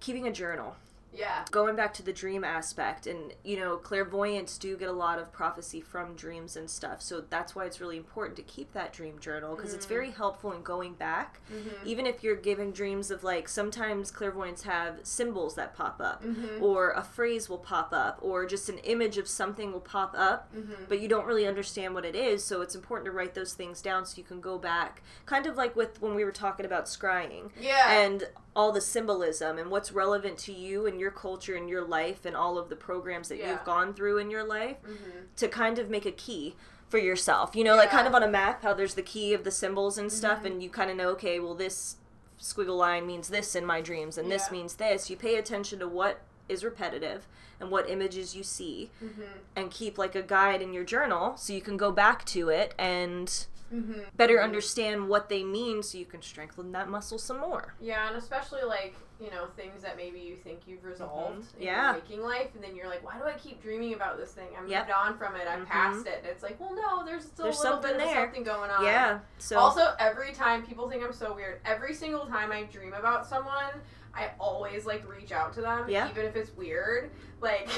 Keeping 0.00 0.26
a 0.26 0.32
journal. 0.32 0.76
Yeah. 1.16 1.44
going 1.50 1.76
back 1.76 1.94
to 1.94 2.02
the 2.02 2.12
dream 2.12 2.44
aspect 2.44 3.06
and 3.06 3.32
you 3.44 3.58
know 3.58 3.76
clairvoyants 3.76 4.58
do 4.58 4.76
get 4.76 4.88
a 4.88 4.92
lot 4.92 5.18
of 5.18 5.32
prophecy 5.32 5.80
from 5.80 6.14
dreams 6.14 6.56
and 6.56 6.68
stuff 6.68 7.00
so 7.00 7.22
that's 7.28 7.54
why 7.54 7.64
it's 7.64 7.80
really 7.80 7.96
important 7.96 8.36
to 8.36 8.42
keep 8.42 8.72
that 8.72 8.92
dream 8.92 9.18
journal 9.18 9.56
because 9.56 9.74
it's 9.74 9.86
very 9.86 10.08
mm-hmm. 10.08 10.16
helpful 10.16 10.52
in 10.52 10.62
going 10.62 10.94
back 10.94 11.40
mm-hmm. 11.52 11.68
even 11.84 12.06
if 12.06 12.22
you're 12.22 12.36
given 12.36 12.70
dreams 12.70 13.10
of 13.10 13.24
like 13.24 13.48
sometimes 13.48 14.10
clairvoyants 14.10 14.62
have 14.62 14.98
symbols 15.02 15.54
that 15.54 15.74
pop 15.74 16.00
up 16.00 16.22
mm-hmm. 16.22 16.62
or 16.62 16.90
a 16.90 17.02
phrase 17.02 17.48
will 17.48 17.58
pop 17.58 17.92
up 17.92 18.18
or 18.20 18.46
just 18.46 18.68
an 18.68 18.78
image 18.78 19.18
of 19.18 19.26
something 19.26 19.72
will 19.72 19.80
pop 19.80 20.14
up 20.16 20.52
but 20.88 21.00
you 21.00 21.08
don't 21.08 21.26
really 21.26 21.46
understand 21.46 21.94
what 21.94 22.04
it 22.04 22.14
is 22.14 22.44
so 22.44 22.60
it's 22.60 22.74
important 22.74 23.06
to 23.06 23.12
write 23.12 23.34
those 23.34 23.52
things 23.52 23.80
down 23.80 24.04
so 24.04 24.16
you 24.18 24.24
can 24.24 24.40
go 24.40 24.58
back 24.58 25.02
kind 25.24 25.46
of 25.46 25.56
like 25.56 25.74
with 25.76 26.00
when 26.00 26.14
we 26.14 26.24
were 26.24 26.32
talking 26.32 26.66
about 26.66 26.86
scrying. 26.86 27.50
Yeah. 27.60 28.00
and 28.00 28.28
all 28.56 28.72
the 28.72 28.80
symbolism 28.80 29.58
and 29.58 29.70
what's 29.70 29.92
relevant 29.92 30.38
to 30.38 30.52
you 30.52 30.86
and 30.86 30.98
your 30.98 31.10
culture 31.10 31.54
and 31.54 31.68
your 31.68 31.84
life 31.86 32.24
and 32.24 32.34
all 32.34 32.56
of 32.56 32.70
the 32.70 32.74
programs 32.74 33.28
that 33.28 33.36
Yeah. 33.36 33.50
you've 33.52 33.64
gone 33.64 33.92
through 33.92 34.16
in 34.16 34.30
your 34.30 34.42
life 34.44 34.78
Mhm. 34.82 35.26
to 35.36 35.46
kind 35.46 35.78
of 35.78 35.90
make 35.90 36.06
a 36.06 36.10
key 36.10 36.56
for 36.88 36.96
yourself. 36.96 37.54
You 37.54 37.64
know, 37.64 37.76
like 37.76 37.90
kind 37.90 38.06
of 38.06 38.14
on 38.14 38.22
a 38.22 38.28
map, 38.28 38.62
how 38.62 38.72
there's 38.72 38.94
the 38.94 39.02
key 39.02 39.34
of 39.34 39.44
the 39.44 39.50
symbols 39.50 39.98
and 39.98 40.10
stuff, 40.10 40.44
and 40.46 40.62
you 40.62 40.70
kind 40.70 40.90
of 40.90 40.96
know, 40.96 41.10
okay, 41.10 41.38
well, 41.38 41.54
this 41.54 41.96
squiggle 42.40 42.78
line 42.78 43.06
means 43.06 43.28
this 43.28 43.54
in 43.54 43.66
my 43.66 43.82
dreams, 43.82 44.16
and 44.16 44.30
this 44.32 44.50
means 44.50 44.76
this. 44.76 45.10
You 45.10 45.16
pay 45.18 45.36
attention 45.36 45.78
to 45.80 45.88
what 45.88 46.20
is 46.48 46.64
repetitive 46.64 47.26
and 47.60 47.70
what 47.70 47.90
images 47.90 48.34
you 48.36 48.42
see, 48.42 48.90
Mm-hmm. 49.04 49.22
and 49.54 49.70
keep 49.70 49.98
like 49.98 50.14
a 50.14 50.22
guide 50.22 50.62
in 50.62 50.72
your 50.72 50.84
journal 50.84 51.36
so 51.36 51.52
you 51.52 51.60
can 51.60 51.76
go 51.76 51.92
back 51.92 52.24
to 52.26 52.48
it 52.48 52.74
and 52.78 53.46
Mm-hmm. 53.72 54.00
better 54.16 54.40
understand 54.42 55.08
what 55.08 55.28
they 55.28 55.42
mean 55.42 55.82
so 55.82 55.98
you 55.98 56.04
can 56.06 56.22
strengthen 56.22 56.70
that 56.72 56.88
muscle 56.88 57.18
some 57.18 57.38
more. 57.40 57.74
Yeah, 57.80 58.06
and 58.08 58.16
especially 58.16 58.62
like 58.62 58.94
you 59.18 59.30
know 59.30 59.46
things 59.56 59.82
that 59.82 59.96
maybe 59.96 60.20
you 60.20 60.36
think 60.36 60.60
you've 60.66 60.84
resolved 60.84 61.40
Mhm. 61.54 61.56
in 61.56 61.62
Yeah. 61.62 61.92
your 61.92 62.00
waking 62.02 62.22
life, 62.22 62.54
and 62.54 62.62
then 62.62 62.76
you're 62.76 62.86
like, 62.88 63.02
why 63.02 63.18
do 63.18 63.24
I 63.24 63.32
keep 63.32 63.62
dreaming 63.62 63.94
about 63.94 64.18
this 64.18 64.32
thing? 64.32 64.48
I'm 64.56 64.68
Yep. 64.68 64.86
moved 64.88 64.96
on 64.98 65.16
from 65.18 65.36
it. 65.36 65.48
I'm 65.48 65.64
Mhm. 65.64 65.68
past 65.70 66.06
it. 66.06 66.18
And 66.18 66.26
it's 66.26 66.42
like, 66.42 66.60
well, 66.60 66.74
no, 66.74 67.02
there's 67.04 67.24
still 67.24 67.44
There's 67.44 67.58
a 67.60 67.62
little 67.62 67.78
bit 67.80 67.88
something 67.92 68.06
of 68.08 68.14
there. 68.14 68.24
something 68.26 68.42
going 68.44 68.70
on. 68.70 68.84
Yeah. 68.84 69.20
So 69.38 69.58
Also, 69.58 69.94
every 69.98 70.32
time 70.32 70.66
people 70.66 70.88
think 70.90 71.02
I'm 71.02 71.14
so 71.14 71.32
weird, 71.32 71.60
every 71.64 71.94
single 71.94 72.26
time 72.26 72.52
I 72.52 72.64
dream 72.64 72.92
about 72.92 73.26
someone, 73.26 73.80
I 74.16 74.30
always 74.40 74.86
like 74.86 75.06
reach 75.08 75.30
out 75.32 75.52
to 75.54 75.60
them, 75.60 75.84
Yeah. 75.88 76.08
even 76.10 76.24
if 76.24 76.36
it's 76.36 76.54
weird. 76.56 77.10
Like 77.40 77.68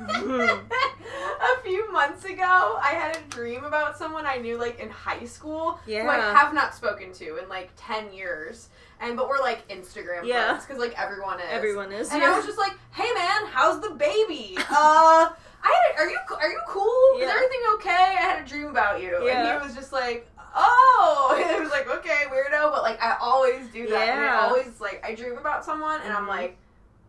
Mhm. 0.00 0.60
a 0.70 1.62
few 1.64 1.90
months 1.92 2.24
ago, 2.24 2.78
I 2.80 2.90
had 2.94 3.16
a 3.16 3.20
dream 3.30 3.64
about 3.64 3.98
someone 3.98 4.26
I 4.26 4.36
knew 4.36 4.56
like 4.56 4.78
in 4.78 4.88
high 4.90 5.24
school 5.24 5.80
who 5.84 5.92
I 6.08 6.16
have 6.18 6.54
not 6.54 6.74
spoken 6.74 7.12
to 7.14 7.38
in 7.38 7.48
like 7.48 7.70
ten 7.76 8.12
years, 8.12 8.68
and 9.00 9.16
but 9.16 9.28
we're 9.28 9.40
like 9.40 9.66
Instagram 9.68 10.24
Yeah. 10.24 10.50
friends 10.50 10.66
because 10.66 10.80
like 10.80 10.96
everyone 11.00 11.40
is. 11.40 11.46
everyone 11.50 11.90
is. 11.92 12.12
And 12.12 12.22
yeah. 12.22 12.32
I 12.32 12.36
was 12.36 12.46
just 12.46 12.58
like, 12.58 12.74
"Hey 12.92 13.12
man, 13.12 13.46
how's 13.52 13.80
the 13.80 13.90
baby? 13.90 14.56
Uh, 14.70 15.30
I 15.64 15.66
had 15.66 15.96
a, 15.96 15.98
are 15.98 16.08
you 16.08 16.18
are 16.40 16.48
you 16.50 16.60
cool? 16.68 17.18
Is 17.20 17.28
everything 17.28 17.60
okay? 17.74 17.90
I 17.90 18.20
had 18.22 18.42
a 18.44 18.48
dream 18.48 18.68
about 18.68 19.02
you." 19.02 19.18
Yeah. 19.24 19.52
And 19.52 19.60
he 19.60 19.66
was 19.66 19.74
just 19.74 19.92
like, 19.92 20.28
"Oh," 20.54 21.36
and 21.40 21.50
it 21.50 21.60
was 21.60 21.70
like, 21.70 21.88
"Okay, 21.88 22.24
weirdo," 22.30 22.70
but 22.72 22.82
like 22.82 23.00
I 23.02 23.16
always 23.20 23.66
do 23.68 23.86
that. 23.88 24.08
And 24.08 24.20
I 24.20 24.24
Yeah. 24.24 24.40
always 24.46 24.80
like 24.80 25.02
I 25.04 25.14
dream 25.14 25.38
about 25.38 25.64
someone, 25.64 26.00
and 26.02 26.12
I'm 26.12 26.24
Mhm. 26.24 26.28
like, 26.28 26.56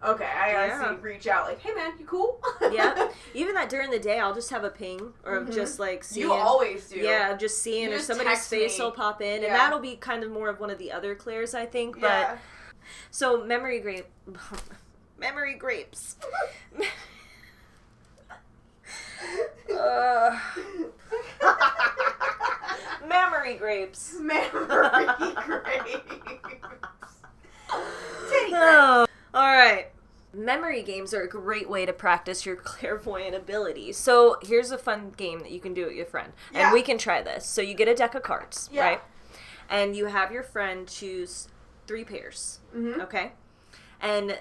"Okay, 0.03 0.25
I 0.25 0.51
gotta 0.51 0.67
Yeah. 0.67 0.95
see, 0.95 1.01
reach 1.01 1.27
out, 1.27 1.45
like, 1.47 1.59
hey 1.61 1.73
man, 1.73 1.93
you 1.99 2.05
cool?" 2.05 2.41
yeah. 2.71 3.09
Even 3.33 3.53
that 3.55 3.69
during 3.69 3.89
the 3.91 3.99
day, 3.99 4.19
I'll 4.19 4.33
just 4.33 4.49
have 4.51 4.63
a 4.63 4.69
ping 4.69 5.13
or 5.23 5.41
Mhm. 5.41 5.53
just 5.53 5.79
like 5.79 6.03
seeing. 6.03 6.27
you 6.27 6.33
always 6.33 6.89
do. 6.89 6.97
Yeah, 6.97 7.35
just 7.35 7.61
seeing 7.61 7.89
You 7.89 7.95
just 7.95 8.07
somebody's 8.07 8.47
face 8.47 8.77
me. 8.77 8.83
will 8.85 8.91
pop 8.91 9.21
in, 9.21 9.43
and 9.43 9.53
that'll 9.53 9.79
be 9.79 9.95
kind 9.95 10.23
of 10.23 10.31
more 10.31 10.49
of 10.49 10.59
one 10.59 10.69
of 10.69 10.77
the 10.77 10.91
other 10.91 11.15
clairs, 11.15 11.53
I 11.53 11.65
think. 11.65 11.97
Yeah. 11.97 12.35
But 12.35 12.37
so 13.11 13.43
memory 13.43 13.79
grape, 13.79 14.07
memory 15.17 15.53
grapes. 15.55 16.15
Uh, 19.77 20.39
memory 23.07 23.55
grapes. 23.55 24.15
Memory 24.19 24.65
grapes. 25.45 25.95
Oh, 28.51 29.05
all 29.33 29.41
right. 29.55 29.87
Memory 30.33 30.83
games 30.83 31.13
are 31.13 31.23
a 31.23 31.27
great 31.29 31.67
way 31.69 31.85
to 31.85 31.93
practice 31.93 32.45
your 32.45 32.55
clairvoyant 32.57 33.35
abilities. 33.35 33.97
So 33.97 34.37
here's 34.43 34.71
a 34.71 34.77
fun 34.77 35.11
game 35.17 35.39
that 35.39 35.51
you 35.51 35.59
can 35.59 35.73
do 35.73 35.85
with 35.85 35.95
your 35.95 36.05
friend, 36.05 36.33
Yeah. 36.53 36.65
and 36.67 36.73
we 36.73 36.81
can 36.83 36.97
try 36.97 37.21
this. 37.21 37.45
So 37.45 37.61
you 37.61 37.73
get 37.73 37.87
a 37.87 37.95
deck 37.95 38.13
of 38.15 38.23
cards, 38.23 38.69
Yeah. 38.71 38.83
right? 38.83 39.01
And 39.69 39.95
you 39.95 40.05
have 40.05 40.31
your 40.31 40.43
friend 40.43 40.87
choose 40.87 41.47
three 41.87 42.03
pairs, 42.03 42.59
Mhm. 42.75 42.99
okay? 43.01 43.31
And 44.01 44.39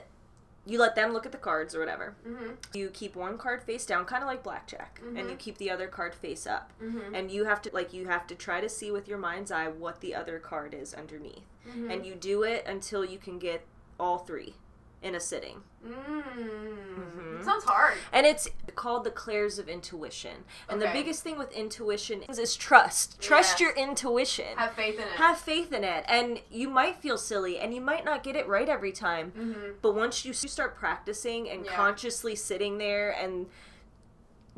you 0.68 0.78
let 0.78 0.94
them 0.94 1.12
look 1.12 1.24
at 1.24 1.32
the 1.32 1.38
cards 1.38 1.74
or 1.74 1.80
whatever. 1.80 2.14
Mhm. 2.26 2.56
You 2.74 2.90
keep 2.90 3.16
one 3.16 3.38
card 3.38 3.62
face 3.62 3.86
down, 3.86 4.04
kind 4.04 4.22
of 4.22 4.28
like 4.28 4.42
blackjack, 4.42 5.00
and 5.02 5.16
you 5.30 5.34
Mhm. 5.36 5.38
keep 5.38 5.56
the 5.58 5.70
other 5.70 5.88
card 5.88 6.14
face 6.14 6.46
up. 6.46 6.72
Mhm. 6.80 7.14
And 7.14 7.30
you 7.30 7.44
have 7.46 7.62
to 7.62 7.70
like 7.72 7.92
you 7.94 8.06
have 8.06 8.26
to 8.26 8.34
try 8.34 8.60
to 8.60 8.68
see 8.68 8.90
with 8.90 9.08
your 9.08 9.18
mind's 9.18 9.50
eye 9.50 9.68
what 9.68 10.00
the 10.00 10.14
other 10.14 10.38
card 10.38 10.74
is 10.74 10.92
underneath. 10.92 11.46
Mhm. 11.66 11.90
And 11.92 12.06
you 12.06 12.14
do 12.14 12.42
it 12.42 12.66
until 12.66 13.04
you 13.04 13.18
can 13.18 13.38
get 13.38 13.62
all 13.98 14.18
three 14.18 14.54
in 15.02 15.14
a 15.14 15.20
sitting. 15.20 15.62
Mm. 15.86 16.22
Mhm. 16.24 17.44
Sounds 17.44 17.64
hard. 17.64 17.94
And 18.12 18.26
it's 18.26 18.48
called 18.74 19.04
the 19.04 19.10
clairs 19.10 19.58
of 19.58 19.68
intuition. 19.68 20.44
And 20.68 20.82
the 20.82 20.90
biggest 20.92 21.22
thing 21.22 21.38
with 21.38 21.52
intuition 21.52 22.22
is, 22.24 22.38
is 22.38 22.56
trust. 22.56 23.20
Trust 23.20 23.52
Yes. 23.52 23.60
your 23.60 23.70
intuition. 23.72 24.56
Have 24.56 24.74
faith 24.74 24.96
in 24.96 25.02
it. 25.02 25.08
Have 25.16 25.38
faith 25.38 25.72
in 25.72 25.84
it. 25.84 26.04
And 26.08 26.40
you 26.50 26.68
might 26.68 26.96
feel 26.96 27.16
silly 27.18 27.58
and 27.58 27.72
you 27.74 27.80
might 27.80 28.04
not 28.04 28.22
get 28.22 28.36
it 28.36 28.46
right 28.48 28.68
every 28.68 28.92
time. 28.92 29.32
mm-hmm. 29.36 29.72
But 29.82 29.94
once 29.94 30.24
you 30.24 30.32
start 30.32 30.76
practicing 30.76 31.48
and 31.48 31.64
Yeah. 31.64 31.74
consciously 31.74 32.34
sitting 32.34 32.78
there 32.78 33.10
and 33.10 33.46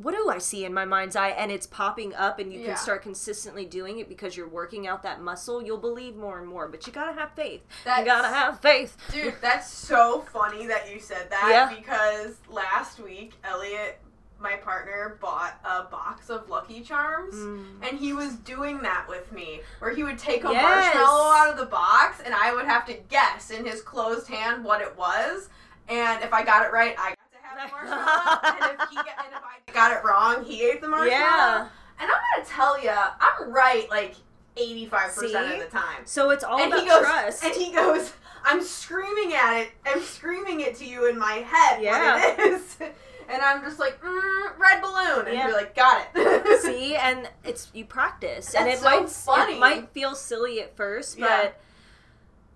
what 0.02 0.14
do 0.14 0.28
I 0.30 0.38
see 0.38 0.64
in 0.64 0.72
my 0.72 0.84
mind's 0.84 1.16
eye? 1.16 1.30
And 1.30 1.50
it's 1.50 1.66
popping 1.66 2.14
up, 2.14 2.38
and 2.38 2.52
you 2.52 2.60
Yeah. 2.60 2.66
can 2.68 2.76
start 2.76 3.02
consistently 3.02 3.64
doing 3.64 3.98
it 3.98 4.08
because 4.08 4.36
you're 4.36 4.48
working 4.48 4.86
out 4.86 5.02
that 5.02 5.20
muscle. 5.20 5.62
You'll 5.62 5.78
believe 5.78 6.16
more 6.16 6.38
and 6.38 6.46
more, 6.48 6.68
but 6.68 6.86
you 6.86 6.92
gotta 6.92 7.12
have 7.12 7.32
faith. 7.32 7.62
That's, 7.84 8.00
you 8.00 8.04
gotta 8.06 8.28
have 8.28 8.60
faith. 8.60 8.96
Dude, 9.12 9.34
that's 9.40 9.68
so 9.72 10.22
funny 10.32 10.66
that 10.66 10.90
you 10.92 11.00
said 11.00 11.30
that 11.30 11.48
Yeah. 11.50 11.74
because 11.78 12.36
last 12.48 12.98
week 13.00 13.34
Elliot, 13.44 14.00
my 14.38 14.56
partner, 14.56 15.18
bought 15.20 15.60
a 15.64 15.82
box 15.82 16.30
of 16.30 16.48
Lucky 16.48 16.80
Charms. 16.80 17.34
Mm. 17.34 17.86
And 17.86 17.98
he 17.98 18.14
was 18.14 18.36
doing 18.36 18.80
that 18.80 19.06
with 19.06 19.30
me, 19.32 19.60
where 19.80 19.90
he 19.90 20.02
would 20.02 20.18
take 20.18 20.44
a 20.44 20.50
Yes. 20.52 20.62
marshmallow 20.94 21.30
out 21.30 21.50
of 21.50 21.56
the 21.58 21.66
box, 21.66 22.20
and 22.24 22.34
I 22.34 22.54
would 22.54 22.64
have 22.64 22.86
to 22.86 22.94
guess 22.94 23.50
in 23.50 23.66
his 23.66 23.82
closed 23.82 24.28
hand 24.28 24.64
what 24.64 24.80
it 24.80 24.96
was. 24.96 25.50
And 25.88 26.22
if 26.24 26.32
I 26.32 26.42
got 26.42 26.64
it 26.64 26.72
right, 26.72 26.94
I 26.98 27.14
marshmallow. 27.56 28.40
and 28.70 28.80
if 28.80 28.88
he 28.90 28.96
got, 28.96 29.06
and 29.24 29.32
if 29.34 29.42
I 29.68 29.72
got 29.72 29.92
it 29.96 30.04
wrong, 30.04 30.44
he 30.44 30.62
ate 30.62 30.80
the 30.80 30.88
marshmallow. 30.88 31.10
Yeah. 31.20 31.68
And 32.00 32.10
I'm 32.10 32.18
gonna 32.36 32.46
tell 32.48 32.82
you, 32.82 32.90
I'm 32.90 33.50
right 33.52 33.88
like 33.90 34.14
85% 34.56 35.52
of 35.54 35.58
the 35.60 35.66
time. 35.70 36.02
So 36.04 36.30
it's 36.30 36.44
all 36.44 36.58
and 36.60 36.72
about 36.72 36.82
he 36.82 36.88
goes, 36.88 37.00
trust. 37.06 37.44
and 37.44 37.54
he 37.54 37.72
goes, 37.72 38.12
I'm 38.44 38.62
screaming 38.62 39.34
at 39.34 39.60
it. 39.60 39.70
I'm 39.86 40.00
screaming 40.02 40.60
it 40.60 40.74
to 40.76 40.84
you 40.86 41.08
in 41.08 41.18
my 41.18 41.34
head 41.34 41.82
Yeah. 41.82 42.14
what 42.14 42.38
it 42.38 42.52
is. 42.52 42.76
And 43.32 43.40
I'm 43.42 43.62
just 43.62 43.78
like, 43.78 44.02
mm, 44.02 44.58
red 44.58 44.82
balloon, 44.82 45.26
and 45.28 45.34
Yeah. 45.36 45.46
you're 45.46 45.56
like, 45.56 45.76
got 45.76 46.04
it. 46.16 46.60
See, 46.62 46.96
and 46.96 47.28
it's 47.44 47.68
you 47.72 47.84
practice, 47.84 48.54
and 48.56 48.68
it 48.68 48.80
so 48.80 48.84
might 48.86 49.08
funny. 49.08 49.52
it 49.54 49.60
might 49.60 49.88
feel 49.90 50.16
silly 50.16 50.60
at 50.60 50.76
first, 50.76 51.16
but 51.16 51.28
Yeah. 51.30 51.50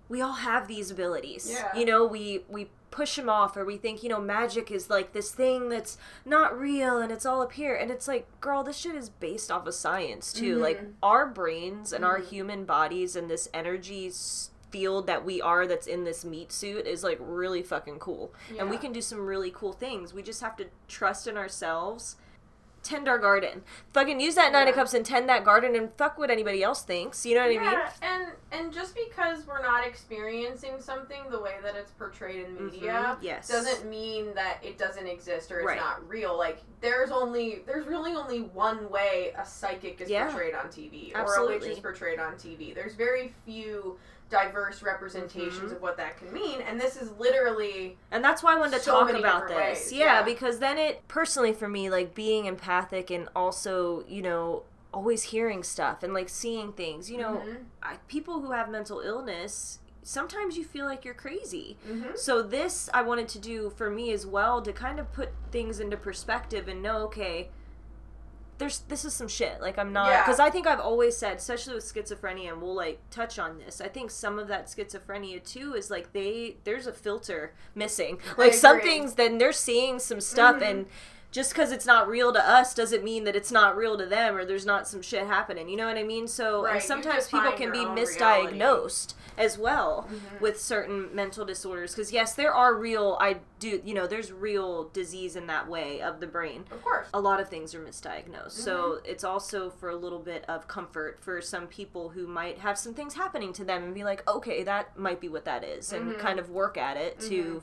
we 0.09 0.19
all 0.19 0.33
have 0.33 0.67
these 0.67 0.91
abilities. 0.91 1.49
Yeah. 1.49 1.73
You 1.77 1.85
know, 1.85 2.05
we 2.05 2.43
we 2.49 2.69
push 2.95 3.17
them 3.17 3.27
off, 3.29 3.57
or 3.57 3.65
we 3.65 3.75
think 3.75 4.01
you 4.03 4.09
know 4.09 4.21
magic 4.21 4.71
is 4.71 4.89
like 4.89 5.11
this 5.11 5.31
thing 5.31 5.67
that's 5.67 5.97
not 6.23 6.57
real 6.57 6.97
and 6.99 7.11
it's 7.11 7.25
all 7.25 7.41
up 7.41 7.51
here, 7.51 7.75
and 7.75 7.91
it's 7.91 8.07
like, 8.07 8.25
girl, 8.39 8.63
this 8.63 8.77
shit 8.77 8.95
is 8.95 9.09
based 9.09 9.51
off 9.51 9.67
of 9.67 9.73
science 9.73 10.31
too. 10.31 10.55
Like 10.57 10.79
Mhm. 10.81 10.93
our 11.03 11.25
brains 11.27 11.91
and 11.91 12.05
our 12.05 12.19
Mhm. 12.19 12.25
human 12.29 12.65
bodies 12.65 13.15
and 13.17 13.29
this 13.29 13.49
energy 13.53 14.09
field 14.71 15.07
that 15.07 15.23
we 15.25 15.41
are 15.41 15.67
that's 15.67 15.87
in 15.87 16.03
this 16.05 16.23
meat 16.25 16.51
suit 16.51 16.85
is 16.87 17.03
like 17.03 17.17
really 17.21 17.63
fucking 17.63 17.97
cool 17.99 18.33
and 18.59 18.69
we 18.69 18.77
can 18.77 18.91
do 18.91 18.99
some 19.01 19.25
really 19.25 19.49
cool 19.49 19.71
things 19.71 20.13
we 20.13 20.21
just 20.21 20.41
have 20.41 20.55
to 20.57 20.65
trust 20.89 21.27
in 21.27 21.37
ourselves 21.37 22.17
tend 22.85 23.07
our 23.09 23.17
garden 23.17 23.63
fucking 23.93 24.19
use 24.19 24.35
that 24.35 24.51
nine 24.51 24.67
of 24.67 24.75
cups 24.75 24.93
and 24.93 25.05
tend 25.05 25.27
that 25.27 25.43
garden 25.43 25.75
and 25.75 25.91
fuck 25.97 26.17
what 26.17 26.29
anybody 26.29 26.61
else 26.63 26.83
thinks 26.83 27.25
you 27.25 27.33
know 27.35 27.41
what 27.41 27.47
i 27.47 27.59
mean 27.59 27.63
Yeah, 27.63 27.89
and 28.01 28.27
and 28.51 28.71
just 28.73 28.95
because 28.95 29.45
we're 29.47 29.61
not 29.61 29.85
experiencing 29.85 30.79
something 30.79 31.19
the 31.31 31.39
way 31.39 31.55
that 31.63 31.75
it's 31.75 31.91
portrayed 31.91 32.45
in 32.45 32.55
media 32.65 33.17
Mhm, 33.17 33.17
yes 33.21 33.47
doesn't 33.47 33.89
mean 33.89 34.33
that 34.35 34.59
it 34.63 34.77
doesn't 34.77 35.07
exist 35.07 35.51
or 35.51 35.59
it's 35.59 35.65
Right. 35.67 35.79
not 35.79 36.07
real. 36.07 36.37
Like 36.37 36.59
there's 36.79 37.09
only 37.11 37.63
there's 37.65 37.87
really 37.87 38.13
only 38.13 38.41
one 38.41 38.89
way 38.91 39.33
a 39.37 39.45
psychic 39.45 39.99
is 39.99 40.09
Yeah. 40.09 40.29
portrayed 40.29 40.53
on 40.53 40.67
TV 40.67 41.11
or 41.15 41.33
a 41.35 41.45
witch 41.47 41.63
is 41.63 41.79
portrayed 41.79 42.19
on 42.19 42.35
TV. 42.35 42.73
There's 42.73 42.93
very 42.95 43.33
few 43.45 43.97
diverse 44.29 44.81
representations 44.81 45.71
Mhm. 45.71 45.75
of 45.75 45.81
what 45.81 45.97
that 45.97 46.17
can 46.17 46.33
mean, 46.33 46.61
and 46.61 46.79
this 46.81 46.95
is 46.97 47.11
literally 47.19 47.97
and 48.11 48.23
that's 48.23 48.41
why 48.41 48.53
i 48.53 48.57
wanted 48.57 48.77
to 48.77 48.83
so 48.83 48.91
talk 48.91 49.09
about 49.13 49.47
this 49.47 49.91
yeah, 49.91 50.05
yeah. 50.05 50.21
because 50.23 50.59
then 50.59 50.77
it 50.77 51.07
personally 51.07 51.53
for 51.53 51.67
me 51.69 51.89
like 51.89 52.15
being 52.15 52.45
empathic 52.45 53.11
and 53.11 53.29
also 53.35 54.03
you 54.07 54.21
know 54.21 54.63
always 54.93 55.23
hearing 55.23 55.61
stuff 55.61 56.01
and 56.03 56.13
like 56.13 56.29
seeing 56.29 56.71
things 56.73 57.11
you 57.11 57.17
know 57.17 57.43
Mhm. 57.45 57.65
I, 57.83 57.97
people 58.07 58.41
who 58.41 58.51
have 58.51 58.69
mental 58.69 58.99
illness 59.01 59.79
sometimes 60.01 60.55
you 60.57 60.63
feel 60.63 60.85
like 60.85 61.03
you're 61.03 61.15
crazy. 61.15 61.77
Mhm. 61.87 62.15
So 62.15 62.43
this 62.43 62.89
I 62.93 63.01
wanted 63.01 63.27
to 63.29 63.39
do 63.39 63.71
for 63.71 63.89
me 63.89 64.11
as 64.11 64.23
well 64.25 64.61
to 64.61 64.71
kind 64.71 64.99
of 64.99 65.11
put 65.11 65.29
things 65.51 65.79
into 65.79 65.97
perspective 65.97 66.67
and 66.67 66.81
know 66.83 66.97
okay 67.05 67.49
there's 68.57 68.79
this 68.87 69.03
is 69.05 69.13
some 69.13 69.27
shit 69.27 69.59
like 69.61 69.77
I'm 69.77 69.91
not 69.91 70.09
Yeah. 70.09 70.23
because 70.23 70.39
I 70.39 70.49
think 70.49 70.65
I've 70.67 70.79
always 70.79 71.15
said 71.17 71.37
especially 71.37 71.75
with 71.75 71.83
schizophrenia 71.83 72.51
and 72.53 72.61
we'll 72.61 72.75
like 72.75 72.99
touch 73.11 73.37
on 73.39 73.57
this 73.57 73.81
I 73.81 73.87
think 73.87 74.11
some 74.11 74.39
of 74.39 74.47
that 74.47 74.67
schizophrenia 74.67 75.43
too 75.43 75.73
is 75.73 75.91
like 75.91 76.13
they 76.13 76.57
there's 76.63 76.87
a 76.87 76.93
filter 76.93 77.53
missing 77.73 78.19
like 78.37 78.53
some 78.53 78.79
things 78.81 79.15
then 79.15 79.37
they're 79.37 79.51
seeing 79.51 79.99
some 79.99 80.21
stuff 80.21 80.57
Mhm. 80.57 80.69
and 80.69 80.85
just 81.35 81.51
because 81.51 81.73
it's 81.73 81.85
not 81.85 82.07
real 82.07 82.31
to 82.31 82.39
us 82.39 82.73
doesn't 82.73 83.03
mean 83.03 83.25
that 83.25 83.35
it's 83.35 83.51
not 83.51 83.75
real 83.75 83.97
to 83.97 84.05
them 84.05 84.37
or 84.37 84.45
there's 84.45 84.65
not 84.65 84.87
some 84.87 85.01
shit 85.01 85.27
happening 85.27 85.67
you 85.67 85.75
know 85.75 85.85
what 85.85 85.97
I 85.97 86.03
mean 86.03 86.29
so 86.29 86.63
Right, 86.63 86.81
sometimes 86.81 87.27
people 87.27 87.51
can 87.51 87.73
be 87.73 87.79
own 87.79 87.93
reality. 87.93 88.57
misdiagnosed 88.57 89.13
as 89.37 89.57
well 89.57 90.07
Mhm. 90.09 90.39
with 90.39 90.61
certain 90.61 91.13
mental 91.13 91.43
disorders 91.43 91.91
because 91.93 92.13
yes 92.13 92.33
there 92.35 92.53
are 92.53 92.73
real 92.73 93.17
i 93.19 93.39
do 93.59 93.81
you 93.83 93.93
know 93.93 94.07
there's 94.07 94.31
real 94.31 94.85
disease 94.93 95.35
in 95.35 95.47
that 95.47 95.67
way 95.67 96.01
of 96.01 96.21
the 96.21 96.27
brain 96.27 96.63
Of 96.71 96.81
course. 96.81 97.07
a 97.13 97.19
lot 97.19 97.41
of 97.41 97.49
things 97.49 97.75
are 97.75 97.83
misdiagnosed 97.83 98.51
so 98.51 98.75
Mm-hmm. 98.93 99.05
it's 99.11 99.25
also 99.25 99.69
for 99.69 99.89
a 99.89 99.95
little 99.97 100.19
bit 100.19 100.45
of 100.47 100.69
comfort 100.69 101.19
for 101.19 101.41
some 101.41 101.67
people 101.67 102.09
who 102.09 102.25
might 102.27 102.59
have 102.59 102.77
some 102.77 102.93
things 102.93 103.15
happening 103.15 103.51
to 103.53 103.65
them 103.65 103.83
and 103.83 103.93
be 103.93 104.05
like 104.05 104.25
okay 104.25 104.63
that 104.63 104.97
might 104.97 105.19
be 105.19 105.27
what 105.27 105.43
that 105.43 105.65
is 105.65 105.91
and 105.91 106.13
Mhm. 106.13 106.17
kind 106.19 106.39
of 106.39 106.49
work 106.49 106.77
at 106.77 106.95
it 106.95 107.19
to 107.19 107.55
Mhm. 107.55 107.61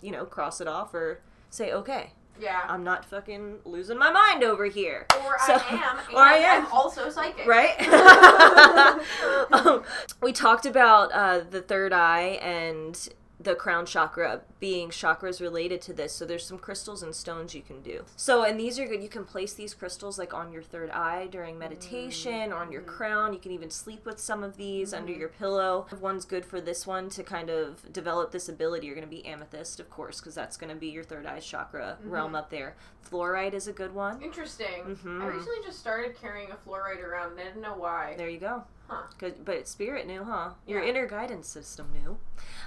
you 0.00 0.12
know 0.12 0.24
cross 0.24 0.60
it 0.60 0.68
off 0.68 0.94
or 0.94 1.20
say 1.50 1.72
okay 1.72 2.12
Yeah. 2.40 2.60
i'm 2.68 2.82
not 2.82 3.04
fucking 3.04 3.58
losing 3.64 3.98
my 3.98 4.10
mind 4.10 4.42
over 4.42 4.66
here 4.66 5.06
or 5.24 5.36
So- 5.46 5.54
I 5.70 5.74
am. 5.74 5.98
Or 6.14 6.20
I 6.22 6.34
am. 6.38 6.66
I'm 6.66 6.72
also 6.72 7.08
psychic. 7.10 7.46
right? 7.46 7.76
Um, 9.52 9.82
we 10.22 10.32
talked 10.32 10.64
about 10.66 11.12
uh, 11.12 11.40
the 11.48 11.60
third 11.60 11.92
eye 11.92 12.38
and 12.42 12.96
the 13.42 13.54
crown 13.54 13.86
chakra 13.86 14.42
being 14.60 14.90
chakras 14.90 15.40
related 15.40 15.80
to 15.82 15.92
this. 15.92 16.12
So 16.12 16.24
there's 16.24 16.46
some 16.46 16.58
crystals 16.58 17.02
and 17.02 17.14
stones 17.14 17.54
you 17.54 17.62
can 17.62 17.82
do. 17.82 18.04
So 18.16 18.44
and 18.44 18.58
these 18.58 18.78
are 18.78 18.86
good. 18.86 19.02
You 19.02 19.08
can 19.08 19.24
place 19.24 19.54
these 19.54 19.74
crystals 19.74 20.18
like 20.18 20.34
on 20.34 20.52
your 20.52 20.62
third 20.62 20.90
eye 20.90 21.28
during 21.30 21.56
mm, 21.56 21.60
meditation 21.60 22.52
or 22.52 22.56
on 22.56 22.70
your 22.70 22.82
crown. 22.82 23.32
You 23.32 23.38
can 23.38 23.52
even 23.52 23.70
sleep 23.70 24.04
with 24.04 24.18
some 24.18 24.42
of 24.42 24.56
these 24.56 24.90
mm-hmm. 24.90 25.00
under 25.00 25.12
your 25.12 25.28
pillow. 25.28 25.86
One's 26.00 26.24
good 26.24 26.44
for 26.44 26.60
this 26.60 26.86
one 26.86 27.08
to 27.10 27.22
kind 27.22 27.50
of 27.50 27.92
develop 27.92 28.32
this 28.32 28.48
ability. 28.48 28.86
You're 28.86 28.96
going 28.96 29.08
to 29.08 29.10
be 29.10 29.24
amethyst, 29.24 29.80
of 29.80 29.90
course, 29.90 30.20
because 30.20 30.34
that's 30.34 30.56
going 30.56 30.70
to 30.70 30.78
be 30.78 30.88
your 30.88 31.04
third 31.04 31.26
eye 31.26 31.40
chakra 31.40 31.96
mm-hmm. 32.00 32.10
realm 32.10 32.34
up 32.34 32.50
there. 32.50 32.76
Fluorite 33.08 33.54
is 33.54 33.68
a 33.68 33.72
good 33.72 33.94
one. 33.94 34.22
Interesting. 34.22 34.82
Mhm. 34.84 34.88
I 34.88 34.94
mm-hmm. 34.94 35.26
recently 35.26 35.58
just 35.64 35.78
started 35.78 36.20
carrying 36.20 36.50
a 36.50 36.56
fluorite 36.56 37.02
around 37.02 37.32
and 37.32 37.40
I 37.40 37.44
didn't 37.44 37.62
know 37.62 37.74
why. 37.74 38.14
There 38.16 38.28
you 38.28 38.38
go. 38.38 38.64
Huh. 38.88 39.02
Good, 39.18 39.44
but 39.44 39.66
spirit 39.68 40.06
knew, 40.06 40.24
huh? 40.24 40.50
Your 40.66 40.82
Yeah. 40.82 40.90
inner 40.90 41.06
guidance 41.06 41.48
system 41.48 41.92
knew. 41.92 42.18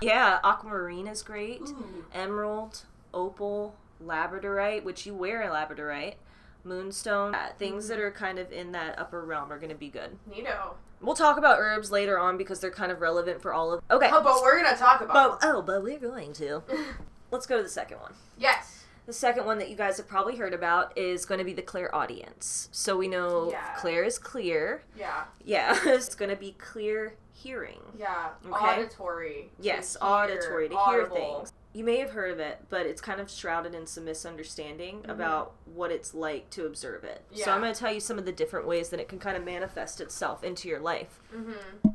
Yeah, 0.02 0.40
aquamarine 0.44 1.08
is 1.08 1.22
great. 1.22 1.62
Ooh. 1.62 2.06
Emerald, 2.14 2.84
opal, 3.14 3.76
labradorite, 4.04 4.84
which 4.84 5.06
you 5.06 5.14
wear 5.14 5.44
a 5.44 5.50
labradorite, 5.50 6.16
moonstone. 6.64 7.34
Yeah, 7.34 7.50
things 7.54 7.88
that 7.88 7.98
mm-hmm. 7.98 8.08
are 8.08 8.12
kind 8.12 8.40
of 8.40 8.52
in 8.52 8.72
that 8.72 8.98
upper 8.98 9.24
realm 9.24 9.52
are 9.52 9.58
going 9.60 9.70
to 9.70 9.76
be 9.76 9.90
good. 9.90 10.18
Neato. 10.30 10.74
We'll 11.02 11.16
talk 11.16 11.38
about 11.38 11.60
herbs 11.60 11.92
later 11.92 12.18
on 12.18 12.38
because 12.38 12.60
they're 12.60 12.72
kind 12.72 12.92
of 12.92 13.02
relevant 13.02 13.42
for 13.42 13.54
all 13.54 13.74
of. 13.74 13.84
Okay. 13.92 14.10
Oh, 14.12 14.24
but 14.24 14.42
we're 14.42 14.64
gonna 14.64 14.78
talk 14.78 15.02
about. 15.02 15.42
But, 15.42 15.48
oh, 15.48 15.62
but 15.62 15.84
we're 15.84 16.00
going 16.00 16.34
to. 16.34 16.64
Let's 17.32 17.46
go 17.46 17.58
to 17.58 17.64
the 17.64 17.70
second 17.70 18.00
one. 18.00 18.14
yes. 18.38 18.85
The 19.06 19.14
second 19.14 19.46
one 19.46 19.60
that 19.60 19.70
you 19.70 19.76
guys 19.76 19.98
have 19.98 20.08
probably 20.08 20.36
heard 20.36 20.54
about 20.54 20.98
is 20.98 21.26
going 21.26 21.38
to 21.40 21.46
be 21.46 21.54
the 21.54 21.62
clairaudience. 21.62 22.70
So 22.72 22.98
we 22.98 23.08
know 23.08 23.52
Yeah. 23.52 23.74
Clair 23.78 24.04
is 24.04 24.18
clear. 24.18 24.84
Yeah. 24.98 25.26
Yeah, 25.44 25.78
it's 25.86 26.16
going 26.16 26.30
to 26.32 26.36
be 26.36 26.54
clear 26.58 27.16
hearing. 27.34 27.80
Yeah. 27.98 28.30
Okay. 28.46 28.54
Auditory. 28.82 29.52
to 29.58 29.64
Yes, 29.64 29.94
hear, 30.00 30.08
auditory 30.10 30.70
to 30.70 30.76
audible. 30.76 31.16
hear 31.16 31.36
things. 31.38 31.54
You 31.74 31.84
may 31.84 31.98
have 32.00 32.12
heard 32.12 32.32
of 32.32 32.40
it, 32.40 32.60
but 32.70 32.86
it's 32.86 33.02
kind 33.02 33.20
of 33.20 33.30
shrouded 33.30 33.76
in 33.76 33.86
some 33.86 34.06
misunderstanding 34.06 35.04
about 35.10 35.54
what 35.66 35.92
it's 35.92 36.14
like 36.14 36.50
to 36.52 36.66
observe 36.66 37.04
it. 37.04 37.22
Yeah. 37.32 37.44
So 37.46 37.52
Mm-hmm. 37.52 37.56
I'm 37.58 37.62
going 37.62 37.74
to 37.74 37.80
tell 37.80 37.94
you 37.94 38.00
some 38.00 38.18
of 38.18 38.26
the 38.26 38.32
different 38.32 38.66
ways 38.66 38.90
that 38.90 39.00
it 39.00 39.10
can 39.10 39.20
kind 39.20 39.36
of 39.38 39.44
manifest 39.44 40.00
itself 40.02 40.44
into 40.44 40.68
your 40.70 40.80
life. 40.80 41.20
Mm-hmm. 41.36 41.90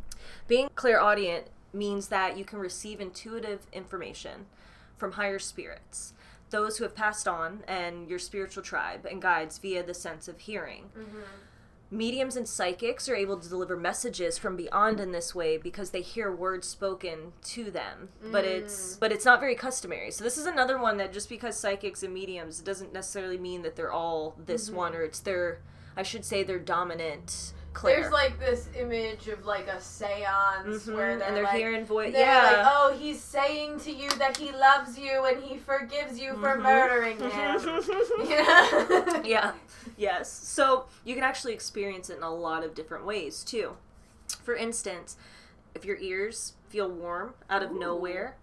Being 0.47 0.69
clairaudient 0.75 1.47
means 1.73 2.09
that 2.09 2.37
you 2.37 2.45
can 2.45 2.59
receive 2.59 3.01
intuitive 3.01 3.67
information 3.73 4.47
from 4.97 5.13
higher 5.13 5.39
spirits, 5.39 6.13
those 6.51 6.79
who 6.79 6.85
have 6.85 6.95
passed 6.95 7.27
on, 7.27 7.63
and 7.67 8.09
your 8.09 8.19
spiritual 8.19 8.63
tribe 8.63 9.07
and 9.07 9.23
guides 9.23 9.59
via 9.59 9.83
the 9.83 9.95
sense 9.95 10.29
of 10.29 10.41
hearing. 10.41 10.91
Mm-hmm. 10.97 11.21
Mediums 11.93 12.37
and 12.37 12.47
psychics 12.47 13.09
are 13.09 13.17
able 13.17 13.37
to 13.37 13.49
deliver 13.49 13.77
messages 13.77 14.39
from 14.39 14.57
beyond 14.57 15.01
in 15.01 15.11
this 15.11 15.35
way 15.35 15.57
because 15.57 15.91
they 15.91 16.03
hear 16.03 16.31
words 16.31 16.69
spoken 16.69 17.33
to 17.43 17.69
them. 17.69 18.11
But 18.31 18.45
it's 18.45 18.97
but 18.97 19.11
it's 19.11 19.25
not 19.25 19.41
very 19.41 19.57
customary. 19.57 20.13
So 20.13 20.23
this 20.23 20.39
is 20.39 20.47
another 20.47 20.79
one 20.79 20.99
that 20.99 21.13
just 21.13 21.29
because 21.29 21.59
psychics 21.59 22.05
and 22.05 22.15
mediums 22.15 22.61
it 22.61 22.65
doesn't 22.65 22.93
necessarily 22.93 23.39
mean 23.39 23.63
that 23.63 23.75
they're 23.75 23.93
all 23.93 24.37
this 24.39 24.71
one 24.71 24.95
or 24.95 25.03
it's 25.03 25.19
their 25.19 25.59
I 25.97 26.05
should 26.05 26.25
say 26.25 26.45
their 26.45 26.61
dominant 26.61 27.53
There's 27.83 28.11
like 28.13 28.39
this 28.41 28.69
image 28.79 29.29
of 29.29 29.47
like 29.47 29.69
a 29.69 29.81
seance 29.81 30.87
Mhm, 30.87 30.95
where 30.95 31.17
they're, 31.19 31.27
and 31.29 31.37
they're 31.37 31.45
like, 31.45 31.57
hearing 31.57 31.85
voice. 31.85 32.13
Yeah. 32.17 32.43
like, 32.43 32.67
oh, 32.73 32.97
he's 32.99 33.21
saying 33.21 33.81
to 33.81 33.93
you 33.93 34.11
that 34.19 34.37
he 34.37 34.51
loves 34.53 34.99
you 34.99 35.25
and 35.25 35.43
he 35.43 35.57
forgives 35.57 36.19
you 36.19 36.35
for 36.35 36.57
Mhm. 36.57 36.63
murdering 36.63 37.19
him. 37.31 38.29
yeah. 38.29 39.23
yeah. 39.25 39.53
Yes. 39.97 40.31
So 40.31 40.87
you 41.05 41.15
can 41.15 41.25
actually 41.25 41.53
experience 41.55 42.11
it 42.11 42.17
in 42.17 42.23
a 42.23 42.35
lot 42.35 42.65
of 42.65 42.75
different 42.75 43.05
ways 43.07 43.45
too. 43.45 43.77
For 44.43 44.55
instance, 44.57 45.17
if 45.75 45.85
your 45.85 45.97
ears 45.99 46.55
feel 46.69 46.89
warm 46.89 47.35
out 47.49 47.63
of 47.63 47.71
Ooh. 47.73 47.79
nowhere, 47.79 48.37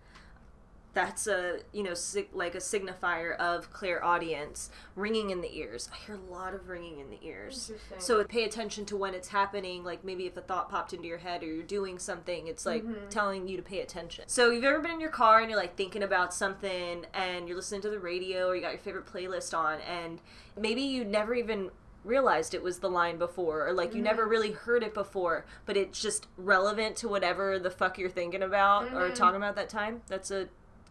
that's 0.94 1.28
a 1.28 1.60
you 1.74 1.84
know 1.84 1.94
sig- 1.94 2.30
like 2.34 2.56
a 2.56 2.60
signifier 2.60 3.36
of 3.38 3.72
clairaudience 3.72 4.70
ringing 4.96 5.30
in 5.30 5.42
the 5.42 5.56
ears. 5.58 5.90
I 5.94 5.98
hear 6.06 6.16
a 6.16 6.32
lot 6.32 6.54
of 6.56 6.70
ringing 6.70 7.00
in 7.00 7.10
the 7.10 7.20
ears. 7.22 7.72
So 8.00 8.24
pay 8.24 8.44
attention 8.46 8.86
to 8.86 8.98
when 8.98 9.14
it's 9.14 9.28
happening. 9.28 9.84
Like 9.84 10.04
maybe 10.04 10.26
if 10.26 10.38
a 10.38 10.42
thought 10.42 10.70
popped 10.70 10.94
into 10.94 11.08
your 11.08 11.20
head 11.20 11.44
or 11.44 11.46
you're 11.46 11.64
doing 11.64 12.00
something, 12.00 12.48
it's 12.48 12.66
like 12.66 12.84
Mhm. 12.84 13.10
telling 13.10 13.48
you 13.48 13.58
to 13.58 13.64
pay 13.64 13.82
attention. 13.82 14.26
So 14.28 14.50
you've 14.50 14.64
ever 14.64 14.80
been 14.80 14.92
in 14.92 15.00
your 15.00 15.12
car 15.12 15.40
and 15.40 15.50
you're 15.52 15.60
like 15.60 15.76
thinking 15.76 16.02
about 16.04 16.34
something 16.34 17.06
and 17.14 17.48
you're 17.48 17.58
listening 17.58 17.82
to 17.82 17.90
the 17.90 18.00
radio 18.00 18.48
or 18.48 18.56
you 18.56 18.62
got 18.62 18.72
your 18.72 18.80
favorite 18.80 19.06
playlist 19.06 19.56
on 19.58 19.80
and 19.82 20.20
maybe 20.60 20.82
you 20.82 21.04
never 21.06 21.34
even 21.36 21.70
realized 22.04 22.54
it 22.54 22.64
was 22.64 22.80
the 22.80 22.90
line 22.90 23.18
before 23.18 23.68
or 23.68 23.74
like 23.74 23.94
you 23.94 24.02
never 24.02 24.26
really 24.26 24.52
heard 24.54 24.82
it 24.82 24.94
before 24.94 25.46
but 25.66 25.76
it's 25.76 26.02
just 26.02 26.26
relevant 26.38 26.96
to 26.96 27.08
whatever 27.08 27.60
the 27.60 27.70
fuck 27.70 27.98
you're 27.98 28.10
thinking 28.10 28.42
about 28.42 28.86
or 28.94 29.10
Mhm. 29.10 29.16
talking 29.16 29.36
about 29.36 29.56
that 29.56 29.68
time 29.68 30.02
that's 30.08 30.32
a 30.32 30.48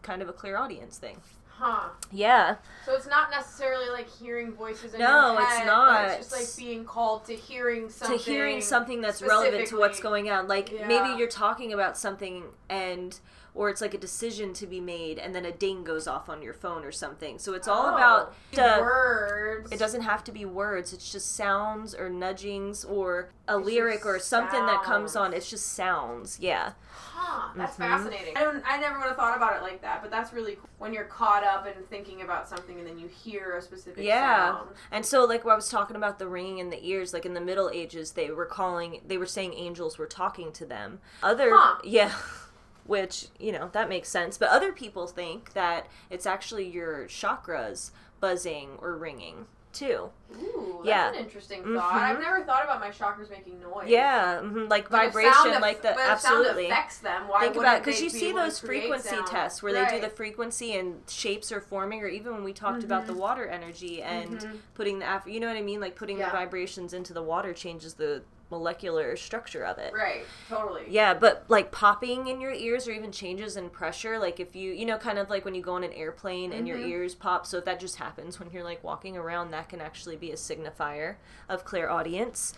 kind 0.07 0.21
of 0.21 0.29
a 0.29 0.33
clairaudience 0.33 0.97
thing 0.97 1.17
huh. 1.49 1.89
yeah 2.11 2.55
So 2.85 2.93
it's 2.95 3.07
not 3.07 3.29
necessarily 3.29 3.89
like 3.89 4.07
hearing 4.09 4.53
voices 4.53 4.93
in 4.93 4.99
No, 5.01 5.33
your 5.33 5.41
it's 5.41 5.65
not. 5.65 6.05
It's 6.11 6.29
just 6.29 6.31
like 6.31 6.65
being 6.65 6.85
called 6.85 7.25
to 7.25 7.33
hearing 7.33 7.89
something. 7.89 8.17
to 8.17 8.23
hearing 8.23 8.61
something 8.61 9.01
that's 9.01 9.21
relevant 9.21 9.67
to 9.69 9.77
what's 9.77 9.99
going 9.99 10.29
on. 10.29 10.47
Like 10.47 10.71
Yeah. 10.71 10.87
maybe 10.87 11.17
you're 11.19 11.27
talking 11.45 11.73
about 11.73 11.97
something 11.97 12.43
and 12.69 13.19
or 13.57 13.69
it's 13.69 13.81
like 13.81 13.95
a 13.95 13.97
decision 13.97 14.53
to 14.53 14.67
be 14.67 14.79
made 14.79 15.17
and 15.17 15.33
then 15.33 15.43
a 15.43 15.51
ding 15.51 15.83
goes 15.83 16.07
off 16.07 16.29
on 16.29 16.43
your 16.43 16.53
phone 16.53 16.85
or 16.85 16.91
something. 16.91 17.39
So 17.39 17.53
it's 17.55 17.67
all 17.67 17.87
Oh, 17.87 17.95
about 17.95 18.33
uh, 18.57 18.77
words. 18.81 19.71
it 19.71 19.79
doesn't 19.79 20.01
have 20.01 20.23
to 20.25 20.31
be 20.31 20.45
words. 20.45 20.93
It's 20.93 21.11
just 21.11 21.35
sounds 21.35 21.95
or 21.95 22.07
nudgings 22.07 22.85
or 22.85 23.29
a 23.47 23.57
It's 23.57 23.65
lyric 23.65 24.05
or 24.05 24.19
something 24.19 24.63
that 24.67 24.83
comes 24.83 25.15
on. 25.15 25.33
It's 25.33 25.49
just 25.49 25.73
sounds. 25.73 26.37
Yeah. 26.39 26.73
Huh, 26.91 27.49
that's 27.55 27.75
Mhm. 27.77 27.89
fascinating. 27.89 28.37
I 28.37 28.43
don't. 28.43 28.63
I 28.65 28.77
never 28.79 28.99
would 28.99 29.07
have 29.07 29.17
thought 29.17 29.35
about 29.35 29.55
it 29.57 29.63
like 29.63 29.81
that, 29.81 30.01
but 30.03 30.11
that's 30.11 30.31
really 30.33 30.55
cool. 30.55 30.69
When 30.77 30.93
you're 30.93 31.05
caught 31.05 31.43
up 31.43 31.65
in 31.65 31.73
thinking 31.89 32.21
about 32.21 32.47
something 32.47 32.77
and 32.77 32.87
then 32.87 32.99
you 32.99 33.07
hear 33.07 33.55
a 33.57 33.61
specific 33.61 34.03
Yeah. 34.03 34.51
sound. 34.53 34.69
And 34.91 35.03
so, 35.05 35.25
like, 35.25 35.43
what 35.43 35.53
I 35.53 35.55
was 35.55 35.69
talking 35.69 35.95
about 35.95 36.19
the 36.19 36.27
ringing 36.27 36.59
in 36.59 36.69
the 36.69 36.87
ears, 36.87 37.13
like 37.13 37.25
in 37.25 37.33
the 37.33 37.41
Middle 37.41 37.69
Ages, 37.71 38.11
they 38.11 38.29
were 38.29 38.45
calling, 38.45 39.01
they 39.05 39.17
were 39.17 39.25
saying 39.25 39.53
angels 39.55 39.97
were 39.97 40.05
talking 40.05 40.51
to 40.53 40.65
them. 40.65 40.99
Other, 41.23 41.55
Huh. 41.55 41.79
yeah, 41.83 42.11
which, 42.87 43.27
you 43.39 43.51
know, 43.51 43.69
that 43.73 43.89
makes 43.89 44.09
sense. 44.09 44.37
But 44.37 44.49
other 44.49 44.71
people 44.71 45.07
think 45.07 45.53
that 45.53 45.87
it's 46.09 46.25
actually 46.25 46.67
your 46.67 47.05
chakras 47.07 47.91
buzzing 48.19 48.77
or 48.81 48.97
ringing, 48.97 49.45
too. 49.73 50.09
Ooh, 50.33 50.81
that's 50.83 50.87
Yeah. 50.87 51.09
an 51.09 51.15
interesting 51.15 51.63
thought. 51.63 51.93
I've 51.93 52.19
never 52.19 52.43
thought 52.43 52.63
about 52.63 52.79
my 52.79 52.89
chakras 52.89 53.29
making 53.29 53.59
noise. 53.59 53.87
Yeah, 53.87 54.39
hmm 54.39 54.67
like 54.67 54.89
But 54.89 55.11
vibration, 55.13 55.61
like 55.61 55.81
the, 55.83 55.99
absolutely. 55.99 56.63
Sound 56.63 56.71
affects 56.73 56.97
them. 56.99 57.27
Why 57.27 57.41
Think 57.41 57.57
about 57.57 57.83
because 57.83 58.01
you 58.01 58.09
see 58.09 58.31
those 58.31 58.59
frequency 58.59 59.09
sound? 59.09 59.27
tests 59.27 59.61
where 59.61 59.71
they 59.73 59.85
do 59.85 59.99
the 60.01 60.09
frequency 60.09 60.73
and 60.75 61.01
shapes 61.07 61.51
are 61.51 61.61
forming, 61.61 62.01
or 62.01 62.07
even 62.07 62.33
when 62.33 62.43
we 62.43 62.53
talked 62.53 62.83
about 62.83 63.05
the 63.05 63.13
Mhm. 63.13 63.17
water 63.17 63.45
energy 63.47 64.01
and 64.01 64.39
Mhm. 64.39 64.57
putting 64.73 64.99
the 64.99 65.21
you 65.27 65.39
know 65.39 65.47
what 65.47 65.57
I 65.57 65.61
mean, 65.61 65.79
like 65.79 65.95
putting 65.95 66.17
Yeah. 66.17 66.25
the 66.25 66.31
vibrations 66.37 66.93
into 66.93 67.13
the 67.13 67.21
water 67.23 67.53
changes 67.53 67.93
the 67.95 68.23
molecular 68.49 69.15
structure 69.15 69.63
of 69.65 69.77
it. 69.77 69.93
Right. 69.93 70.23
Totally. 70.49 70.83
Yeah, 70.89 71.13
but 71.13 71.45
like 71.47 71.71
popping 71.71 72.27
in 72.27 72.39
your 72.39 72.53
ears 72.53 72.87
or 72.87 72.91
even 72.91 73.11
changes 73.11 73.57
in 73.57 73.69
pressure, 73.69 74.17
like 74.19 74.39
if 74.39 74.55
you, 74.55 74.71
you 74.71 74.85
know, 74.85 74.97
kind 74.97 75.17
of 75.19 75.29
like 75.29 75.43
when 75.45 75.55
you 75.55 75.61
go 75.61 75.73
on 75.75 75.83
an 75.83 75.93
airplane 75.93 76.53
and 76.53 76.67
your 76.67 76.77
Mhm. 76.77 76.87
ears 76.89 77.15
pop. 77.15 77.45
So 77.45 77.57
if 77.57 77.65
that 77.65 77.79
just 77.79 77.97
happens 77.97 78.39
when 78.39 78.49
you're 78.51 78.63
like 78.63 78.83
walking 78.83 79.17
around, 79.17 79.51
that 79.51 79.69
can 79.69 79.81
actually 79.81 80.15
be 80.15 80.31
a 80.31 80.35
signifier 80.35 81.15
of 81.49 81.65
clairaudience. 81.65 82.53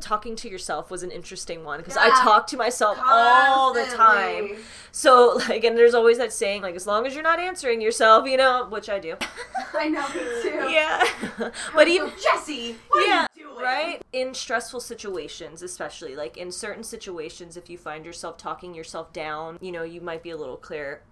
Talking 0.00 0.36
to 0.36 0.48
yourself 0.48 0.90
was 0.90 1.02
an 1.02 1.10
interesting 1.10 1.64
one 1.64 1.80
because 1.80 1.96
Yeah. 1.96 2.10
I 2.12 2.22
talk 2.22 2.46
to 2.48 2.56
myself 2.56 2.98
all 3.04 3.74
the 3.74 3.84
time. 3.84 4.56
So 4.92 5.40
like, 5.48 5.64
and 5.64 5.76
there's 5.76 5.94
always 5.94 6.18
that 6.18 6.32
saying 6.32 6.62
like, 6.62 6.76
as 6.76 6.86
long 6.86 7.06
as 7.06 7.14
you're 7.14 7.22
not 7.22 7.40
answering 7.40 7.80
yourself, 7.80 8.26
you 8.28 8.36
know, 8.36 8.66
which 8.68 8.88
I 8.88 8.98
do. 8.98 9.16
I 9.74 9.88
know 9.88 10.06
me 10.08 10.20
too. 10.42 10.70
yeah, 10.70 11.04
but 11.74 11.88
even 11.88 12.10
Jesse, 12.22 12.76
what 12.88 13.06
yeah, 13.06 13.22
are 13.22 13.28
you 13.36 13.44
doing? 13.44 13.58
right 13.62 14.02
in 14.12 14.34
stressful 14.34 14.80
situations, 14.80 15.62
especially 15.62 16.14
like 16.16 16.36
in 16.36 16.52
certain 16.52 16.84
situations, 16.84 17.56
if 17.56 17.68
you 17.68 17.76
find 17.76 18.04
yourself 18.06 18.36
talking 18.38 18.74
yourself 18.74 19.12
down, 19.12 19.58
you 19.60 19.72
know, 19.72 19.82
you 19.82 20.00
might 20.00 20.22
be 20.22 20.30
a 20.30 20.36
little 20.36 20.56
clear 20.56 21.02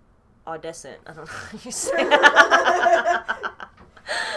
audescent. 0.46 0.98
I 1.06 1.12
don't 1.12 1.26
know 1.26 1.32
how 1.32 1.58
you 1.64 1.70
say. 1.72 2.04
That. 2.04 3.52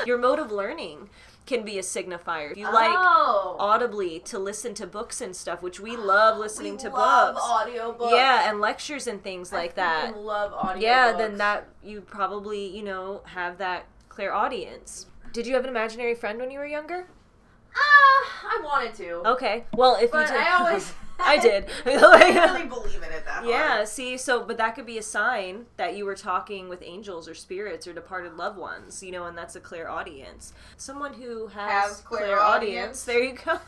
Your 0.06 0.18
mode 0.18 0.40
of 0.40 0.52
learning 0.52 1.10
can 1.50 1.66
be 1.66 1.80
a 1.80 1.82
signifier. 1.82 2.52
If 2.52 2.58
you 2.58 2.72
like 2.72 2.92
oh. 2.94 3.56
audibly 3.60 4.20
to 4.20 4.38
listen 4.38 4.76
to 4.76 4.86
books 4.86 5.20
and 5.20 5.36
stuff, 5.36 5.64
which 5.64 5.80
we 5.80 5.98
love 5.98 6.38
listening 6.38 6.74
we 6.74 6.80
to 6.80 6.90
love 6.90 7.36
books. 7.36 7.46
audiobooks. 7.46 8.12
Yeah, 8.12 8.50
and 8.50 8.62
lectures 8.62 9.08
and 9.08 9.22
things 9.22 9.52
I 9.52 9.58
like 9.58 9.76
that. 9.76 10.16
love 10.16 10.54
audiobooks. 10.54 10.82
Yeah, 10.82 11.14
then 11.18 11.38
that 11.38 11.68
you 11.84 12.02
probably, 12.02 12.68
you 12.68 12.84
know, 12.84 13.22
have 13.26 13.58
that 13.58 13.88
clairaudience. 14.10 15.08
Did 15.34 15.48
you 15.48 15.56
have 15.56 15.64
an 15.64 15.70
imaginary 15.70 16.14
friend 16.14 16.40
when 16.40 16.52
you 16.52 16.60
were 16.60 16.68
younger? 16.68 17.08
Ah, 17.76 18.32
I 18.44 18.62
wanted 18.64 18.94
to. 18.96 19.28
Okay. 19.30 19.66
Well, 19.76 19.98
if 20.00 20.12
But 20.12 20.28
you 20.28 20.34
did, 20.34 20.42
I 20.42 20.60
always. 20.60 20.94
I 21.20 21.38
did. 21.38 21.66
I 21.86 22.52
really 22.54 22.66
believe 22.68 22.96
in 23.04 23.12
it 23.12 23.26
that 23.26 23.46
yeah. 23.46 23.84
See, 23.84 24.18
so 24.18 24.44
but 24.44 24.58
that 24.58 24.76
could 24.76 24.86
be 24.86 24.98
a 24.98 25.04
sign 25.04 25.66
that 25.78 25.96
you 25.96 26.06
were 26.06 26.16
talking 26.16 26.70
with 26.70 26.82
angels 26.84 27.28
or 27.28 27.34
spirits 27.36 27.88
or 27.88 27.94
departed 27.94 28.36
loved 28.36 28.58
ones, 28.58 29.04
you 29.04 29.12
know, 29.12 29.26
and 29.26 29.38
that's 29.38 29.56
a 29.56 29.60
clairaudience. 29.60 30.54
Someone 30.78 31.14
who 31.14 31.48
has, 31.48 31.72
Has 31.90 32.02
clairaudience. 32.02 33.04
There 33.04 33.24
you 33.24 33.34
go. 33.34 33.60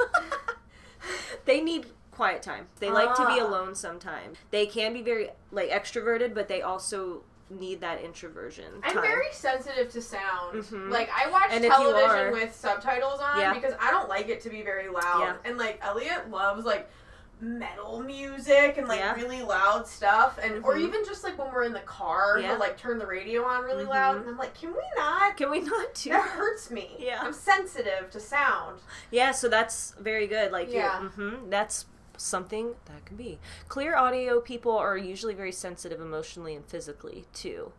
they 1.45 1.61
need 1.61 1.87
quiet 2.11 2.41
time. 2.43 2.67
They 2.79 2.89
like 2.91 3.15
to 3.15 3.25
be 3.25 3.39
Ah. 3.39 3.47
alone 3.47 3.75
sometimes. 3.75 4.37
They 4.51 4.65
can 4.65 4.93
be 4.93 5.01
very 5.01 5.29
like 5.51 5.69
extroverted, 5.69 6.33
but 6.33 6.47
they 6.47 6.61
also 6.61 7.23
need 7.49 7.81
that 7.81 8.01
introversion. 8.01 8.65
I'm 8.83 9.01
very 9.01 9.25
sensitive 9.33 9.91
to 9.91 10.01
sound. 10.01 10.63
Mhm. 10.63 10.89
Like 10.89 11.09
I 11.13 11.29
watch 11.29 11.49
And 11.49 11.63
television 11.65 12.09
are- 12.09 12.31
with 12.31 12.55
subtitles 12.55 13.19
on 13.19 13.39
Yeah. 13.39 13.53
because 13.53 13.73
I 13.79 13.91
don't 13.91 14.07
like 14.07 14.29
it 14.29 14.39
to 14.41 14.49
be 14.49 14.61
very 14.61 14.87
loud. 14.87 15.19
Yeah. 15.21 15.33
And 15.43 15.57
like 15.57 15.79
Elliot 15.81 16.29
loves 16.29 16.63
like 16.65 16.89
metal 17.41 17.99
music 18.01 18.77
and 18.77 18.87
like 18.87 18.99
Yeah. 18.99 19.15
really 19.15 19.41
loud 19.41 19.87
stuff 19.87 20.37
and 20.41 20.63
or 20.63 20.75
Mhm. 20.75 20.81
even 20.87 21.03
just 21.05 21.23
like 21.23 21.37
when 21.39 21.51
we're 21.51 21.63
in 21.63 21.73
the 21.73 21.79
car 21.79 22.37
Yeah. 22.39 22.49
he'll 22.51 22.59
like 22.59 22.77
turn 22.77 22.99
the 22.99 23.07
radio 23.07 23.43
on 23.43 23.63
really 23.63 23.83
loud 23.83 24.17
Mhm. 24.17 24.21
and 24.21 24.29
I'm 24.29 24.37
like, 24.37 24.53
Can 24.53 24.71
we 24.73 24.83
not? 24.95 25.37
Can 25.37 25.49
we 25.49 25.59
not 25.59 25.93
do 25.95 26.11
That 26.11 26.21
hurts 26.29 26.69
me. 26.69 26.95
Yeah. 26.99 27.19
I'm 27.23 27.33
sensitive 27.33 28.11
to 28.11 28.19
sound. 28.19 28.81
Yeah, 29.09 29.31
so 29.31 29.49
that's 29.49 29.95
very 29.99 30.27
good. 30.27 30.51
Like, 30.51 30.71
Yeah. 30.71 31.01
yeah, 31.01 31.09
hmm 31.09 31.49
that's 31.49 31.87
something 32.15 32.75
that 32.85 33.03
can 33.05 33.17
be. 33.17 33.39
Clear 33.67 33.95
audio 33.95 34.39
people 34.39 34.77
are 34.77 34.95
usually 34.95 35.33
very 35.33 35.51
sensitive 35.51 35.99
emotionally 35.99 36.53
and 36.55 36.63
physically 36.65 37.25
too. 37.33 37.73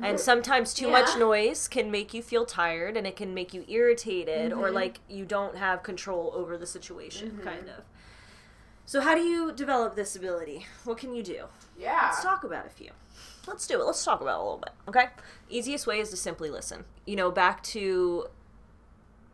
And 0.00 0.20
sometimes 0.20 0.74
too 0.74 0.86
much 0.88 1.16
noise 1.18 1.66
can 1.66 1.90
make 1.90 2.14
you 2.14 2.22
feel 2.22 2.46
tired 2.46 2.96
and 2.96 3.04
it 3.04 3.16
can 3.16 3.34
make 3.34 3.52
you 3.52 3.64
irritated 3.66 4.52
or 4.52 4.68
Mhm. 4.68 4.74
like 4.74 5.00
you 5.08 5.24
don't 5.24 5.56
have 5.56 5.82
control 5.82 6.30
over 6.36 6.56
the 6.56 6.66
situation, 6.68 7.40
Mhm. 7.40 7.42
kind 7.42 7.68
of. 7.68 7.82
So, 8.88 9.02
how 9.02 9.14
do 9.14 9.20
you 9.20 9.52
develop 9.52 9.96
this 9.96 10.16
ability? 10.16 10.64
What 10.84 10.96
can 10.96 11.14
you 11.14 11.22
do? 11.22 11.44
Yeah. 11.78 12.04
Let's 12.04 12.22
talk 12.22 12.42
about 12.42 12.64
a 12.64 12.70
few. 12.70 12.88
Let's 13.46 13.66
do 13.66 13.78
it. 13.78 13.84
Let's 13.84 14.02
talk 14.02 14.22
about 14.22 14.36
it 14.36 14.40
a 14.40 14.42
little 14.42 14.56
bit. 14.64 14.72
Okay. 14.88 15.08
Easiest 15.50 15.86
way 15.86 16.00
is 16.00 16.08
to 16.08 16.16
simply 16.16 16.48
listen. 16.48 16.86
You 17.04 17.16
know, 17.16 17.30
back 17.30 17.62
to 17.64 18.28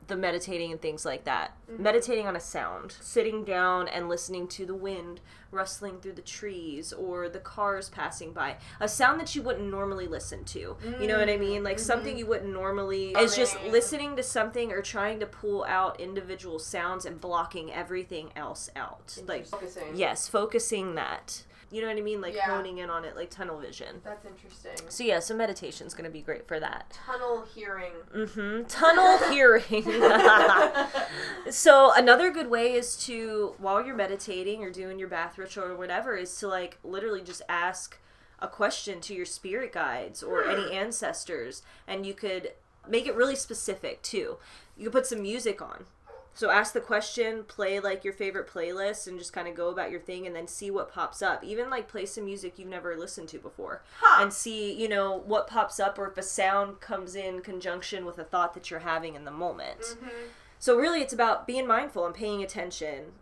the 0.07 0.17
meditating 0.17 0.71
and 0.73 0.81
things 0.83 1.05
like 1.05 1.25
that. 1.25 1.53
Mhm. 1.71 1.79
Meditating 1.79 2.27
on 2.27 2.37
a 2.37 2.41
sound, 2.41 2.97
sitting 3.01 3.45
down 3.45 3.89
and 3.89 4.09
listening 4.09 4.47
to 4.49 4.67
the 4.67 4.75
wind 4.75 5.21
rustling 5.51 6.01
through 6.01 6.13
the 6.13 6.21
trees 6.23 6.93
or 6.93 7.29
the 7.29 7.39
cars 7.39 7.89
passing 7.89 8.33
by. 8.33 8.57
A 8.81 8.89
sound 8.89 9.21
that 9.21 9.35
you 9.37 9.43
wouldn't 9.43 9.71
normally 9.71 10.07
listen 10.09 10.45
to. 10.47 10.77
You 11.01 11.07
know 11.07 11.19
what 11.19 11.29
I 11.31 11.37
mean? 11.37 11.63
Like 11.63 11.77
Mhm. 11.77 11.81
something 11.81 12.19
you 12.19 12.27
wouldn't 12.27 12.53
normally. 12.53 13.13
It's 13.13 13.37
just 13.37 13.61
listening 13.63 14.17
to 14.17 14.23
something 14.23 14.73
or 14.73 14.83
trying 14.83 15.21
to 15.21 15.27
pull 15.27 15.65
out 15.65 16.01
individual 16.01 16.59
sounds 16.59 17.07
and 17.07 17.21
blocking 17.21 17.73
everything 17.73 18.31
else 18.35 18.69
out. 18.75 19.17
Like 19.27 19.47
focusing. 19.47 19.95
Yes, 19.95 20.27
focusing 20.29 20.97
that. 20.97 21.45
You 21.75 21.81
know 21.81 21.89
what 21.89 21.97
I 21.97 22.03
mean? 22.03 22.21
Like 22.21 22.35
Yeah. 22.37 22.55
honing 22.55 22.79
in 22.79 22.89
on 22.89 23.05
it, 23.05 23.17
like 23.17 23.31
tunnel 23.31 23.59
vision. 23.59 24.01
That's 24.05 24.25
interesting. 24.25 24.77
So 24.89 25.03
yeah, 25.03 25.19
so 25.19 25.35
meditation's 25.35 25.93
gonna 25.93 26.09
be 26.09 26.23
great 26.23 26.47
for 26.47 26.61
that. 26.61 26.97
Tunnel 27.05 27.45
hearing. 27.53 27.91
Mm-hmm. 28.15 28.67
Tunnel 28.69 29.19
hearing. 29.33 29.83
so 31.51 31.93
another 31.97 32.31
good 32.31 32.49
way 32.49 32.75
is 32.75 32.97
to, 33.07 33.55
while 33.59 33.85
you're 33.85 33.97
meditating 33.97 34.63
or 34.63 34.71
doing 34.71 35.01
your 35.01 35.09
bath 35.09 35.37
ritual 35.37 35.65
or 35.65 35.75
whatever, 35.77 36.17
is 36.17 36.39
to 36.39 36.47
like 36.47 36.79
literally 36.85 37.23
just 37.23 37.43
ask 37.49 37.99
a 38.39 38.47
question 38.47 39.01
to 39.01 39.13
your 39.15 39.27
spirit 39.27 39.73
guides 39.73 40.23
or 40.23 40.45
any 40.49 40.73
ancestors, 40.73 41.63
and 41.89 42.07
you 42.07 42.15
could 42.15 42.53
make 42.89 43.07
it 43.09 43.17
really 43.17 43.35
specific 43.35 44.01
too. 44.03 44.37
You 44.77 44.85
could 44.85 44.93
put 44.93 45.07
some 45.07 45.23
music 45.23 45.61
on. 45.61 45.87
So 46.37 46.51
ask 46.51 46.73
the 46.73 46.81
question, 46.81 47.45
play 47.45 47.79
like 47.81 48.03
your 48.05 48.13
favorite 48.13 48.49
playlist, 48.49 49.07
and 49.07 49.19
just 49.19 49.33
kind 49.33 49.47
of 49.47 49.55
go 49.55 49.69
about 49.69 49.91
your 49.93 50.01
thing, 50.01 50.27
and 50.27 50.35
then 50.35 50.49
see 50.49 50.71
what 50.71 50.93
pops 50.93 51.23
up. 51.23 51.45
Even 51.45 51.71
like 51.71 51.87
play 51.89 52.07
some 52.07 52.25
music 52.25 52.59
you've 52.59 52.69
never 52.69 52.97
listened 52.97 53.29
to 53.29 53.39
before 53.39 53.83
Huh. 54.01 54.23
and 54.23 54.33
see 54.33 54.73
you 54.73 54.89
know 54.89 55.17
what 55.27 55.47
pops 55.47 55.79
up 55.79 55.99
or 55.99 56.09
if 56.09 56.19
a 56.19 56.23
sound 56.23 56.81
comes 56.81 57.15
in 57.15 57.41
conjunction 57.41 58.05
with 58.05 58.19
a 58.19 58.25
thought 58.25 58.55
that 58.55 58.71
you're 58.71 58.81
having 58.81 59.15
in 59.15 59.25
the 59.25 59.31
moment 59.31 59.81
Mhm. 59.81 60.11
so 60.59 60.77
really 60.77 61.01
it's 61.01 61.13
about 61.13 61.47
being 61.47 61.67
mindful 61.67 62.05
and 62.07 62.15
paying 62.15 62.43
attention 62.43 63.13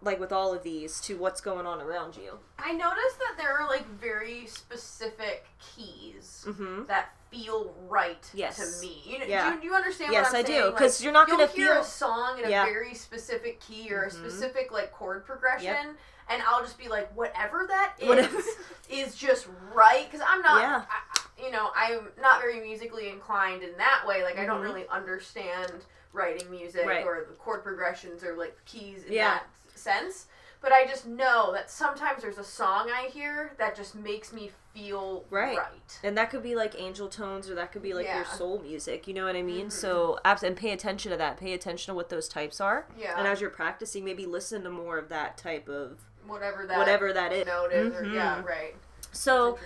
like 0.00 0.18
with 0.18 0.32
all 0.32 0.52
of 0.54 0.62
these 0.62 1.00
to 1.02 1.16
what's 1.18 1.40
going 1.40 1.66
on 1.66 1.80
around 1.80 2.16
you 2.16 2.38
I 2.58 2.72
noticed 2.72 3.18
that 3.18 3.34
there 3.38 3.56
are 3.56 3.68
like 3.68 3.86
very 3.86 4.46
specific 4.46 5.46
keys 5.60 6.44
mm-hmm. 6.48 6.84
that 6.86 7.14
feel 7.32 7.74
right 7.88 8.28
Yes. 8.34 8.56
to 8.56 8.86
me. 8.86 9.02
You 9.06 9.18
know, 9.18 9.24
Yeah. 9.24 9.56
do, 9.56 9.64
you 9.66 9.74
understand 9.74 10.12
Yes, 10.12 10.26
what 10.32 10.38
I'm 10.40 10.44
I 10.44 10.46
do, 10.46 10.70
Because 10.70 11.00
Like, 11.00 11.04
you're 11.04 11.12
not 11.12 11.28
gonna 11.28 11.46
hear 11.46 11.78
a 11.78 11.84
song 11.84 12.38
in 12.38 12.44
a 12.44 12.48
very 12.48 12.94
specific 12.94 13.58
key 13.60 13.92
or 13.92 14.02
a 14.02 14.08
Mhm. 14.10 14.12
specific 14.12 14.70
like 14.70 14.92
chord 14.92 15.24
progression, 15.24 15.96
and 16.28 16.42
I'll 16.42 16.60
just 16.60 16.78
be 16.78 16.88
like, 16.88 17.10
whatever 17.16 17.66
that 17.68 17.94
is, 17.98 18.08
Whatever. 18.08 18.38
is 18.90 19.14
just 19.16 19.46
right. 19.72 20.04
Because 20.10 20.24
I'm 20.28 20.42
not, 20.42 20.60
Yeah. 20.60 20.84
I, 20.90 21.42
you 21.42 21.50
know, 21.50 21.72
I'm 21.74 22.12
not 22.20 22.40
very 22.42 22.60
musically 22.60 23.08
inclined 23.08 23.62
in 23.62 23.76
that 23.78 24.04
way. 24.06 24.22
Like 24.22 24.38
I 24.38 24.44
don't 24.44 24.60
Mhm. 24.60 24.64
really 24.64 24.88
understand 24.88 25.72
writing 26.12 26.50
music 26.50 26.84
Right. 26.86 27.04
or 27.06 27.24
the 27.26 27.34
chord 27.36 27.62
progressions 27.64 28.22
or 28.22 28.34
like 28.36 28.54
keys 28.66 29.04
in 29.04 29.12
Yeah. 29.14 29.34
that 29.38 29.46
sense. 29.74 30.26
But 30.62 30.72
I 30.72 30.86
just 30.86 31.06
know 31.06 31.52
that 31.52 31.70
sometimes 31.70 32.22
there's 32.22 32.38
a 32.38 32.44
song 32.44 32.88
I 32.94 33.08
hear 33.08 33.52
that 33.58 33.74
just 33.76 33.94
makes 33.96 34.32
me 34.32 34.50
feel 34.74 35.24
Right. 35.28 35.58
right. 35.58 36.00
and 36.02 36.16
that 36.16 36.30
could 36.30 36.42
be 36.42 36.54
like 36.54 36.74
angel 36.80 37.06
tones 37.08 37.50
or 37.50 37.54
that 37.56 37.72
could 37.72 37.82
be 37.82 37.92
like 37.92 38.06
your 38.06 38.24
soul 38.24 38.58
music 38.60 39.06
you 39.06 39.12
know 39.12 39.26
what 39.26 39.36
i 39.36 39.42
mean 39.42 39.66
Mhm. 39.66 39.70
so 39.72 40.18
and 40.24 40.56
pay 40.56 40.70
attention 40.72 41.10
to 41.10 41.18
that 41.18 41.36
pay 41.36 41.52
attention 41.52 41.92
to 41.92 41.94
what 41.94 42.08
those 42.08 42.26
types 42.26 42.58
are 42.58 42.86
Yeah. 42.96 43.18
and 43.18 43.28
as 43.28 43.38
you're 43.42 43.50
practicing 43.50 44.02
maybe 44.02 44.24
listen 44.24 44.62
to 44.64 44.70
more 44.70 44.96
of 44.96 45.10
that 45.10 45.36
type 45.36 45.68
of 45.68 45.98
whatever 46.26 46.64
that 46.66 46.78
whatever 46.78 47.12
that 47.12 47.34
is 47.34 47.44
note 47.46 47.70
is, 47.70 47.94
or, 47.94 48.04
yeah, 48.06 48.36
Mhm. 48.40 48.46
right. 48.46 48.74
so. 49.12 49.58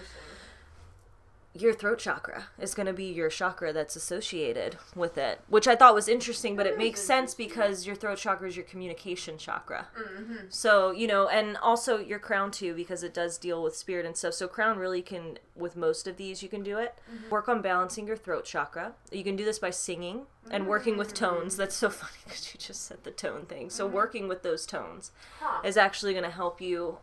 Your 1.59 1.73
throat 1.73 1.99
chakra 1.99 2.49
is 2.59 2.75
going 2.75 2.87
to 2.87 2.93
be 2.93 3.05
your 3.05 3.29
chakra 3.29 3.73
that's 3.73 3.97
associated 3.97 4.77
with 4.95 5.17
it, 5.19 5.41
which 5.49 5.67
I 5.69 5.77
thought 5.77 5.95
was 5.95 6.09
interesting, 6.09 6.57
but 6.57 6.67
it 6.67 6.77
makes 6.79 7.01
sense 7.01 7.35
because 7.35 7.87
your 7.87 7.97
throat 7.97 8.19
chakra 8.19 8.49
is 8.49 8.57
your 8.57 8.65
communication 8.65 9.39
chakra. 9.39 9.89
Mhm. 9.99 10.53
So, 10.53 10.91
you 10.91 11.07
know, 11.07 11.29
and 11.29 11.57
also 11.59 11.99
your 11.99 12.19
crown 12.19 12.51
too, 12.51 12.75
because 12.75 13.03
it 13.03 13.15
does 13.15 13.39
deal 13.39 13.63
with 13.63 13.77
spirit 13.77 14.05
and 14.07 14.17
stuff. 14.17 14.35
So, 14.35 14.49
crown 14.49 14.79
really 14.79 15.03
can, 15.03 15.39
with 15.55 15.77
most 15.77 16.07
of 16.07 16.17
these, 16.17 16.43
you 16.43 16.49
can 16.49 16.63
do 16.63 16.79
it. 16.79 16.95
Mm-hmm. 17.13 17.31
Work 17.31 17.49
on 17.49 17.63
balancing 17.63 18.07
your 18.07 18.17
throat 18.17 18.45
chakra. 18.45 18.93
You 19.11 19.25
can 19.25 19.37
do 19.37 19.45
this 19.45 19.59
by 19.59 19.71
singing 19.71 20.27
and 20.51 20.67
working 20.67 20.97
with 20.97 21.11
Mm. 21.13 21.17
tones. 21.17 21.57
That's 21.57 21.75
so 21.75 21.89
funny 21.91 22.19
because 22.25 22.53
you 22.55 22.59
just 22.61 22.83
said 22.87 23.05
the 23.05 23.11
tone 23.11 23.47
thing. 23.47 23.71
So, 23.71 23.87
working 23.87 24.29
with 24.29 24.43
those 24.43 24.67
tones 24.67 25.11
Huh. 25.41 25.61
is 25.65 25.77
actually 25.77 26.13
going 26.13 26.25
to 26.25 26.31
help 26.31 26.61
you 26.61 26.99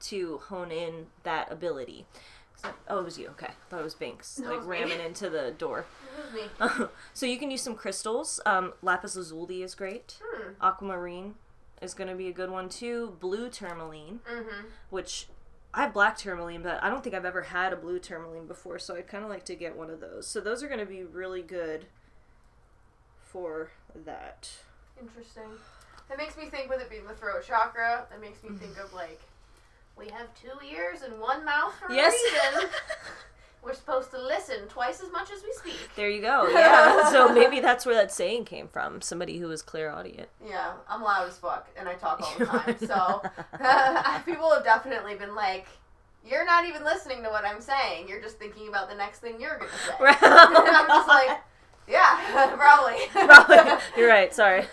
to 0.00 0.38
hone 0.48 0.70
in 0.70 1.08
that 1.24 1.50
ability. 1.50 2.06
So- 2.62 2.68
Oh, 2.88 2.98
it 3.00 3.04
was 3.04 3.18
you. 3.18 3.28
Okay, 3.28 3.46
I 3.48 3.70
thought 3.70 3.80
it 3.80 3.84
was 3.84 3.94
Binks, 3.94 4.38
No, 4.38 4.48
like 4.50 4.58
was 4.58 4.66
me. 4.66 4.72
ramming 4.80 5.00
into 5.00 5.30
the 5.30 5.52
door. 5.56 5.86
Me. 6.34 6.42
so 7.14 7.24
you 7.26 7.38
can 7.38 7.50
use 7.50 7.62
some 7.62 7.74
crystals. 7.76 8.40
Um, 8.44 8.74
lapis 8.82 9.16
lazuli 9.16 9.62
is 9.62 9.74
great. 9.74 10.18
Hmm. 10.22 10.52
Aquamarine 10.60 11.36
is 11.80 11.94
going 11.94 12.08
to 12.10 12.16
be 12.16 12.26
a 12.28 12.32
good 12.32 12.50
one 12.50 12.68
too. 12.68 13.16
Blue 13.20 13.48
tourmaline, 13.48 14.20
Mm-hmm. 14.30 14.66
which 14.90 15.28
I 15.72 15.82
have 15.82 15.92
black 15.94 16.16
tourmaline, 16.18 16.62
but 16.62 16.82
I 16.82 16.90
don't 16.90 17.02
think 17.04 17.14
I've 17.14 17.24
ever 17.24 17.42
had 17.42 17.72
a 17.72 17.76
blue 17.76 17.98
tourmaline 18.00 18.46
before, 18.46 18.78
so 18.78 18.96
I'd 18.96 19.06
kind 19.06 19.22
of 19.22 19.30
like 19.30 19.44
to 19.44 19.54
get 19.54 19.76
one 19.76 19.88
of 19.90 20.00
those. 20.00 20.26
So 20.26 20.40
those 20.40 20.62
are 20.62 20.66
going 20.68 20.80
to 20.80 20.86
be 20.86 21.04
really 21.04 21.42
good 21.42 21.86
for 23.22 23.70
that. 23.94 24.50
Interesting. 25.00 25.44
That 26.08 26.18
makes 26.18 26.36
me 26.36 26.46
think 26.46 26.70
with 26.70 26.80
it 26.80 26.90
being 26.90 27.06
the 27.06 27.14
throat 27.14 27.44
chakra, 27.46 28.06
that 28.10 28.20
makes 28.20 28.42
me 28.42 28.50
think 28.56 28.78
of 28.78 28.92
like 28.92 29.20
we 29.98 30.08
have 30.10 30.28
two 30.34 30.52
ears 30.66 31.02
and 31.02 31.20
one 31.20 31.44
mouth 31.44 31.74
for 31.78 31.92
Yes. 31.92 32.14
a 32.14 32.56
reason. 32.56 32.70
We're 33.62 33.74
supposed 33.74 34.10
to 34.12 34.18
listen 34.22 34.68
twice 34.68 35.00
as 35.02 35.10
much 35.10 35.30
as 35.32 35.42
we 35.42 35.52
speak. 35.52 35.90
There 35.96 36.08
you 36.08 36.22
go. 36.22 36.48
Yeah. 36.52 37.10
so 37.10 37.28
maybe 37.32 37.60
that's 37.60 37.84
where 37.84 37.94
that 37.96 38.12
saying 38.12 38.44
came 38.44 38.68
from. 38.68 39.00
Somebody 39.02 39.38
who 39.38 39.48
was 39.48 39.62
clairaudient. 39.62 40.28
Yeah, 40.46 40.74
I'm 40.88 41.02
loud 41.02 41.28
as 41.28 41.36
fuck 41.38 41.68
and 41.76 41.88
I 41.88 41.94
talk 41.94 42.20
all 42.22 42.38
the 42.38 42.46
time. 42.46 42.78
so 42.78 43.22
people 44.24 44.50
have 44.52 44.62
definitely 44.64 45.16
been 45.16 45.34
like, 45.34 45.66
"You're 46.24 46.46
not 46.46 46.66
even 46.66 46.84
listening 46.84 47.22
to 47.24 47.30
what 47.30 47.44
I'm 47.44 47.60
saying. 47.60 48.08
You're 48.08 48.22
just 48.22 48.38
thinking 48.38 48.68
about 48.68 48.88
the 48.88 48.94
next 48.94 49.18
thing 49.18 49.40
you're 49.40 49.58
gonna 49.58 49.70
say." 49.86 50.16
and 50.26 50.76
I'm 50.76 50.86
just 50.86 51.08
like, 51.08 51.38
"Yeah, 51.88 52.54
probably." 52.56 53.00
Probably. 53.12 53.82
You're 53.96 54.08
right. 54.08 54.32
Sorry. 54.32 54.64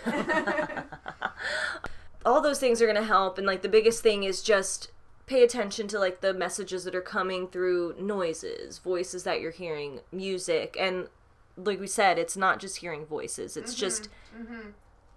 all 2.24 2.40
those 2.40 2.58
things 2.58 2.80
are 2.82 2.86
going 2.86 2.96
to 2.96 3.04
help 3.04 3.38
and 3.38 3.46
like 3.46 3.62
the 3.62 3.68
biggest 3.68 4.02
thing 4.02 4.24
is 4.24 4.42
just 4.42 4.90
pay 5.26 5.42
attention 5.42 5.88
to 5.88 5.98
like 5.98 6.20
the 6.20 6.32
messages 6.32 6.84
that 6.84 6.94
are 6.94 7.00
coming 7.00 7.48
through 7.48 7.94
noises 7.98 8.78
voices 8.78 9.24
that 9.24 9.40
you're 9.40 9.50
hearing 9.50 10.00
music 10.12 10.76
and 10.78 11.08
like 11.56 11.80
we 11.80 11.86
said 11.86 12.18
it's 12.18 12.36
not 12.36 12.58
just 12.60 12.76
hearing 12.78 13.04
voices 13.04 13.56
it's 13.56 13.74
just 13.74 14.08
hmm 14.36 14.68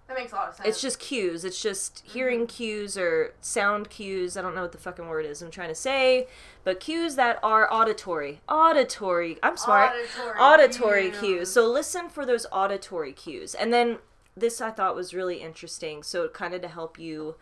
That 0.08 0.16
makes 0.16 0.32
a 0.32 0.34
lot 0.34 0.48
of 0.48 0.54
sense. 0.56 0.68
it's 0.68 0.80
just 0.80 0.98
cues 0.98 1.44
it's 1.44 1.62
just 1.62 2.02
hearing 2.04 2.46
cues 2.46 2.96
or 2.98 3.34
sound 3.40 3.88
cues 3.90 4.36
i 4.36 4.42
don't 4.42 4.54
know 4.54 4.62
what 4.62 4.72
the 4.72 4.78
fucking 4.78 5.06
word 5.06 5.26
is 5.26 5.42
i'm 5.42 5.50
trying 5.50 5.68
to 5.68 5.74
say 5.74 6.26
but 6.64 6.80
cues 6.80 7.14
that 7.16 7.38
are 7.42 7.72
auditory 7.72 8.40
auditory 8.48 9.38
i'm 9.42 9.56
smart 9.56 9.92
Auditory 9.92 10.38
auditory 10.40 11.10
cues. 11.10 11.20
cues 11.20 11.52
so 11.52 11.66
listen 11.70 12.08
for 12.08 12.26
those 12.26 12.46
auditory 12.50 13.12
cues 13.12 13.54
and 13.54 13.72
then 13.72 13.98
this 14.36 14.60
i 14.60 14.70
thought 14.70 14.94
was 14.96 15.12
really 15.14 15.36
interesting 15.36 16.02
so 16.02 16.26
kind 16.28 16.54
of 16.54 16.62
to 16.62 16.68
help 16.68 16.98
you 16.98 17.36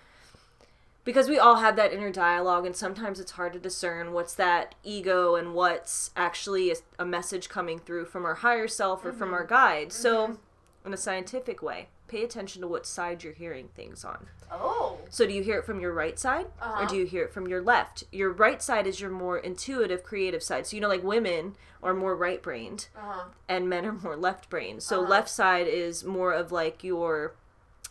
because 1.09 1.26
we 1.26 1.39
all 1.39 1.56
have 1.56 1.74
that 1.76 1.90
inner 1.90 2.10
dialogue 2.12 2.66
and 2.66 2.76
sometimes 2.76 3.18
it's 3.18 3.32
hard 3.32 3.55
to 3.55 3.59
discern 3.59 4.12
what's 4.12 4.35
that 4.35 4.74
ego 4.85 5.36
and 5.36 5.55
what's 5.55 6.10
actually 6.14 6.70
a, 6.70 6.74
a 6.98 7.06
message 7.06 7.48
coming 7.48 7.78
through 7.78 8.05
from 8.05 8.26
our 8.26 8.35
higher 8.35 8.68
self 8.68 9.06
or 9.06 9.12
from 9.14 9.32
our 9.32 9.47
guide 9.47 9.90
so 9.90 10.36
in 10.85 10.93
a 10.93 10.97
scientific 10.98 11.62
way 11.62 11.89
pay 12.09 12.22
attention 12.22 12.60
to 12.60 12.68
what 12.68 12.85
side 12.86 13.22
you're 13.24 13.32
hearing 13.32 13.68
things 13.74 14.05
on 14.05 14.26
oh, 14.52 14.98
so 15.09 15.26
do 15.26 15.32
you 15.32 15.43
hear 15.43 15.59
it 15.59 15.64
from 15.64 15.80
your 15.80 15.94
right 15.94 16.18
side 16.18 16.47
Uh-huh. 16.60 16.82
or 16.82 16.86
do 16.86 16.97
you 16.97 17.06
hear 17.06 17.24
it 17.24 17.32
from 17.32 17.47
your 17.48 17.62
left? 17.62 18.05
Your 18.12 18.30
right 18.30 18.62
side 18.62 18.86
is 18.86 19.01
your 19.01 19.10
more 19.10 19.39
intuitive, 19.39 20.02
creative 20.02 20.43
side. 20.43 20.66
So 20.66 20.76
you 20.76 20.80
know, 20.82 20.89
like 20.89 21.02
women 21.02 21.56
are 21.82 21.94
more 21.94 22.14
right 22.16 22.43
brained 22.43 22.89
uh-huh. 22.97 23.24
and 23.48 23.68
men 23.68 23.85
are 23.86 23.93
more 23.93 24.16
left 24.16 24.48
brained. 24.51 24.82
So 24.82 25.01
Uh-huh. 25.01 25.10
left 25.10 25.28
side 25.30 25.66
is 25.66 26.05
more 26.05 26.32
of 26.32 26.51
like 26.52 26.82
your 26.85 27.35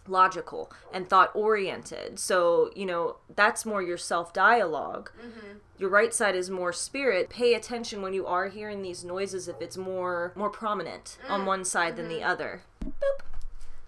logical 0.10 0.72
and 0.94 1.10
thought 1.10 1.32
oriented. 1.34 2.20
So, 2.20 2.72
you 2.76 2.86
know, 2.86 3.18
that's 3.36 3.66
more 3.66 3.82
your 3.82 3.98
self 3.98 4.34
dialog 4.34 5.10
Mm-hmm. 5.20 5.58
Your 5.80 5.92
right 5.92 6.12
side 6.12 6.36
is 6.36 6.50
more 6.50 6.74
spirit. 6.74 7.30
Pay 7.30 7.54
attention 7.54 8.02
when 8.02 8.12
you 8.12 8.26
are 8.26 8.48
hearing 8.48 8.82
these 8.82 9.04
noises 9.04 9.48
if 9.48 9.62
it's 9.62 9.78
more 9.78 10.34
more 10.36 10.50
prominent 10.50 11.20
on 11.30 11.46
one 11.46 11.64
side 11.64 11.96
than 11.98 12.10
the 12.10 12.24
other. 12.24 12.64
Boop. 12.84 13.22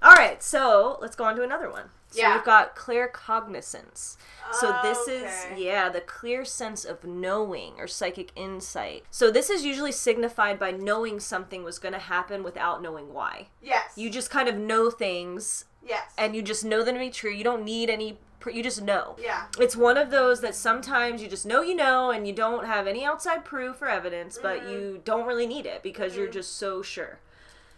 All 0.02 0.14
right, 0.14 0.42
so 0.44 1.00
let's 1.02 1.16
go 1.16 1.24
on 1.24 1.36
to 1.36 1.42
another 1.44 1.70
one. 1.72 1.90
So 2.12 2.20
Yeah. 2.22 2.36
we've 2.36 2.46
got 2.46 2.76
claircognizance. 2.76 4.18
So 4.52 4.78
this 4.82 5.08
is 5.08 5.32
yeah, 5.58 5.90
the 5.90 6.02
clear 6.02 6.46
sense 6.46 6.86
of 6.86 7.04
knowing 7.04 7.74
or 7.80 7.88
psychic 7.88 8.32
insight. 8.36 9.04
So 9.12 9.30
this 9.30 9.50
is 9.50 9.66
usually 9.66 9.92
signified 9.92 10.58
by 10.60 10.72
knowing 10.72 11.20
something 11.20 11.64
was 11.64 11.80
going 11.80 11.94
to 11.94 12.00
happen 12.00 12.44
without 12.44 12.82
knowing 12.82 13.14
why. 13.14 13.48
Yes. 13.62 13.94
You 13.96 14.10
just 14.10 14.30
kind 14.30 14.48
of 14.50 14.56
know 14.56 14.90
things 14.90 15.66
yes. 15.90 16.14
and 16.18 16.36
you 16.36 16.42
just 16.42 16.64
know 16.64 16.84
them 16.84 16.94
to 16.96 17.00
be 17.00 17.10
true. 17.10 17.32
You 17.32 17.44
don't 17.44 17.66
need 17.66 17.90
any 17.90 18.20
you 18.54 18.64
just 18.64 18.82
know. 18.82 19.18
yeah. 19.22 19.48
It's 19.60 19.76
one 19.76 19.98
of 19.98 20.12
those 20.12 20.40
that 20.40 20.56
sometimes 20.56 21.22
you 21.22 21.28
just 21.28 21.46
know 21.46 21.62
you 21.62 21.76
know 21.76 22.10
and 22.12 22.26
you 22.26 22.32
don't 22.32 22.66
have 22.66 22.88
any 22.88 23.04
outside 23.04 23.44
proof 23.44 23.82
or 23.82 23.90
evidence, 23.90 24.40
but 24.42 24.62
Mm-hmm. 24.62 24.70
you 24.72 25.02
don't 25.04 25.28
really 25.28 25.46
need 25.46 25.66
it 25.66 25.84
because 25.84 26.16
you're 26.16 26.30
just 26.30 26.56
so 26.56 26.82
sure. 26.82 27.20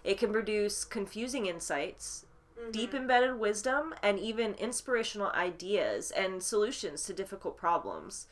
It 0.03 0.19
can 0.19 0.31
produce 0.31 0.83
confusing 0.83 1.47
insights, 1.47 2.25
Mm-hmm. 2.59 2.71
deep 2.71 2.93
embedded 2.93 3.39
wisdom, 3.39 3.95
and 4.03 4.19
even 4.19 4.53
inspirational 4.53 5.31
ideas 5.31 6.11
and 6.11 6.43
solutions 6.43 7.03
to 7.05 7.13
difficult 7.13 7.57
problems. 7.57 8.27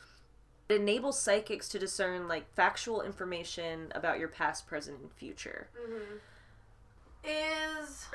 It 0.68 0.80
enables 0.80 1.20
psychics 1.20 1.68
to 1.70 1.80
discern 1.80 2.28
like 2.28 2.54
factual 2.54 3.02
information 3.02 3.90
about 3.92 4.20
your 4.20 4.28
past, 4.28 4.68
present, 4.68 5.00
and 5.00 5.10
future. 5.10 5.66
Is 7.24 8.06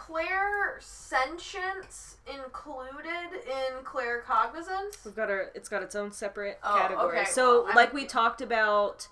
clairsentience 0.00 2.14
included 2.26 3.44
in 3.46 3.84
claircognizance? 3.84 5.04
We've 5.04 5.14
got 5.14 5.30
our 5.30 5.50
it's 5.54 5.68
got 5.68 5.82
its 5.82 5.94
own 5.94 6.12
separate 6.12 6.58
Oh, 6.64 6.78
category. 6.78 7.18
okay. 7.20 7.30
So 7.30 7.64
Well, 7.64 7.74
like 7.76 7.92
we 7.92 8.06
talked 8.06 8.40
about 8.40 9.08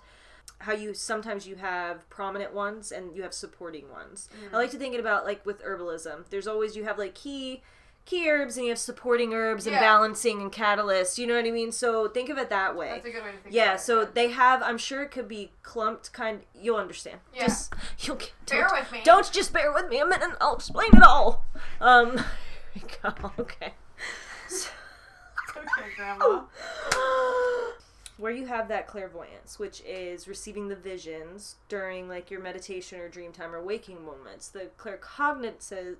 how 0.59 0.73
you 0.73 0.93
sometimes 0.93 1.47
you 1.47 1.55
have 1.55 2.09
prominent 2.09 2.53
ones 2.53 2.91
and 2.91 3.15
you 3.15 3.23
have 3.23 3.33
supporting 3.33 3.89
ones. 3.89 4.29
Mm. 4.49 4.53
I 4.53 4.57
like 4.57 4.71
to 4.71 4.77
think 4.77 4.93
it 4.93 4.99
about 4.99 5.25
like 5.25 5.45
with 5.45 5.63
herbalism. 5.63 6.25
There's 6.29 6.47
always 6.47 6.75
you 6.75 6.83
have 6.83 6.97
like 6.97 7.15
key 7.15 7.61
key 8.09 8.27
herbs 8.29 8.57
and 8.57 8.65
you 8.65 8.71
have 8.71 8.79
supporting 8.79 9.33
herbs 9.33 9.67
and 9.67 9.75
balancing 9.75 10.41
and 10.41 10.51
catalysts. 10.51 11.17
You 11.17 11.27
know 11.27 11.35
what 11.35 11.45
I 11.45 11.51
mean? 11.51 11.71
So 11.71 12.07
think 12.07 12.29
of 12.29 12.37
it 12.37 12.49
that 12.49 12.75
way. 12.75 12.89
That's 12.89 13.05
a 13.05 13.11
good 13.11 13.23
way 13.23 13.31
to 13.31 13.37
think 13.37 13.53
yeah, 13.55 13.63
about 13.65 13.75
it. 13.75 13.81
so 13.81 14.05
they 14.05 14.31
have 14.31 14.63
I'm 14.63 14.77
sure 14.79 15.03
it 15.03 15.11
could 15.11 15.27
be 15.27 15.51
clumped 15.61 16.11
kind 16.11 16.41
you'll 16.59 16.77
understand. 16.77 17.19
Yeah. 17.33 17.47
Just 17.47 17.73
you'll 17.99 18.15
get 18.15 18.33
Bear 18.47 18.67
don't- 18.67 18.79
with 18.79 18.91
me. 18.91 19.01
Don't 19.03 19.31
just 19.31 19.53
bear 19.53 19.71
with 19.71 19.89
me 19.89 19.99
a 19.99 20.05
minute, 20.05 20.31
I'll 20.41 20.55
explain 20.55 20.89
it 20.93 21.03
all. 21.03 21.45
Um 21.79 22.17
here 22.73 22.83
we 22.83 23.09
go. 23.11 23.31
Okay. 23.39 23.73
Okay, 25.57 25.93
Grandma. 25.97 26.43
where 28.17 28.31
you 28.31 28.45
have 28.45 28.67
that 28.67 28.87
clairvoyance, 28.87 29.59
which 29.59 29.81
is 29.85 30.27
receiving 30.27 30.67
the 30.67 30.75
visions 30.75 31.55
during 31.69 32.07
like 32.09 32.29
your 32.31 32.41
meditation 32.41 32.99
or 32.99 33.07
dream 33.07 33.31
time 33.31 33.53
or 33.53 33.61
waking 33.61 34.03
moments. 34.05 34.49
The 34.49 34.69
claircognizance, 34.77 35.95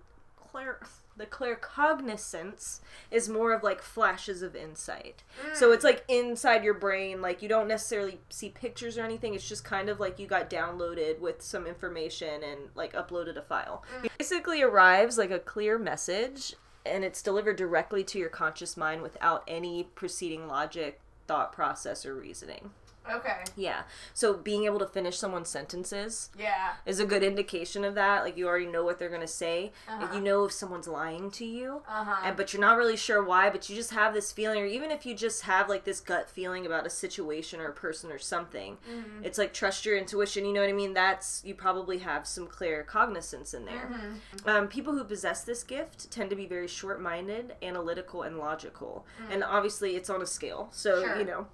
clair, 0.52 0.80
the 1.18 1.26
claircognizance 1.26 2.80
is 3.12 3.30
more 3.30 3.54
of 3.54 3.64
like 3.64 3.82
flashes 3.82 4.42
of 4.42 4.56
insight. 4.56 5.24
So 5.54 5.68
hmm. 5.68 5.74
it's 5.74 5.84
like 5.84 6.04
inside 6.08 6.64
your 6.64 6.74
brain, 6.74 7.22
like 7.22 7.42
you 7.42 7.50
don't 7.50 7.68
necessarily 7.68 8.20
see 8.30 8.50
pictures 8.50 8.98
or 8.98 9.04
anything. 9.04 9.34
It's 9.34 9.48
just 9.48 9.64
kind 9.64 9.90
of 9.90 10.00
like 10.00 10.20
you 10.20 10.28
got 10.28 10.50
downloaded 10.50 11.20
with 11.20 11.42
some 11.42 11.68
information 11.68 12.44
and 12.44 12.70
like 12.76 12.94
uploaded 12.94 13.38
a 13.38 13.42
file. 13.42 13.84
Hmm. 13.98 14.06
It 14.06 14.12
basically 14.18 14.62
arrives 14.62 15.18
like 15.18 15.32
a 15.32 15.40
clear 15.40 15.78
message 15.78 16.56
and 16.86 17.04
it's 17.04 17.22
delivered 17.22 17.58
directly 17.58 18.04
to 18.06 18.20
your 18.20 18.30
conscious 18.30 18.78
mind 18.78 19.02
without 19.02 19.44
any 19.48 19.84
preceding 19.96 20.48
logic, 20.48 21.00
thought 21.28 21.52
process, 21.52 22.06
or 22.06 22.16
reasoning. 22.16 22.72
Okay. 23.12 23.38
Yeah. 23.56 23.84
So 24.14 24.34
being 24.36 24.66
able 24.66 24.80
to 24.80 24.86
finish 24.88 25.18
someone's 25.18 25.50
sentences 25.50 26.30
Yeah. 26.38 26.74
is 26.86 27.00
a 27.00 27.06
good 27.06 27.24
indication 27.24 27.84
of 27.84 27.96
that. 27.96 28.24
Like 28.24 28.38
you 28.38 28.48
already 28.48 28.66
know 28.68 28.84
what 28.84 29.00
they're 29.00 29.10
going 29.10 29.22
to 29.22 29.28
say. 29.28 29.72
Uh-huh. 29.88 30.14
You 30.16 30.22
know 30.22 30.46
if 30.46 30.52
someone's 30.52 30.88
lying 30.88 31.32
to 31.32 31.46
you. 31.46 31.82
Uh 31.88 32.04
huh. 32.04 32.22
And, 32.26 32.38
but 32.38 32.54
you're 32.54 32.62
not 32.62 32.78
really 32.78 32.98
sure 32.98 33.24
why, 33.24 33.50
but 33.50 33.70
you 33.70 33.76
just 33.76 33.92
have 33.92 34.14
this 34.14 34.32
feeling, 34.32 34.60
or 34.62 34.66
even 34.66 34.92
if 34.92 35.06
you 35.06 35.16
just 35.16 35.44
have 35.44 35.70
like 35.70 35.84
this 35.84 36.00
gut 36.00 36.30
feeling 36.30 36.66
about 36.66 36.86
a 36.86 36.90
situation 36.90 37.60
or 37.60 37.68
a 37.68 37.74
person 37.74 38.12
or 38.12 38.20
something, 38.20 38.78
Mm-hmm. 38.90 39.24
it's 39.26 39.38
like 39.38 39.54
trust 39.54 39.86
your 39.86 39.98
intuition. 39.98 40.46
You 40.46 40.54
know 40.54 40.62
what 40.62 40.70
I 40.70 40.74
mean? 40.74 40.94
That's 40.94 41.42
you 41.46 41.54
probably 41.56 42.00
have 42.00 42.26
some 42.28 42.48
claircognizance 42.48 43.54
in 43.54 43.66
there. 43.66 43.90
Mm-hmm. 43.92 44.50
Um, 44.50 44.68
people 44.68 44.94
who 44.94 45.04
possess 45.04 45.44
this 45.44 45.64
gift 45.64 46.10
tend 46.12 46.30
to 46.30 46.36
be 46.36 46.46
very 46.46 46.68
short 46.68 47.02
minded, 47.02 47.56
analytical, 47.62 48.24
and 48.24 48.38
logical. 48.38 49.06
And 49.32 49.44
obviously, 49.44 49.96
it's 49.96 50.10
on 50.10 50.22
a 50.22 50.26
scale. 50.26 50.70
So. 50.72 51.04
Sure. 51.04 51.18
you 51.20 51.26
know. 51.26 51.48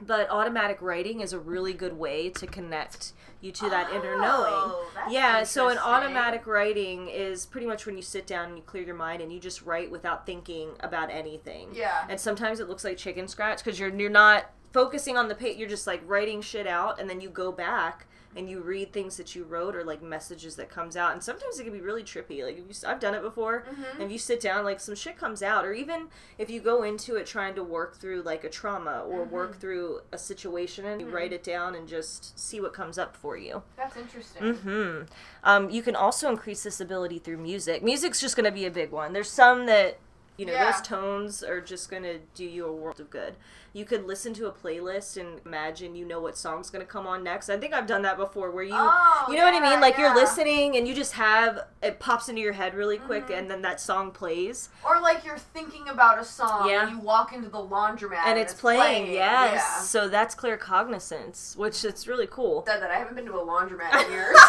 But 0.00 0.30
automatic 0.30 0.80
writing 0.80 1.20
is 1.20 1.32
a 1.32 1.38
really 1.38 1.72
good 1.72 1.96
way 1.96 2.28
to 2.30 2.46
connect 2.46 3.12
you 3.40 3.52
to 3.52 3.68
that 3.70 3.92
inner 3.92 4.14
oh, 4.14 4.20
knowing. 4.20 4.52
Oh, 4.54 4.88
Yeah, 5.10 5.42
so 5.42 5.68
an 5.68 5.78
automatic 5.78 6.46
writing 6.46 7.08
is 7.08 7.46
pretty 7.46 7.66
much 7.66 7.86
when 7.86 7.96
you 7.96 8.02
sit 8.02 8.26
down 8.26 8.48
and 8.48 8.56
you 8.56 8.62
clear 8.62 8.84
your 8.84 8.94
mind 8.94 9.22
and 9.22 9.32
you 9.32 9.40
just 9.40 9.62
write 9.62 9.90
without 9.90 10.26
thinking 10.26 10.70
about 10.80 11.10
anything. 11.10 11.70
Yeah. 11.72 12.04
And 12.08 12.18
sometimes 12.20 12.60
it 12.60 12.68
looks 12.68 12.84
like 12.84 12.96
chicken 12.96 13.28
scratch 13.28 13.62
because 13.62 13.78
you're 13.78 13.94
you're 13.94 14.10
not 14.10 14.50
focusing 14.72 15.16
on 15.16 15.28
the 15.28 15.34
page. 15.34 15.58
You're 15.58 15.68
just 15.68 15.86
like 15.86 16.02
writing 16.06 16.40
shit 16.40 16.66
out, 16.66 17.00
and 17.00 17.10
then 17.10 17.20
you 17.20 17.28
go 17.28 17.52
back 17.52 18.06
and 18.36 18.48
you 18.48 18.60
read 18.60 18.92
things 18.92 19.16
that 19.18 19.34
you 19.34 19.44
wrote 19.44 19.76
or 19.76 19.84
like 19.84 20.02
messages 20.02 20.56
that 20.56 20.70
comes 20.70 20.96
out. 20.96 21.12
And 21.12 21.22
sometimes 21.22 21.58
it 21.58 21.64
can 21.64 21.72
be 21.72 21.80
really 21.80 22.02
trippy. 22.02 22.42
Like 22.44 22.58
if 22.58 22.64
you, 22.82 22.88
I've 22.88 23.00
done 23.00 23.14
it 23.14 23.22
before. 23.22 23.64
Mm-hmm. 23.70 23.82
And 24.00 24.02
if 24.02 24.10
you 24.12 24.18
sit 24.18 24.40
down, 24.40 24.64
like 24.64 24.80
some 24.80 24.94
shit 24.94 25.16
comes 25.18 25.42
out, 25.42 25.64
or 25.64 25.72
even 25.74 26.08
if 26.38 26.48
you 26.50 26.60
go 26.60 26.82
into 26.82 27.16
it 27.16 27.26
trying 27.26 27.54
to 27.56 27.62
work 27.62 27.96
through 27.98 28.22
like 28.22 28.44
a 28.44 28.48
trauma 28.48 29.02
or 29.06 29.20
Mm-hmm. 29.22 29.34
work 29.34 29.60
through 29.60 30.00
a 30.12 30.18
situation, 30.18 30.86
and 30.86 31.00
you 31.00 31.08
write 31.08 31.32
it 31.32 31.42
down 31.44 31.74
and 31.74 31.86
just 31.86 32.38
see 32.38 32.60
what 32.60 32.72
comes 32.72 32.98
up 32.98 33.16
for 33.16 33.36
you. 33.36 33.62
That's 33.76 33.96
interesting. 33.96 34.54
Hmm. 34.54 35.00
Um, 35.44 35.70
you 35.70 35.82
can 35.82 35.94
also 35.96 36.28
increase 36.30 36.62
this 36.62 36.80
ability 36.80 37.18
through 37.18 37.38
music. 37.38 37.82
Music's 37.82 38.20
just 38.20 38.36
going 38.36 38.46
to 38.46 38.52
be 38.52 38.64
a 38.64 38.70
big 38.70 38.90
one. 38.90 39.12
There's 39.12 39.30
some 39.30 39.66
that 39.66 39.98
You 40.38 40.46
know, 40.46 40.54
Yeah. 40.54 40.72
those 40.72 40.80
tones 40.80 41.42
are 41.44 41.60
just 41.60 41.90
going 41.90 42.04
to 42.04 42.18
do 42.34 42.44
you 42.46 42.64
a 42.66 42.72
world 42.72 42.98
of 43.00 43.10
good. 43.10 43.34
You 43.74 43.86
could 43.86 44.04
listen 44.06 44.34
to 44.34 44.46
a 44.48 44.52
playlist 44.52 45.16
and 45.18 45.40
imagine 45.46 45.94
you 45.94 46.04
know 46.04 46.20
what 46.20 46.36
song's 46.36 46.68
going 46.68 46.84
to 46.84 46.90
come 46.90 47.06
on 47.06 47.24
next. 47.24 47.48
I 47.48 47.56
think 47.56 47.72
I've 47.72 47.86
done 47.86 48.02
that 48.02 48.18
before 48.18 48.50
where 48.50 48.62
you 48.64 48.74
Oh, 48.74 49.26
you 49.30 49.36
know 49.36 49.44
what 49.44 49.54
I 49.54 49.60
mean? 49.70 49.80
Like 49.80 49.94
yeah. 49.96 50.00
you're 50.08 50.14
listening 50.14 50.76
and 50.76 50.86
you 50.86 50.94
just 50.94 51.14
have 51.14 51.60
it 51.82 51.98
pops 51.98 52.28
into 52.28 52.42
your 52.42 52.52
head 52.52 52.74
really 52.74 52.98
quick 52.98 53.28
Mhm. 53.28 53.38
and 53.38 53.50
then 53.50 53.62
that 53.62 53.80
song 53.80 54.10
plays 54.10 54.68
Or 54.84 55.00
like 55.00 55.24
you're 55.24 55.38
thinking 55.38 55.88
about 55.88 56.18
a 56.18 56.24
song 56.24 56.68
Yeah. 56.68 56.82
and 56.86 56.90
you 56.90 56.98
walk 56.98 57.32
into 57.32 57.48
the 57.48 57.58
laundromat 57.64 58.26
and 58.26 58.38
it's 58.38 58.52
playing. 58.52 59.10
Yes. 59.10 59.54
Yeah. 59.54 59.80
So 59.80 60.06
that's 60.06 60.34
claircognizance, 60.34 61.56
which 61.56 61.82
it's 61.82 62.06
really 62.06 62.26
cool. 62.26 62.64
Said 62.66 62.82
that 62.82 62.90
I 62.90 62.96
haven't 62.96 63.14
been 63.14 63.24
to 63.26 63.36
a 63.36 63.44
laundromat 63.44 64.04
in 64.04 64.12
years. 64.12 64.36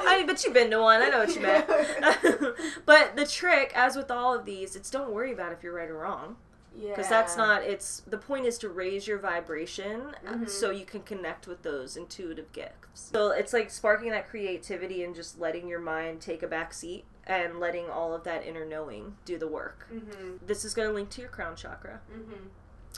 I 0.00 0.22
bet 0.26 0.44
you've 0.44 0.54
been 0.54 0.70
to 0.70 0.80
one. 0.80 1.02
I 1.02 1.08
know 1.08 1.18
what 1.18 1.34
you 1.34 1.40
meant. 1.40 1.66
but 2.86 3.16
the 3.16 3.26
trick, 3.26 3.72
as 3.74 3.96
with 3.96 4.10
all 4.10 4.32
of 4.34 4.44
these, 4.44 4.76
it's 4.76 4.90
don't 4.90 5.10
worry 5.10 5.32
about 5.32 5.52
if 5.52 5.62
you're 5.62 5.74
right 5.74 5.88
or 5.90 5.98
wrong. 5.98 6.36
Yeah. 6.76 6.90
because 6.90 7.08
that's 7.08 7.36
not 7.36 7.62
it's 7.62 8.00
the 8.06 8.18
point 8.18 8.46
is 8.46 8.58
to 8.58 8.68
raise 8.68 9.06
your 9.06 9.18
vibration 9.18 10.14
Mhm. 10.24 10.48
so 10.48 10.70
you 10.70 10.84
can 10.84 11.02
connect 11.02 11.46
with 11.46 11.62
those 11.62 11.96
intuitive 11.96 12.52
gifts 12.52 13.10
so 13.12 13.30
it's 13.30 13.52
like 13.52 13.70
sparking 13.70 14.10
that 14.10 14.28
creativity 14.28 15.02
and 15.02 15.14
just 15.14 15.38
letting 15.40 15.66
your 15.66 15.80
mind 15.80 16.20
take 16.20 16.42
a 16.42 16.46
back 16.46 16.72
seat 16.72 17.04
and 17.26 17.58
letting 17.58 17.88
all 17.90 18.14
of 18.14 18.24
that 18.24 18.46
inner 18.46 18.64
knowing 18.64 19.16
do 19.24 19.38
the 19.38 19.48
work 19.48 19.86
Mm-hmm. 19.92 20.46
this 20.46 20.64
is 20.64 20.72
going 20.74 20.88
to 20.88 20.94
link 20.94 21.10
to 21.10 21.20
your 21.20 21.30
crown 21.30 21.56
chakra 21.56 22.00
Mm-hmm. 22.12 22.46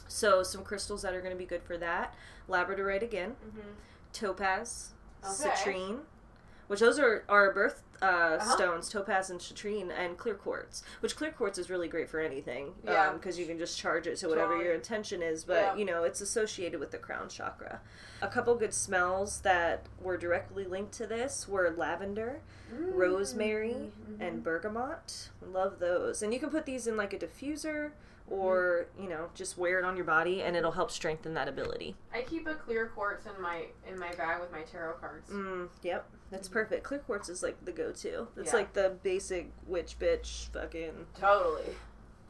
so 0.09 0.43
some 0.43 0.63
crystals 0.65 1.03
that 1.03 1.15
are 1.15 1.21
going 1.21 1.33
to 1.33 1.39
be 1.39 1.47
good 1.47 1.63
for 1.63 1.77
that 1.79 2.15
labradorite 2.49 3.03
again 3.03 3.37
Mm-hmm. 3.47 3.71
topaz 4.13 4.91
Okay. 5.25 5.51
citrine 5.51 6.01
which 6.71 6.79
those 6.79 7.01
are 7.01 7.25
our 7.29 7.53
birth 7.53 7.83
uh, 8.01 8.07
Uh-huh. 8.41 8.55
stones, 8.57 8.89
topaz 8.89 9.29
and 9.29 9.41
citrine, 9.41 9.91
and 9.91 10.17
clear 10.17 10.37
quartz. 10.37 10.85
Which 11.01 11.17
clear 11.17 11.33
quartz 11.33 11.59
is 11.59 11.69
really 11.69 11.89
great 11.89 12.09
for 12.09 12.21
anything, 12.21 12.75
Yeah. 12.85 13.13
because 13.13 13.39
you 13.41 13.45
can 13.45 13.59
just 13.59 13.77
charge 13.77 14.07
it 14.07 14.17
to 14.19 14.29
whatever 14.29 14.57
your 14.63 14.73
intention 14.73 15.21
is. 15.21 15.43
But 15.45 15.57
Yeah. 15.63 15.75
you 15.75 15.85
know, 15.85 16.05
it's 16.05 16.21
associated 16.21 16.79
with 16.79 16.93
the 16.93 16.99
crown 16.99 17.29
chakra. 17.29 17.81
A 18.23 18.29
couple 18.29 18.55
good 18.55 18.73
smells 18.73 19.41
that 19.41 19.87
were 20.01 20.17
directly 20.17 20.65
linked 20.65 20.93
to 20.95 21.07
this 21.09 21.49
were 21.49 21.69
lavender, 21.77 22.41
Mm-hmm. 22.73 22.93
rosemary, 22.93 23.93
and 24.21 24.45
bergamot. 24.45 25.31
Love 25.43 25.81
those. 25.81 26.23
And 26.23 26.33
you 26.33 26.39
can 26.39 26.51
put 26.51 26.67
these 26.67 26.87
in 26.87 26.97
like 26.97 27.13
a 27.13 27.19
diffuser. 27.19 27.91
Or 28.29 28.87
you 28.97 29.09
know, 29.09 29.29
just 29.35 29.59
wear 29.59 29.81
it 29.81 29.85
on 29.85 29.97
your 29.97 30.05
body, 30.05 30.41
and 30.41 30.57
it'll 30.57 30.71
help 30.71 30.93
strengthen 30.93 31.35
that 31.35 31.49
ability. 31.49 31.97
I 32.15 32.23
keep 32.23 32.47
a 32.47 32.55
clear 32.55 32.87
quartz 32.87 33.27
in 33.27 33.43
my 33.43 33.67
in 33.89 33.99
my 33.99 34.13
bag 34.15 34.41
with 34.41 34.53
my 34.53 34.63
tarot 34.63 34.93
cards. 35.01 35.29
Mm, 35.31 35.69
yep, 35.83 36.07
that's 36.31 36.49
perfect. 36.49 36.85
Clear 36.85 37.01
quartz 37.01 37.29
is 37.29 37.43
like 37.43 37.65
the 37.65 37.73
go-to. 37.73 38.29
It's 38.37 38.53
Yeah. 38.53 38.59
like 38.59 38.73
the 38.73 38.97
basic 39.03 39.51
witch 39.67 39.99
bitch 39.99 40.49
fucking. 40.53 41.07
Totally. 41.19 41.75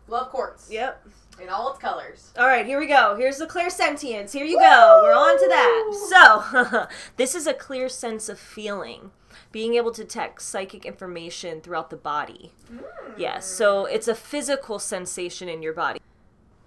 Love 0.08 0.30
quartz. 0.30 0.70
Yep. 0.70 1.06
In 1.40 1.48
all 1.48 1.70
its 1.70 1.78
colors. 1.78 2.32
All 2.36 2.46
right, 2.46 2.66
here 2.66 2.80
we 2.80 2.86
go. 2.86 3.14
Here's 3.16 3.38
the 3.38 3.46
clairsentience. 3.46 4.32
Here 4.32 4.44
you 4.44 4.58
go. 4.58 5.00
We're 5.02 5.12
on 5.12 5.38
to 5.38 5.48
that. 5.48 6.08
So, 6.10 6.86
this 7.16 7.34
is 7.34 7.46
a 7.46 7.54
clear 7.54 7.88
sense 7.88 8.28
of 8.28 8.38
feeling, 8.38 9.12
being 9.52 9.74
able 9.74 9.92
to 9.92 10.02
detect 10.02 10.42
psychic 10.42 10.84
information 10.84 11.60
throughout 11.60 11.90
the 11.90 11.96
body. 11.96 12.52
Hmm. 12.66 12.78
Yes, 13.16 13.46
so 13.46 13.84
it's 13.84 14.08
a 14.08 14.14
physical 14.14 14.78
sensation 14.78 15.48
in 15.48 15.62
your 15.62 15.74
body. 15.74 16.00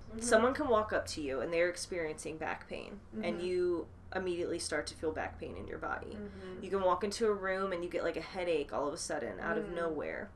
Mm-hmm. 0.09 0.21
Someone 0.21 0.53
can 0.53 0.69
walk 0.69 0.93
up 0.93 1.05
to 1.07 1.21
you 1.21 1.41
and 1.41 1.51
they're 1.51 1.69
experiencing 1.69 2.37
back 2.37 2.69
pain, 2.69 2.99
and 3.21 3.37
mm-hmm. 3.37 3.45
you 3.45 3.87
immediately 4.15 4.59
start 4.59 4.87
to 4.87 4.95
feel 4.95 5.11
back 5.11 5.39
pain 5.39 5.55
in 5.57 5.67
your 5.67 5.77
body. 5.77 6.17
Mm-hmm. 6.17 6.63
You 6.63 6.69
can 6.69 6.81
walk 6.81 7.03
into 7.03 7.27
a 7.27 7.33
room 7.33 7.71
and 7.71 7.83
you 7.83 7.89
get 7.89 8.03
like 8.03 8.17
a 8.17 8.21
headache 8.21 8.73
all 8.73 8.87
of 8.87 8.93
a 8.93 8.97
sudden 8.97 9.39
out 9.39 9.57
of 9.57 9.65
mm. 9.65 9.75
nowhere. 9.75 10.29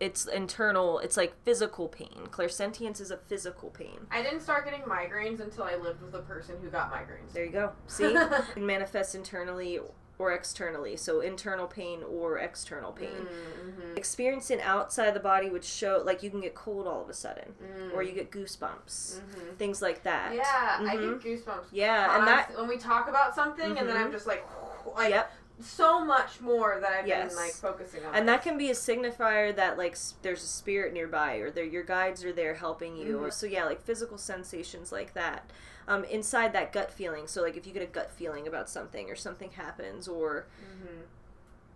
It's 0.00 0.26
internal, 0.26 0.98
it's 0.98 1.16
like 1.16 1.32
physical 1.44 1.86
pain. 1.86 2.26
Clairsentience 2.30 3.00
is 3.00 3.12
a 3.12 3.16
physical 3.16 3.70
pain. 3.70 4.06
I 4.10 4.22
didn't 4.22 4.40
start 4.40 4.64
getting 4.64 4.80
migraines 4.80 5.40
until 5.40 5.62
I 5.62 5.76
lived 5.76 6.02
with 6.02 6.14
a 6.14 6.22
person 6.22 6.56
who 6.60 6.70
got 6.70 6.92
migraines. 6.92 7.32
There 7.32 7.44
you 7.44 7.52
go. 7.52 7.72
See? 7.86 8.04
it 8.06 8.56
manifests 8.56 9.14
internally 9.14 9.78
or 10.18 10.32
externally. 10.32 10.96
So 10.96 11.20
internal 11.20 11.66
pain 11.66 12.02
or 12.02 12.38
external 12.38 12.92
pain. 12.92 13.08
Mm-hmm. 13.08 13.96
Experiencing 13.96 14.60
outside 14.62 15.12
the 15.14 15.20
body 15.20 15.50
would 15.50 15.64
show 15.64 16.02
like 16.04 16.22
you 16.22 16.30
can 16.30 16.40
get 16.40 16.54
cold 16.54 16.86
all 16.86 17.02
of 17.02 17.08
a 17.08 17.14
sudden. 17.14 17.54
Mm. 17.62 17.94
Or 17.94 18.02
you 18.02 18.12
get 18.12 18.30
goosebumps. 18.30 19.20
Mhm. 19.20 19.56
Things 19.56 19.82
like 19.82 20.02
that. 20.04 20.34
Yeah, 20.34 20.78
I 20.80 20.96
Mhm. 20.96 21.20
get 21.22 21.44
goosebumps. 21.44 21.64
Yeah, 21.72 22.18
and 22.18 22.26
that 22.26 22.56
when 22.56 22.68
we 22.68 22.76
talk 22.78 23.08
about 23.08 23.34
something, 23.34 23.78
and 23.78 23.88
then. 23.88 23.96
I'm 23.96 24.12
just 24.12 24.26
like, 24.26 24.46
like 24.96 25.10
Yep. 25.10 25.32
so 25.60 26.04
much 26.04 26.40
more 26.40 26.78
that 26.80 26.92
I've 26.92 27.06
Yes. 27.06 27.28
been 27.34 27.36
like 27.44 27.52
focusing 27.54 28.04
on. 28.04 28.14
And 28.14 28.28
that 28.28 28.42
can 28.42 28.58
be 28.58 28.70
a 28.70 28.74
signifier 28.74 29.54
that 29.56 29.78
like 29.78 29.92
s- 29.92 30.14
there's 30.22 30.42
a 30.42 30.46
spirit 30.46 30.92
nearby 30.92 31.36
or 31.36 31.50
there 31.50 31.64
your 31.64 31.84
guides 31.84 32.24
are 32.24 32.32
there 32.32 32.54
helping 32.54 32.96
you. 32.96 33.18
Mhm. 33.18 33.32
So 33.32 33.46
yeah, 33.46 33.64
like 33.64 33.80
physical 33.80 34.18
sensations 34.18 34.90
like 34.92 35.14
that. 35.14 35.50
Um, 35.88 36.04
inside 36.04 36.52
that 36.52 36.72
gut 36.72 36.92
feeling. 36.92 37.26
So 37.26 37.42
like 37.42 37.56
if 37.56 37.66
you 37.66 37.72
get 37.72 37.82
a 37.82 37.86
gut 37.86 38.10
feeling 38.10 38.46
about 38.46 38.68
something 38.70 39.10
or 39.10 39.16
something 39.16 39.50
happens 39.50 40.06
or 40.06 40.46
Mhm. 40.62 41.02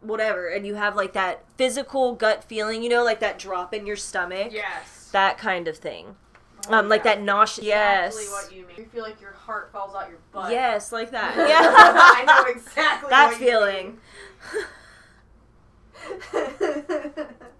whatever 0.01 0.49
and 0.49 0.65
you 0.67 0.77
have 0.77 0.95
like 0.95 1.13
that 1.15 1.43
physical 1.57 2.15
gut 2.15 2.45
feeling, 2.45 2.83
you 2.83 2.89
know, 2.89 3.03
like 3.03 3.19
that 3.21 3.39
drop 3.39 3.75
in 3.75 3.85
your 3.87 3.97
stomach. 3.97 4.53
Yes. 4.53 5.09
That 5.13 5.39
kind 5.39 5.67
of 5.69 5.77
thing. 5.79 6.17
Oh, 6.69 6.75
Um, 6.75 6.89
like 6.89 7.05
yeah. 7.05 7.15
that 7.17 7.23
nausea. 7.23 7.65
Yes. 7.65 8.15
What 8.31 8.53
you 8.53 8.67
mean. 8.67 8.77
You 8.77 8.85
feel 8.87 9.03
like 9.03 9.21
your 9.21 9.33
heart 9.33 9.71
falls 9.73 9.95
out 9.95 10.09
your 10.09 10.19
butt. 10.33 10.51
Yes, 10.53 10.93
like 10.93 11.11
that. 11.11 11.35
yeah. 11.49 11.73
I 11.73 12.25
know 12.25 12.45
exactly 12.51 13.11
that 13.11 13.35
feeling. 13.35 13.99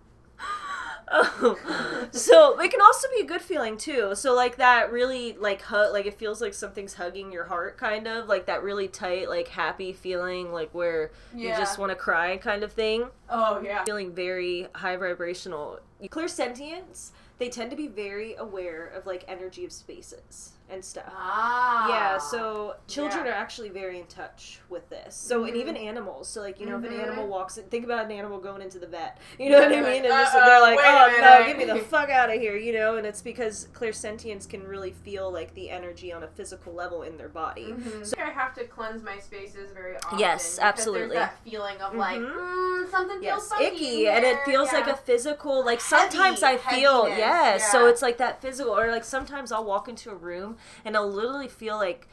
Oh. 1.09 2.09
so 2.11 2.59
it 2.59 2.71
can 2.71 2.81
also 2.81 3.09
be 3.15 3.23
a 3.23 3.27
good 3.27 3.41
feeling 3.41 3.77
too. 3.77 4.15
So 4.15 4.35
like 4.35 4.57
that 4.57 4.91
really 4.91 5.35
like 5.35 5.63
hug 5.63 5.93
like 5.93 6.07
it 6.07 6.15
feels 6.15 6.41
like 6.41 6.55
something's 6.55 6.95
hugging 6.95 7.33
your 7.33 7.45
heart 7.45 7.77
kind 7.79 8.07
of 8.07 8.29
like 8.29 8.47
that 8.47 8.63
really 8.63 8.89
tight 8.89 9.29
like 9.29 9.49
happy 9.49 9.93
feeling 9.93 10.53
like 10.53 10.71
where 10.73 11.11
you 11.35 11.49
just 11.51 11.79
want 11.79 11.91
to 11.91 11.97
cry 11.97 12.37
kind 12.39 12.63
of 12.63 12.73
thing. 12.73 13.07
oh 13.31 13.61
yeah. 13.61 13.85
Feeling 13.85 14.13
very 14.13 14.67
high 14.75 14.97
vibrational. 14.97 15.81
Clairsentience, 16.03 17.11
they 17.39 17.49
tend 17.49 17.71
to 17.71 17.77
be 17.77 17.87
very 17.87 18.35
aware 18.35 18.87
of 18.87 19.07
like 19.07 19.25
energy 19.29 19.65
of 19.65 19.73
spaces 19.73 20.56
and 20.69 20.85
stuff. 20.85 21.05
Ah. 21.17 21.89
Yeah, 21.89 22.19
so 22.19 22.75
children 22.89 23.25
Yeah. 23.25 23.33
are 23.33 23.35
actually 23.35 23.69
very 23.69 24.01
in 24.01 24.07
touch 24.07 24.61
with 24.69 24.89
this. 24.91 25.15
So 25.15 25.45
and 25.45 25.55
Mhm. 25.55 25.61
even 25.61 25.77
animals. 25.77 26.29
So 26.29 26.41
like 26.41 26.59
you 26.59 26.67
know, 26.67 26.77
if 26.77 26.83
Mhm. 26.83 26.93
an 26.95 27.01
animal 27.01 27.27
walks 27.29 27.57
in, 27.57 27.65
think 27.67 27.85
about 27.85 28.05
an 28.07 28.11
animal 28.13 28.39
going 28.39 28.63
into 28.63 28.79
the 28.79 28.87
vet. 28.89 29.19
You 29.39 29.51
know 29.51 29.61
Yeah, 29.61 29.69
what 29.69 29.73
I 29.73 29.77
mean? 29.77 29.85
like, 29.85 29.97
And 30.05 30.13
just, 30.13 30.35
"Uh-oh, 30.35 30.45
they're 30.45 30.61
like, 30.61 30.79
oh 30.83 31.17
no, 31.21 31.31
minute." 31.39 31.47
get 31.47 31.59
me 31.59 31.65
the 31.67 31.79
fuck 31.87 32.11
out 32.11 32.31
of 32.31 32.41
here, 32.41 32.57
you 32.57 32.73
know. 32.73 32.97
And 32.97 33.07
it's 33.07 33.23
because 33.23 33.69
clairsentience 33.75 34.49
can 34.49 34.67
really 34.67 34.91
feel 34.93 35.31
like 35.31 35.55
the 35.55 35.71
energy 35.71 36.13
on 36.13 36.23
a 36.25 36.29
physical 36.29 36.73
level 36.73 37.03
in 37.03 37.17
their 37.17 37.29
body. 37.29 37.67
Mhm. 37.73 38.05
So- 38.07 38.17
I 38.19 38.31
have 38.31 38.55
to 38.55 38.65
cleanse 38.65 39.03
my 39.05 39.19
spaces 39.19 39.71
very 39.71 39.97
often. 39.97 40.19
Yes, 40.19 40.59
absolutely. 40.61 41.17
There's 41.17 41.29
that 41.29 41.39
feeling 41.45 41.81
of 41.81 41.95
like, 41.95 42.19
Mhm. 42.19 42.35
mm, 42.35 42.91
something 42.91 43.21
feels 43.21 43.23
Yes, 43.23 43.49
funky 43.49 43.65
icky, 43.67 44.07
in 44.07 44.15
and 44.15 44.25
it 44.25 44.37
here. 44.37 44.45
feels 44.45 44.73
like 44.73 44.87
a 44.89 44.97
physical. 44.97 45.65
Like 45.65 45.81
sometimes 45.81 46.43
I 46.43 46.57
feel, 46.57 47.03
heaviness, 47.05 47.19
yes. 47.19 47.71
So 47.73 47.87
it's 47.87 48.03
like 48.03 48.17
that 48.19 48.41
physical, 48.43 48.77
or 48.77 48.91
like 48.91 49.05
sometimes 49.05 49.53
I'll 49.53 49.65
walk 49.65 49.89
into 49.89 50.11
a 50.11 50.15
room 50.15 50.56
and 50.85 50.97
I'll 50.97 51.11
literally 51.11 51.49
feel 51.49 51.77
like 51.77 52.09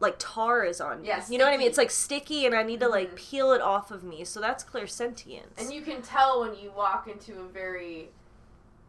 like 0.00 0.16
tar 0.18 0.64
is 0.64 0.80
on 0.80 1.02
me. 1.02 1.08
Yeah, 1.08 1.22
you 1.30 1.38
know 1.38 1.44
what 1.44 1.54
I 1.54 1.56
mean? 1.56 1.68
It's 1.68 1.78
like 1.78 1.90
sticky, 1.90 2.44
and 2.46 2.54
I 2.54 2.62
need 2.62 2.80
to 2.80 2.88
like 2.88 3.12
Mhm. 3.12 3.16
peel 3.16 3.52
it 3.52 3.60
off 3.62 3.90
of 3.90 4.02
me. 4.02 4.24
So 4.24 4.40
that's 4.40 4.62
clairsentience. 4.64 5.56
And 5.56 5.72
you 5.72 5.82
can 5.82 6.02
tell 6.02 6.40
when 6.40 6.54
you 6.56 6.70
walk 6.72 7.06
into 7.08 7.40
a 7.40 7.44
very 7.48 8.10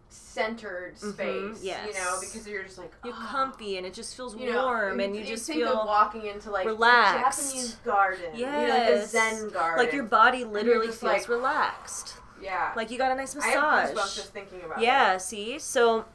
centered 0.09 0.95
Mhm, 0.95 1.13
space. 1.13 1.63
You 1.63 1.93
know, 1.93 2.17
because 2.19 2.47
you're 2.47 2.63
just 2.63 2.77
like 2.77 2.91
You're 3.03 3.13
oh. 3.15 3.27
comfy, 3.29 3.77
and 3.77 3.85
it 3.85 3.93
just 3.93 4.15
feels 4.15 4.35
You 4.35 4.51
know, 4.51 4.65
warm, 4.65 4.99
and 4.99 5.15
you 5.15 5.23
just 5.23 5.45
feel 5.47 5.85
walking 5.85 6.25
into 6.25 6.51
like 6.51 6.65
relaxed. 6.65 7.39
a 7.39 7.43
Japanese 7.45 7.73
garden. 7.85 8.35
You 8.35 8.45
know, 8.47 8.67
like 8.69 8.87
a 8.87 9.07
Zen 9.07 9.49
garden. 9.49 9.83
like 9.85 9.93
your 9.93 10.03
body 10.03 10.43
literally 10.43 10.87
feels 10.87 11.03
like, 11.03 11.29
relaxed. 11.29 12.15
yeah. 12.41 12.71
Like 12.75 12.91
you 12.91 12.97
got 12.97 13.11
a 13.11 13.15
nice 13.15 13.35
massage. 13.35 13.53
I 13.55 13.87
have 13.87 13.93
just 13.93 14.33
thinking 14.33 14.63
about 14.63 14.79
Yeah, 14.79 15.17
see? 15.17 15.59
So 15.59 16.05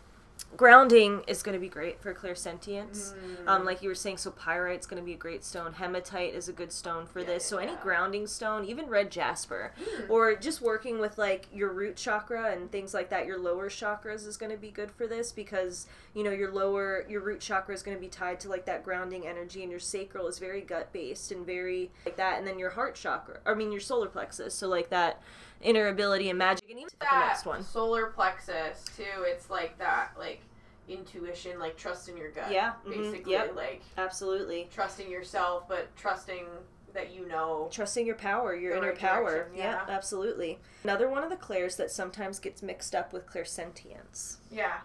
grounding 0.57 1.23
is 1.27 1.43
going 1.43 1.55
to 1.55 1.61
be 1.61 1.69
great 1.69 2.01
for 2.01 2.12
clairsentience. 2.15 3.15
Mm. 3.15 3.49
Um, 3.49 3.65
like 3.65 3.83
you 3.83 3.89
were 3.89 3.95
saying, 3.95 4.19
so 4.19 4.31
pyrite's 4.31 4.87
going 4.87 5.01
to 5.01 5.05
be 5.07 5.12
a 5.12 5.17
great 5.19 5.45
stone. 5.45 5.73
Hematite 5.75 6.35
is 6.35 6.49
a 6.49 6.53
good 6.53 6.73
stone 6.73 7.07
for 7.07 7.21
Yeah, 7.21 7.27
this. 7.27 7.45
So 7.45 7.59
any 7.59 7.75
grounding 7.83 8.27
stone, 8.27 8.65
even 8.65 8.87
red 8.87 9.11
jasper, 9.11 9.73
Mm. 9.81 10.11
or 10.11 10.35
just 10.35 10.61
working 10.61 10.99
with 10.99 11.19
like 11.19 11.47
your 11.53 11.73
root 11.73 11.97
chakra 11.97 12.53
and 12.53 12.71
things 12.71 12.93
like 12.93 13.11
that, 13.11 13.27
your 13.27 13.39
lower 13.39 13.69
chakras 13.69 14.27
is 14.27 14.37
going 14.37 14.53
to 14.53 14.59
be 14.59 14.71
good 14.71 14.91
for 14.91 15.07
this 15.07 15.33
because 15.33 15.87
you 16.15 16.25
know 16.25 16.31
your 16.31 16.51
lower 16.53 17.05
your 17.09 17.21
root 17.21 17.41
chakra 17.41 17.75
is 17.75 17.83
going 17.83 17.97
to 17.97 18.01
be 18.01 18.09
tied 18.09 18.41
to 18.41 18.49
like 18.49 18.67
that 18.67 18.83
grounding 18.85 19.27
energy, 19.27 19.62
and 19.62 19.71
your 19.71 19.81
sacral 19.81 20.27
is 20.27 20.39
very 20.39 20.61
gut 20.61 20.93
based 20.93 21.33
and 21.33 21.47
very 21.47 21.91
like 22.05 22.17
that, 22.17 22.39
and 22.39 22.47
then 22.47 22.59
your 22.59 22.71
heart 22.71 22.95
chakra, 22.95 23.39
I 23.47 23.55
mean 23.55 23.71
your 23.73 23.81
solar 23.81 24.09
plexus, 24.09 24.55
so 24.55 24.69
like 24.69 24.91
that 24.91 25.23
inner 25.61 25.89
ability 25.89 26.31
and 26.31 26.39
magic, 26.39 26.69
and 26.70 26.78
even 26.78 26.91
the 26.99 27.07
next 27.19 27.45
one. 27.47 27.62
solar 27.62 28.07
plexus 28.07 28.85
too. 28.97 29.05
It's 29.24 29.51
like 29.51 29.78
that, 29.78 30.12
like 30.19 30.41
intuition, 30.89 31.59
like 31.59 31.77
trust 31.77 32.09
in 32.09 32.16
your 32.16 32.31
gut. 32.31 32.51
Yeah, 32.51 32.73
mhm, 32.87 32.91
basically, 32.91 33.32
yep. 33.32 33.55
like 33.55 33.82
Absolutely. 33.97 34.69
trusting 34.73 35.11
yourself, 35.11 35.69
but 35.69 35.95
trusting 35.97 36.47
that 36.95 37.12
you 37.15 37.28
know. 37.28 37.69
Trusting 37.70 38.05
your 38.07 38.16
power, 38.16 38.55
your 38.55 38.77
inner 38.77 38.89
right 38.89 38.99
power. 38.99 39.31
direction, 39.45 39.57
yeah. 39.59 39.85
absolutely. 39.89 40.59
Another 40.82 41.09
one 41.09 41.23
of 41.23 41.31
the 41.31 41.37
clairs 41.37 41.77
that 41.77 41.91
sometimes 41.91 42.39
gets 42.41 42.62
mixed 42.62 42.95
up 42.97 43.12
with 43.12 43.27
clairsentience 43.27 44.39
Yeah. 44.51 44.78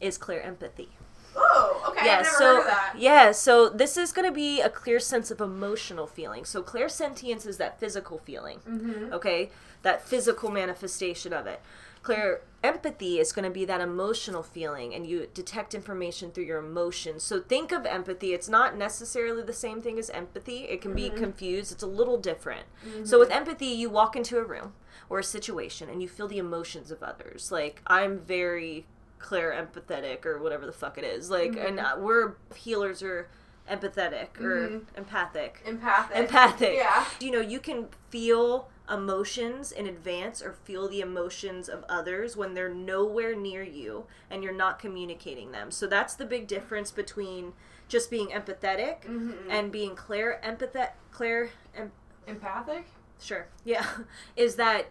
is 0.00 0.18
clairempathy. 0.18 0.88
Oh, 1.36 1.84
okay. 1.90 2.06
yeah, 2.06 2.22
so 2.22 2.44
heard 2.44 2.58
of 2.60 2.66
that. 2.66 2.94
yeah, 2.98 3.32
so 3.32 3.68
this 3.68 3.96
is 3.96 4.12
going 4.12 4.26
to 4.28 4.34
be 4.34 4.60
a 4.60 4.68
clear 4.68 5.00
sense 5.00 5.30
of 5.30 5.40
emotional 5.40 6.06
feeling. 6.06 6.44
So 6.44 6.62
clairsentience 6.62 7.46
is 7.46 7.56
that 7.58 7.78
physical 7.80 8.18
feeling. 8.18 8.58
Mm-hmm. 8.68 9.12
okay 9.14 9.50
that 9.82 10.06
physical 10.06 10.48
manifestation 10.50 11.32
of 11.32 11.46
it 11.46 11.60
clear 12.02 12.40
empathy 12.62 13.18
is 13.18 13.32
going 13.32 13.44
to 13.44 13.50
be 13.50 13.64
that 13.64 13.80
emotional 13.80 14.42
feeling 14.42 14.94
and 14.94 15.06
you 15.06 15.26
detect 15.34 15.74
information 15.74 16.30
through 16.30 16.44
your 16.44 16.58
emotions 16.58 17.22
so 17.24 17.40
think 17.40 17.72
of 17.72 17.84
empathy 17.84 18.32
it's 18.32 18.48
not 18.48 18.76
necessarily 18.76 19.42
the 19.42 19.52
same 19.52 19.80
thing 19.82 19.98
as 19.98 20.08
empathy 20.10 20.58
it 20.64 20.80
can 20.80 20.94
be 20.94 21.10
confused 21.10 21.72
it's 21.72 21.82
a 21.82 21.86
little 21.86 22.16
different 22.16 22.66
so 23.04 23.18
with 23.18 23.30
empathy 23.30 23.66
you 23.66 23.90
walk 23.90 24.14
into 24.16 24.38
a 24.38 24.44
room 24.44 24.72
or 25.10 25.18
a 25.18 25.24
situation 25.24 25.88
and 25.88 26.00
you 26.02 26.08
feel 26.08 26.28
the 26.28 26.38
emotions 26.38 26.90
of 26.92 27.02
others 27.02 27.50
like 27.50 27.82
i'm 27.88 28.18
very 28.20 28.86
clear 29.22 29.50
empathetic 29.52 30.26
or 30.26 30.38
whatever 30.42 30.66
the 30.66 30.72
fuck 30.72 30.98
it 30.98 31.04
is 31.04 31.30
like 31.30 31.56
and 31.56 31.78
uh, 31.80 31.94
we're 31.98 32.34
healers 32.54 33.02
are 33.02 33.28
empathetic 33.70 34.40
or 34.40 34.82
empathic 34.96 35.62
Empathic. 35.64 36.16
empathic. 36.16 36.74
Yeah. 36.74 37.04
You 37.20 37.30
know, 37.30 37.40
you 37.40 37.60
can 37.60 37.86
feel 38.10 38.68
emotions 38.90 39.70
in 39.70 39.86
advance 39.86 40.42
or 40.42 40.52
feel 40.52 40.88
the 40.88 41.00
emotions 41.00 41.68
of 41.68 41.84
others 41.88 42.36
when 42.36 42.54
they're 42.54 42.68
nowhere 42.74 43.36
near 43.36 43.62
you 43.62 44.04
and 44.28 44.42
you're 44.42 44.52
not 44.52 44.80
communicating 44.80 45.52
them. 45.52 45.70
So 45.70 45.86
that's 45.86 46.14
the 46.14 46.26
big 46.26 46.48
difference 46.48 46.90
between 46.90 47.52
just 47.88 48.10
being 48.10 48.28
empathetic 48.28 49.02
Mm-hmm. 49.06 49.48
and 49.50 49.70
being 49.70 49.94
clair 49.94 50.40
empathet 50.44 50.90
clair 51.12 51.50
em- 51.76 51.92
Empathic? 52.26 52.86
sure. 53.20 53.46
Yeah. 53.64 53.86
Is 54.36 54.56
that 54.56 54.86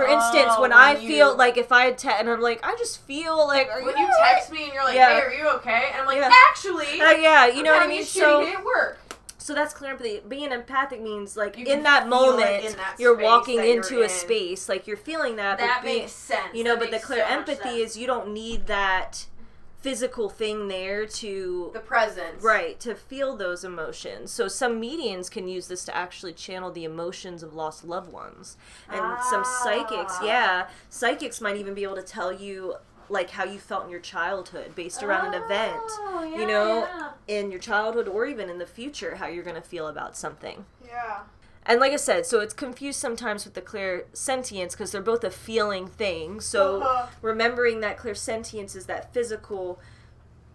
for 0.00 0.08
Oh, 0.08 0.14
instance, 0.14 0.52
when 0.58 0.70
when 0.70 0.72
I 0.72 0.96
you- 0.96 1.08
feel 1.08 1.36
like 1.36 1.56
if 1.58 1.70
I 1.72 1.92
te- 1.92 2.08
and 2.08 2.28
I'm 2.30 2.40
like 2.40 2.60
I 2.62 2.74
just 2.76 3.02
feel 3.06 3.36
like 3.46 3.68
are 3.68 3.82
When 3.84 3.96
you 3.96 4.04
you 4.06 4.12
text 4.22 4.50
me 4.50 4.64
and 4.64 4.72
you're 4.72 4.84
like, 4.84 4.94
Yeah. 4.94 5.08
hey, 5.14 5.20
are 5.20 5.32
you 5.32 5.48
okay? 5.56 5.90
And 5.92 6.00
I'm 6.00 6.06
like, 6.06 6.18
Yeah. 6.18 6.30
actually, 6.50 7.00
Uh, 7.00 7.10
yeah, 7.12 7.46
you 7.46 7.62
know 7.62 7.72
what 7.72 7.82
I 7.82 7.86
mean. 7.86 8.04
So 8.04 8.46
at 8.46 8.64
work. 8.64 8.98
So 9.38 9.54
that's 9.54 9.72
clairempathy. 9.74 10.26
Being 10.28 10.52
empathic 10.52 11.00
means 11.00 11.36
like 11.36 11.58
in 11.58 11.82
that 11.82 12.08
moment 12.08 12.64
in 12.64 12.72
that 12.76 12.94
you're 12.98 13.16
walking 13.16 13.56
that 13.56 13.66
you're 13.66 13.76
into 13.76 14.00
a 14.00 14.04
in. 14.04 14.08
space 14.08 14.68
like 14.68 14.86
you're 14.86 14.96
feeling 14.98 15.36
that. 15.36 15.58
That 15.58 15.82
being, 15.82 16.00
makes 16.02 16.12
sense. 16.12 16.54
you 16.54 16.62
know, 16.62 16.74
That 16.76 16.90
but 16.90 16.90
the 16.92 16.98
clear 17.04 17.24
so 17.26 17.34
empathy 17.34 17.82
is 17.82 17.96
you 17.96 18.06
don't 18.06 18.32
need 18.32 18.66
that 18.68 19.24
physical 19.80 20.28
thing 20.28 20.68
there 20.68 21.06
to 21.06 21.70
the 21.72 21.80
presence. 21.80 22.42
right 22.42 22.78
to 22.80 22.94
feel 22.94 23.36
those 23.36 23.64
emotions. 23.64 24.30
So 24.30 24.46
some 24.48 24.78
mediums 24.78 25.28
can 25.30 25.48
use 25.48 25.68
this 25.68 25.84
to 25.86 25.96
actually 25.96 26.34
channel 26.34 26.70
the 26.70 26.84
emotions 26.84 27.42
of 27.42 27.54
lost 27.54 27.84
loved 27.84 28.12
ones, 28.12 28.56
and 28.90 29.00
some 29.24 29.44
psychics, 29.44 30.14
Ah. 30.20 30.24
yeah, 30.24 30.68
psychics 30.88 31.40
might 31.40 31.56
even 31.56 31.74
be 31.74 31.82
able 31.82 31.96
to 31.96 32.02
tell 32.02 32.32
you 32.32 32.76
like 33.08 33.30
how 33.30 33.42
you 33.44 33.58
felt 33.58 33.84
in 33.84 33.90
your 33.90 33.98
childhood 34.00 34.72
based 34.76 35.02
around 35.02 35.34
an 35.34 35.42
event 35.42 35.80
Oh, 35.98 36.22
you 36.22 36.46
know, 36.46 36.86
in 37.26 37.50
your 37.50 37.58
childhood 37.58 38.06
or 38.06 38.24
even 38.26 38.48
in 38.48 38.58
the 38.58 38.66
future, 38.66 39.16
how 39.16 39.26
you're 39.26 39.42
going 39.42 39.56
to 39.56 39.60
feel 39.62 39.88
about 39.88 40.16
something. 40.16 40.64
Yeah. 40.86 41.20
And 41.70 41.78
like 41.78 41.92
I 41.92 41.96
said, 41.96 42.26
so 42.26 42.40
it's 42.40 42.52
confused 42.52 42.98
sometimes 42.98 43.44
with 43.44 43.54
the 43.54 43.62
clairsentience 43.62 44.72
because 44.72 44.90
they're 44.90 45.00
both 45.00 45.22
a 45.22 45.30
feeling 45.30 45.86
thing. 45.86 46.40
So 46.40 46.82
Uh-huh. 46.82 47.06
remembering 47.22 47.78
that 47.82 47.96
clairsentience 47.96 48.74
is 48.74 48.86
that 48.86 49.14
physical 49.14 49.78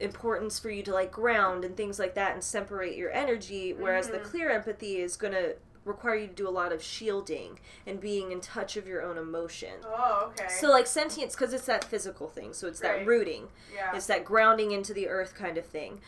importance 0.01 0.59
for 0.59 0.69
you 0.69 0.83
to 0.83 0.91
like 0.93 1.13
ground 1.13 1.63
and 1.63 1.77
things 1.77 1.99
like 1.99 2.15
that 2.15 2.33
and 2.33 2.43
separate 2.43 2.97
your 2.97 3.11
energy, 3.13 3.71
whereas 3.71 4.09
the 4.09 4.19
Mhm. 4.19 4.29
clairempathy 4.29 4.97
is 4.97 5.15
going 5.15 5.31
to 5.31 5.55
require 5.85 6.15
you 6.15 6.27
to 6.27 6.33
do 6.33 6.49
a 6.49 6.51
lot 6.51 6.73
of 6.73 6.83
shielding 6.83 7.59
and 7.87 8.01
being 8.01 8.31
in 8.33 8.41
touch 8.41 8.75
of 8.75 8.85
your 8.85 9.01
own 9.01 9.17
emotion. 9.17 9.75
Oh, 9.85 10.33
okay. 10.37 10.49
So 10.49 10.67
like 10.69 10.85
sentience 10.87 11.33
because 11.33 11.53
it's 11.53 11.67
that 11.67 11.85
physical 11.85 12.27
thing, 12.27 12.51
so 12.53 12.67
it's 12.67 12.81
that 12.81 13.05
rooting. 13.05 13.47
yeah. 13.73 13.95
It's 13.95 14.07
that 14.07 14.25
grounding 14.25 14.71
into 14.71 14.93
the 14.93 15.07
earth 15.07 15.33
kind 15.33 15.57
of 15.57 15.65
thing. 15.65 16.01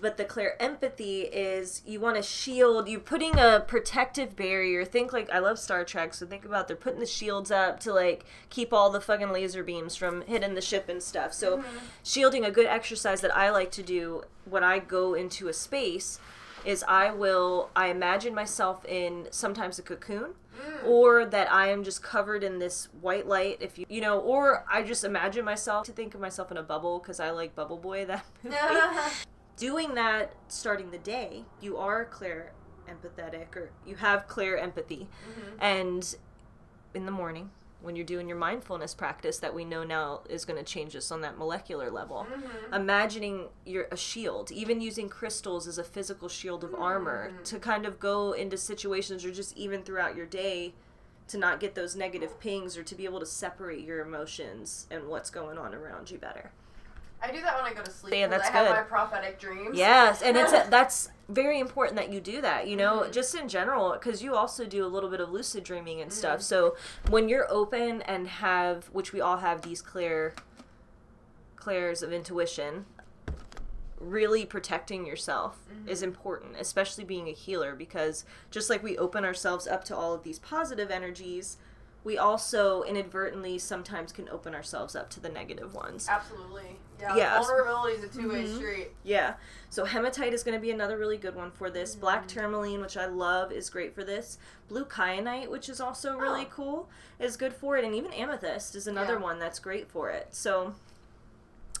But 0.00 0.16
the 0.16 0.24
clairempathy 0.24 1.28
is 1.32 1.82
you 1.86 2.00
want 2.00 2.16
to 2.16 2.22
shield, 2.22 2.88
you're 2.88 3.00
putting 3.00 3.38
a 3.38 3.64
protective 3.66 4.36
barrier. 4.36 4.84
Think 4.84 5.12
like, 5.12 5.30
I 5.30 5.38
love 5.38 5.58
Star 5.58 5.84
Trek, 5.84 6.14
so 6.14 6.26
think 6.26 6.44
about 6.44 6.68
they're 6.68 6.76
putting 6.76 7.00
the 7.00 7.06
shields 7.06 7.50
up 7.50 7.80
to 7.80 7.92
like 7.92 8.24
keep 8.50 8.72
all 8.72 8.90
the 8.90 9.00
fucking 9.00 9.30
laser 9.30 9.62
beams 9.62 9.96
from 9.96 10.22
hitting 10.22 10.54
the 10.54 10.60
ship 10.60 10.88
and 10.88 11.02
stuff. 11.02 11.32
So, 11.32 11.58
mm-hmm. 11.58 11.78
shielding, 12.02 12.44
a 12.44 12.50
good 12.50 12.66
exercise 12.66 13.20
that 13.22 13.36
I 13.36 13.50
like 13.50 13.70
to 13.72 13.82
do 13.82 14.22
when 14.44 14.62
I 14.62 14.78
go 14.78 15.14
into 15.14 15.48
a 15.48 15.52
space 15.52 16.20
is 16.64 16.84
I 16.86 17.10
will, 17.10 17.70
I 17.74 17.88
imagine 17.88 18.34
myself 18.34 18.84
in 18.84 19.28
sometimes 19.30 19.78
a 19.78 19.82
cocoon 19.82 20.34
mm. 20.58 20.86
or 20.86 21.24
that 21.24 21.50
I 21.52 21.68
am 21.68 21.84
just 21.84 22.02
covered 22.02 22.42
in 22.42 22.58
this 22.58 22.88
white 23.00 23.26
light, 23.26 23.58
if 23.60 23.78
you 23.78 23.86
you 23.88 24.00
know, 24.00 24.18
or 24.18 24.64
I 24.70 24.82
just 24.82 25.04
imagine 25.04 25.44
myself 25.44 25.86
to 25.86 25.92
think 25.92 26.14
of 26.14 26.20
myself 26.20 26.50
in 26.50 26.56
a 26.56 26.62
bubble 26.62 26.98
because 26.98 27.20
I 27.20 27.30
like 27.30 27.54
Bubble 27.54 27.78
Boy 27.78 28.04
that 28.06 28.24
movie. 28.42 28.56
Doing 29.58 29.94
that 29.94 30.34
starting 30.48 30.90
the 30.90 30.98
day, 30.98 31.44
you 31.60 31.76
are 31.76 32.04
clear 32.04 32.52
empathetic 32.88 33.54
or 33.54 33.70
you 33.86 33.96
have 33.96 34.26
clairempathy, 34.26 35.06
mm-hmm. 35.06 35.60
and 35.60 36.16
in 36.94 37.04
the 37.04 37.12
morning 37.12 37.50
when 37.80 37.94
you're 37.94 38.04
doing 38.04 38.28
your 38.28 38.38
mindfulness 38.38 38.94
practice 38.94 39.38
that 39.38 39.54
we 39.54 39.64
know 39.64 39.84
now 39.84 40.20
is 40.28 40.44
going 40.44 40.58
to 40.58 40.64
change 40.64 40.96
us 40.96 41.12
on 41.12 41.20
that 41.20 41.38
molecular 41.38 41.90
level 41.90 42.26
mm-hmm. 42.30 42.74
imagining 42.74 43.46
you're 43.64 43.86
a 43.92 43.96
shield 43.96 44.50
even 44.50 44.80
using 44.80 45.08
crystals 45.08 45.68
as 45.68 45.78
a 45.78 45.84
physical 45.84 46.28
shield 46.28 46.64
of 46.64 46.74
armor 46.74 47.30
mm-hmm. 47.30 47.42
to 47.44 47.58
kind 47.58 47.86
of 47.86 48.00
go 48.00 48.32
into 48.32 48.56
situations 48.56 49.24
or 49.24 49.30
just 49.30 49.56
even 49.56 49.82
throughout 49.82 50.16
your 50.16 50.26
day 50.26 50.74
to 51.28 51.38
not 51.38 51.60
get 51.60 51.74
those 51.74 51.94
negative 51.94 52.40
pings 52.40 52.76
or 52.76 52.82
to 52.82 52.94
be 52.94 53.04
able 53.04 53.20
to 53.20 53.26
separate 53.26 53.84
your 53.84 54.00
emotions 54.00 54.86
and 54.90 55.06
what's 55.06 55.30
going 55.30 55.58
on 55.58 55.74
around 55.74 56.10
you 56.10 56.18
better 56.18 56.50
I 57.20 57.32
do 57.32 57.40
that 57.42 57.56
when 57.60 57.64
I 57.70 57.74
go 57.74 57.82
to 57.82 57.90
sleep. 57.90 58.14
Yeah, 58.14 58.28
that's 58.28 58.48
I 58.48 58.52
have 58.52 58.70
my 58.70 58.82
prophetic 58.82 59.38
dreams. 59.40 59.76
yes 59.76 60.22
and 60.22 60.36
it's 60.36 60.52
a, 60.52 60.66
that's 60.70 61.10
very 61.28 61.58
important 61.60 61.96
that 61.96 62.10
you 62.12 62.20
do 62.20 62.40
that 62.40 62.66
you 62.68 62.76
know 62.76 63.00
Mhm. 63.00 63.12
just 63.12 63.34
in 63.34 63.48
general 63.48 63.92
because 63.92 64.22
you 64.22 64.34
also 64.34 64.64
do 64.64 64.84
a 64.84 64.88
little 64.88 65.10
bit 65.10 65.20
of 65.20 65.30
lucid 65.30 65.62
dreaming 65.64 66.00
and 66.00 66.10
Mm-hmm. 66.10 66.18
stuff 66.18 66.42
so 66.42 66.76
when 67.10 67.28
you're 67.28 67.46
open 67.50 68.00
and 68.02 68.28
have 68.28 68.86
which 68.92 69.12
we 69.12 69.20
all 69.20 69.38
have 69.38 69.60
these 69.62 69.82
clear 69.82 70.34
clairs 71.56 72.02
of 72.02 72.12
intuition 72.12 72.86
really 74.00 74.46
protecting 74.46 75.04
yourself 75.06 75.58
Mm-hmm. 75.70 75.88
is 75.88 76.02
important 76.02 76.56
especially 76.58 77.04
being 77.04 77.28
a 77.28 77.32
healer 77.32 77.74
because 77.74 78.24
just 78.50 78.70
like 78.70 78.82
we 78.82 78.96
open 78.96 79.24
ourselves 79.24 79.66
up 79.66 79.84
to 79.84 79.96
all 79.96 80.14
of 80.14 80.22
these 80.22 80.38
positive 80.38 80.90
energies 80.90 81.58
we 82.04 82.16
also 82.16 82.82
inadvertently 82.82 83.58
sometimes 83.58 84.12
can 84.12 84.28
open 84.30 84.54
ourselves 84.54 84.94
up 84.96 85.10
to 85.10 85.20
the 85.20 85.28
negative 85.28 85.74
ones 85.74 86.06
Absolutely. 86.08 86.78
Yeah. 87.00 87.14
Yeah. 87.16 87.38
Vulnerability 87.40 87.94
is 87.94 88.04
a 88.04 88.08
2 88.08 88.28
way 88.28 88.44
Mhm. 88.44 88.56
street. 88.56 88.88
yeah. 89.04 89.34
So 89.70 89.84
hematite 89.84 90.32
is 90.32 90.42
going 90.42 90.54
to 90.56 90.60
be 90.60 90.70
another 90.70 90.96
really 90.96 91.16
good 91.18 91.34
one 91.36 91.50
for 91.50 91.70
this. 91.70 91.94
Black 91.94 92.24
Mm. 92.24 92.28
tourmaline, 92.28 92.80
which 92.80 92.96
I 92.96 93.06
love, 93.06 93.52
is 93.52 93.68
great 93.70 93.94
for 93.94 94.02
this. 94.04 94.38
Blue 94.68 94.84
kyanite, 94.84 95.48
which 95.48 95.68
is 95.68 95.80
also 95.80 96.16
really 96.16 96.46
Oh. 96.46 96.54
cool, 96.54 96.88
is 97.18 97.36
good 97.36 97.52
for 97.52 97.76
it. 97.76 97.84
And 97.84 97.94
even 97.94 98.12
amethyst 98.12 98.74
is 98.74 98.86
another 98.86 99.14
Yeah. 99.14 99.20
one 99.20 99.38
that's 99.38 99.58
great 99.58 99.88
for 99.90 100.10
it. 100.10 100.34
So 100.34 100.74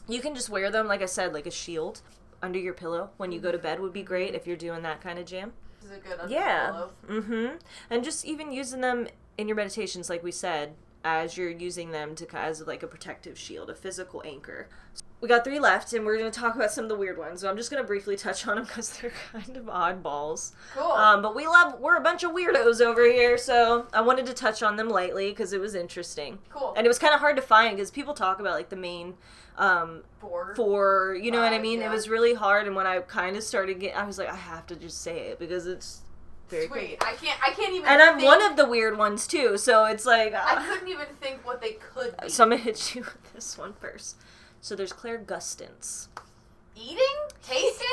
you 0.06 0.20
can 0.20 0.34
just 0.34 0.48
wear 0.48 0.70
them, 0.70 0.86
like 0.86 1.02
I 1.02 1.06
said, 1.06 1.32
like 1.32 1.46
a 1.46 1.50
shield 1.50 2.00
under 2.42 2.58
your 2.58 2.74
pillow 2.74 3.10
when 3.16 3.32
you 3.32 3.40
go 3.40 3.50
to 3.50 3.58
bed 3.58 3.80
would 3.80 3.92
be 3.92 4.02
great 4.02 4.34
if 4.34 4.46
you're 4.46 4.56
doing 4.56 4.82
that 4.82 5.00
kind 5.00 5.18
of 5.18 5.26
jam. 5.26 5.52
This 5.80 5.90
is 5.90 5.96
a 5.96 6.00
good 6.00 6.30
Yeah. 6.30 6.86
Mm-hmm. 7.08 7.56
And 7.90 8.04
just 8.04 8.24
even 8.24 8.52
using 8.52 8.80
them 8.80 9.08
in 9.38 9.48
your 9.48 9.56
meditations, 9.56 10.10
like 10.10 10.22
we 10.22 10.32
said, 10.32 10.74
as 11.04 11.36
you're 11.38 11.48
using 11.48 11.92
them 11.92 12.14
to 12.16 12.26
as 12.36 12.66
like 12.66 12.82
a 12.82 12.86
protective 12.86 13.38
shield, 13.38 13.70
a 13.70 13.74
physical 13.74 14.22
anchor. 14.26 14.68
We 15.20 15.28
got 15.28 15.42
three 15.42 15.58
left, 15.58 15.92
and 15.94 16.04
we're 16.06 16.16
going 16.16 16.30
to 16.30 16.38
talk 16.40 16.54
about 16.54 16.70
some 16.70 16.84
of 16.84 16.88
the 16.88 16.96
weird 16.96 17.18
ones. 17.18 17.40
So 17.40 17.50
I'm 17.50 17.56
just 17.56 17.72
going 17.72 17.82
to 17.82 17.86
briefly 17.86 18.14
touch 18.14 18.46
on 18.46 18.56
them 18.56 18.64
because 18.64 18.90
they're 18.98 19.12
kind 19.32 19.56
of 19.56 19.64
oddballs. 19.64 20.52
Cool. 20.74 20.92
Um, 20.92 21.22
but 21.22 21.34
we 21.34 21.46
love 21.46 21.80
we're 21.80 21.96
a 21.96 22.00
bunch 22.00 22.22
of 22.22 22.32
weirdos 22.32 22.80
over 22.80 23.04
here, 23.04 23.36
so 23.38 23.86
I 23.92 24.00
wanted 24.00 24.26
to 24.26 24.34
touch 24.34 24.62
on 24.62 24.76
them 24.76 24.88
lightly 24.88 25.30
because 25.30 25.52
it 25.52 25.60
was 25.60 25.74
interesting, 25.74 26.38
cool. 26.50 26.74
and 26.76 26.86
it 26.86 26.88
was 26.88 26.98
kind 26.98 27.14
of 27.14 27.20
hard 27.20 27.36
to 27.36 27.42
find 27.42 27.76
because 27.76 27.90
people 27.90 28.14
talk 28.14 28.38
about 28.38 28.54
like 28.54 28.68
the 28.68 28.76
main 28.76 29.14
um, 29.56 30.02
Four. 30.20 30.54
four. 30.54 31.18
You 31.20 31.30
know 31.32 31.40
what 31.40 31.52
I 31.52 31.58
mean? 31.58 31.82
It 31.82 31.90
was 31.90 32.08
really 32.08 32.34
hard, 32.34 32.66
and 32.66 32.76
when 32.76 32.86
I 32.86 33.00
kind 33.00 33.36
of 33.36 33.42
started 33.42 33.80
getting, 33.80 33.96
I 33.96 34.04
was 34.04 34.18
like, 34.18 34.28
I 34.28 34.36
have 34.36 34.66
to 34.68 34.76
just 34.76 35.00
say 35.02 35.30
it 35.30 35.38
because 35.40 35.66
it's 35.66 36.02
very 36.48 36.66
cool. 36.66 36.76
Sweet. 36.76 36.98
I 37.04 37.12
can't. 37.12 37.40
I 37.42 37.50
can't 37.52 37.74
even. 37.74 37.88
And 37.88 38.00
I'm 38.00 38.22
one 38.22 38.42
of 38.42 38.56
the 38.56 38.66
weird 38.66 38.96
ones 38.98 39.26
too, 39.26 39.56
so 39.58 39.84
it's 39.84 40.06
like. 40.06 40.34
I 40.34 40.56
uh, 40.56 40.62
couldn't 40.62 40.88
even 40.88 41.06
think 41.20 41.46
what 41.46 41.60
they 41.60 41.72
could 41.72 42.14
be. 42.22 42.28
so 42.28 42.44
I'm 42.44 42.50
gonna 42.50 42.62
hit 42.62 42.94
you 42.94 43.02
with 43.02 43.34
this 43.34 43.56
one 43.58 43.74
first. 43.74 44.16
So 44.60 44.74
there's 44.74 44.92
Clairgustance. 44.92 46.08
Eating, 46.74 46.98
tasting. 47.42 47.86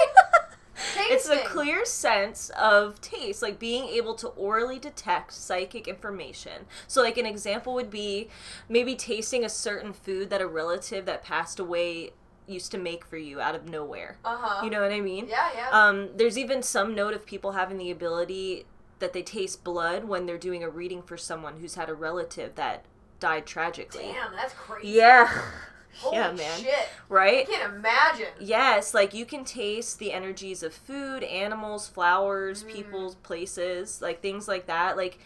Tasting. 0.76 1.06
it's 1.16 1.30
a 1.30 1.44
clear 1.44 1.86
sense 1.86 2.50
of 2.52 3.00
taste, 3.02 3.42
like 3.42 3.60
being 3.60 3.86
able 3.86 4.14
to 4.16 4.28
orally 4.30 4.80
detect 4.80 5.34
psychic 5.34 5.88
information. 5.88 6.66
So, 6.88 7.02
like, 7.02 7.18
an 7.18 7.26
example 7.26 7.74
would 7.74 7.90
be 7.90 8.30
maybe 8.70 8.96
tasting 8.96 9.44
a 9.44 9.50
certain 9.50 9.94
food 9.94 10.30
that 10.30 10.42
a 10.42 10.48
relative 10.48 11.06
that 11.06 11.24
passed 11.24 11.60
away 11.60 12.12
used 12.48 12.72
to 12.72 12.78
make 12.78 13.06
for 13.06 13.18
you 13.18 13.40
out 13.42 13.56
of 13.56 13.70
nowhere. 13.70 14.18
Uh 14.24 14.38
huh. 14.40 14.64
You 14.66 14.70
know 14.70 14.82
what 14.82 14.92
I 14.92 15.02
mean? 15.02 15.28
Yeah, 15.28 15.50
yeah. 15.56 15.70
Um, 15.72 16.10
there's 16.16 16.38
even 16.38 16.62
some 16.64 16.94
note 16.96 17.14
of 17.14 17.26
people 17.26 17.54
having 17.54 17.78
the 17.78 17.92
ability 17.92 18.66
that 19.00 19.14
they 19.14 19.22
taste 19.24 19.64
blood 19.64 20.06
when 20.06 20.26
they're 20.26 20.38
doing 20.38 20.64
a 20.64 20.70
reading 20.70 21.02
for 21.02 21.18
someone 21.18 21.60
who's 21.60 21.76
had 21.76 21.90
a 21.90 21.94
relative 21.94 22.56
that 22.56 22.86
died 23.20 23.46
tragically. 23.46 24.04
Damn, 24.04 24.34
that's 24.34 24.54
crazy. 24.54 24.90
Yeah. 24.90 25.30
Holy 26.00 26.18
yeah, 26.18 26.32
man. 26.34 26.60
shit. 26.60 26.90
Right? 27.08 27.48
I 27.48 27.52
can't 27.52 27.74
imagine. 27.76 28.28
Yes, 28.40 28.94
like 28.94 29.14
you 29.14 29.26
can 29.26 29.46
taste 29.46 29.98
the 29.98 30.12
energies 30.12 30.62
of 30.62 30.74
food, 30.74 31.24
animals, 31.24 31.88
flowers, 31.88 32.64
Mm. 32.64 32.74
people's 32.74 33.16
places, 33.16 34.02
like 34.02 34.22
things 34.22 34.46
like 34.48 34.66
that. 34.68 34.98
Like 34.98 35.20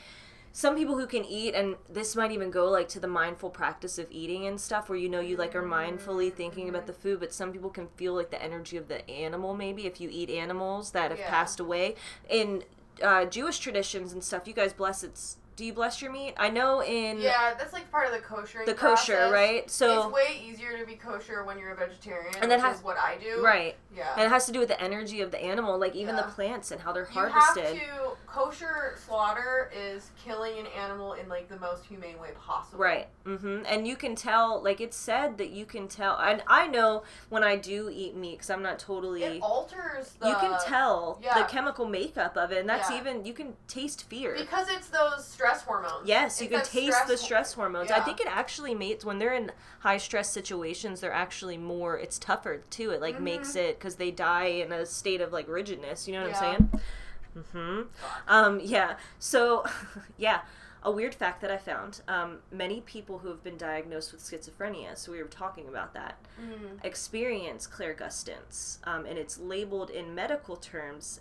some 0.52 0.76
people 0.76 0.98
who 0.98 1.06
can 1.08 1.24
eat 1.26 1.54
and 1.54 1.76
this 1.90 2.16
might 2.16 2.32
even 2.32 2.50
go 2.52 2.70
like 2.70 2.88
to 2.90 3.00
the 3.00 3.08
mindful 3.08 3.50
practice 3.50 3.98
of 4.00 4.08
eating 4.12 4.46
and 4.48 4.60
stuff 4.60 4.90
where 4.90 4.98
you 4.98 5.10
know 5.10 5.20
you 5.20 5.38
like 5.38 5.56
are 5.56 5.64
mindfully 5.64 6.34
thinking 6.34 6.68
about 6.70 6.88
the 6.88 6.94
food 6.94 7.20
but 7.20 7.34
some 7.34 7.52
people 7.52 7.70
can 7.70 7.88
feel 7.96 8.14
like 8.14 8.32
the 8.32 8.42
energy 8.42 8.76
of 8.78 8.88
the 8.88 9.08
animal 9.10 9.54
maybe 9.54 9.86
if 9.86 10.00
you 10.02 10.10
eat 10.12 10.30
animals 10.30 10.92
that 10.92 11.12
have 11.12 11.20
Yeah. 11.20 11.30
passed 11.30 11.60
away 11.60 11.96
in 12.30 12.64
uh, 13.04 13.26
jewish 13.26 13.60
traditions 13.60 14.12
and 14.14 14.24
stuff 14.24 14.48
you 14.48 14.54
guys 14.54 14.74
bless 14.74 15.04
it's 15.04 15.38
do 15.60 15.66
you 15.66 15.74
bless 15.74 16.02
your 16.02 16.10
meat 16.10 16.34
i 16.38 16.50
know 16.50 16.82
in 16.82 17.20
Yeah, 17.20 17.54
that's 17.58 17.74
like 17.74 17.92
part 17.92 18.08
of 18.08 18.14
the 18.14 18.20
kosher. 18.22 18.62
the 18.66 18.74
kosher 18.74 19.30
right 19.30 19.70
so 19.70 20.04
it's 20.04 20.14
way 20.14 20.42
easier 20.42 20.78
to 20.78 20.86
be 20.86 20.96
kosher 20.96 21.44
when 21.44 21.60
you're 21.60 21.72
a 21.72 21.76
vegetarian, 21.76 22.34
And 22.42 22.50
that 22.50 22.60
which 22.60 22.64
has- 22.66 22.78
is 22.78 22.84
what 22.84 22.98
I 22.98 23.18
do. 23.18 23.44
right 23.44 23.76
Yeah. 23.94 24.14
and 24.16 24.24
it 24.24 24.30
has 24.30 24.46
to 24.46 24.54
do 24.54 24.60
with 24.60 24.70
the 24.70 24.80
energy 24.80 25.20
of 25.20 25.32
the 25.32 25.44
animal 25.44 25.78
like 25.78 25.96
even 25.96 26.16
the 26.16 26.24
plants 26.24 26.72
and 26.72 26.80
how 26.80 26.94
they're 26.94 27.04
harvested. 27.04 27.76
you 27.76 27.82
have 27.82 27.98
to 28.04 28.18
kosher 28.26 28.96
slaughter 29.06 29.70
is 29.76 30.12
killing 30.24 30.58
an 30.60 30.68
animal 30.68 31.12
in 31.14 31.28
like 31.28 31.50
the 31.50 31.60
most 31.60 31.84
humane 31.86 32.18
way 32.20 32.30
possible. 32.40 32.80
Right. 32.80 33.08
Mm-hmm. 33.26 33.64
And 33.66 33.88
you 33.88 33.96
can 33.96 34.16
tell, 34.16 34.62
like 34.64 34.80
it's 34.80 34.96
said 34.96 35.38
that 35.40 35.50
you 35.50 35.66
can 35.66 35.88
tell, 35.88 36.16
and 36.18 36.44
I 36.48 36.68
know 36.68 37.04
when 37.30 37.44
I 37.44 37.56
do 37.56 37.90
eat 37.92 38.16
meat 38.16 38.34
because 38.38 38.52
I'm 38.52 38.62
not 38.62 38.78
totally. 38.78 39.24
It 39.24 39.42
alters 39.42 40.14
the 40.20 40.30
you 40.30 40.36
can 40.36 40.58
tell 40.66 41.20
the 41.22 41.44
chemical 41.46 41.86
makeup 41.86 42.38
of 42.38 42.52
it, 42.52 42.60
and 42.60 42.70
that's 42.70 42.90
Yeah. 42.92 43.00
even 43.00 43.26
you 43.26 43.34
can 43.34 43.56
taste 43.68 44.08
fear. 44.10 44.36
because 44.38 44.70
it's 44.70 44.88
those 44.90 45.26
stress 45.26 45.49
hormones. 45.64 46.08
Yes, 46.08 46.40
you 46.42 46.46
It's 46.46 46.52
can 46.52 46.60
that 46.60 46.66
taste 46.66 47.08
the 47.08 47.18
stress- 47.18 47.22
stress 47.22 47.54
hormones. 47.54 47.92
I 47.92 48.00
think 48.00 48.20
it 48.22 48.28
actually 48.28 48.74
makes 48.76 49.04
when 49.06 49.20
they're 49.20 49.34
in 49.34 49.52
high 49.80 49.98
stress 49.98 50.30
situations, 50.30 51.02
they're 51.02 51.12
actually 51.14 51.58
more. 51.58 51.98
It's 51.98 52.18
tougher 52.20 52.62
too. 52.70 52.92
It 52.92 53.02
like 53.02 53.20
makes 53.20 53.56
it 53.56 53.78
because 53.80 53.96
they 53.96 54.12
die 54.12 54.46
in 54.46 54.72
a 54.72 54.86
state 54.86 55.22
of 55.22 55.32
like 55.34 55.48
rigidness. 55.48 56.08
You 56.08 56.14
know 56.16 56.28
what 56.28 56.36
Mm-hmm. 56.36 56.44
Yeah. 56.44 56.50
I'm 56.50 56.70
saying? 56.72 57.44
Hmm. 57.52 57.82
Um. 58.28 58.60
Yeah. 58.64 58.96
So, 59.20 59.66
yeah. 60.18 60.42
A 60.82 60.90
weird 60.92 61.14
fact 61.14 61.42
that 61.42 61.52
I 61.52 61.58
found: 61.58 62.02
um, 62.08 62.38
many 62.52 62.80
people 62.82 63.18
who 63.20 63.28
have 63.28 63.44
been 63.44 63.58
diagnosed 63.58 64.14
with 64.14 64.22
schizophrenia, 64.22 64.98
so 64.98 65.12
we 65.12 65.22
were 65.22 65.28
talking 65.28 65.68
about 65.68 65.94
that, 65.94 66.16
Mm. 66.42 66.84
experience 66.86 67.68
clairgustance, 67.68 68.78
um, 68.86 69.06
and 69.06 69.18
it's 69.18 69.38
labeled 69.38 69.90
in 69.90 70.16
medical 70.16 70.56
terms 70.56 71.20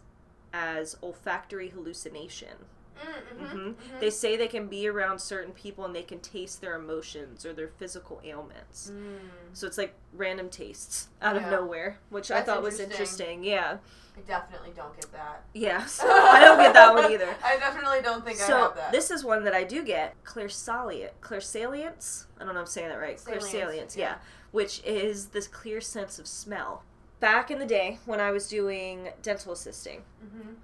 as 0.53 0.97
olfactory 1.03 1.71
hallucination. 1.71 2.67
Mm, 2.99 3.39
mhm, 3.39 3.51
hmm 3.51 3.69
mhm. 3.69 4.01
They 4.01 4.11
say 4.11 4.37
they 4.37 4.49
can 4.49 4.67
be 4.67 4.89
around 4.89 5.21
certain 5.21 5.53
people 5.53 5.85
and 5.85 5.95
they 5.95 6.03
can 6.03 6.21
taste 6.21 6.61
their 6.61 6.75
emotions 6.75 7.47
or 7.47 7.53
their 7.53 7.69
physical 7.69 8.21
ailments. 8.25 8.91
Mm. 8.93 9.19
So 9.53 9.67
it's 9.67 9.79
like 9.79 9.95
random 10.13 10.49
tastes 10.49 11.09
out 11.23 11.37
of 11.37 11.43
nowhere, 11.43 11.99
which 12.11 12.31
I 12.31 12.35
That's 12.37 12.47
thought 12.49 12.63
was 12.63 12.81
interesting. 12.81 13.43
interesting. 13.43 13.45
Yeah. 13.45 13.77
I 14.17 14.21
definitely 14.27 14.73
don't 14.75 14.95
get 14.97 15.13
that. 15.13 15.45
Yeah. 15.55 15.85
So 15.87 16.05
I 16.11 16.41
don't 16.41 16.59
get 16.59 16.75
that 16.75 16.93
one 16.93 17.13
either. 17.13 17.29
I 17.45 17.57
definitely 17.59 18.03
don't 18.03 18.25
think 18.25 18.41
I 18.41 18.43
So 18.47 18.57
have 18.59 18.77
that. 18.77 18.91
this 18.93 19.11
is 19.13 19.25
one 19.25 19.45
that 19.45 19.55
I 19.55 19.63
do 19.65 19.85
get. 19.85 20.17
Clairsalient. 20.25 21.11
Clairsalience? 21.21 22.27
I 22.41 22.45
don't 22.45 22.55
know 22.55 22.61
if 22.61 22.67
I'm 22.67 22.67
saying 22.67 22.89
that 22.89 22.99
right. 22.99 23.19
Salience, 23.21 23.45
Clairsalience, 23.47 23.97
yeah. 23.97 24.03
yeah. 24.11 24.15
Which 24.51 24.83
is 24.85 25.27
this 25.29 25.47
clear 25.47 25.81
sense 25.81 26.19
of 26.19 26.27
smell. 26.27 26.83
Back 27.21 27.51
in 27.51 27.59
the 27.59 27.67
day 27.67 27.99
when 28.07 28.21
I 28.21 28.31
was 28.31 28.49
doing 28.49 29.09
dental 29.23 29.53
assisting, 29.53 30.03
hmm 30.21 30.55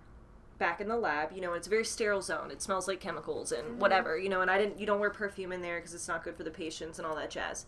back 0.59 0.81
in 0.81 0.89
the 0.89 0.97
lab, 0.97 1.33
you 1.33 1.41
know, 1.41 1.53
it's 1.55 1.67
a 1.67 1.71
very 1.71 1.85
sterile 1.85 2.23
zone. 2.23 2.51
It 2.51 2.63
smells 2.63 2.87
like 2.89 3.01
chemicals 3.01 3.53
and 3.53 3.73
Mhm. 3.73 3.77
whatever, 3.79 4.17
you 4.17 4.29
know, 4.29 4.41
and 4.41 4.51
I 4.51 4.59
didn't 4.59 4.79
you 4.79 4.87
don't 4.87 5.01
wear 5.01 5.11
perfume 5.11 5.53
in 5.53 5.63
there 5.63 5.79
because 5.79 5.95
it's 5.95 6.09
not 6.09 6.23
good 6.25 6.37
for 6.37 6.45
the 6.45 6.51
patients 6.51 6.99
and 6.99 7.07
all 7.07 7.17
that 7.17 7.31
jazz. 7.31 7.67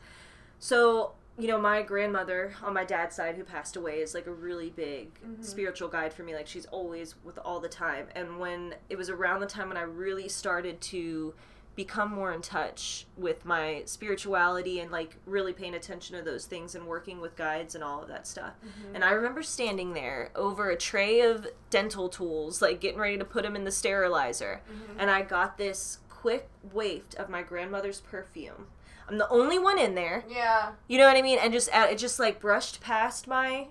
So, 0.58 1.12
you 1.38 1.48
know, 1.48 1.58
my 1.58 1.82
grandmother 1.82 2.54
on 2.62 2.72
my 2.72 2.84
dad's 2.84 3.14
side 3.16 3.34
who 3.36 3.44
passed 3.44 3.76
away 3.76 4.00
is 4.00 4.14
like 4.14 4.26
a 4.26 4.32
really 4.32 4.70
big 4.70 5.20
Mhm. 5.22 5.44
spiritual 5.44 5.88
guide 5.88 6.12
for 6.14 6.22
me. 6.22 6.34
Like 6.34 6.46
she's 6.46 6.66
always 6.66 7.14
with 7.24 7.38
all 7.38 7.60
the 7.60 7.68
time. 7.68 8.08
And 8.14 8.38
when 8.38 8.76
it 8.88 8.96
was 8.96 9.10
around 9.10 9.40
the 9.40 9.46
time 9.46 9.68
when 9.68 9.76
I 9.76 9.82
really 9.82 10.28
started 10.28 10.80
to 10.82 11.34
become 11.76 12.10
more 12.10 12.32
in 12.32 12.40
touch 12.40 13.06
with 13.16 13.44
my 13.44 13.82
spirituality 13.84 14.80
and 14.80 14.90
like 14.90 15.16
really 15.26 15.52
paying 15.52 15.74
attention 15.74 16.16
to 16.16 16.22
those 16.22 16.46
things 16.46 16.74
and 16.74 16.86
working 16.86 17.20
with 17.20 17.36
guides 17.36 17.74
and 17.74 17.84
all 17.84 18.02
of 18.02 18.08
that 18.08 18.26
stuff. 18.26 18.54
And 18.94 19.04
I 19.04 19.10
remember 19.10 19.42
standing 19.42 19.92
there 19.92 20.30
over 20.34 20.70
a 20.70 20.76
tray 20.76 21.20
of 21.20 21.46
dental 21.68 22.08
tools, 22.08 22.62
like 22.62 22.80
getting 22.80 22.98
ready 22.98 23.18
to 23.18 23.24
put 23.26 23.42
them 23.44 23.54
in 23.54 23.64
the 23.64 23.70
sterilizer. 23.70 24.62
Mm-hmm. 24.72 25.00
And 25.00 25.10
I 25.10 25.20
got 25.22 25.58
this 25.58 25.98
quick 26.08 26.48
waft 26.72 27.14
of 27.16 27.28
my 27.28 27.42
grandmother's 27.42 28.00
perfume. 28.00 28.68
I'm 29.08 29.18
the 29.18 29.28
only 29.28 29.58
one 29.58 29.78
in 29.78 29.94
there. 29.94 30.24
Yeah. 30.28 30.72
You 30.88 30.96
know 30.98 31.06
what 31.06 31.16
I 31.16 31.22
mean? 31.22 31.38
And 31.40 31.52
just 31.52 31.68
it 31.72 31.98
just 31.98 32.18
like 32.18 32.40
brushed 32.40 32.80
past 32.80 33.28
my 33.28 33.68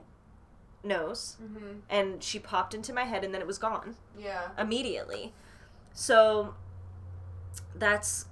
nose 0.84 1.38
hmm 1.40 1.80
and 1.90 2.23
she 2.23 2.38
popped 2.38 2.76
into 2.76 2.94
my 2.94 3.06
head 3.06 3.23
and 3.23 3.34
then 3.34 3.41
it 3.41 3.48
was 3.48 3.57
gone 3.57 3.95
Yeah. 4.18 4.49
immediately. 4.60 5.34
So 5.94 6.53
that's 7.76 8.26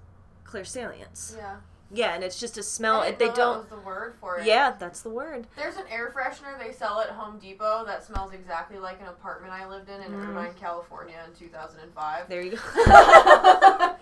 clairsalience. 0.46 1.36
Yeah. 1.38 1.58
Yeah, 1.96 2.16
and 2.16 2.24
it's 2.24 2.40
just 2.40 2.58
a 2.58 2.64
smell. 2.64 3.02
They 3.20 3.30
don't. 3.30 3.70
The 3.70 3.78
word 3.78 4.16
for 4.20 4.40
it. 4.40 4.48
Yeah, 4.48 4.74
that's 4.80 5.02
the 5.02 5.12
word. 5.12 5.46
There's 5.56 5.76
an 5.76 5.84
air 5.92 6.12
freshener 6.16 6.58
they 6.58 6.72
sell 6.74 7.00
at 7.02 7.10
Home 7.12 7.38
Depot 7.38 7.84
that 7.86 8.04
smells 8.04 8.34
exactly 8.34 8.80
like 8.80 9.00
an 9.00 9.08
apartment 9.10 9.54
I 9.54 9.68
lived 9.70 9.90
in 9.90 10.02
in 10.02 10.12
Mm. 10.12 10.30
Irvine, 10.30 10.54
California 10.60 11.18
in 11.28 11.36
2005. 11.38 12.30
There 12.30 12.42
you 12.42 12.52
go. 12.52 12.58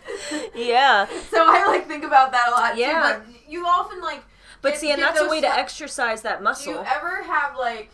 Yeah. 0.55 1.05
So 1.29 1.43
I 1.45 1.65
like 1.67 1.87
think 1.87 2.03
about 2.05 2.31
that 2.31 2.47
a 2.47 2.51
lot 2.51 2.77
Yeah. 2.77 3.17
too. 3.17 3.23
But 3.33 3.49
you 3.51 3.65
often 3.65 4.01
like 4.01 4.23
but 4.61 4.69
Get- 4.73 4.79
see, 4.79 4.91
and 4.91 5.01
that's 5.01 5.19
a 5.19 5.27
way 5.27 5.41
to 5.41 5.47
exercise 5.51 6.21
that 6.21 6.41
muscle. 6.43 6.73
do 6.73 6.79
muscle. 6.79 6.93
you 6.93 6.97
ever 6.97 7.23
have 7.23 7.57
like 7.57 7.89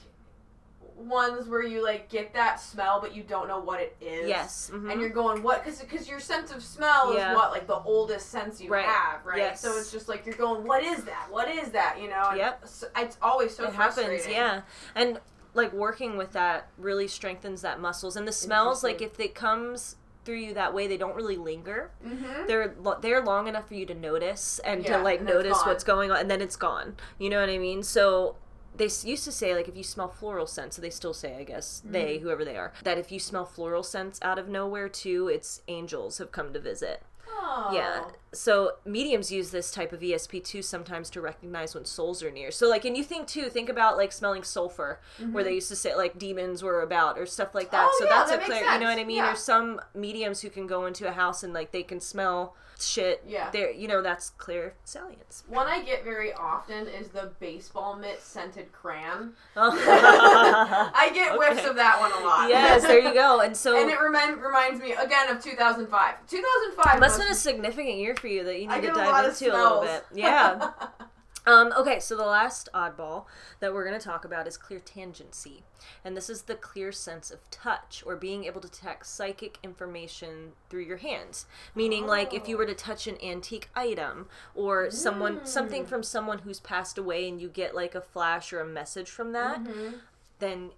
ones 0.98 1.48
where 1.48 1.64
you 1.64 1.84
like 1.84 2.10
get 2.10 2.34
that 2.34 2.60
smell 2.60 3.00
but 3.00 3.16
you 3.16 3.22
don't 3.24 3.48
know 3.48 3.60
what 3.60 3.80
it 3.80 3.96
is? 4.02 4.28
yes. 4.28 4.72
mhm. 4.74 4.92
And 4.92 5.00
you're 5.00 5.10
going 5.12 5.44
what? 5.44 5.64
Because 5.64 5.80
because 5.80 6.10
your 6.10 6.20
sense 6.20 6.52
of 6.52 6.64
smell 6.64 7.14
Yeah. 7.14 7.32
is 7.32 7.36
what 7.38 7.52
like 7.52 7.68
the 7.68 7.80
oldest 7.80 8.30
sense 8.30 8.60
you 8.60 8.70
Right. 8.70 8.86
have, 8.86 9.26
right? 9.26 9.38
Yes. 9.38 9.62
So 9.62 9.78
it's 9.78 9.92
just 9.92 10.10
like 10.10 10.26
you're 10.26 10.36
going, 10.36 10.66
what 10.66 10.84
is 10.84 11.04
that? 11.04 11.28
What 11.30 11.50
is 11.50 11.70
that? 11.72 11.98
You 12.02 12.10
know? 12.10 12.28
And 12.30 12.38
Yep. 12.38 12.60
It's, 12.64 12.84
it's 12.98 13.18
always 13.22 13.56
so 13.56 13.66
it 13.66 13.74
happens. 13.74 14.28
Yeah, 14.28 14.62
and 14.96 15.20
like 15.54 15.72
working 15.74 16.18
with 16.18 16.32
that 16.34 16.68
really 16.78 17.08
strengthens 17.08 17.62
that 17.62 17.80
muscles 17.80 18.16
and 18.16 18.28
the 18.28 18.32
smells. 18.32 18.84
Like 18.84 19.02
if 19.02 19.20
it 19.20 19.34
comes 19.36 19.96
through 20.26 20.36
you 20.38 20.54
that 20.56 20.74
way, 20.74 20.88
they 20.88 20.98
don't 20.98 21.16
really 21.16 21.38
linger. 21.38 21.90
Mm-hmm. 22.06 22.48
They're 22.48 22.76
lo- 22.80 22.98
they're 23.00 23.24
long 23.24 23.48
enough 23.48 23.68
for 23.68 23.76
you 23.76 23.86
to 23.86 23.94
notice 23.96 24.60
and 24.60 24.84
Yeah, 24.84 24.98
to 24.98 25.04
like 25.04 25.20
and 25.20 25.30
notice 25.30 25.58
what's 25.66 25.84
going 25.84 26.12
on, 26.12 26.18
and 26.18 26.30
then 26.30 26.42
it's 26.42 26.56
gone. 26.58 26.96
You 27.18 27.30
know 27.30 27.40
what 27.40 27.50
I 27.50 27.58
mean? 27.58 27.82
So 27.82 28.36
they 28.78 28.86
used 29.04 29.24
to 29.26 29.32
say 29.32 29.54
like 29.56 29.68
if 29.68 29.76
you 29.76 29.84
smell 29.84 30.08
floral 30.10 30.48
scents, 30.48 30.76
so 30.76 30.82
they 30.82 30.90
still 30.90 31.14
say 31.14 31.36
I 31.38 31.44
guess 31.44 31.82
Mm-hmm. 31.84 31.92
they 31.92 32.18
whoever 32.20 32.46
they 32.46 32.56
are 32.58 32.72
that 32.84 32.98
if 32.98 33.12
you 33.12 33.20
smell 33.20 33.46
floral 33.46 33.84
scents 33.84 34.20
out 34.22 34.40
of 34.40 34.48
nowhere 34.48 34.90
too, 34.90 35.28
it's 35.28 35.62
angels 35.68 36.18
have 36.20 36.32
come 36.32 36.54
to 36.54 36.60
visit. 36.60 37.04
Oh. 37.30 37.72
Yeah. 37.74 38.06
So 38.34 38.74
mediums 38.86 39.32
use 39.32 39.52
this 39.52 39.72
type 39.72 39.92
of 39.94 40.00
ESP 40.00 40.44
too 40.44 40.62
sometimes 40.62 41.10
to 41.12 41.22
recognize 41.22 41.76
when 41.76 41.86
souls 41.86 42.24
are 42.24 42.32
near. 42.32 42.52
So 42.52 42.70
like, 42.70 42.86
and 42.86 42.96
you 42.98 43.04
think 43.04 43.28
too, 43.28 43.50
think 43.50 43.70
about 43.70 43.98
like 43.98 44.12
smelling 44.12 44.44
sulfur, 44.44 45.00
where 45.32 45.44
they 45.44 45.54
used 45.54 45.68
to 45.70 45.76
say 45.76 45.96
like 45.96 46.18
demons 46.18 46.64
were 46.64 46.82
about 46.82 47.18
or 47.18 47.26
stuff 47.26 47.54
like 47.54 47.72
that. 47.72 47.90
Mm-hmm. 47.90 47.90
Oh, 47.92 47.98
so 48.00 48.06
yeah, 48.06 48.10
that's 48.12 48.32
that 48.32 48.42
a 48.42 48.46
clear. 48.46 48.64
You 48.74 48.80
know 48.80 48.86
what 48.88 49.00
I 49.00 49.04
mean? 49.04 49.18
Yeah. 49.18 49.26
There's 49.28 49.40
some 49.44 49.82
mediums 49.94 50.42
who 50.42 50.50
can 50.50 50.68
go 50.68 50.86
into 50.86 51.08
a 51.08 51.12
house 51.12 51.44
and 51.44 51.54
like 51.54 51.72
they 51.72 51.84
can 51.84 52.00
smell 52.00 52.56
shit. 52.82 53.24
Yeah. 53.28 53.50
There, 53.52 53.72
you 53.72 53.88
know, 53.88 54.02
that's 54.02 54.30
clear 54.32 54.74
salience. 54.84 55.44
One 55.48 55.68
I 55.68 55.84
get 55.84 56.04
very 56.04 56.34
often 56.34 56.88
is 56.88 57.10
the 57.10 57.32
baseball 57.40 57.96
mitt 57.96 58.22
scented 58.22 58.72
crayon. 58.72 59.34
Oh. 59.56 59.72
I 59.74 60.92
I 60.96 61.14
get 61.14 61.36
whiffs 61.36 61.66
of 61.68 61.76
that 61.76 62.00
one 62.00 62.12
a 62.12 62.26
lot. 62.26 62.50
yes, 62.50 62.84
there 62.84 63.00
you 63.00 63.14
go. 63.14 63.42
And 63.42 63.56
so 63.66 63.80
and 63.80 63.90
it 63.90 64.00
remind, 64.00 64.42
reminds 64.42 64.82
me 64.82 64.94
again 64.94 65.30
of 65.30 65.44
2005. 65.44 66.28
2005 66.28 67.00
must 67.00 67.18
have 67.18 67.26
been 67.26 67.32
a 67.32 67.36
significant 67.36 67.98
year 67.98 68.16
for 68.16 68.28
you 68.28 68.44
that 68.44 68.60
you 68.60 68.68
need 68.68 68.76
to 68.76 68.82
get 68.82 68.94
a 68.94 69.00
lot 69.00 69.24
dive 69.24 69.26
of 69.26 69.42
into 69.42 69.54
a 69.54 69.58
little 69.58 69.82
bit. 69.82 70.06
Yeah. 70.14 70.72
Um, 71.48 71.74
okay, 71.78 72.00
so 72.02 72.18
the 72.18 72.26
last 72.26 72.68
oddball 72.74 73.24
that 73.62 73.74
we're 73.74 73.88
going 73.88 73.98
to 73.98 74.06
talk 74.06 74.26
about 74.26 74.48
is 74.48 74.58
clairtangency. 74.58 75.62
And 76.04 76.16
this 76.18 76.30
is 76.30 76.42
the 76.44 76.56
clear 76.56 76.92
sense 76.92 77.32
of 77.32 77.40
touch 77.50 78.04
or 78.06 78.18
being 78.18 78.44
able 78.44 78.60
to 78.62 78.68
detect 78.68 79.06
psychic 79.08 79.58
information 79.64 80.52
through 80.70 80.82
your 80.84 80.98
hands. 80.98 81.46
Meaning, 81.74 82.06
like, 82.06 82.34
if 82.34 82.50
you 82.50 82.58
were 82.58 82.66
to 82.66 82.76
touch 82.76 83.08
an 83.08 83.18
antique 83.24 83.70
item 83.76 84.28
or 84.56 84.92
someone, 84.92 85.46
something 85.46 85.86
Mm. 85.86 85.88
from 85.88 86.04
someone 86.04 86.40
who's 86.40 86.60
passed 86.60 86.98
away 86.98 87.28
and 87.30 87.42
you 87.42 87.48
get 87.48 87.74
like 87.74 87.96
a 87.96 88.02
flash 88.02 88.52
or 88.52 88.60
a 88.60 88.66
message 88.66 89.10
from 89.10 89.32
that, 89.32 89.64
Mhm. 89.64 90.02
then 90.40 90.72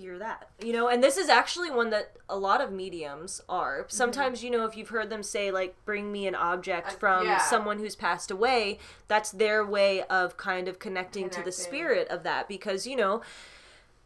you're 0.00 0.18
that. 0.18 0.48
You 0.62 0.72
know, 0.72 0.88
and 0.88 1.02
this 1.02 1.16
is 1.16 1.28
actually 1.28 1.70
one 1.70 1.90
that 1.90 2.16
a 2.28 2.36
lot 2.36 2.60
of 2.60 2.72
mediums 2.72 3.40
are. 3.48 3.84
Sometimes, 3.88 4.42
you 4.42 4.50
know, 4.50 4.64
if 4.64 4.76
you've 4.76 4.88
heard 4.88 5.10
them 5.10 5.22
say, 5.22 5.50
like, 5.50 5.76
bring 5.84 6.10
me 6.10 6.26
an 6.26 6.34
object 6.34 6.88
Mm-hmm. 6.88 6.96
Uh, 6.96 6.98
from 6.98 7.26
yeah. 7.26 7.38
someone 7.38 7.78
who's 7.78 7.94
passed 7.96 8.30
away, 8.30 8.78
that's 9.08 9.30
their 9.30 9.64
way 9.64 10.02
of 10.04 10.36
kind 10.36 10.66
of 10.68 10.78
connecting, 10.78 11.28
to 11.30 11.42
the 11.42 11.52
spirit 11.52 12.08
of 12.08 12.22
that 12.22 12.48
because, 12.48 12.86
you 12.86 12.96
know, 12.96 13.22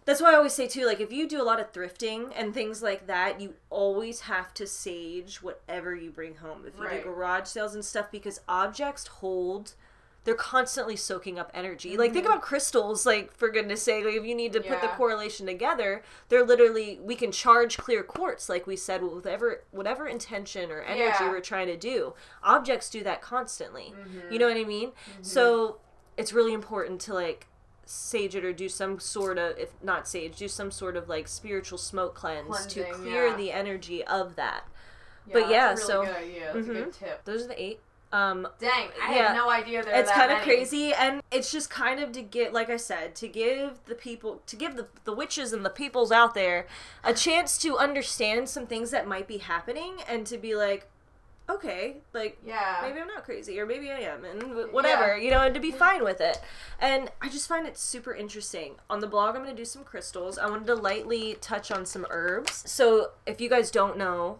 That's 0.06 0.20
why 0.20 0.32
I 0.32 0.34
always 0.36 0.52
say 0.52 0.66
too, 0.68 0.84
like 0.84 1.00
if 1.00 1.12
you 1.12 1.26
do 1.26 1.40
a 1.40 1.44
lot 1.44 1.60
of 1.60 1.72
thrifting 1.72 2.30
and 2.36 2.52
things 2.52 2.82
like 2.82 3.06
that, 3.06 3.40
you 3.40 3.54
always 3.70 4.20
have 4.20 4.52
to 4.54 4.66
sage 4.66 5.42
whatever 5.42 5.94
you 5.94 6.10
bring 6.10 6.34
home. 6.36 6.64
If 6.66 6.76
you 6.78 6.84
Right. 6.84 7.02
do 7.02 7.08
garage 7.10 7.46
sales 7.46 7.74
and 7.74 7.82
stuff, 7.82 8.10
because 8.10 8.38
objects 8.46 9.06
hold 9.06 9.72
they're 10.24 10.34
constantly 10.34 10.96
soaking 10.96 11.38
up 11.38 11.50
energy. 11.54 11.96
Like 11.96 12.12
think 12.12 12.24
about 12.26 12.40
crystals, 12.42 13.04
like 13.04 13.32
for 13.36 13.50
goodness 13.50 13.82
sake, 13.82 14.04
like 14.04 14.14
if 14.14 14.24
you 14.24 14.34
need 14.34 14.52
to 14.54 14.60
put 14.60 14.80
the 14.80 14.86
Mm-hmm. 14.88 14.96
Correlation 14.96 15.46
together, 15.46 16.02
they're 16.28 16.44
literally 16.44 16.98
we 17.02 17.14
can 17.14 17.30
charge 17.30 17.76
clear 17.76 18.02
quartz, 18.02 18.48
like 18.48 18.66
we 18.66 18.76
said, 18.76 19.02
with 19.02 19.12
whatever 19.12 19.64
whatever 19.70 20.06
intention 20.06 20.70
or 20.70 20.80
energy 20.82 21.16
Yeah. 21.20 21.28
we're 21.30 21.40
trying 21.40 21.66
to 21.66 21.76
do. 21.76 22.14
Objects 22.42 22.88
do 22.90 23.02
that 23.04 23.20
constantly. 23.22 23.92
Mm-hmm. 23.98 24.32
You 24.32 24.38
know 24.38 24.48
what 24.48 24.56
I 24.56 24.64
mean? 24.64 24.92
So 25.22 25.78
it's 26.16 26.32
really 26.32 26.52
important 26.54 27.00
to 27.02 27.14
like 27.14 27.48
sage 27.86 28.34
it 28.34 28.44
or 28.46 28.52
do 28.54 28.66
some 28.68 28.98
sort 28.98 29.36
of 29.36 29.58
if 29.58 29.74
not 29.82 30.08
sage 30.08 30.36
do 30.38 30.48
some 30.48 30.70
sort 30.70 30.96
of 30.96 31.06
like 31.08 31.28
spiritual 31.28 31.76
smoke 31.76 32.14
cleanse 32.14 32.64
to 32.66 32.82
clear 32.84 33.26
yeah. 33.28 33.36
the 33.36 33.52
energy 33.52 34.02
of 34.04 34.36
that 34.36 34.66
but 35.30 35.50
yeah, 35.50 35.72
a 35.72 35.76
so- 35.76 36.00
really 36.02 36.06
good 36.12 36.16
idea. 36.16 36.52
That's 36.54 36.66
a 36.66 36.70
good 36.72 36.88
Mhm. 36.88 36.98
tip. 36.98 37.24
those 37.24 37.44
are 37.44 37.48
the 37.48 37.62
eight 37.62 37.80
um 38.14 38.46
Dang, 38.60 38.88
I 39.02 39.14
Yeah. 39.16 39.26
had 39.28 39.34
no 39.34 39.50
idea 39.50 39.82
there. 39.84 39.94
it's 40.00 40.10
kind 40.10 40.30
of 40.32 40.38
crazy 40.42 40.92
and 40.94 41.20
it's 41.30 41.50
just 41.50 41.68
kind 41.68 41.98
of 42.00 42.12
to 42.12 42.22
get 42.22 42.52
like 42.52 42.70
i 42.70 42.76
said 42.76 43.14
to 43.16 43.26
give 43.28 43.80
the 43.86 43.94
people 43.94 44.40
to 44.46 44.56
give 44.56 44.76
the, 44.76 44.86
the 45.04 45.12
witches 45.12 45.52
and 45.52 45.64
the 45.64 45.70
peoples 45.82 46.12
out 46.12 46.32
there 46.34 46.66
a 47.02 47.12
chance 47.12 47.58
to 47.58 47.76
understand 47.76 48.48
some 48.48 48.66
things 48.66 48.90
that 48.92 49.06
might 49.08 49.26
be 49.26 49.38
happening 49.38 49.96
and 50.08 50.26
to 50.26 50.38
be 50.38 50.54
like 50.54 50.86
okay 51.50 51.96
like 52.14 52.38
Yeah. 52.44 52.78
maybe 52.82 53.00
I'm 53.00 53.06
not 53.08 53.24
crazy, 53.24 53.58
or 53.60 53.66
maybe 53.66 53.90
I 53.90 53.98
am, 54.12 54.24
and 54.24 54.42
wh- 54.42 54.72
whatever, 54.72 55.18
you 55.18 55.30
know, 55.30 55.40
and 55.42 55.54
to 55.54 55.60
be 55.60 55.70
fine 55.72 56.02
with 56.02 56.20
it. 56.22 56.40
And 56.80 57.10
I 57.20 57.28
just 57.28 57.46
find 57.48 57.66
it 57.66 57.76
super 57.76 58.14
interesting. 58.14 58.76
On 58.88 59.00
the 59.00 59.06
blog, 59.06 59.34
I'm 59.36 59.42
going 59.42 59.54
to 59.54 59.60
do 59.62 59.66
some 59.66 59.84
crystals. 59.84 60.38
I 60.38 60.46
wanted 60.48 60.66
to 60.68 60.74
lightly 60.74 61.36
touch 61.42 61.70
on 61.70 61.84
some 61.84 62.06
herbs. 62.08 62.62
So, 62.70 63.10
if 63.26 63.42
you 63.42 63.50
guys 63.50 63.70
don't 63.70 63.98
know, 63.98 64.38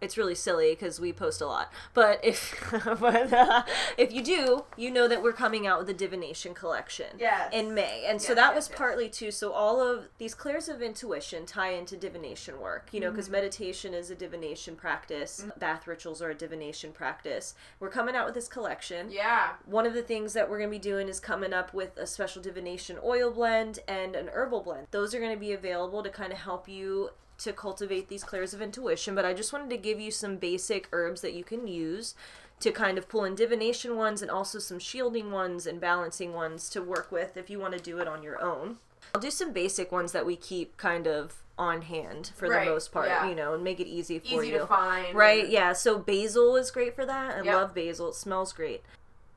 it's 0.00 0.18
really 0.18 0.34
silly 0.34 0.70
because 0.70 1.00
we 1.00 1.12
post 1.12 1.40
a 1.40 1.46
lot. 1.46 1.72
But 1.94 2.22
if 2.24 2.54
but, 3.00 3.32
uh, 3.32 3.62
if 3.96 4.12
you 4.12 4.22
do, 4.22 4.64
you 4.76 4.90
know 4.90 5.08
that 5.08 5.22
we're 5.22 5.32
coming 5.32 5.66
out 5.66 5.78
with 5.78 5.88
a 5.88 5.94
divination 5.94 6.52
collection 6.54 7.06
Yes. 7.18 7.50
in 7.52 7.74
May, 7.74 8.04
and 8.06 8.20
so 8.20 8.28
Yes, 8.32 8.36
that 8.36 8.48
yes, 8.48 8.56
was 8.56 8.68
partly 8.76 9.08
too. 9.08 9.30
So 9.30 9.52
all 9.52 9.80
of 9.80 10.08
these 10.18 10.34
clairs 10.34 10.68
of 10.68 10.82
intuition 10.82 11.46
tie 11.46 11.70
into 11.70 11.96
divination 11.96 12.60
work, 12.60 12.88
you 12.92 13.00
know, 13.00 13.06
Mm-hmm. 13.06 13.16
because 13.16 13.30
meditation 13.30 13.94
is 13.94 14.10
a 14.10 14.14
divination 14.14 14.76
practice, 14.76 15.44
bath 15.58 15.86
rituals 15.86 16.20
are 16.20 16.30
a 16.30 16.34
divination 16.34 16.92
practice. 16.92 17.54
We're 17.80 17.88
coming 17.90 18.14
out 18.14 18.26
with 18.26 18.34
this 18.34 18.48
collection. 18.48 19.10
Yeah. 19.10 19.50
One 19.64 19.86
of 19.86 19.94
the 19.94 20.02
things 20.02 20.32
that 20.34 20.50
we're 20.50 20.58
going 20.58 20.70
to 20.70 20.74
be 20.76 20.78
doing 20.78 21.08
is 21.08 21.20
coming 21.20 21.52
up 21.52 21.72
with 21.72 21.96
a 21.96 22.06
special 22.06 22.42
divination 22.42 22.98
oil 23.02 23.30
blend 23.30 23.78
and 23.88 24.14
an 24.14 24.28
herbal 24.32 24.60
blend. 24.62 24.88
Those 24.90 25.14
are 25.14 25.20
going 25.20 25.32
to 25.34 25.40
be 25.40 25.52
available 25.52 26.02
to 26.02 26.10
kind 26.10 26.32
of 26.32 26.38
help 26.38 26.68
you 26.68 27.10
to 27.38 27.52
cultivate 27.52 28.08
these 28.08 28.24
clairs 28.24 28.54
of 28.54 28.62
intuition, 28.62 29.14
but 29.14 29.24
I 29.24 29.34
just 29.34 29.52
wanted 29.52 29.70
to 29.70 29.76
give 29.76 30.00
you 30.00 30.10
some 30.10 30.36
basic 30.36 30.88
herbs 30.92 31.20
that 31.20 31.34
you 31.34 31.44
can 31.44 31.66
use 31.66 32.14
to 32.60 32.70
kind 32.72 32.96
of 32.96 33.08
pull 33.08 33.24
in 33.24 33.34
divination 33.34 33.96
ones 33.96 34.22
and 34.22 34.30
also 34.30 34.58
some 34.58 34.78
shielding 34.78 35.30
ones 35.30 35.66
and 35.66 35.78
balancing 35.80 36.32
ones 36.32 36.70
to 36.70 36.80
work 36.82 37.12
with 37.12 37.36
if 37.36 37.50
you 37.50 37.58
want 37.58 37.74
to 37.74 37.80
do 37.80 37.98
it 37.98 38.08
on 38.08 38.22
your 38.22 38.40
own. 38.42 38.76
I'll 39.14 39.20
do 39.20 39.30
some 39.30 39.52
basic 39.52 39.92
ones 39.92 40.12
that 40.12 40.24
we 40.24 40.36
keep 40.36 40.76
kind 40.78 41.06
of 41.06 41.42
on 41.58 41.82
hand 41.82 42.32
for 42.34 42.48
Right, 42.48 42.64
the 42.64 42.70
most 42.70 42.92
part, 42.92 43.08
yeah. 43.08 43.28
you 43.28 43.34
know, 43.34 43.54
and 43.54 43.62
make 43.62 43.80
it 43.80 43.86
easy 43.86 44.18
for 44.18 44.42
Easy 44.42 44.48
you. 44.52 44.58
to 44.58 44.66
find. 44.66 45.14
Right, 45.14 45.48
yeah. 45.48 45.72
So 45.74 45.98
basil 45.98 46.56
is 46.56 46.70
great 46.70 46.94
for 46.94 47.04
that. 47.06 47.36
I 47.36 47.42
Yep. 47.42 47.54
love 47.54 47.74
basil. 47.74 48.08
It 48.08 48.14
smells 48.14 48.52
great. 48.52 48.82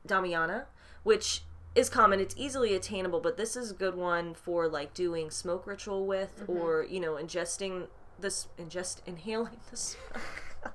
Damiana, 0.06 0.64
which 1.02 1.42
is 1.74 1.88
common, 1.88 2.20
it's 2.20 2.34
easily 2.36 2.74
attainable, 2.74 3.20
but 3.20 3.36
this 3.36 3.56
is 3.56 3.70
a 3.70 3.74
good 3.74 3.94
one 3.94 4.34
for 4.34 4.68
like 4.68 4.92
doing 4.94 5.30
smoke 5.30 5.66
ritual 5.66 6.06
with 6.06 6.40
Mm-hmm. 6.40 6.52
or, 6.52 6.84
you 6.84 7.00
know, 7.00 7.14
ingesting 7.14 7.86
this 8.18 8.48
ingest 8.58 8.98
inhaling 9.06 9.58
the 9.70 9.76
smoke. 9.76 10.20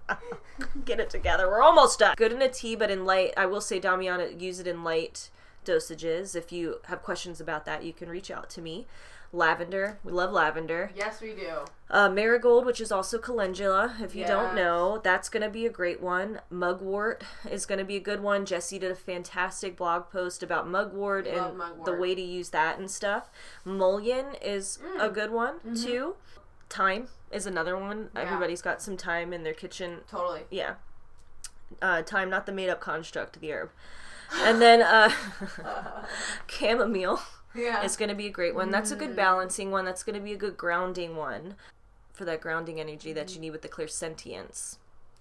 Get 0.86 1.00
it 1.00 1.10
together. 1.10 1.48
We're 1.48 1.62
almost 1.62 2.00
done. 2.00 2.16
Good 2.18 2.32
in 2.32 2.42
a 2.42 2.50
tea, 2.50 2.76
but 2.76 2.90
in 2.90 3.06
light. 3.06 3.34
I 3.38 3.46
will 3.46 3.62
say 3.62 3.80
Damiana 3.80 4.40
use 4.40 4.60
it 4.60 4.68
in 4.68 4.84
light 4.84 5.30
dosages. 5.66 6.36
If 6.36 6.52
you 6.52 6.78
have 6.86 7.04
questions 7.04 7.40
about 7.42 7.66
that, 7.66 7.84
you 7.84 7.94
can 7.94 8.10
reach 8.10 8.32
out 8.32 8.50
to 8.52 8.62
me. 8.62 8.88
Lavender. 9.36 10.00
We 10.04 10.12
love 10.14 10.32
lavender. 10.32 10.92
Yes, 10.96 11.20
we 11.22 11.34
do. 11.34 11.66
Uh, 11.90 12.10
marigold, 12.10 12.66
which 12.66 12.80
is 12.80 12.92
also 12.92 13.18
calendula, 13.20 13.96
if 14.02 14.16
you 14.16 14.26
don't 14.26 14.56
know, 14.56 15.00
that's 15.04 15.28
going 15.30 15.44
to 15.44 15.50
be 15.50 15.66
a 15.66 15.70
great 15.70 16.02
one. 16.02 16.40
Mugwort 16.50 17.24
is 17.52 17.66
going 17.66 17.80
to 17.80 17.86
be 17.86 17.98
a 17.98 18.00
good 18.00 18.22
one. 18.22 18.46
Jesse 18.46 18.80
did 18.80 18.92
a 18.92 18.96
fantastic 18.96 19.76
blog 19.76 20.10
post 20.10 20.42
about 20.42 20.68
mugwort 20.70 21.28
Love 21.28 21.50
and 21.50 21.58
mugwort. 21.58 21.86
the 21.86 21.94
way 21.94 22.16
to 22.16 22.22
use 22.22 22.50
that 22.52 22.80
and 22.80 22.90
stuff. 22.90 23.30
Mullein 23.66 24.36
is 24.42 24.80
Mm. 24.84 25.04
a 25.06 25.10
good 25.10 25.32
one 25.32 25.56
Mm-hmm. 25.60 25.76
too. 25.84 26.16
Thyme 26.70 27.08
is 27.32 27.46
another 27.46 27.78
one. 27.78 28.10
Yeah. 28.16 28.22
Everybody's 28.22 28.62
got 28.62 28.82
some 28.82 28.96
thyme 28.98 29.34
in 29.34 29.44
their 29.44 29.54
kitchen. 29.54 30.00
Totally. 30.10 30.44
Yeah. 30.50 30.76
Uh, 31.82 32.02
thyme, 32.04 32.30
not 32.30 32.46
the 32.46 32.52
made 32.52 32.70
up 32.70 32.80
construct, 32.80 33.40
the 33.42 33.52
herb. 33.52 33.70
And 34.42 34.60
then 34.62 34.82
uh, 34.82 35.12
chamomile 36.48 37.20
Yeah. 37.56 37.84
is 37.84 37.96
going 37.96 38.10
to 38.10 38.16
be 38.16 38.28
a 38.28 38.32
great 38.32 38.54
one. 38.56 38.72
That's 38.72 38.92
a 38.92 38.96
Mm. 38.96 39.00
good 39.00 39.16
balancing 39.16 39.72
one. 39.72 39.86
That's 39.86 40.04
going 40.04 40.16
to 40.16 40.22
be 40.22 40.34
a 40.34 40.38
good 40.38 40.58
grounding 40.58 41.16
one 41.16 41.56
for 42.14 42.26
that 42.26 42.42
grounding 42.42 42.80
energy 42.80 43.14
that 43.14 43.34
you 43.34 43.40
need 43.42 43.52
with 43.52 43.62
the 43.62 43.70
clairsentience. 43.70 44.78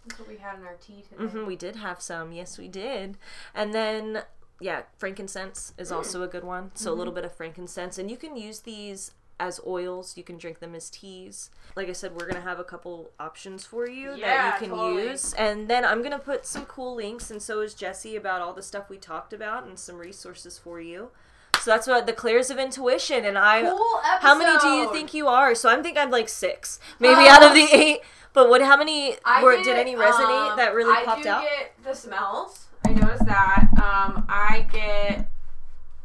That's 0.07 0.19
what 0.21 0.29
we 0.29 0.37
had 0.37 0.59
in 0.59 0.65
our 0.67 0.75
tea 0.75 1.03
today. 1.09 1.25
hmm 1.27 1.47
we 1.47 1.57
did 1.57 1.77
have 1.77 2.01
some. 2.03 2.33
Yes, 2.33 2.59
we 2.59 2.69
did. 2.69 3.17
And 3.55 3.73
then, 3.75 4.23
yeah, 4.61 4.83
frankincense 4.99 5.73
is 5.79 5.91
Mm. 5.91 5.97
also 5.97 6.23
a 6.23 6.29
good 6.29 6.45
one. 6.45 6.71
So 6.75 6.91
Mm-hmm. 6.91 6.95
a 6.95 6.99
little 6.99 7.13
bit 7.15 7.25
of 7.25 7.35
frankincense. 7.35 7.99
And 7.99 8.11
you 8.11 8.17
can 8.17 8.37
use 8.37 8.61
these 8.61 9.13
as 9.41 9.59
oils. 9.67 10.17
You 10.17 10.23
can 10.23 10.37
drink 10.39 10.61
them 10.61 10.75
as 10.77 10.89
teas. 10.91 11.51
Like 11.75 11.89
I 11.89 11.93
said, 11.93 12.13
we're 12.13 12.27
going 12.27 12.35
to 12.41 12.49
have 12.49 12.61
a 12.61 12.65
couple 12.65 13.11
options 13.19 13.65
for 13.67 13.89
you 13.89 14.15
Yeah, 14.15 14.27
that 14.27 14.61
you 14.61 14.69
can 14.69 14.77
totally. 14.77 15.09
use. 15.09 15.35
And 15.35 15.67
then 15.69 15.85
I'm 15.85 15.99
going 16.01 16.13
to 16.13 16.19
put 16.21 16.47
some 16.47 16.67
cool 16.67 16.95
links, 16.95 17.31
and 17.33 17.43
so 17.43 17.61
is 17.61 17.75
Jesse, 17.75 18.15
about 18.15 18.41
all 18.43 18.53
the 18.53 18.63
stuff 18.63 18.89
we 18.89 18.97
talked 18.97 19.33
about 19.33 19.65
and 19.67 19.77
some 19.79 19.97
resources 19.97 20.57
for 20.59 20.81
you. 20.81 21.11
So 21.65 21.71
that's 21.71 21.87
what 21.87 22.05
the 22.05 22.13
Clairs 22.13 22.51
of 22.51 22.59
Intuition, 22.59 23.25
and 23.25 23.39
I. 23.39 23.63
Cool 23.63 24.01
episode. 24.05 24.21
How 24.21 24.37
many 24.37 24.59
do 24.59 24.69
you 24.69 24.93
think 24.93 25.15
you 25.15 25.29
are? 25.29 25.55
So 25.55 25.71
I'm 25.71 25.83
think 25.83 25.97
I'm 25.97 26.11
like 26.11 26.29
six, 26.29 26.79
maybe 27.01 27.27
out 27.27 27.43
of 27.43 27.55
the 27.55 27.67
eight. 27.73 28.01
But 28.35 28.51
what? 28.51 28.61
How 28.61 28.77
many 28.77 29.17
I 29.25 29.43
were? 29.43 29.57
get, 29.57 29.65
Did 29.65 29.77
any 29.79 29.95
resonate 29.95 30.51
um, 30.51 30.57
that 30.59 30.75
really 30.75 30.93
I 30.93 31.05
popped 31.07 31.23
do 31.23 31.29
out? 31.31 31.43
get 31.43 31.73
the 31.83 31.95
smells. 31.95 32.67
I 32.85 32.91
noticed 32.93 33.25
that. 33.25 33.69
Um, 33.79 34.27
I 34.29 34.67
get 34.71 35.31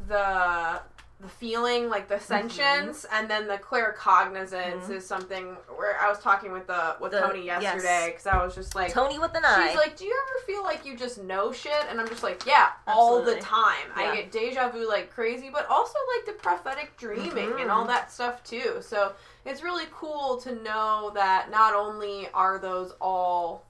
the 0.08 0.80
the 1.20 1.28
feeling, 1.28 1.88
like 1.90 2.08
the 2.08 2.14
Mm-hmm. 2.14 2.24
sentience, 2.24 3.04
and 3.12 3.28
then 3.28 3.46
the 3.46 3.58
claircognizance 3.58 4.88
is 4.90 5.06
something 5.06 5.56
where 5.76 6.00
I 6.00 6.08
was 6.08 6.18
talking 6.20 6.50
with 6.52 6.66
the 6.66 6.96
with 7.00 7.12
The- 7.12 7.20
Toni 7.20 7.44
yesterday 7.44 8.08
because 8.12 8.26
I 8.26 8.42
was 8.44 8.54
just 8.54 8.74
like. 8.74 8.92
Toni 8.92 9.18
with 9.18 9.34
an 9.34 9.44
eye. 9.44 9.68
She's 9.68 9.76
like, 9.76 9.96
"Do 9.96 10.04
you 10.06 10.14
ever 10.26 10.46
feel 10.46 10.62
like 10.62 10.84
you 10.86 10.96
just 10.96 11.22
know 11.22 11.52
shit?" 11.52 11.72
And 11.90 12.00
I'm 12.00 12.08
just 12.08 12.22
like, 12.22 12.46
"Yeah, 12.46 12.68
all 12.86 13.22
the 13.22 13.36
time. 13.36 13.88
Yeah. 13.96 14.02
I 14.02 14.16
get 14.16 14.32
deja 14.32 14.68
vu 14.70 14.88
like 14.88 15.10
crazy, 15.12 15.50
but 15.52 15.68
also 15.68 15.98
like 16.16 16.26
the 16.26 16.42
prophetic 16.42 16.96
dreaming 16.96 17.60
and 17.60 17.70
all 17.70 17.84
Mhm. 17.84 17.88
that 17.88 18.10
stuff 18.10 18.42
too. 18.42 18.78
So 18.80 19.12
it's 19.44 19.62
really 19.62 19.86
cool 19.92 20.38
to 20.42 20.54
know 20.62 21.10
that 21.14 21.50
not 21.50 21.74
only 21.74 22.28
are 22.32 22.58
those 22.58 22.92
all 23.00 23.66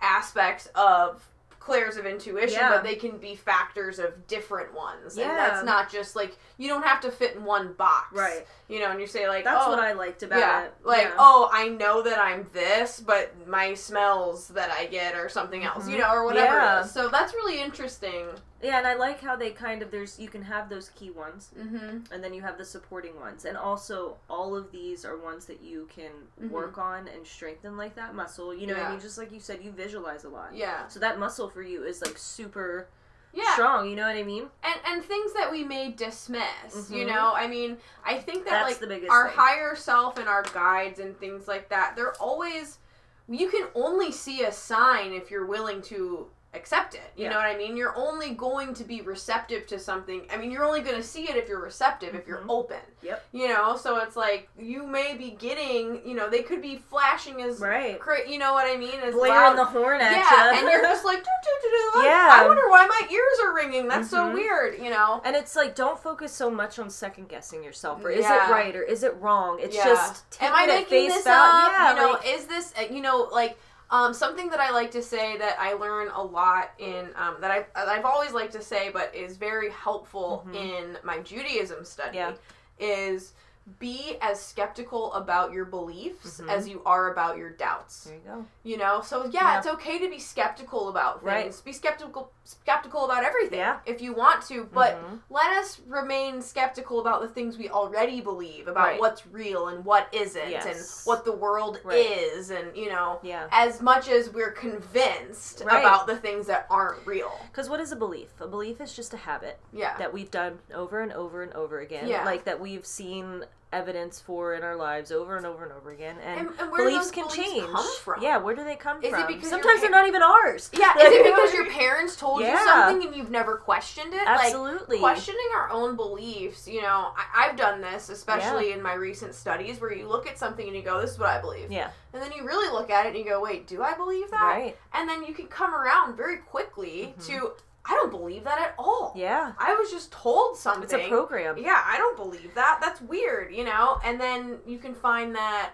aspects 0.00 0.68
of 0.74 1.22
clairs 1.64 1.96
of 1.96 2.04
intuition, 2.04 2.58
Yeah. 2.60 2.68
but 2.70 2.84
they 2.84 2.94
can 2.94 3.16
be 3.16 3.34
factors 3.34 3.98
of 3.98 4.26
different 4.26 4.74
ones. 4.74 5.16
And 5.16 5.30
that's 5.30 5.64
not 5.64 5.90
just 5.90 6.14
like 6.14 6.36
you 6.58 6.68
don't 6.68 6.84
have 6.84 7.00
to 7.00 7.10
fit 7.10 7.34
in 7.34 7.44
one 7.44 7.72
box. 7.72 8.12
Right. 8.12 8.46
You 8.68 8.80
know, 8.80 8.90
and 8.90 9.00
you 9.00 9.06
say 9.06 9.26
like, 9.28 9.44
That's 9.44 9.64
oh, 9.66 9.70
what 9.70 9.78
I 9.78 9.92
liked 9.92 10.22
about 10.22 10.38
yeah, 10.40 10.64
it. 10.64 10.74
like 10.84 11.04
Yeah. 11.04 11.14
oh, 11.18 11.48
I 11.52 11.68
know 11.68 12.02
that 12.02 12.18
I'm 12.18 12.46
this, 12.52 13.00
but 13.00 13.32
my 13.48 13.72
smells 13.72 14.48
that 14.48 14.70
I 14.70 14.86
get 14.86 15.14
are 15.14 15.28
something 15.30 15.64
else, 15.64 15.88
you 15.88 15.96
know, 15.98 16.12
or 16.12 16.24
whatever. 16.24 16.54
Mm-hmm. 16.56 16.82
Yeah. 16.82 16.84
So 16.84 17.08
that's 17.08 17.32
really 17.32 17.60
interesting. 17.62 18.26
Yeah, 18.64 18.78
and 18.78 18.86
I 18.86 18.94
like 18.94 19.20
how 19.20 19.36
they 19.36 19.50
kind 19.50 19.82
of 19.82 19.90
there's 19.90 20.18
you 20.18 20.28
can 20.28 20.42
have 20.42 20.68
those 20.68 20.88
key 20.90 21.10
ones, 21.10 21.50
Mm-hmm. 21.58 22.12
and 22.12 22.24
then 22.24 22.32
you 22.34 22.42
have 22.42 22.58
the 22.58 22.64
supporting 22.64 23.18
ones, 23.20 23.44
and 23.44 23.56
also 23.56 24.16
all 24.30 24.56
of 24.56 24.70
these 24.72 25.04
are 25.04 25.16
ones 25.16 25.46
that 25.46 25.60
you 25.62 25.88
can 25.94 26.10
Mhm. 26.40 26.50
work 26.50 26.78
on 26.78 27.08
and 27.08 27.26
strengthen 27.26 27.76
like 27.76 27.94
that 27.96 28.14
muscle. 28.14 28.54
You 28.54 28.66
know, 28.66 28.74
what 28.74 28.82
I 28.86 28.90
mean, 28.90 29.00
just 29.00 29.18
like 29.18 29.30
you 29.32 29.40
said, 29.40 29.62
you 29.62 29.70
visualize 29.70 30.24
a 30.24 30.28
lot. 30.28 30.54
Yeah, 30.54 30.86
So 30.88 30.98
that 31.00 31.18
muscle 31.18 31.48
for 31.48 31.62
you 31.62 31.84
is 31.84 32.00
like 32.02 32.16
super 32.18 32.88
yeah, 33.32 33.52
strong. 33.54 33.90
You 33.90 33.96
know 33.96 34.06
what 34.06 34.16
I 34.16 34.22
mean? 34.22 34.48
and 34.62 34.80
and 34.86 35.04
things 35.04 35.32
that 35.34 35.50
we 35.50 35.64
may 35.64 35.90
dismiss. 35.90 36.90
You 36.90 37.04
Mhm. 37.04 37.08
know, 37.08 37.32
I 37.34 37.46
mean, 37.48 37.78
I 38.04 38.18
think 38.18 38.44
that 38.44 38.50
That's 38.50 38.70
like 38.70 38.78
the 38.78 38.86
biggest 38.86 39.10
our 39.12 39.28
thing. 39.28 39.36
higher 39.36 39.74
self 39.74 40.18
and 40.18 40.28
our 40.28 40.42
guides 40.42 41.00
and 41.00 41.18
things 41.18 41.48
like 41.48 41.68
that, 41.70 41.96
they're 41.96 42.14
always. 42.14 42.78
You 43.26 43.48
can 43.50 43.68
only 43.74 44.12
see 44.12 44.42
a 44.44 44.52
sign 44.52 45.12
if 45.14 45.30
you're 45.30 45.46
willing 45.46 45.80
to 45.82 46.28
accept 46.54 46.94
it. 46.94 47.02
You 47.16 47.24
Yeah. 47.24 47.30
know 47.30 47.36
what 47.36 47.46
I 47.46 47.56
mean? 47.56 47.76
You're 47.76 47.96
only 47.96 48.30
going 48.30 48.74
to 48.74 48.84
be 48.84 49.00
receptive 49.02 49.66
to 49.68 49.78
something. 49.78 50.26
I 50.32 50.36
mean, 50.36 50.50
you're 50.50 50.64
only 50.64 50.80
going 50.80 50.96
to 50.96 51.02
see 51.02 51.28
it 51.28 51.36
if 51.36 51.48
you're 51.48 51.60
receptive, 51.60 52.14
if 52.14 52.26
you're 52.26 52.38
Mhm. 52.38 52.50
open. 52.50 52.80
Yep. 53.02 53.24
You 53.32 53.48
know, 53.48 53.76
so 53.76 53.96
it's 53.98 54.16
like 54.16 54.48
you 54.56 54.86
may 54.86 55.14
be 55.14 55.30
getting, 55.30 56.00
you 56.06 56.14
know, 56.14 56.28
they 56.28 56.42
could 56.42 56.62
be 56.62 56.76
flashing 56.76 57.42
as 57.42 57.60
Right. 57.60 57.98
cra- 58.00 58.28
you 58.28 58.38
know 58.38 58.52
what 58.52 58.66
I 58.66 58.76
mean? 58.76 59.00
As 59.00 59.14
Blaring 59.14 59.34
loud. 59.34 59.58
the 59.58 59.64
horn 59.64 60.00
at 60.00 60.12
yeah, 60.12 60.52
ya. 60.52 60.58
and 60.58 60.68
you're 60.70 60.82
just 60.92 61.04
like, 61.04 61.18
"Doo, 61.18 61.30
doo, 61.44 61.50
doo, 61.62 61.70
doo." 61.70 61.98
Like, 61.98 62.06
Yeah. 62.06 62.30
I 62.32 62.46
wonder 62.46 62.68
why 62.68 62.86
my 62.86 63.00
ears 63.10 63.40
are 63.44 63.52
ringing. 63.54 63.88
That's 63.88 64.08
so 64.10 64.24
Mhm. 64.26 64.34
weird, 64.34 64.78
you 64.80 64.90
know. 64.90 65.20
And 65.24 65.36
it's 65.36 65.54
like, 65.56 65.74
don't 65.74 65.98
focus 65.98 66.32
so 66.32 66.50
much 66.50 66.78
on 66.78 66.88
second 66.90 67.28
guessing 67.28 67.62
yourself, 67.64 68.04
or 68.04 68.10
is 68.10 68.24
Yeah. 68.24 68.48
it 68.48 68.52
right, 68.52 68.74
or 68.76 68.82
is 68.82 69.02
it 69.02 69.14
wrong? 69.20 69.58
It's 69.60 69.76
Yeah. 69.76 69.84
just 69.84 70.30
take 70.30 70.48
Am 70.48 70.54
I 70.54 70.66
making 70.66 70.86
face 70.86 71.14
this 71.14 71.24
value. 71.24 71.66
up? 71.66 71.72
Yeah, 71.72 71.90
you 71.90 71.96
know, 72.00 72.10
like- 72.12 72.26
is 72.26 72.46
this 72.46 72.72
uh, 72.78 72.82
you 72.90 73.00
know 73.00 73.28
like 73.32 73.58
um, 73.90 74.12
something 74.14 74.48
that 74.50 74.60
I 74.60 74.70
like 74.70 74.90
to 74.92 75.02
say 75.02 75.36
that 75.38 75.56
I 75.60 75.74
learn 75.74 76.08
a 76.08 76.22
lot 76.22 76.70
in 76.78 77.10
um, 77.16 77.36
that 77.40 77.50
I 77.50 77.64
I've 77.74 78.04
always 78.04 78.32
liked 78.32 78.52
to 78.54 78.62
say, 78.62 78.90
but 78.90 79.14
is 79.14 79.36
very 79.36 79.70
helpful 79.70 80.44
Mhm. 80.48 80.54
in 80.54 80.98
my 81.04 81.18
Judaism 81.20 81.84
study 81.84 82.16
Yeah. 82.18 82.32
is 82.78 83.34
be 83.78 84.18
as 84.20 84.38
skeptical 84.44 85.12
about 85.14 85.52
your 85.52 85.64
beliefs 85.64 86.38
Mhm. 86.40 86.50
as 86.50 86.68
you 86.68 86.82
are 86.84 87.10
about 87.10 87.38
your 87.38 87.48
doubts. 87.50 88.04
there 88.04 88.14
you 88.16 88.20
go. 88.20 88.44
You 88.62 88.76
know, 88.76 89.00
so 89.00 89.24
yeah, 89.24 89.52
Yeah. 89.52 89.58
it's 89.58 89.66
okay 89.66 89.98
to 89.98 90.08
be 90.10 90.18
skeptical 90.18 90.88
about 90.90 91.22
Right. 91.24 91.44
things. 91.44 91.60
Be 91.62 91.72
skeptical 91.72 92.30
skeptical 92.46 93.06
about 93.06 93.24
everything 93.24 93.58
Yeah. 93.60 93.78
if 93.86 94.02
you 94.02 94.12
want 94.12 94.42
to, 94.48 94.64
but 94.64 94.96
Mhm. 94.96 95.20
let 95.30 95.50
us 95.56 95.80
remain 95.86 96.42
skeptical 96.42 97.00
about 97.00 97.22
the 97.22 97.28
things 97.28 97.56
we 97.56 97.70
already 97.70 98.20
believe 98.20 98.68
about 98.68 98.84
Right. 98.88 99.00
what's 99.00 99.26
real 99.28 99.68
and 99.68 99.82
what 99.82 100.08
isn't 100.12 100.50
Yes. 100.50 100.66
and 100.66 101.06
what 101.08 101.24
the 101.24 101.32
world 101.32 101.80
Right. 101.82 101.96
is 101.96 102.50
and 102.50 102.76
you 102.76 102.90
know 102.90 103.18
Yeah. 103.22 103.48
as 103.50 103.80
much 103.80 104.08
as 104.10 104.28
we're 104.28 104.50
convinced 104.50 105.62
Right. 105.64 105.80
about 105.80 106.06
the 106.06 106.16
things 106.18 106.46
that 106.48 106.66
aren't 106.68 107.06
real. 107.06 107.32
Because 107.50 107.70
what 107.70 107.80
is 107.80 107.92
a 107.92 107.96
belief? 107.96 108.38
A 108.40 108.46
belief 108.46 108.78
is 108.80 108.92
just 108.94 109.14
a 109.14 109.18
habit 109.18 109.58
Yeah. 109.72 109.96
that 109.96 110.12
we've 110.12 110.30
done 110.30 110.58
over 110.74 111.00
and 111.00 111.12
over 111.14 111.42
and 111.42 111.52
over 111.54 111.78
again. 111.80 112.06
Yeah. 112.08 112.24
Like 112.26 112.44
that 112.44 112.60
we've 112.60 112.84
seen 112.86 113.46
evidence 113.74 114.20
for 114.20 114.54
in 114.54 114.62
our 114.62 114.76
lives 114.76 115.10
over 115.10 115.36
and 115.36 115.44
over 115.44 115.64
and 115.64 115.72
over 115.72 115.90
again. 115.90 116.16
And, 116.24 116.40
And- 116.48 116.60
and 116.60 116.70
beliefs 116.70 117.10
can 117.10 117.24
beliefs 117.26 117.50
change. 117.52 118.22
Yeah, 118.22 118.38
where 118.38 118.54
do 118.54 118.62
they 118.64 118.76
come 118.76 119.02
Is 119.02 119.10
from? 119.10 119.42
Sometimes 119.42 119.80
they're 119.80 119.90
not 119.90 120.06
even 120.06 120.22
ours. 120.22 120.70
Yeah, 120.72 120.96
is 120.96 121.12
it 121.12 121.24
because 121.24 121.52
your 121.52 121.66
parents 121.70 122.16
told 122.16 122.40
you 122.42 122.56
something 122.64 123.06
and 123.06 123.14
you've 123.16 123.30
never 123.30 123.56
questioned 123.56 124.14
it? 124.14 124.22
Absolutely. 124.26 124.96
Like 124.98 125.14
questioning 125.14 125.46
our 125.54 125.70
own 125.70 125.96
beliefs, 125.96 126.68
you 126.68 126.82
know, 126.82 127.12
I, 127.16 127.48
I've 127.48 127.56
done 127.56 127.80
this, 127.80 128.08
especially 128.08 128.72
in 128.72 128.80
my 128.80 128.94
recent 128.94 129.34
studies, 129.34 129.80
where 129.80 129.92
you 129.92 130.08
look 130.08 130.26
at 130.26 130.38
something 130.38 130.66
and 130.66 130.76
you 130.76 130.82
go, 130.82 131.00
"This 131.00 131.10
is 131.12 131.18
what 131.18 131.28
I 131.28 131.40
believe," 131.40 131.70
Yeah. 131.72 131.90
and 132.12 132.22
then 132.22 132.32
you 132.32 132.44
really 132.46 132.70
look 132.72 132.90
at 132.90 133.06
it 133.06 133.10
and 133.10 133.18
you 133.18 133.24
go, 133.24 133.40
"Wait, 133.40 133.66
do 133.66 133.82
I 133.82 133.94
believe 133.94 134.30
that?" 134.30 134.42
Right. 134.42 134.76
And 134.92 135.08
then 135.08 135.24
you 135.24 135.34
can 135.34 135.46
come 135.48 135.74
around 135.74 136.16
very 136.16 136.38
quickly 136.38 137.14
Mhm. 137.18 137.26
to, 137.26 137.52
"I 137.86 137.90
don't 137.92 138.10
believe 138.10 138.44
that 138.44 138.58
at 138.60 138.74
all." 138.78 139.12
Yeah. 139.14 139.52
I 139.58 139.74
was 139.74 139.90
just 139.90 140.10
told 140.12 140.56
something. 140.56 140.84
It's 140.84 140.92
a 140.92 141.08
program. 141.08 141.58
Yeah, 141.58 141.82
I 141.86 141.96
don't 141.98 142.16
believe 142.16 142.54
that. 142.54 142.78
That's 142.80 143.00
weird, 143.00 143.54
you 143.54 143.64
know? 143.64 144.00
And 144.04 144.20
then 144.20 144.60
you 144.66 144.78
can 144.78 144.94
find 144.94 145.34
that 145.34 145.72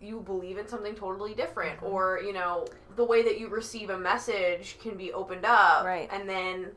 you 0.00 0.20
believe 0.20 0.58
in 0.58 0.66
something 0.68 0.94
totally 0.94 1.34
different 1.34 1.80
Mhm. 1.80 1.90
or, 1.90 2.20
you 2.20 2.32
know, 2.32 2.66
the 2.96 3.04
way 3.04 3.22
that 3.22 3.38
you 3.38 3.48
receive 3.48 3.90
a 3.90 3.96
message 3.98 4.78
can 4.80 4.96
be 4.96 5.12
opened 5.12 5.44
up 5.46 5.84
Right. 5.86 6.08
and 6.12 6.28
then 6.28 6.74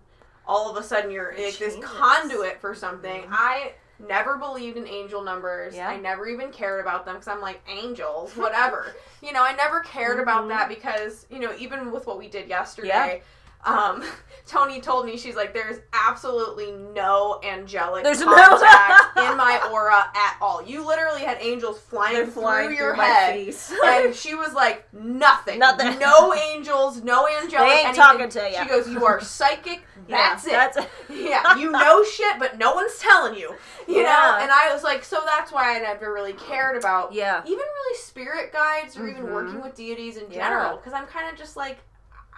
all 0.48 0.69
of 0.69 0.77
a 0.77 0.84
sudden 0.84 1.11
you're 1.11 1.31
It 1.31 1.44
like 1.45 1.57
this 1.57 1.76
conduit 1.84 2.61
for 2.61 2.73
something. 2.73 3.23
Mhm. 3.23 3.27
I 3.31 3.73
never 3.99 4.38
believed 4.38 4.77
in 4.77 4.88
angel 4.88 5.22
numbers. 5.23 5.76
Yeah. 5.76 5.89
I 5.89 5.98
never 5.98 6.27
even 6.27 6.52
cared 6.52 6.80
about 6.80 7.03
them 7.06 7.15
cuz 7.18 7.27
I'm 7.27 7.41
like 7.41 7.60
angels, 7.68 8.35
whatever. 8.38 8.95
you 9.22 9.34
know, 9.34 9.44
I 9.44 9.53
never 9.53 9.81
cared 9.81 10.19
about 10.19 10.44
Mhm. 10.45 10.49
that 10.49 10.69
because, 10.69 11.26
you 11.30 11.39
know, 11.39 11.53
even 11.57 11.91
with 11.91 12.06
what 12.07 12.18
we 12.18 12.30
did 12.30 12.48
yesterday, 12.48 13.23
um, 13.68 14.03
Toni 14.48 14.80
told 14.80 15.06
me 15.06 15.18
she's 15.18 15.35
like, 15.35 15.53
there's 15.53 15.80
absolutely 15.91 16.72
no 16.72 17.41
angelic 17.44 18.03
There's 18.06 18.22
no- 18.22 18.34
contact 18.34 19.18
in 19.18 19.35
my 19.35 19.60
aura 19.73 20.10
at 20.15 20.38
all. 20.41 20.64
You 20.65 20.88
literally 20.88 21.22
had 21.22 21.38
angels 21.41 21.77
flying, 21.80 22.15
They're 22.15 22.27
flying 22.27 22.69
through 22.69 22.77
your 22.77 22.95
my 22.95 23.03
head, 23.03 23.34
face. 23.35 23.73
and 23.84 24.15
she 24.15 24.35
was 24.35 24.53
like, 24.53 24.88
nothing, 24.94 25.60
Nothing. 25.60 25.99
no 25.99 26.34
angels, 26.34 27.03
no 27.03 27.27
angelic. 27.27 27.52
They 27.68 27.76
ain't 27.76 27.85
anything. 27.88 27.94
talking 27.95 28.30
to 28.30 28.49
you. 28.49 28.56
She 28.64 28.69
goes, 28.69 28.88
you 28.89 29.03
are 29.06 29.19
psychic. 29.19 29.84
Yeah, 30.07 30.15
That's 30.15 30.45
it. 30.48 30.52
That's 30.52 30.77
yeah, 31.10 31.57
you 31.57 31.69
know 31.69 32.02
shit, 32.06 32.39
but 32.39 32.57
no 32.57 32.73
one's 32.73 32.98
telling 32.99 33.38
you. 33.38 33.53
You 33.89 34.03
know, 34.03 34.38
and 34.41 34.49
I 34.49 34.69
was 34.73 34.81
like, 34.81 35.03
so 35.03 35.22
that's 35.26 35.52
why 35.52 35.76
I 35.76 35.80
never 35.81 36.14
really 36.14 36.31
cared 36.31 36.77
about 36.77 37.11
Yeah. 37.11 37.41
even 37.44 37.57
really 37.57 37.98
spirit 37.98 38.53
guides 38.53 38.95
or 38.98 39.10
even 39.10 39.23
Mhm. 39.23 39.34
working 39.34 39.61
with 39.61 39.76
deities 39.76 40.15
in 40.15 40.31
general 40.31 40.77
because 40.77 40.94
I'm 40.94 41.06
kind 41.07 41.30
of 41.30 41.38
just 41.38 41.57
like 41.57 41.80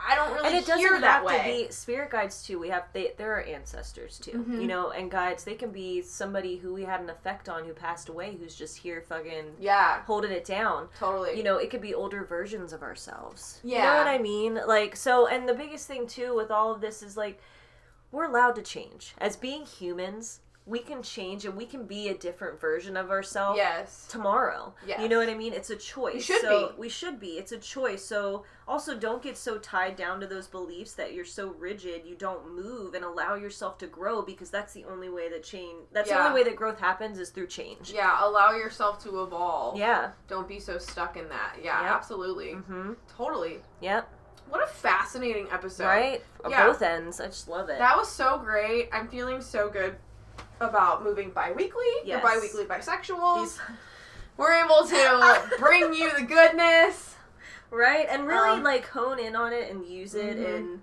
I 0.08 0.16
don't 0.16 0.34
really 0.34 0.48
and 0.48 0.56
it 0.56 0.66
doesn't 0.66 0.86
have 1.04 1.24
that 1.26 1.38
to 1.38 1.44
be 1.44 1.68
spirit 1.72 2.10
guides 2.12 2.42
too. 2.44 2.58
We 2.60 2.70
have 2.70 2.86
they 2.94 3.14
there 3.18 3.34
are 3.38 3.42
ancestors 3.42 4.18
too, 4.18 4.46
Mhm. 4.48 4.62
you 4.62 4.68
know, 4.68 4.92
and 4.92 5.12
guides. 5.12 5.44
They 5.44 5.56
can 5.56 5.72
be 5.72 6.02
somebody 6.02 6.58
who 6.58 6.74
we 6.74 6.84
had 6.86 7.02
an 7.02 7.10
effect 7.10 7.50
on 7.50 7.66
who 7.66 7.74
passed 7.74 8.08
away, 8.10 8.38
who's 8.40 8.56
just 8.56 8.78
here 8.78 9.02
fucking 9.02 9.56
yeah, 9.60 10.02
holding 10.04 10.32
it 10.32 10.46
down. 10.46 10.90
totally. 10.98 11.36
You 11.38 11.44
know, 11.44 11.58
it 11.58 11.70
could 11.70 11.82
be 11.82 11.94
older 11.94 12.24
versions 12.24 12.72
of 12.74 12.82
ourselves. 12.82 13.60
You 13.64 13.76
know 13.78 13.84
Yeah. 13.84 13.98
what 13.98 14.08
I 14.08 14.18
mean? 14.18 14.62
Like 14.66 14.96
so, 14.96 15.28
and 15.28 15.48
the 15.50 15.54
biggest 15.54 15.88
thing 15.88 16.08
too 16.08 16.34
with 16.34 16.50
all 16.52 16.72
of 16.72 16.82
this 16.82 17.04
is 17.04 17.18
like 17.18 17.40
we're 18.12 18.26
allowed 18.26 18.56
to 18.56 18.62
change 18.62 19.14
as 19.20 19.36
being 19.36 19.66
humans. 19.66 20.40
We 20.70 20.80
can 20.80 21.02
change 21.02 21.46
and 21.46 21.56
we 21.56 21.66
can 21.66 21.86
be 21.86 22.10
a 22.10 22.14
different 22.14 22.62
version 22.62 22.96
of 22.96 23.10
ourselves 23.10 23.58
yes. 23.58 24.06
tomorrow. 24.08 24.76
Yes. 24.86 25.02
You 25.02 25.10
know 25.10 25.18
what 25.18 25.28
I 25.28 25.34
mean? 25.34 25.52
It's 25.52 25.72
a 25.72 25.76
choice. 25.76 26.14
We 26.14 26.22
should 26.22 26.42
so 26.42 26.68
be. 26.68 26.74
we 26.78 26.90
should 26.90 27.20
be. 27.20 27.30
It's 27.40 27.52
a 27.52 27.58
choice. 27.58 28.06
So 28.06 28.46
also 28.68 28.96
don't 28.96 29.24
get 29.24 29.36
so 29.36 29.58
tied 29.58 29.96
down 29.96 30.20
to 30.20 30.28
those 30.28 30.46
beliefs 30.46 30.94
that 30.94 31.14
you're 31.14 31.26
so 31.26 31.56
rigid 31.58 32.06
you 32.06 32.14
don't 32.14 32.56
move 32.56 32.94
and 32.94 33.04
allow 33.04 33.34
yourself 33.34 33.80
to 33.80 33.88
grow 33.88 34.22
because 34.22 34.52
that's 34.52 34.74
the 34.74 34.86
only 34.86 35.10
way 35.10 35.28
that 35.28 35.44
change 35.44 35.88
that's 35.92 36.10
the 36.10 36.20
only 36.20 36.40
way 36.40 36.44
that 36.44 36.56
growth 36.56 36.80
happens 36.80 37.18
is 37.18 37.32
through 37.32 37.48
change. 37.48 37.92
Yeah, 37.92 38.24
allow 38.24 38.52
yourself 38.52 39.02
to 39.06 39.24
evolve. 39.24 39.76
Yeah. 39.76 40.12
Don't 40.28 40.48
be 40.48 40.60
so 40.60 40.78
stuck 40.78 41.18
in 41.18 41.28
that. 41.30 41.56
Yeah, 41.64 41.82
Yep. 41.82 41.92
absolutely. 41.92 42.54
Mhm. 42.54 42.96
Totally. 43.18 43.64
Yep. 43.82 44.08
What 44.50 44.64
a 44.64 44.68
fascinating 44.68 45.48
episode. 45.52 45.86
right? 45.86 46.24
Yeah. 46.48 46.68
Both 46.68 46.82
ends. 46.82 47.20
I 47.20 47.26
just 47.26 47.48
love 47.48 47.70
it. 47.70 47.80
That 47.80 47.98
was 47.98 48.10
so 48.10 48.38
great. 48.38 48.90
I'm 48.92 49.08
feeling 49.08 49.42
so 49.42 49.70
good 49.70 49.98
about 50.60 51.04
moving 51.04 51.32
bi-weekly. 51.32 51.84
Yes. 52.06 52.22
The 52.22 52.28
bi-weekly 52.28 52.66
bisexuals. 52.66 53.42
These- 53.44 53.60
We're 54.38 54.54
able 54.54 54.86
to 54.88 55.50
bring 55.60 55.94
you 55.94 56.12
the 56.16 56.24
goodness. 56.24 57.16
right? 57.72 58.08
And 58.10 58.26
really 58.28 58.50
Um, 58.50 58.64
like 58.64 58.88
hone 58.88 59.20
in 59.20 59.36
on 59.36 59.54
it 59.54 59.70
and 59.70 59.86
use 59.86 60.16
it 60.16 60.38
Mhm. 60.38 60.56
and 60.56 60.82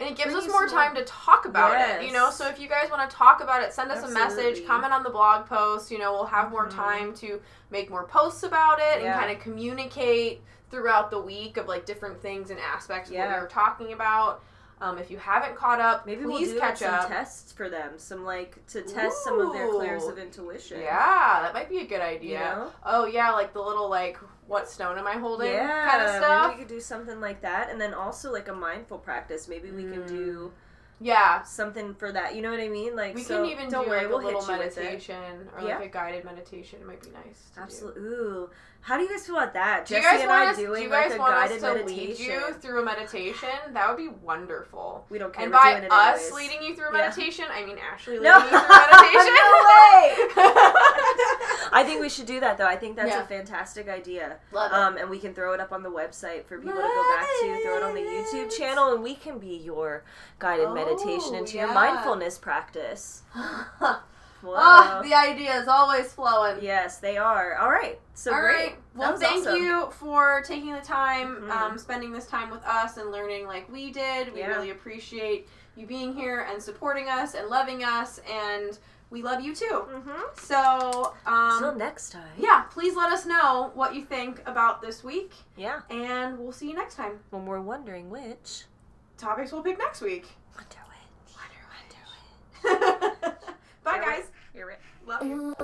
And 0.00 0.08
it 0.10 0.14
gives 0.16 0.32
us 0.32 0.46
more 0.46 0.68
time 0.68 0.94
to 0.94 1.04
talk 1.04 1.44
about 1.46 1.74
it, 1.74 2.04
you 2.06 2.12
know. 2.12 2.30
So 2.30 2.46
if 2.46 2.60
you 2.60 2.68
guys 2.68 2.88
want 2.88 3.10
to 3.10 3.16
talk 3.16 3.42
about 3.42 3.64
it, 3.64 3.72
send 3.72 3.90
us 3.90 4.04
a 4.04 4.08
message, 4.12 4.64
comment 4.64 4.92
on 4.92 5.02
the 5.02 5.10
blog 5.10 5.46
post. 5.46 5.90
You 5.90 5.98
know, 5.98 6.12
we'll 6.12 6.26
have 6.26 6.52
more 6.52 6.66
Mhm. 6.68 6.74
time 6.76 7.14
to 7.14 7.40
make 7.70 7.90
more 7.90 8.04
posts 8.04 8.44
about 8.44 8.78
it 8.78 9.02
Yeah. 9.02 9.10
and 9.14 9.20
kind 9.20 9.36
of 9.36 9.42
communicate 9.42 10.40
throughout 10.70 11.10
the 11.10 11.18
week 11.18 11.56
of 11.56 11.66
like 11.66 11.84
different 11.84 12.22
things 12.22 12.50
and 12.50 12.60
aspects 12.60 13.10
of 13.10 13.16
what 13.16 13.28
we 13.28 13.40
were 13.40 13.48
talking 13.48 13.92
about. 13.92 14.40
Um, 14.80 14.98
if 14.98 15.10
you 15.10 15.18
haven't 15.18 15.56
caught 15.56 15.80
up, 15.80 16.06
maybe 16.06 16.22
please 16.22 16.48
we'll 16.48 16.54
do 16.56 16.60
catch 16.60 16.78
some 16.78 16.94
up. 16.94 17.08
tests 17.08 17.50
for 17.52 17.68
them, 17.68 17.92
some 17.96 18.24
like 18.24 18.64
to 18.68 18.82
test 18.82 19.24
some 19.24 19.40
of 19.40 19.52
their 19.52 19.68
clairs 19.70 20.04
of 20.04 20.18
intuition. 20.18 20.80
Yeah, 20.80 21.40
that 21.42 21.52
might 21.52 21.68
be 21.68 21.78
a 21.78 21.86
good 21.86 22.00
idea. 22.00 22.38
You 22.38 22.44
know? 22.44 22.72
Oh 22.84 23.06
yeah, 23.06 23.30
like 23.32 23.52
the 23.52 23.60
little 23.60 23.88
like 23.88 24.18
what 24.46 24.68
stone 24.68 24.96
am 24.96 25.06
I 25.06 25.14
holding 25.14 25.52
yeah, 25.52 25.88
kind 25.90 26.02
of 26.02 26.10
stuff. 26.16 26.46
Maybe 26.48 26.58
we 26.58 26.64
could 26.64 26.74
do 26.74 26.80
something 26.80 27.20
like 27.20 27.42
that, 27.42 27.70
and 27.70 27.80
then 27.80 27.92
also 27.92 28.32
like 28.32 28.48
a 28.48 28.54
mindful 28.54 28.98
practice. 28.98 29.48
Maybe 29.48 29.70
we 29.70 29.82
can 29.82 30.02
Mm. 30.04 30.08
do 30.08 30.52
Yeah, 31.00 31.42
something 31.44 31.94
for 31.94 32.10
that. 32.10 32.34
You 32.34 32.42
know 32.42 32.50
what 32.50 32.58
I 32.60 32.68
mean? 32.68 32.96
Like 32.96 33.14
we 33.14 33.22
so, 33.22 33.42
can 33.42 33.52
even 33.52 33.70
don't 33.70 33.84
do 33.84 33.90
worry, 33.90 34.00
like 34.00 34.08
we'll 34.08 34.18
a 34.18 34.24
little 34.26 34.40
hit 34.44 34.52
you 34.52 34.58
with 34.58 34.78
it. 34.78 34.82
meditation 34.84 35.48
or 35.56 35.62
Yeah. 35.66 35.78
like 35.78 35.86
a 35.86 35.92
guided 35.92 36.24
meditation. 36.24 36.80
It 36.80 36.86
might 36.86 37.00
be 37.02 37.10
nice. 37.10 37.50
Do. 37.54 37.60
Absolutely. 37.60 38.02
Ooh, 38.02 38.50
how 38.80 38.96
do 38.96 39.02
you 39.04 39.08
guys 39.08 39.24
feel 39.26 39.36
about 39.36 39.54
that? 39.54 39.86
Do 39.86 39.94
you 39.94 40.00
Jesse 40.02 40.10
guys 40.12 40.20
and 40.22 40.30
want 40.30 40.42
I 40.42 40.50
us? 40.50 40.56
Do 40.56 40.66
doing 40.66 40.82
you 40.82 40.88
guys 40.88 41.10
like 41.10 41.18
a 41.18 41.22
want 41.22 41.34
us 41.34 41.42
guided 41.50 41.60
to 41.60 41.66
meditation. 41.74 41.96
lead 42.06 42.18
you 42.48 42.54
through 42.54 42.82
a 42.82 42.84
meditation? 42.84 43.48
That 43.74 43.88
would 43.88 43.96
be 43.96 44.08
wonderful. 44.08 45.04
we 45.10 45.18
don't 45.18 45.32
care. 45.32 45.44
And 45.44 45.52
by 45.52 45.86
us 45.88 46.32
leading 46.32 46.62
you 46.62 46.74
through 46.74 46.88
a 46.88 46.92
Yeah. 46.92 46.98
meditation, 47.08 47.44
I 47.52 47.64
mean 47.64 47.78
Ashley 47.78 48.14
leading 48.18 48.32
No. 48.32 48.38
you 48.38 48.48
through 48.48 48.58
a 48.58 48.68
meditation. 48.90 49.34
No 49.34 49.54
way! 49.70 50.94
I 51.72 51.82
think 51.84 52.00
we 52.00 52.08
should 52.08 52.26
do 52.26 52.40
that 52.40 52.56
though. 52.58 52.66
I 52.66 52.76
think 52.76 52.96
that's 52.96 53.10
Yeah. 53.10 53.22
a 53.22 53.26
fantastic 53.26 53.88
idea. 53.88 54.36
Love 54.52 54.72
it. 54.72 54.74
Um, 54.74 54.96
and 54.96 55.10
we 55.10 55.18
can 55.18 55.34
throw 55.34 55.52
it 55.52 55.60
up 55.60 55.72
on 55.72 55.82
the 55.82 55.90
website 55.90 56.44
for 56.46 56.58
people 56.58 56.72
to 56.76 56.82
go 56.82 57.16
back 57.16 57.26
to. 57.40 57.60
Throw 57.62 57.76
it 57.76 57.82
on 57.82 57.94
the 57.94 58.00
YouTube 58.00 58.56
channel, 58.56 58.92
and 58.94 59.02
we 59.02 59.14
can 59.14 59.38
be 59.38 59.56
your 59.56 60.04
guided 60.38 60.66
Oh, 60.66 60.74
meditation 60.74 61.34
into 61.34 61.56
your 61.58 61.72
mindfulness 61.72 62.38
practice. 62.38 63.22
Whoa. 64.40 64.54
oh, 64.56 65.00
the 65.02 65.14
idea 65.14 65.60
is 65.60 65.66
always 65.66 66.12
flowing. 66.12 66.58
yes, 66.62 66.98
they 66.98 67.16
are. 67.16 67.56
All 67.56 67.70
right. 67.70 67.98
So 68.14 68.32
All 68.32 68.40
great. 68.40 68.54
right. 68.54 68.76
Well, 68.94 69.16
thank 69.16 69.40
awesome. 69.46 69.56
you 69.60 69.90
for 69.98 70.42
taking 70.46 70.72
the 70.72 70.80
time, 70.80 71.42
Mhm. 71.42 71.50
um, 71.50 71.76
spending 71.78 72.12
this 72.12 72.26
time 72.26 72.48
with 72.50 72.64
us, 72.64 72.98
and 72.98 73.10
learning 73.10 73.48
like 73.48 73.68
we 73.70 73.90
did. 73.90 74.32
We 74.32 74.40
Yeah. 74.40 74.46
really 74.48 74.70
appreciate 74.70 75.48
you 75.74 75.86
being 75.86 76.12
here 76.12 76.46
and 76.50 76.62
supporting 76.62 77.08
us 77.08 77.34
and 77.34 77.48
loving 77.48 77.82
us, 77.82 78.20
and 78.30 78.78
we 79.10 79.22
love 79.22 79.40
you 79.40 79.54
too. 79.54 79.84
Mm-hmm. 79.90 80.20
So, 80.36 81.14
um, 81.26 81.52
until 81.54 81.74
next 81.74 82.10
time. 82.10 82.28
Yeah, 82.38 82.64
please 82.70 82.94
let 82.94 83.10
us 83.12 83.24
know 83.24 83.70
what 83.74 83.94
you 83.94 84.04
think 84.04 84.42
about 84.46 84.82
this 84.82 85.02
week. 85.02 85.32
Yeah. 85.56 85.80
And 85.90 86.38
we'll 86.38 86.52
see 86.52 86.68
you 86.68 86.74
next 86.74 86.96
time. 86.96 87.20
When 87.30 87.46
we're 87.46 87.60
wondering 87.60 88.10
which 88.10 88.64
topics 89.16 89.52
we'll 89.52 89.62
pick 89.62 89.78
next 89.78 90.02
week. 90.02 90.26
Wonder 90.54 90.76
which. 90.88 91.34
Wonder, 91.36 91.62
wonder 92.62 93.22
which. 93.22 93.34
Bye, 93.84 93.98
guys. 93.98 94.24
You're 94.54 94.66
right. 94.68 94.78
Love 95.06 95.22
you. 95.24 95.54